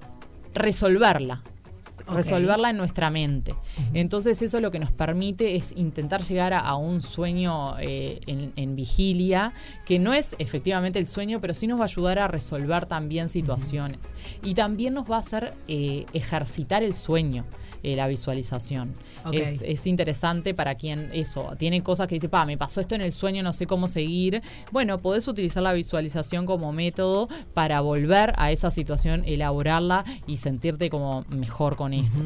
resolverla. 2.10 2.40
resolverla 2.40 2.70
en 2.70 2.78
nuestra 2.78 3.10
mente. 3.10 3.56
Entonces 3.94 4.42
eso 4.42 4.60
lo 4.60 4.72
que 4.72 4.80
nos 4.80 4.92
permite 4.92 5.56
es 5.56 5.74
intentar 5.76 6.24
llegar 6.24 6.54
a, 6.54 6.60
a 6.60 6.76
un 6.76 7.02
sueño 7.02 7.78
eh, 7.80 8.20
en, 8.28 8.52
en 8.56 8.76
vigilia, 8.76 9.54
que 9.86 10.00
no 10.00 10.14
es 10.14 10.36
efectivamente 10.40 11.00
el 11.00 11.08
sueño, 11.08 11.40
pero 11.42 11.54
sí 11.54 11.68
nos 11.68 11.80
va 11.80 11.84
a 11.84 11.86
ayudar 11.86 12.20
a 12.20 12.28
resolver 12.28 12.86
también 12.86 13.30
situaciones. 13.30 14.14
Y 14.44 14.54
también 14.54 14.94
nos 14.94 15.10
va 15.10 15.18
a 15.18 15.20
hacer 15.20 15.54
eh, 15.68 16.06
ejercitar 16.14 16.84
el 16.84 16.94
sueño. 16.94 17.46
Eh, 17.84 17.96
la 17.96 18.08
visualización. 18.08 18.94
Es, 19.32 19.62
es 19.62 19.86
interesante 19.88 20.54
para 20.54 20.76
quien 20.76 21.10
eso, 21.14 21.54
tiene 21.58 21.82
cosas 21.84 22.08
que 22.08 22.16
dice, 22.16 22.30
pa, 22.30 22.46
me 22.46 22.58
pasó 22.58 22.82
esto 22.82 22.96
en 22.96 23.02
el 23.02 23.14
sueño, 23.14 23.44
no 23.44 23.54
sé 23.54 23.66
cómo 23.66 23.88
seguir. 23.88 24.42
Bueno, 24.72 25.00
podés 25.00 25.28
utilizar 25.28 25.64
la 25.64 25.74
visualización 25.74 26.46
como 26.46 26.72
método 26.72 27.28
para 27.54 27.82
volver 27.82 28.34
a 28.38 28.52
esa 28.52 28.72
situación, 28.72 29.24
elaborarla 29.26 30.04
y 30.28 30.38
sentirte 30.38 30.90
como 30.90 31.26
mejor 31.30 31.76
con 31.76 31.94
esto. 31.94 32.22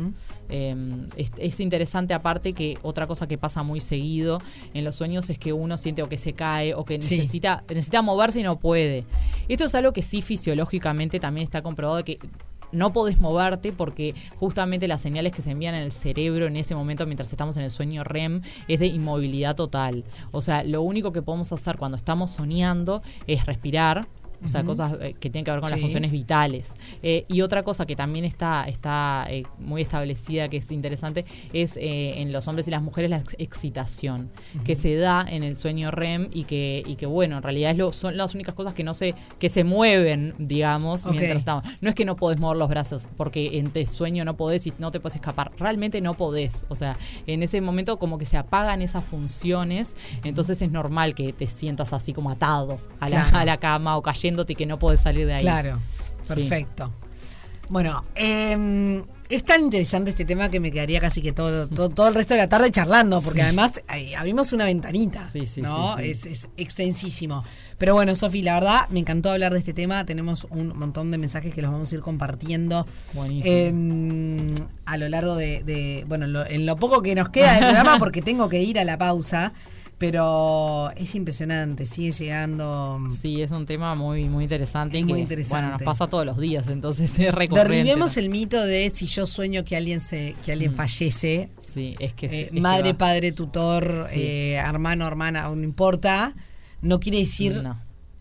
Eh, 0.50 0.76
es, 1.16 1.32
es 1.38 1.60
interesante 1.60 2.14
aparte 2.14 2.54
que 2.54 2.78
otra 2.84 3.08
cosa 3.08 3.28
que 3.28 3.38
pasa 3.38 3.64
muy 3.64 3.82
seguido 3.82 4.40
en 4.74 4.84
los 4.84 4.96
sueños 4.96 5.30
es 5.30 5.40
que 5.40 5.54
uno 5.54 5.78
siente 5.78 6.04
o 6.04 6.10
que 6.10 6.18
se 6.18 6.34
cae 6.34 6.74
o 6.76 6.86
que 6.86 7.02
Sí. 7.02 7.18
necesita, 7.18 7.64
necesita 7.70 8.02
moverse 8.02 8.40
y 8.40 8.44
no 8.44 8.60
puede. 8.60 9.04
Esto 9.48 9.66
es 9.66 9.76
algo 9.76 9.94
que 9.94 10.02
sí 10.02 10.22
fisiológicamente 10.22 11.20
también 11.20 11.44
está 11.46 11.62
comprobado 11.62 12.04
que 12.04 12.18
no 12.74 12.92
podés 12.92 13.22
moverte 13.22 13.72
porque 13.72 14.16
justamente 14.38 14.88
las 14.88 15.02
señales 15.02 15.32
que 15.34 15.42
se 15.42 15.52
envían 15.52 15.76
en 15.76 15.84
el 15.84 15.92
cerebro 15.92 16.48
en 16.48 16.58
ese 16.58 16.76
momento 16.76 17.06
mientras 17.06 17.32
estamos 17.32 17.58
en 17.58 17.64
el 17.64 17.72
sueño 17.72 18.04
REM 18.04 18.42
es 18.68 18.80
de 18.80 18.88
inmovilidad 18.88 19.56
total. 19.56 20.04
O 20.32 20.42
sea, 20.42 20.64
lo 20.64 20.82
único 20.82 21.14
que 21.14 21.22
podemos 21.22 21.52
hacer 21.54 21.78
cuando 21.78 21.98
estamos 21.98 22.32
soñando 22.32 23.02
es 23.28 23.46
respirar. 23.46 24.08
O 24.44 24.48
sea, 24.48 24.62
Ujú. 24.62 24.70
cosas 24.72 24.94
eh, 25.02 25.14
que 25.20 25.30
tienen 25.30 25.46
que 25.46 25.52
ver 25.52 25.60
con 25.62 25.70
las 25.70 25.78
Sí. 25.80 25.84
funciones 25.84 26.12
vitales. 26.12 26.76
Eh, 27.02 27.26
y 27.28 27.42
otra 27.42 27.64
cosa 27.64 27.86
que 27.86 27.96
también 27.96 28.26
está, 28.26 28.66
está 28.68 29.26
eh, 29.30 29.44
muy 29.60 29.82
establecida, 29.82 30.50
que 30.50 30.58
es 30.58 30.72
interesante, 30.72 31.26
es 31.54 31.78
eh, 31.78 32.22
en 32.22 32.32
los 32.32 32.48
hombres 32.48 32.68
y 32.68 32.72
las 32.72 32.82
mujeres 32.82 33.10
la 33.10 33.18
ex- 33.18 33.36
excitación, 33.40 34.30
que 34.64 34.76
se 34.76 34.96
da 34.98 35.26
en 35.30 35.44
el 35.44 35.56
sueño 35.56 35.92
REM 35.92 36.30
y 36.34 36.44
que, 36.44 36.84
y 36.86 36.96
que 36.96 37.06
bueno, 37.06 37.38
en 37.38 37.44
realidad 37.44 37.72
es 37.72 37.78
lo, 37.78 37.94
son 37.94 38.18
las 38.18 38.34
únicas 38.36 38.54
cosas 38.56 38.74
que 38.74 38.84
no 38.84 38.94
se, 38.94 39.16
que 39.40 39.50
se 39.50 39.64
mueven, 39.64 40.34
digamos, 40.38 41.06
Ok. 41.06 41.14
mientras 41.14 41.38
estamos. 41.38 41.64
No 41.82 41.90
es 41.90 41.96
que 41.96 42.06
no 42.06 42.16
podés 42.16 42.40
mover 42.40 42.58
los 42.58 42.70
brazos, 42.70 43.08
porque 43.18 43.58
en 43.60 43.72
el 43.74 43.88
sueño 43.88 44.26
no 44.26 44.36
podés 44.36 44.68
y 44.68 44.74
no 44.80 44.92
te 44.92 45.00
puedes 45.00 45.16
escapar. 45.16 45.52
Realmente 45.58 46.02
no 46.02 46.14
podés. 46.16 46.66
O 46.70 46.76
sea, 46.76 46.98
en 47.28 47.44
ese 47.44 47.62
momento 47.62 47.98
como 47.98 48.18
que 48.18 48.26
se 48.26 48.38
apagan 48.38 48.82
esas 48.82 49.04
funciones, 49.06 49.96
entonces 50.24 50.62
es 50.62 50.72
normal 50.72 51.16
que 51.16 51.34
te 51.34 51.48
sientas 51.48 51.94
así 51.94 52.14
como 52.14 52.30
atado 52.30 52.80
a 53.00 53.10
la, 53.10 53.22
Claro. 53.24 53.38
a 53.38 53.46
la 53.46 53.58
cama 53.58 53.98
o 53.98 54.02
cayéndote 54.02 54.33
y 54.50 54.56
que 54.56 54.66
no 54.66 54.80
podés 54.80 55.02
salir 55.02 55.26
de 55.28 55.36
ahí. 55.36 55.42
Claro, 55.42 55.80
Sí. 56.26 56.34
perfecto. 56.36 56.92
Bueno, 57.70 58.04
eh, 58.16 59.04
es 59.30 59.44
tan 59.46 59.62
interesante 59.62 60.12
este 60.12 60.26
tema 60.26 60.50
que 60.50 60.60
me 60.60 60.70
quedaría 60.72 61.00
casi 61.00 61.22
que 61.22 61.32
todo, 61.32 61.68
todo, 61.68 61.90
todo 61.90 62.10
el 62.10 62.14
resto 62.16 62.34
de 62.34 62.42
la 62.42 62.50
tarde 62.50 62.70
charlando, 62.72 63.22
porque 63.22 63.40
Sí. 63.40 63.46
además 63.46 63.82
eh, 63.96 64.16
abrimos 64.18 64.52
una 64.54 64.66
ventanita, 64.66 65.28
sí, 65.32 65.40
¿no? 65.62 65.98
sí, 65.98 66.04
sí. 66.04 66.10
Es, 66.12 66.26
es 66.26 66.50
extensísimo. 66.58 67.44
Pero 67.78 67.94
bueno, 67.96 68.14
Sofi, 68.16 68.44
la 68.44 68.56
verdad, 68.56 68.82
me 68.90 69.00
encantó 69.00 69.32
hablar 69.32 69.54
de 69.54 69.60
este 69.60 69.74
tema. 69.74 70.06
Tenemos 70.06 70.46
un 70.52 70.78
montón 70.78 71.10
de 71.10 71.18
mensajes 71.18 71.54
que 71.54 71.62
los 71.62 71.72
vamos 71.72 71.92
a 71.92 71.96
ir 71.96 72.02
compartiendo 72.02 72.86
Buenísimo. 73.14 73.44
eh, 73.50 74.54
a 74.86 74.98
lo 74.98 75.10
largo 75.10 75.36
de, 75.36 75.64
de- 75.64 76.06
bueno, 76.08 76.28
lo- 76.28 76.46
en 76.46 76.66
lo 76.66 76.76
poco 76.76 77.02
que 77.02 77.16
nos 77.16 77.30
queda 77.30 77.54
del 77.54 77.64
programa, 77.64 77.98
porque 78.00 78.22
tengo 78.22 78.50
que 78.50 78.62
ir 78.62 78.78
a 78.78 78.84
la 78.84 78.98
pausa. 78.98 79.54
Pero 80.04 80.92
es 80.98 81.16
impresionante, 81.16 81.86
sigue 81.86 82.12
llegando. 82.12 83.00
Sí, 83.10 83.42
es 83.42 83.52
un 83.52 83.66
tema 83.66 83.96
muy, 83.96 84.26
muy 84.28 84.44
interesante. 84.44 85.00
Es 85.00 85.06
muy 85.06 85.20
interesante. 85.22 85.56
Bueno, 85.66 85.78
nos 85.78 85.84
pasa 85.84 86.08
todos 86.08 86.26
los 86.26 86.38
días, 86.38 86.68
entonces 86.68 87.18
es 87.20 87.34
recurrente. 87.34 87.70
Derribemos 87.74 88.18
el 88.18 88.28
mito 88.28 88.62
de 88.66 88.90
si 88.90 89.06
yo 89.06 89.26
sueño 89.26 89.64
que 89.64 89.78
alguien 89.78 90.02
se, 90.02 90.36
que 90.44 90.52
alguien 90.52 90.74
Mm. 90.74 90.76
fallece. 90.76 91.50
Sí, 91.62 91.96
es 92.00 92.14
que, 92.14 92.26
eh, 92.26 92.50
es 92.54 92.62
madre, 92.62 92.94
padre, 92.96 93.32
tutor, 93.32 94.08
Sí. 94.12 94.20
eh, 94.20 94.54
hermano, 94.56 95.08
hermana, 95.08 95.44
no 95.44 95.64
importa. 95.64 96.34
No 96.82 97.00
quiere 97.00 97.20
decir 97.20 97.62
No, 97.64 97.80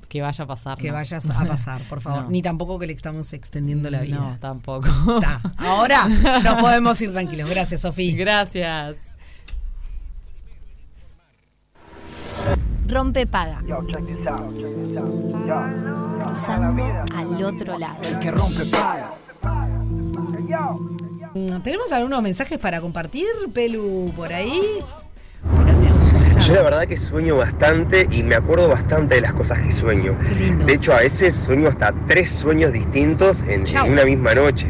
que 0.09 0.23
vaya 0.23 0.45
a 0.45 0.47
pasar. 0.47 0.79
que 0.79 0.89
no. 0.89 0.95
vayas 0.95 1.29
a 1.31 1.45
pasar, 1.47 1.83
por 1.89 2.01
favor. 2.01 2.23
No. 2.25 2.31
Ni 2.31 2.43
tampoco 2.43 2.79
que 2.79 2.87
le 2.87 2.93
estamos 2.93 3.33
extendiendo 3.33 3.91
la 3.91 4.03
vida. 4.03 4.19
No, 4.19 4.39
tampoco. 4.39 4.89
Ta. 5.21 5.41
Ahora 5.57 6.07
nos 6.45 6.61
podemos 6.61 7.01
ir 7.03 7.11
tranquilos. 7.11 7.51
Gracias, 7.51 7.81
Sofía. 7.81 8.15
Gracias. 8.17 9.15
Rompe 12.89 13.27
paga. 13.27 13.61
Cruzando 16.25 16.85
al 17.17 17.45
otro 17.45 17.79
lado. 17.79 17.97
El 18.03 18.19
que 18.19 18.31
rompe 18.31 18.67
paga. 18.67 19.15
¿Tenemos 21.65 21.93
algunos 21.93 22.23
mensajes 22.23 22.59
para 22.59 22.81
compartir, 22.81 23.27
Pelu, 23.55 24.13
por 24.15 24.33
ahí? 24.33 24.61
Yo 26.47 26.55
la 26.55 26.63
verdad 26.63 26.87
que 26.87 26.97
sueño 26.97 27.37
bastante 27.37 28.07
y 28.11 28.23
me 28.23 28.35
acuerdo 28.35 28.69
bastante 28.69 29.15
de 29.15 29.21
las 29.21 29.33
cosas 29.33 29.61
que 29.61 29.73
sueño. 29.73 30.17
De 30.67 30.75
hecho, 30.75 30.93
a 30.93 31.01
veces 31.01 31.37
sueño 31.37 31.69
hasta 31.69 31.95
tres 32.07 32.31
sueños 32.31 32.73
distintos 32.73 33.43
en, 33.45 33.65
en 33.67 33.93
una 33.93 34.05
misma 34.05 34.35
noche. 34.35 34.67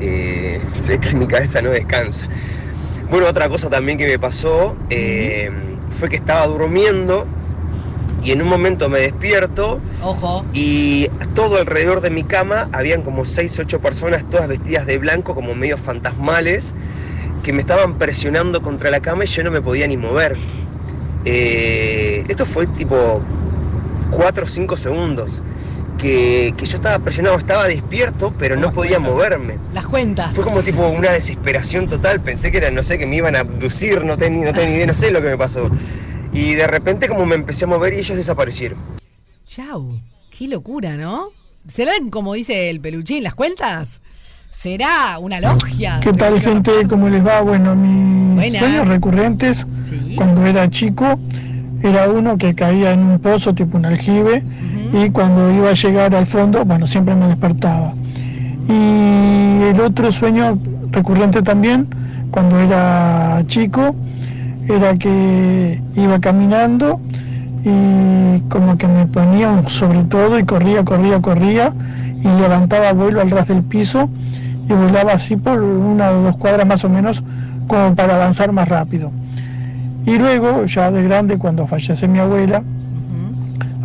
Eh, 0.00 0.62
sé 0.78 0.98
que 0.98 1.14
mi 1.14 1.26
cabeza 1.26 1.60
no 1.60 1.70
descansa. 1.70 2.26
Bueno, 3.10 3.26
otra 3.26 3.48
cosa 3.48 3.68
también 3.68 3.98
que 3.98 4.06
me 4.06 4.18
pasó 4.18 4.76
eh, 4.90 5.50
fue 5.90 6.08
que 6.08 6.16
estaba 6.16 6.46
durmiendo 6.46 7.26
y 8.22 8.32
en 8.32 8.42
un 8.42 8.48
momento 8.48 8.88
me 8.88 8.98
despierto 8.98 9.80
Ojo. 10.02 10.44
y 10.52 11.08
todo 11.34 11.58
alrededor 11.58 12.00
de 12.00 12.10
mi 12.10 12.24
cama 12.24 12.68
habían 12.72 13.02
como 13.02 13.24
seis, 13.24 13.58
ocho 13.58 13.80
personas 13.80 14.28
todas 14.28 14.48
vestidas 14.48 14.86
de 14.86 14.98
blanco 14.98 15.34
como 15.34 15.54
medio 15.54 15.78
fantasmales 15.78 16.74
que 17.42 17.52
me 17.52 17.60
estaban 17.60 17.98
presionando 17.98 18.60
contra 18.62 18.90
la 18.90 19.00
cama 19.00 19.24
y 19.24 19.26
yo 19.28 19.44
no 19.44 19.50
me 19.50 19.60
podía 19.60 19.86
ni 19.86 19.96
mover. 19.96 20.36
Eh, 21.24 22.24
esto 22.28 22.44
fue 22.44 22.66
tipo 22.66 23.22
4 24.10 24.44
o 24.44 24.46
5 24.46 24.76
segundos. 24.76 25.42
Que, 25.98 26.54
que 26.56 26.64
yo 26.64 26.76
estaba 26.76 27.00
presionado, 27.00 27.36
estaba 27.36 27.66
despierto, 27.66 28.32
pero 28.38 28.54
no 28.56 28.70
podía 28.72 29.00
moverme. 29.00 29.58
Las 29.74 29.86
cuentas. 29.86 30.34
Fue 30.34 30.44
como 30.44 30.62
tipo 30.62 30.86
una 30.88 31.10
desesperación 31.10 31.88
total. 31.88 32.20
Pensé 32.20 32.52
que 32.52 32.58
era, 32.58 32.70
no 32.70 32.84
sé, 32.84 32.98
que 32.98 33.06
me 33.06 33.16
iban 33.16 33.34
a 33.34 33.40
abducir, 33.40 34.04
no 34.04 34.16
tenía, 34.16 34.44
no 34.46 34.52
tenía 34.52 34.76
idea, 34.76 34.86
no 34.86 34.94
sé 34.94 35.10
lo 35.10 35.20
que 35.20 35.28
me 35.28 35.36
pasó. 35.36 35.68
Y 36.32 36.54
de 36.54 36.66
repente 36.68 37.08
como 37.08 37.26
me 37.26 37.34
empecé 37.34 37.64
a 37.64 37.68
mover 37.68 37.94
y 37.94 37.98
ellos 37.98 38.16
desaparecieron. 38.16 38.78
Chau. 39.44 40.00
Qué 40.30 40.46
locura, 40.46 40.96
¿no? 40.96 41.30
¿Serán, 41.66 42.10
como 42.10 42.34
dice 42.34 42.70
el 42.70 42.80
peluchín, 42.80 43.24
las 43.24 43.34
cuentas? 43.34 44.00
¿Será 44.50 45.18
una 45.18 45.40
logia? 45.40 46.00
¿Qué 46.02 46.12
tal 46.12 46.40
gente? 46.40 46.70
¿Cómo 46.88 47.08
les 47.08 47.26
va? 47.26 47.40
Bueno, 47.42 47.74
mis 47.74 48.36
Buenas. 48.36 48.60
sueños 48.60 48.88
recurrentes 48.88 49.66
cuando 50.16 50.46
era 50.46 50.70
chico 50.70 51.18
era 51.82 52.08
uno 52.08 52.36
que 52.38 52.54
caía 52.54 52.92
en 52.92 53.00
un 53.00 53.18
pozo 53.20 53.54
tipo 53.54 53.76
un 53.76 53.84
aljibe 53.86 54.42
y 54.92 55.10
cuando 55.10 55.50
iba 55.50 55.70
a 55.70 55.74
llegar 55.74 56.14
al 56.14 56.26
fondo, 56.26 56.64
bueno, 56.64 56.86
siempre 56.86 57.14
me 57.14 57.28
despertaba. 57.28 57.94
Y 58.68 59.62
el 59.70 59.80
otro 59.80 60.12
sueño 60.12 60.58
recurrente 60.90 61.42
también 61.42 61.88
cuando 62.30 62.58
era 62.58 63.42
chico 63.46 63.94
era 64.68 64.96
que 64.96 65.80
iba 65.96 66.18
caminando 66.20 67.00
y 67.64 68.40
como 68.48 68.76
que 68.76 68.86
me 68.86 69.06
ponía 69.06 69.48
un 69.50 69.68
sobre 69.68 70.04
todo 70.04 70.38
y 70.38 70.44
corría, 70.44 70.84
corría, 70.84 71.20
corría 71.20 71.72
y 72.22 72.28
levantaba 72.40 72.92
vuelo 72.92 73.20
al 73.20 73.30
ras 73.30 73.48
del 73.48 73.62
piso 73.62 74.08
y 74.68 74.72
volaba 74.72 75.12
así 75.12 75.36
por 75.36 75.60
una 75.62 76.10
o 76.10 76.22
dos 76.22 76.36
cuadras 76.36 76.66
más 76.66 76.84
o 76.84 76.88
menos 76.88 77.22
como 77.66 77.94
para 77.94 78.16
avanzar 78.16 78.52
más 78.52 78.68
rápido. 78.68 79.10
Y 80.06 80.18
luego, 80.18 80.64
ya 80.64 80.90
de 80.90 81.02
grande, 81.02 81.38
cuando 81.38 81.66
fallece 81.66 82.08
mi 82.08 82.18
abuela, 82.18 82.62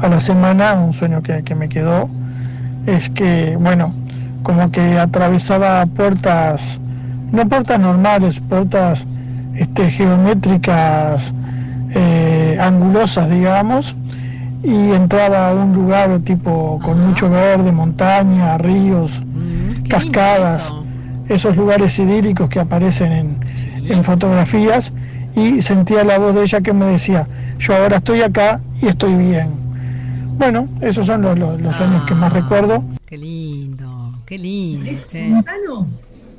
a 0.03 0.09
la 0.09 0.19
semana, 0.19 0.73
un 0.73 0.91
sueño 0.91 1.23
que, 1.23 1.43
que 1.43 1.55
me 1.55 1.69
quedó, 1.69 2.09
es 2.85 3.09
que, 3.09 3.55
bueno, 3.57 3.93
como 4.43 4.69
que 4.69 4.99
atravesaba 4.99 5.85
puertas, 5.85 6.77
no 7.31 7.47
puertas 7.47 7.79
normales, 7.79 8.41
puertas 8.41 9.07
este, 9.55 9.89
geométricas, 9.89 11.33
eh, 11.91 12.57
angulosas, 12.59 13.29
digamos, 13.29 13.95
y 14.61 14.91
entraba 14.91 15.49
a 15.49 15.53
un 15.53 15.73
lugar 15.73 16.19
tipo 16.19 16.79
con 16.83 17.07
mucho 17.07 17.29
verde, 17.29 17.71
montaña, 17.71 18.57
ríos, 18.57 19.23
cascadas, 19.87 20.69
esos 21.29 21.55
lugares 21.55 21.97
idílicos 21.97 22.49
que 22.49 22.59
aparecen 22.59 23.11
en, 23.13 23.37
en 23.89 24.03
fotografías, 24.03 24.91
y 25.33 25.61
sentía 25.61 26.03
la 26.03 26.19
voz 26.19 26.35
de 26.35 26.43
ella 26.43 26.59
que 26.59 26.73
me 26.73 26.87
decía, 26.87 27.25
yo 27.57 27.73
ahora 27.73 27.97
estoy 27.97 28.21
acá 28.21 28.59
y 28.81 28.87
estoy 28.87 29.15
bien. 29.15 29.62
Bueno, 30.37 30.67
esos 30.81 31.05
son 31.05 31.21
los, 31.21 31.37
los- 31.37 31.61
los 31.61 31.75
sueños 31.75 32.03
que 32.03 32.15
más 32.15 32.33
recuerdo. 32.33 32.83
Qué 33.05 33.17
lindo, 33.17 34.13
qué 34.25 34.37
lindo. 34.37 34.91
che. 35.07 35.33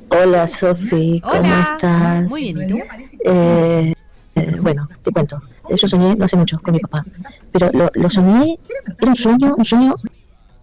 Hola 0.09 0.47
Sofi, 0.47 1.19
¿cómo 1.21 1.33
Hola. 1.39 1.61
estás? 1.75 2.23
Muy 2.29 2.53
bien, 2.53 2.57
¿y 2.61 2.67
tú? 2.67 2.79
Eh, 3.25 3.93
eh, 4.35 4.55
bueno, 4.61 4.87
te 5.03 5.11
cuento. 5.11 5.41
Yo 5.69 5.87
soñé 5.87 6.15
no 6.15 6.25
hace 6.25 6.37
mucho 6.37 6.59
con 6.61 6.73
mi 6.73 6.79
papá, 6.79 7.03
pero 7.51 7.71
lo, 7.73 7.89
lo 7.95 8.09
soñé, 8.09 8.59
era 8.99 9.09
un 9.09 9.15
sueño, 9.15 9.55
un 9.57 9.65
sueño, 9.65 9.95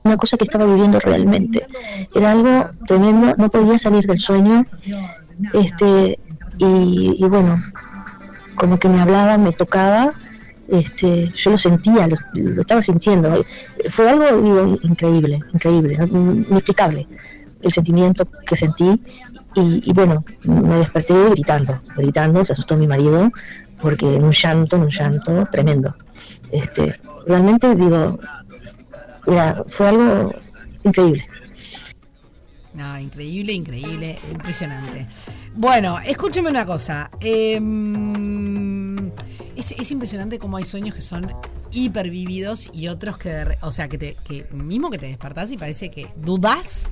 una 0.04 0.16
cosa 0.16 0.36
que 0.36 0.44
estaba 0.44 0.64
viviendo 0.64 1.00
realmente. 1.00 1.66
Era 2.14 2.30
algo 2.32 2.66
tremendo, 2.86 3.34
no 3.36 3.48
podía 3.48 3.78
salir 3.78 4.06
del 4.06 4.20
sueño 4.20 4.64
Este, 5.54 6.18
y, 6.58 7.14
y 7.18 7.24
bueno, 7.28 7.54
como 8.54 8.78
que 8.78 8.88
me 8.88 9.00
hablaba, 9.00 9.36
me 9.38 9.52
tocaba, 9.52 10.12
este, 10.72 11.28
yo 11.36 11.50
lo 11.50 11.58
sentía, 11.58 12.08
lo, 12.08 12.16
estaba 12.60 12.80
sintiendo. 12.82 13.44
Fue 13.90 14.08
algo 14.08 14.24
digo, 14.42 14.78
increíble, 14.82 15.40
increíble, 15.52 15.94
inexplicable 15.94 17.06
el 17.62 17.72
sentimiento 17.72 18.24
que 18.46 18.56
sentí. 18.56 19.00
Y, 19.54 19.82
y 19.90 19.92
bueno, 19.92 20.24
me 20.44 20.78
desperté 20.78 21.14
gritando, 21.30 21.78
gritando, 21.96 22.44
se 22.44 22.52
asustó 22.54 22.76
mi 22.76 22.86
marido, 22.86 23.30
porque 23.80 24.16
en 24.16 24.24
un 24.24 24.32
llanto, 24.32 24.76
en 24.76 24.82
un 24.82 24.90
llanto 24.90 25.46
tremendo. 25.52 25.94
Este, 26.50 26.98
realmente 27.26 27.74
digo, 27.74 28.18
era- 29.26 29.62
fue 29.68 29.88
algo 29.88 30.34
increíble. 30.84 31.24
No, 32.74 32.98
increíble, 32.98 33.52
increíble, 33.52 34.18
impresionante. 34.30 35.06
Bueno, 35.54 35.98
escúcheme 36.00 36.48
una 36.48 36.64
cosa. 36.64 37.10
em, 37.20 39.08
es, 39.56 39.72
es 39.72 39.90
impresionante 39.90 40.38
cómo 40.38 40.56
hay 40.56 40.64
sueños 40.64 40.94
que 40.94 41.02
son 41.02 41.30
hipervívidos 41.70 42.70
y 42.72 42.88
otros 42.88 43.18
que, 43.18 43.56
o 43.60 43.70
sea, 43.70 43.88
que, 43.88 43.98
te, 43.98 44.14
que 44.24 44.44
mismo 44.52 44.90
que 44.90 44.98
te 44.98 45.06
despertás 45.06 45.50
y 45.52 45.56
parece 45.58 45.90
que 45.90 46.06
dudás 46.16 46.86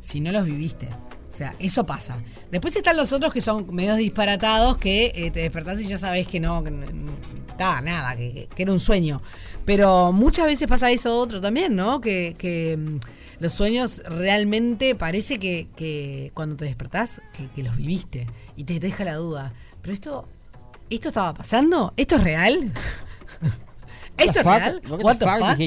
si 0.00 0.20
no 0.20 0.30
los 0.32 0.44
viviste. 0.44 0.88
O 1.32 1.36
sea, 1.36 1.56
eso 1.58 1.84
pasa. 1.84 2.16
Después 2.52 2.76
están 2.76 2.96
los 2.96 3.12
otros 3.12 3.32
que 3.32 3.40
son 3.40 3.66
medios 3.74 3.96
disparatados 3.96 4.76
que 4.76 5.06
eh, 5.16 5.32
te 5.32 5.40
despertás 5.40 5.80
y 5.80 5.86
ya 5.88 5.98
sabes 5.98 6.28
que 6.28 6.38
no, 6.38 6.62
que 6.62 6.70
nada, 6.70 8.14
que, 8.16 8.48
que- 8.54 8.62
era 8.62 8.72
un 8.72 8.78
sueño. 8.78 9.20
Pero 9.64 10.12
muchas 10.12 10.46
veces 10.46 10.68
pasa 10.68 10.90
eso 10.92 11.18
otro 11.18 11.40
también, 11.40 11.74
¿no? 11.74 12.00
Que, 12.00 12.36
que, 12.38 12.76
mm, 12.76 12.98
los 13.40 13.52
sueños 13.52 14.02
realmente 14.06 14.94
parece 14.94 15.38
que, 15.38 15.68
que 15.76 16.30
cuando 16.34 16.56
te 16.56 16.64
despertás, 16.64 17.20
que, 17.32 17.48
que 17.48 17.62
los 17.62 17.76
viviste 17.76 18.26
y 18.56 18.64
te 18.64 18.78
deja 18.80 19.04
la 19.04 19.14
duda. 19.14 19.52
Pero 19.82 19.92
esto, 19.94 20.28
¿esto 20.90 21.08
estaba 21.08 21.34
pasando? 21.34 21.92
¿Esto 21.96 22.16
es 22.16 22.24
real? 22.24 22.72
¿Esto 24.16 24.38
es 24.38 24.44
real? 24.60 24.80
What 25.04 25.16
the 25.18 25.24
fuck. 25.40 25.58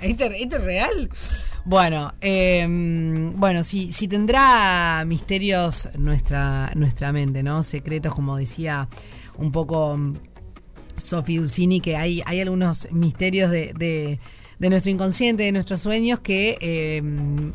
¿Esto, 0.00 0.24
esto 0.24 0.56
es 0.56 0.62
real? 0.64 1.10
Bueno, 1.64 2.12
eh, 2.20 2.66
bueno, 3.34 3.62
si, 3.62 3.92
si 3.92 4.08
tendrá 4.08 5.04
misterios 5.06 5.88
nuestra, 5.98 6.70
nuestra 6.74 7.12
mente, 7.12 7.42
¿no? 7.42 7.62
Secretos, 7.62 8.12
como 8.14 8.36
decía 8.36 8.88
un 9.36 9.52
poco 9.52 9.96
mm, 9.96 10.14
Sofi 10.96 11.38
Ursini, 11.38 11.80
que 11.80 11.96
hay, 11.96 12.22
hay 12.26 12.40
algunos 12.40 12.88
misterios 12.90 13.50
de, 13.50 13.72
de- 13.74 14.18
de 14.58 14.70
nuestro 14.70 14.90
inconsciente, 14.90 15.42
de 15.42 15.52
nuestros 15.52 15.80
sueños, 15.80 16.20
que 16.20 16.56
eh, 16.60 17.02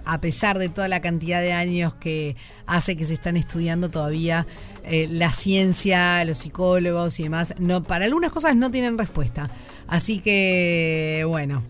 a 0.06 0.22
pesar 0.22 0.60
de 0.60 0.70
toda 0.70 0.88
la 0.88 1.02
cantidad 1.02 1.42
de 1.42 1.54
años 1.54 1.96
que 1.96 2.36
hace 2.68 2.96
que 2.96 3.06
se 3.06 3.14
están 3.14 3.38
estudiando 3.38 3.90
todavía, 3.90 4.46
eh, 4.84 5.08
la 5.10 5.32
ciencia, 5.32 6.24
los 6.26 6.38
psicólogos 6.38 7.20
y 7.20 7.24
demás, 7.24 7.56
no, 7.60 7.84
para 7.84 8.06
algunas 8.06 8.32
cosas 8.32 8.56
no 8.56 8.70
tienen 8.70 8.98
respuesta. 8.98 9.50
Así 9.88 10.20
que, 10.20 11.24
bueno, 11.28 11.64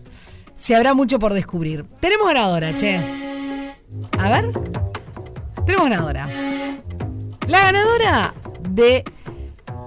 se 0.54 0.76
habrá 0.76 0.94
mucho 0.94 1.18
por 1.18 1.34
descubrir. 1.34 1.84
Tenemos 2.00 2.26
ganadora, 2.28 2.76
che. 2.76 3.00
A 4.18 4.28
ver. 4.28 4.52
Tenemos 5.66 5.88
ganadora. 5.88 6.28
La 7.48 7.60
ganadora 7.60 8.34
de 8.68 9.04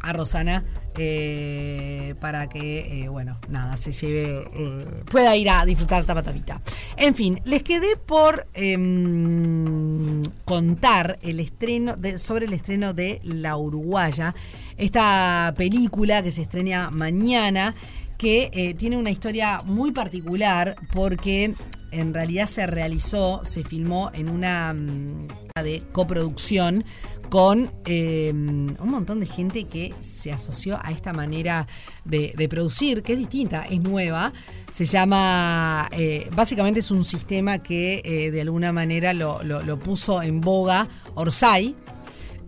a 0.00 0.12
Rosana 0.12 0.64
eh, 0.96 2.14
para 2.20 2.48
que, 2.48 3.04
eh, 3.04 3.08
bueno, 3.08 3.38
nada, 3.48 3.76
se 3.76 3.92
lleve, 3.92 4.44
eh, 4.54 4.86
pueda 5.10 5.36
ir 5.36 5.48
a 5.48 5.64
disfrutar 5.64 6.04
Tapa 6.04 6.22
Tapita. 6.22 6.60
En 6.96 7.14
fin, 7.14 7.40
les 7.44 7.62
quedé 7.62 7.96
por 7.96 8.46
em, 8.54 10.20
contar 10.44 11.18
el 11.22 11.40
estreno 11.40 11.96
de, 11.96 12.18
sobre 12.18 12.46
el 12.46 12.52
estreno 12.52 12.92
de 12.92 13.20
La 13.22 13.56
Uruguaya, 13.56 14.34
esta 14.76 15.54
película 15.56 16.22
que 16.22 16.30
se 16.30 16.42
estrena 16.42 16.90
mañana 16.90 17.74
que 18.18 18.74
tiene 18.78 18.98
una 18.98 19.10
historia 19.10 19.62
muy 19.64 19.92
particular 19.92 20.76
porque 20.92 21.54
en 21.90 22.12
realidad 22.12 22.46
se 22.46 22.66
realizó, 22.66 23.42
se 23.46 23.64
filmó 23.64 24.10
en 24.12 24.28
una 24.28 24.74
mm, 24.74 25.49
de 25.62 25.82
coproducción 25.92 26.84
con 27.30 27.72
eh, 27.86 28.30
un 28.32 28.90
montón 28.90 29.20
de 29.20 29.26
gente 29.26 29.64
que 29.64 29.94
se 30.00 30.32
asoció 30.32 30.78
a 30.82 30.90
esta 30.90 31.12
manera 31.12 31.66
de, 32.04 32.48
producir, 32.50 33.02
que 33.02 33.12
es 33.12 33.18
distinta, 33.18 33.64
es 33.64 33.80
nueva. 33.80 34.32
Se 34.70 34.84
llama, 34.84 35.88
eh, 35.92 36.28
básicamente 36.34 36.80
es 36.80 36.90
un 36.90 37.04
sistema 37.04 37.58
que 37.58 38.02
eh, 38.04 38.32
de 38.32 38.40
alguna 38.40 38.72
manera 38.72 39.14
lo, 39.14 39.78
puso 39.78 40.22
en 40.22 40.40
boga 40.40 40.88
Orsay, 41.14 41.76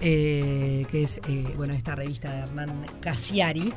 que 0.00 0.86
es 0.90 1.20
bueno 1.56 1.74
esta 1.74 1.94
revista 1.94 2.32
de 2.32 2.38
Hernán 2.40 2.86
Casiari. 3.00 3.72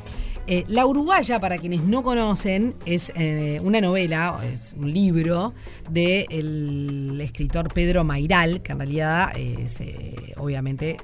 Eh, 0.47 0.63
la 0.67 0.85
Uruguaya, 0.85 1.39
para 1.39 1.57
quienes 1.57 1.81
no 1.81 2.03
conocen, 2.03 2.75
es 2.85 3.11
eh, 3.15 3.59
una 3.63 3.81
novela, 3.81 4.39
es 4.43 4.75
un 4.77 4.93
libro 4.93 5.53
del 5.89 7.19
escritor 7.19 7.73
Pedro 7.73 8.03
Mairal, 8.03 8.61
que 8.61 8.73
en 8.73 8.77
realidad 8.77 9.31
eh, 9.35 10.33
obviamente 10.37 10.97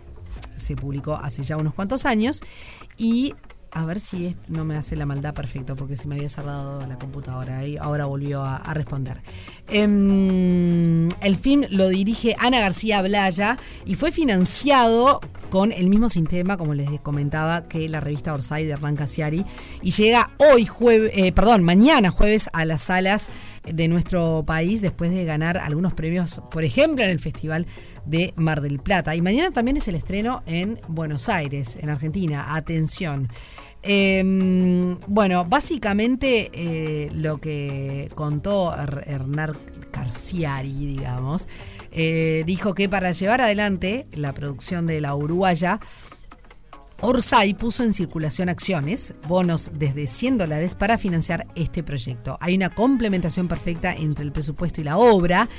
se 0.56 0.76
publicó 0.76 1.16
hace 1.16 1.42
ya 1.42 1.58
unos 1.58 1.74
cuantos 1.74 2.06
años. 2.06 2.42
Y 2.98 3.34
a 3.72 3.84
ver 3.86 4.00
si 4.00 4.36
no 4.48 4.64
me 4.64 4.76
hace 4.76 4.96
la 4.96 5.08
maldad 5.08 5.34
perfecto, 5.34 5.76
porque 5.76 5.96
se 5.96 6.08
me 6.08 6.16
había 6.16 6.30
cerrado 6.30 6.86
la 6.86 7.00
computadora 7.00 7.66
y 7.66 7.78
ahora 7.78 8.06
volvió 8.06 8.44
a, 8.44 8.58
a 8.58 8.76
responder. 8.76 9.24
Em, 9.70 11.08
el 11.22 11.36
film 11.36 11.64
lo 11.72 11.90
dirige 11.90 12.36
Ana 12.38 12.60
García 12.60 13.02
Blaya 13.02 13.58
y 13.86 13.96
fue 13.96 14.12
financiado 14.12 15.20
con 15.52 15.72
el 15.72 15.90
mismo 15.90 16.10
sistema, 16.10 16.58
como 16.58 16.74
les 16.74 17.00
comentaba, 17.02 17.68
que 17.68 17.88
la 17.90 18.00
revista 18.00 18.34
Orsay 18.34 18.66
de 18.66 18.72
Hernán 18.72 18.96
Casiari. 18.96 19.46
Y 19.84 19.92
llega 19.92 20.32
hoy, 20.40 20.66
jueves, 20.66 21.12
eh, 21.14 21.32
perdón, 21.34 21.64
mañana 21.64 22.10
jueves 22.10 22.50
a 22.54 22.66
las 22.66 22.82
salas 22.84 23.30
de 23.72 23.88
nuestro 23.88 24.44
país 24.48 24.82
después 24.82 25.12
de 25.12 25.26
ganar 25.26 25.60
algunos 25.60 25.94
premios, 25.94 26.42
por 26.50 26.64
ejemplo, 26.64 27.04
en 27.04 27.12
el 27.12 27.20
Festival 27.20 27.68
de 28.06 28.34
Mar 28.38 28.62
del 28.62 28.80
Plata. 28.80 29.16
Y 29.16 29.22
mañana 29.22 29.52
también 29.52 29.78
es 29.78 29.88
el 29.88 29.96
estreno 29.96 30.42
en 30.48 30.80
Buenos 30.88 31.30
Aires, 31.30 31.78
en 31.80 31.90
Argentina. 31.90 32.56
Atención. 32.56 33.28
Eh, 33.84 34.24
bueno, 35.08 35.46
básicamente 35.46 36.50
eh, 36.54 37.10
lo 37.14 37.40
que 37.40 38.10
contó 38.16 38.72
Her- 38.74 39.04
Hernán 39.06 39.58
Carciari, 39.92 40.72
digamos, 40.86 41.48
eh, 41.92 42.44
dijo 42.46 42.74
que 42.74 42.90
para 42.90 43.12
llevar 43.12 43.42
adelante 43.42 44.08
la 44.14 44.34
producción 44.34 44.88
de 44.88 45.02
la 45.02 45.16
Uruguaya, 45.16 45.80
Orsay 47.04 47.56
puso 47.56 47.84
en 47.84 47.96
circulación 47.96 48.48
acciones, 48.48 49.16
bonos 49.28 49.72
desde 49.74 50.06
100 50.06 50.38
dólares 50.38 50.76
para 50.76 51.00
financiar 51.00 51.48
este 51.56 51.82
proyecto. 51.82 52.38
Hay 52.40 52.56
una 52.56 52.70
complementación 52.70 53.48
perfecta 53.48 53.92
entre 53.96 54.24
el 54.24 54.32
presupuesto 54.32 54.82
y 54.82 54.84
la 54.84 54.98
obra 54.98 55.50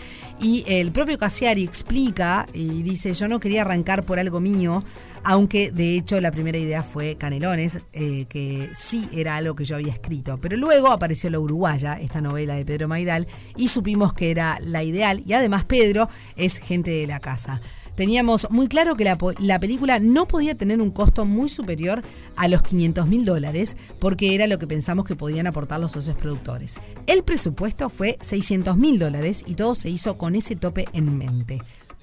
y 0.41 0.65
el 0.69 0.93
propio 0.93 1.19
Cassiari 1.19 1.65
explica 1.65 2.47
y 2.55 2.85
dice 2.85 3.13
yo 3.13 3.27
no 3.27 3.41
quería 3.41 3.63
arrancar 3.63 4.05
por 4.05 4.21
algo 4.21 4.41
mío, 4.41 4.85
aunque 5.25 5.73
de 5.73 5.97
hecho 5.97 6.21
la 6.21 6.31
primera 6.31 6.59
idea 6.59 6.85
fue 6.85 7.17
Canelones, 7.17 7.81
eh, 7.93 8.27
que 8.29 8.71
sí 8.73 9.09
era 9.13 9.35
algo 9.35 9.57
que 9.57 9.65
yo 9.65 9.75
había 9.75 9.93
escrito, 9.93 10.41
pero 10.41 10.57
luego 10.57 10.93
apareció 10.93 11.29
La 11.29 11.41
Uruguaya, 11.41 11.95
esta 11.95 12.21
novela 12.21 12.55
de 12.55 12.65
Pedro 12.65 12.87
Mairal, 12.87 13.27
y 13.57 13.67
supimos 13.67 14.13
que 14.13 14.31
era 14.31 14.59
la 14.61 14.85
ideal 14.85 15.21
y 15.27 15.33
además 15.33 15.65
Pedro 15.65 16.09
es 16.37 16.59
gente 16.59 16.93
de 16.93 17.09
la 17.09 17.19
casa 17.19 17.61
teníamos 17.95 18.49
muy 18.51 18.69
claro 18.69 18.97
que 18.97 19.05
la, 19.05 19.61
película 19.61 19.99
no 19.99 20.27
podía 20.27 20.57
tener 20.57 20.81
un 20.81 20.91
costo 20.91 21.25
muy 21.25 21.49
superior 21.49 22.03
a 22.37 22.49
los 22.49 22.63
500 22.63 23.07
mil 23.07 23.25
dólares, 23.25 23.77
porque 23.99 24.35
era 24.35 24.47
lo 24.47 24.59
que 24.59 24.67
pensamos 24.67 25.05
que 25.05 25.17
podían 25.17 25.47
aportar 25.47 25.81
los 25.81 25.93
socios 25.93 26.17
productores. 26.17 26.81
El 27.07 27.25
presupuesto 27.25 27.89
fue 27.89 28.19
600 28.21 28.77
mil 28.77 28.99
dólares 28.99 29.45
y 29.47 29.55
todo 29.55 29.75
se 29.75 29.91
hizo 29.91 30.19
con 30.19 30.35
ese 30.35 30.57
tope 30.57 30.87
en 30.93 31.19
mente. 31.19 31.61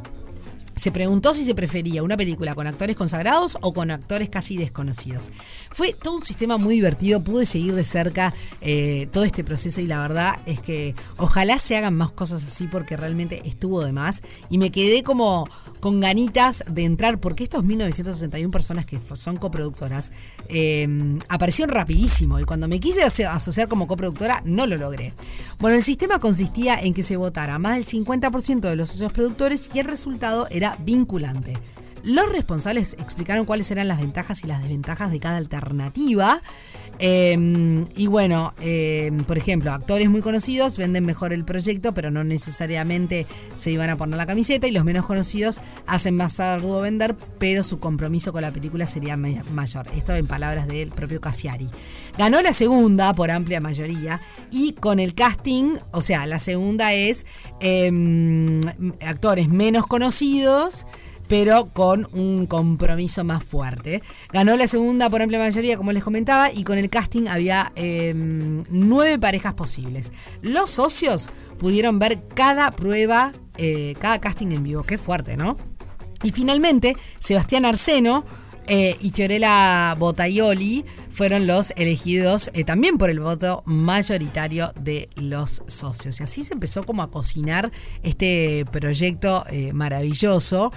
Se 0.78 0.92
preguntó 0.92 1.34
si 1.34 1.44
se 1.44 1.56
prefería 1.56 2.04
una 2.04 2.16
película 2.16 2.54
con 2.56 2.68
actores 2.68 2.96
consagrados 2.96 3.58
o 3.62 3.74
con 3.74 3.92
actores 3.92 4.30
casi 4.30 4.58
desconocidos. 4.58 5.32
Fue 5.72 5.92
todo 5.94 6.16
un 6.16 6.24
sistema 6.24 6.58
muy 6.58 6.76
divertido, 6.76 7.24
pude 7.24 7.46
seguir 7.46 7.74
de 7.74 7.84
cerca 7.84 8.34
eh, 8.62 9.08
todo 9.12 9.24
este 9.24 9.44
proceso 9.44 9.82
y 9.82 9.88
la 9.88 10.00
verdad 10.00 10.36
es 10.46 10.62
que 10.62 10.94
ojalá 11.18 11.58
se 11.60 11.76
hagan 11.78 11.96
más 11.96 12.12
cosas 12.12 12.44
así 12.44 12.68
porque 12.68 12.96
realmente 12.96 13.42
estuvo 13.46 13.84
de 13.84 13.92
más 13.92 14.22
y 14.50 14.60
me 14.60 14.72
quedé 14.72 15.02
como 15.04 15.48
con 15.80 16.00
ganitas 16.00 16.64
de 16.70 16.84
entrar 16.86 17.20
porque 17.20 17.44
estos 17.44 17.64
1961 17.64 18.52
personas 18.52 18.86
que 18.86 19.00
son 19.16 19.38
coproductoras 19.38 20.12
eh, 20.48 20.88
aparecieron 21.30 21.74
rapidísimo 21.76 22.40
y 22.40 22.44
cuando 22.44 22.68
me 22.68 22.80
quise 22.80 23.02
aso- 23.04 23.28
asociar 23.30 23.68
como 23.68 23.88
coproductora 23.88 24.42
no 24.46 24.68
lo 24.68 24.78
logré. 24.78 25.14
Bueno, 25.60 25.76
el 25.76 25.84
sistema 25.84 26.20
consistía 26.20 26.76
en 26.80 26.94
que 26.94 27.02
se 27.02 27.18
votara 27.18 27.58
más 27.58 27.76
del 27.76 27.86
50% 27.86 28.60
de 28.62 28.76
los 28.76 28.90
socios 28.90 29.12
productores 29.12 29.72
y 29.74 29.80
el 29.80 29.86
resultado 29.86 30.48
era 30.52 30.67
vinculante. 30.76 31.54
Los 32.08 32.32
responsables 32.32 32.94
explicaron 32.94 33.46
cuáles 33.46 33.70
eran 33.70 33.90
las 33.90 34.00
ventajas 34.00 34.42
y 34.42 34.48
las 34.48 34.62
desventajas 34.62 35.12
de 35.12 35.20
cada 35.20 35.36
alternativa. 35.36 36.42
Eh, 37.00 37.86
y 37.98 38.08
bueno, 38.08 38.54
eh, 38.62 39.12
por 39.28 39.38
ejemplo, 39.38 39.74
actores 39.74 40.10
muy 40.10 40.22
conocidos 40.22 40.78
venden 40.78 41.04
mejor 41.06 41.34
el 41.34 41.44
proyecto, 41.44 41.94
pero 41.94 42.10
no 42.10 42.24
necesariamente 42.24 43.28
se 43.56 43.72
iban 43.72 43.90
a 43.90 43.98
poner 43.98 44.16
la 44.16 44.26
camiseta. 44.26 44.68
Y 44.68 44.72
los 44.72 44.86
menos 44.86 45.06
conocidos 45.06 45.60
hacen 45.86 46.16
más 46.16 46.40
arduo 46.40 46.80
vender, 46.80 47.18
pero 47.40 47.62
su 47.62 47.80
compromiso 47.80 48.32
con 48.32 48.42
la 48.42 48.54
película 48.54 48.88
sería 48.88 49.18
ma- 49.18 49.44
mayor. 49.52 49.88
Esto 49.94 50.16
en 50.16 50.28
palabras 50.28 50.66
del 50.70 50.92
propio 50.92 51.20
Cassiari. 51.20 51.70
Ganó 52.18 52.42
la 52.42 52.54
segunda 52.54 53.14
por 53.16 53.32
amplia 53.32 53.60
mayoría 53.60 54.22
y 54.50 54.72
con 54.72 55.02
el 55.02 55.14
casting, 55.14 55.76
o 55.92 56.00
sea, 56.00 56.26
la 56.26 56.40
segunda 56.40 56.94
es 56.94 57.26
eh, 57.60 58.62
actores 59.06 59.50
menos 59.50 59.86
conocidos 59.88 60.88
pero 61.28 61.70
con 61.74 62.08
un 62.14 62.46
compromiso 62.46 63.24
más 63.24 63.44
fuerte. 63.44 64.02
Ganó 64.32 64.56
la 64.56 64.68
segunda 64.68 65.10
por 65.10 65.22
amplia 65.22 65.40
mayoría, 65.40 65.78
como 65.78 65.92
les 65.92 66.04
comentaba, 66.04 66.52
y 66.52 66.64
con 66.64 66.78
el 66.78 66.90
casting 66.90 67.28
había 67.28 67.72
eh, 67.76 68.14
nueve 68.16 69.20
parejas 69.20 69.54
posibles. 69.54 70.12
Los 70.42 70.70
socios 70.70 71.30
pudieron 71.58 72.00
ver 72.00 72.24
cada 72.34 72.72
prueba, 72.72 73.34
eh, 73.58 73.96
cada 74.00 74.20
casting 74.20 74.52
en 74.52 74.64
vivo. 74.64 74.84
Qué 74.84 74.98
fuerte, 74.98 75.38
¿no? 75.38 75.58
Y 76.24 76.32
finalmente, 76.32 76.96
Sebastián 77.20 77.66
Arseno 77.66 78.26
eh, 78.68 78.96
y 79.02 79.12
Fiorella 79.12 79.96
Botaioli 79.98 80.84
fueron 81.10 81.48
los 81.48 81.72
elegidos 81.78 82.50
eh, 82.54 82.64
también 82.64 82.98
por 82.98 83.10
el 83.10 83.20
voto 83.20 83.64
mayoritario 83.66 84.72
de 84.80 85.10
los 85.16 85.64
socios. 85.68 86.20
Y 86.20 86.24
así 86.24 86.44
se 86.44 86.54
empezó 86.54 86.84
como 86.84 87.04
a 87.04 87.12
cocinar 87.12 87.72
este 88.04 88.66
proyecto 88.72 89.44
maravilloso. 89.74 90.72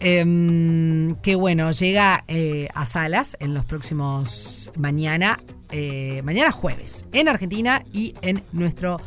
Em, 0.00 1.14
que 1.16 1.34
bueno, 1.36 1.70
llega 1.70 2.24
eh, 2.28 2.68
a 2.74 2.86
salas 2.86 3.36
en 3.40 3.54
los 3.54 3.64
próximos 3.64 4.70
mañana, 4.78 5.38
eh, 5.70 6.22
mañana 6.24 6.50
jueves, 6.50 7.04
en 7.12 7.28
Argentina 7.28 7.82
y 7.92 8.14
en 8.22 8.42
nuestro 8.52 9.00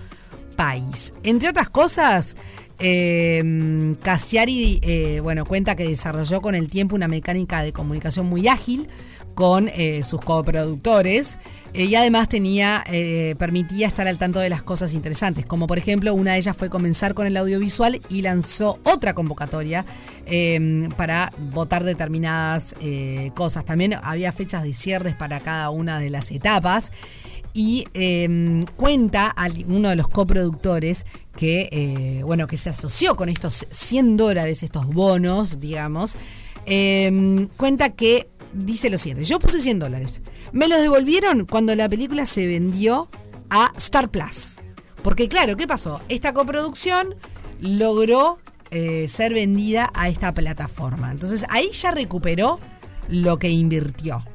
país. 0.55 1.13
Entre 1.23 1.49
otras 1.49 1.69
cosas, 1.69 2.35
eh, 2.79 3.93
Cassiari 4.01 5.19
bueno, 5.21 5.45
cuenta 5.45 5.75
que 5.75 5.87
desarrolló 5.87 6.41
con 6.41 6.55
el 6.55 6.69
tiempo 6.69 6.95
una 6.95 7.07
mecánica 7.07 7.63
de 7.63 7.73
comunicación 7.73 8.27
muy 8.27 8.47
ágil 8.47 8.87
con 9.33 9.69
eh, 9.69 10.03
sus 10.03 10.21
coproductores 10.21 11.39
eh, 11.73 11.85
y 11.85 11.95
además 11.95 12.29
tenía 12.29 12.83
eh, 12.87 13.35
permitía 13.37 13.87
estar 13.87 14.07
al 14.07 14.17
tanto 14.17 14.39
de 14.39 14.49
las 14.49 14.63
cosas 14.63 14.93
interesantes, 14.93 15.45
como 15.45 15.67
por 15.67 15.77
ejemplo 15.77 16.13
una 16.13 16.33
de 16.33 16.37
ellas 16.37 16.55
fue 16.55 16.69
comenzar 16.69 17.13
con 17.13 17.27
el 17.27 17.37
audiovisual 17.37 18.01
y 18.09 18.21
lanzó 18.21 18.79
otra 18.83 19.13
convocatoria 19.13 19.85
eh, 20.25 20.87
para 20.97 21.31
votar 21.51 21.83
determinadas 21.83 22.75
eh, 22.79 23.31
cosas. 23.35 23.65
También 23.65 23.95
había 24.03 24.31
fechas 24.31 24.63
de 24.63 24.73
cierres 24.73 25.15
para 25.15 25.39
cada 25.39 25.69
una 25.69 25.99
de 25.99 26.09
las 26.09 26.31
etapas 26.31 26.91
y 27.53 27.85
eh, 27.93 28.61
cuenta 28.75 29.35
uno 29.67 29.89
de 29.89 29.95
los 29.95 30.07
coproductores 30.07 31.05
que, 31.35 31.69
eh, 31.71 32.23
bueno, 32.23 32.47
que 32.47 32.57
se 32.57 32.69
asoció 32.69 33.15
con 33.15 33.29
estos 33.29 33.67
100 33.69 34.17
dólares, 34.17 34.63
estos 34.63 34.87
bonos, 34.87 35.59
digamos, 35.59 36.17
eh, 36.65 37.47
cuenta 37.57 37.89
que 37.89 38.29
dice 38.53 38.89
lo 38.89 38.97
siguiente, 38.97 39.23
yo 39.23 39.39
puse 39.39 39.59
100 39.59 39.79
dólares, 39.79 40.21
me 40.51 40.67
los 40.67 40.79
devolvieron 40.79 41.45
cuando 41.45 41.75
la 41.75 41.89
película 41.89 42.25
se 42.25 42.47
vendió 42.47 43.09
a 43.49 43.71
Star 43.77 44.09
Plus. 44.09 44.61
Porque 45.03 45.27
claro, 45.27 45.57
¿qué 45.57 45.67
pasó? 45.67 46.01
Esta 46.07 46.33
coproducción 46.33 47.15
logró 47.59 48.39
eh, 48.71 49.07
ser 49.07 49.33
vendida 49.33 49.91
a 49.93 50.09
esta 50.09 50.33
plataforma. 50.33 51.11
Entonces 51.11 51.45
ahí 51.49 51.69
ya 51.71 51.91
recuperó 51.91 52.59
lo 53.09 53.37
que 53.37 53.49
invirtió. 53.49 54.25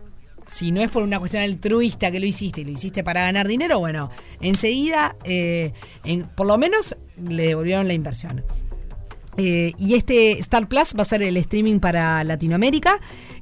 Si 0.46 0.72
no 0.72 0.80
es 0.80 0.90
por 0.90 1.02
una 1.02 1.18
cuestión 1.18 1.42
altruista 1.42 2.10
que 2.10 2.20
lo 2.20 2.26
hiciste 2.26 2.62
y 2.62 2.64
lo 2.64 2.70
hiciste 2.70 3.04
para 3.04 3.22
ganar 3.22 3.48
dinero, 3.48 3.78
bueno, 3.78 4.10
enseguida, 4.40 5.16
eh, 5.24 5.72
por 6.36 6.46
lo 6.46 6.56
menos 6.56 6.96
le 7.16 7.48
devolvieron 7.48 7.86
la 7.86 7.94
inversión. 7.94 8.44
Eh, 9.36 9.72
y 9.78 9.94
este 9.94 10.38
Star 10.40 10.68
Plus 10.68 10.94
va 10.98 11.02
a 11.02 11.04
ser 11.04 11.22
el 11.22 11.36
streaming 11.36 11.78
para 11.78 12.24
Latinoamérica 12.24 12.98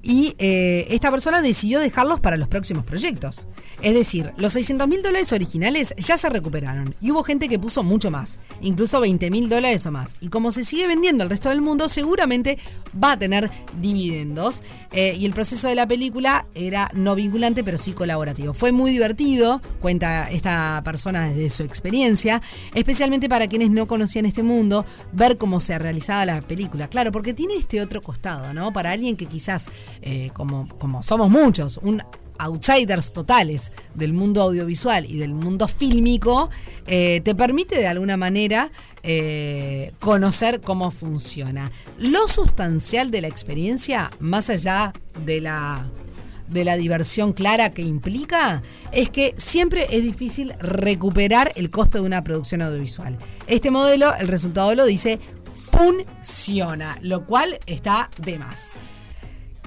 y 0.07 0.37
eh, 0.39 0.87
esta 0.91 1.11
persona 1.11 1.43
decidió 1.43 1.81
dejarlos 1.81 2.20
para 2.20 2.37
los 2.37 2.47
próximos 2.47 2.85
proyectos. 2.85 3.49
Es 3.83 3.93
decir, 3.93 4.31
los 4.37 4.53
600 4.53 4.87
mil 4.87 5.03
dólares 5.03 5.33
originales 5.33 5.95
ya 5.99 6.16
se 6.16 6.31
recuperaron 6.31 6.95
y 7.01 7.11
hubo 7.11 7.24
gente 7.24 7.49
que 7.49 7.59
puso 7.59 7.83
mucho 7.83 8.12
más, 8.12 8.39
incluso 8.61 9.01
20 9.01 9.33
mil 9.33 9.49
dólares 9.49 9.85
o 9.85 9.91
más. 9.91 10.16
Y 10.20 10.28
como 10.28 10.53
se 10.53 10.65
sigue 10.65 10.87
vendiendo 10.87 11.24
al 11.24 11.31
resto 11.31 11.49
del 11.49 11.61
mundo, 11.61 11.89
seguramente 11.89 12.57
va 13.03 13.12
a 13.12 13.19
tener 13.19 13.51
dividendos. 13.81 14.62
Eh, 14.93 15.16
y 15.19 15.27
el 15.27 15.33
proceso 15.33 15.66
de 15.66 15.74
la 15.74 15.89
película 15.89 16.47
era 16.55 16.89
no 16.95 17.16
vinculante, 17.16 17.65
pero 17.65 17.77
sí 17.77 17.93
colaborativo. 17.93 18.55
Fue 18.55 18.70
muy 18.70 18.93
divertido, 18.93 19.61
cuenta 19.81 20.31
esta 20.31 20.83
persona 20.85 21.28
desde 21.28 21.51
su 21.51 21.62
experiencia, 21.65 22.41
especialmente 22.74 23.28
para 23.28 23.49
quienes 23.49 23.70
no 23.70 23.89
conocían 23.89 24.24
este 24.24 24.45
mundo, 24.45 24.85
ver 25.12 25.37
cómo 25.37 25.59
se 25.59 25.77
realizaba 25.81 26.24
la 26.27 26.43
película. 26.43 26.89
Claro, 26.89 27.11
porque 27.11 27.35
tiene 27.35 27.57
este 27.57 27.81
otro 27.81 28.03
costado, 28.03 28.55
¿no? 28.55 28.73
Para 28.73 28.93
alguien 28.93 29.16
que 29.16 29.27
quizás, 29.27 29.69
eh, 30.02 30.31
como, 30.32 30.68
como 30.78 31.02
somos 31.02 31.31
muchos, 31.31 31.78
un 31.82 32.02
outsiders 32.39 33.12
totales 33.12 33.73
del 33.94 34.12
mundo 34.12 34.43
audiovisual 34.43 35.06
y 35.06 35.18
del 35.18 35.35
mundo 35.35 35.68
fílmico, 35.68 36.51
eh, 36.86 37.20
te 37.24 37.35
permite 37.35 37.78
de 37.78 37.86
alguna 37.86 38.16
manera 38.16 38.70
eh, 39.02 39.93
conocer 40.01 40.60
cómo 40.60 40.90
funciona. 40.90 41.70
Lo 41.98 42.28
sustancial 42.28 43.10
de 43.10 43.23
la 43.23 43.28
experiencia, 43.28 44.10
más 44.20 44.51
allá 44.51 44.93
de 45.24 45.40
la 45.40 45.89
de 46.48 46.64
la 46.64 46.77
diversión 46.77 47.32
clara 47.32 47.74
que 47.74 47.82
implica 47.82 48.62
es 48.93 49.10
que 49.10 49.35
siempre 49.36 49.85
es 49.90 50.05
difícil 50.05 50.55
recuperar 50.60 51.51
el 51.56 51.73
costo 51.73 51.98
de 51.98 52.05
una 52.05 52.23
producción 52.23 52.62
audiovisual. 52.62 53.18
Este 53.48 53.73
modelo, 53.73 54.14
el 54.14 54.28
resultado 54.28 54.73
lo 54.77 54.85
dice, 54.85 55.18
funciona, 55.73 56.97
lo 57.02 57.27
cual 57.27 57.59
está 57.66 58.09
de 58.23 58.39
más. 58.39 58.78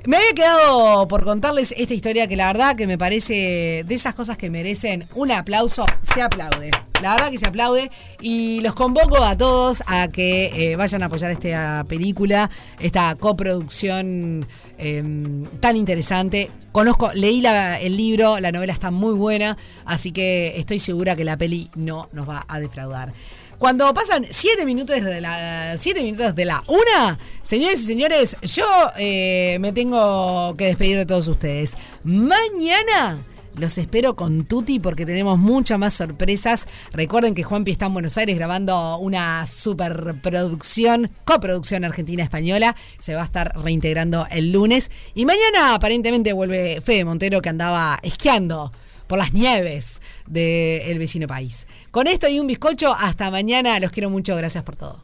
Me 0.06 0.18
había 0.18 0.34
quedado 0.34 1.08
por 1.08 1.24
contarles 1.24 1.74
esta 1.78 1.94
historia 1.94 2.28
que 2.28 2.36
la 2.36 2.48
verdad 2.48 2.76
que 2.76 2.88
me 2.88 2.98
parece 2.98 3.84
de 3.86 3.96
esas 3.96 4.14
cosas 4.16 4.38
que 4.38 4.50
merecen 4.50 5.08
un 5.14 5.32
aplauso, 5.32 5.86
se 6.02 6.22
aplaude. 6.22 6.72
La 7.02 7.14
verdad 7.16 7.30
que 7.32 7.38
se 7.38 7.48
aplaude 7.48 7.90
y 8.20 8.60
los 8.62 8.74
convoco 8.74 9.18
a 9.24 9.38
todos 9.38 9.84
a 9.88 10.08
que 10.10 10.72
eh, 10.72 10.76
vayan 10.76 11.04
a 11.04 11.06
apoyar 11.06 11.32
esta 11.32 11.86
película, 11.88 12.50
esta 12.80 13.16
coproducción 13.16 14.46
em, 14.78 15.46
tan 15.62 15.76
interesante. 15.78 16.50
Conozco, 16.72 17.12
leí 17.14 17.42
la- 17.42 17.80
el 17.80 17.96
libro, 17.96 18.40
la 18.40 18.52
novela 18.52 18.74
está 18.74 18.92
muy 18.92 19.14
buena, 19.16 19.58
así 19.86 20.12
que 20.12 20.60
estoy 20.60 20.80
segura 20.80 21.16
que 21.16 21.24
la 21.24 21.38
peli 21.38 21.70
no 21.76 22.10
nos 22.12 22.28
va 22.28 22.46
a 22.48 22.60
defraudar. 22.60 23.14
Cuando 23.60 23.94
pasan 23.94 24.26
7 24.26 24.66
minutos 24.66 25.04
de 25.04 25.20
la 25.20 25.76
siete 25.78 26.02
minutos 26.02 26.34
de 26.34 26.46
la 26.46 26.64
una, 26.68 27.20
señores 27.44 27.82
y 27.82 27.86
señores, 27.86 28.38
yo 28.42 28.66
eh, 28.98 29.58
me 29.60 29.74
tengo 29.74 30.56
que 30.58 30.68
despedir 30.68 30.96
de 30.96 31.06
todos 31.06 31.28
ustedes. 31.28 31.76
Mañana 32.06 33.22
los 33.58 33.78
espero 33.78 34.16
con 34.16 34.46
Tuti 34.46 34.80
porque 34.80 35.06
tenemos 35.06 35.38
muchas 35.38 35.78
más 35.78 35.94
sorpresas. 35.94 36.70
Recuerden 36.94 37.36
que 37.36 37.44
Juanpi 37.44 37.72
está 37.72 37.88
en 37.88 37.94
Buenos 37.94 38.18
Aires 38.18 38.38
grabando 38.38 38.98
una 39.00 39.46
superproducción, 39.46 41.12
coproducción 41.26 41.84
argentina-española. 41.84 42.78
Se 42.98 43.14
va 43.14 43.24
a 43.24 43.26
estar 43.26 43.52
reintegrando 43.62 44.26
el 44.32 44.54
lunes. 44.54 44.90
Y 45.16 45.26
mañana 45.26 45.76
aparentemente 45.76 46.32
vuelve 46.32 46.80
Fede 46.80 47.04
Montero 47.04 47.42
que 47.42 47.50
andaba 47.50 48.00
esquiando 48.04 48.72
por 49.10 49.18
las 49.18 49.34
nieves 49.34 50.02
del 50.28 51.00
vecino 51.00 51.26
país. 51.26 51.68
Con 51.90 52.06
esto 52.06 52.30
y 52.30 52.40
un 52.40 52.46
bizcocho, 52.46 52.94
hasta 52.94 53.32
mañana. 53.32 53.80
Los 53.80 53.90
quiero 53.90 54.12
mucho. 54.12 54.36
Gracias 54.36 54.64
por 54.64 54.76
todo. 54.76 55.04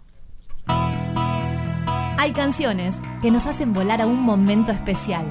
Hay 0.68 2.32
canciones 2.32 2.98
que 3.22 3.32
nos 3.32 3.48
hacen 3.48 3.74
volar 3.74 4.02
a 4.02 4.06
un 4.06 4.22
momento 4.22 4.72
especial. 4.72 5.26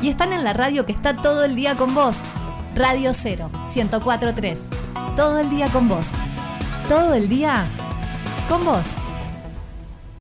Y 0.00 0.08
están 0.08 0.32
en 0.32 0.44
la 0.44 0.54
radio 0.54 0.86
que 0.86 0.92
está 0.92 1.14
todo 1.14 1.44
el 1.44 1.54
día 1.54 1.76
con 1.76 1.94
vos. 1.94 2.16
Radio 2.74 3.12
0, 3.12 3.50
1043. 3.74 4.60
Todo 5.14 5.38
el 5.38 5.50
día 5.50 5.68
con 5.68 5.86
vos. 5.86 6.12
Todo 6.88 7.12
el 7.12 7.28
día 7.28 7.68
con 8.48 8.64
vos. 8.64 8.94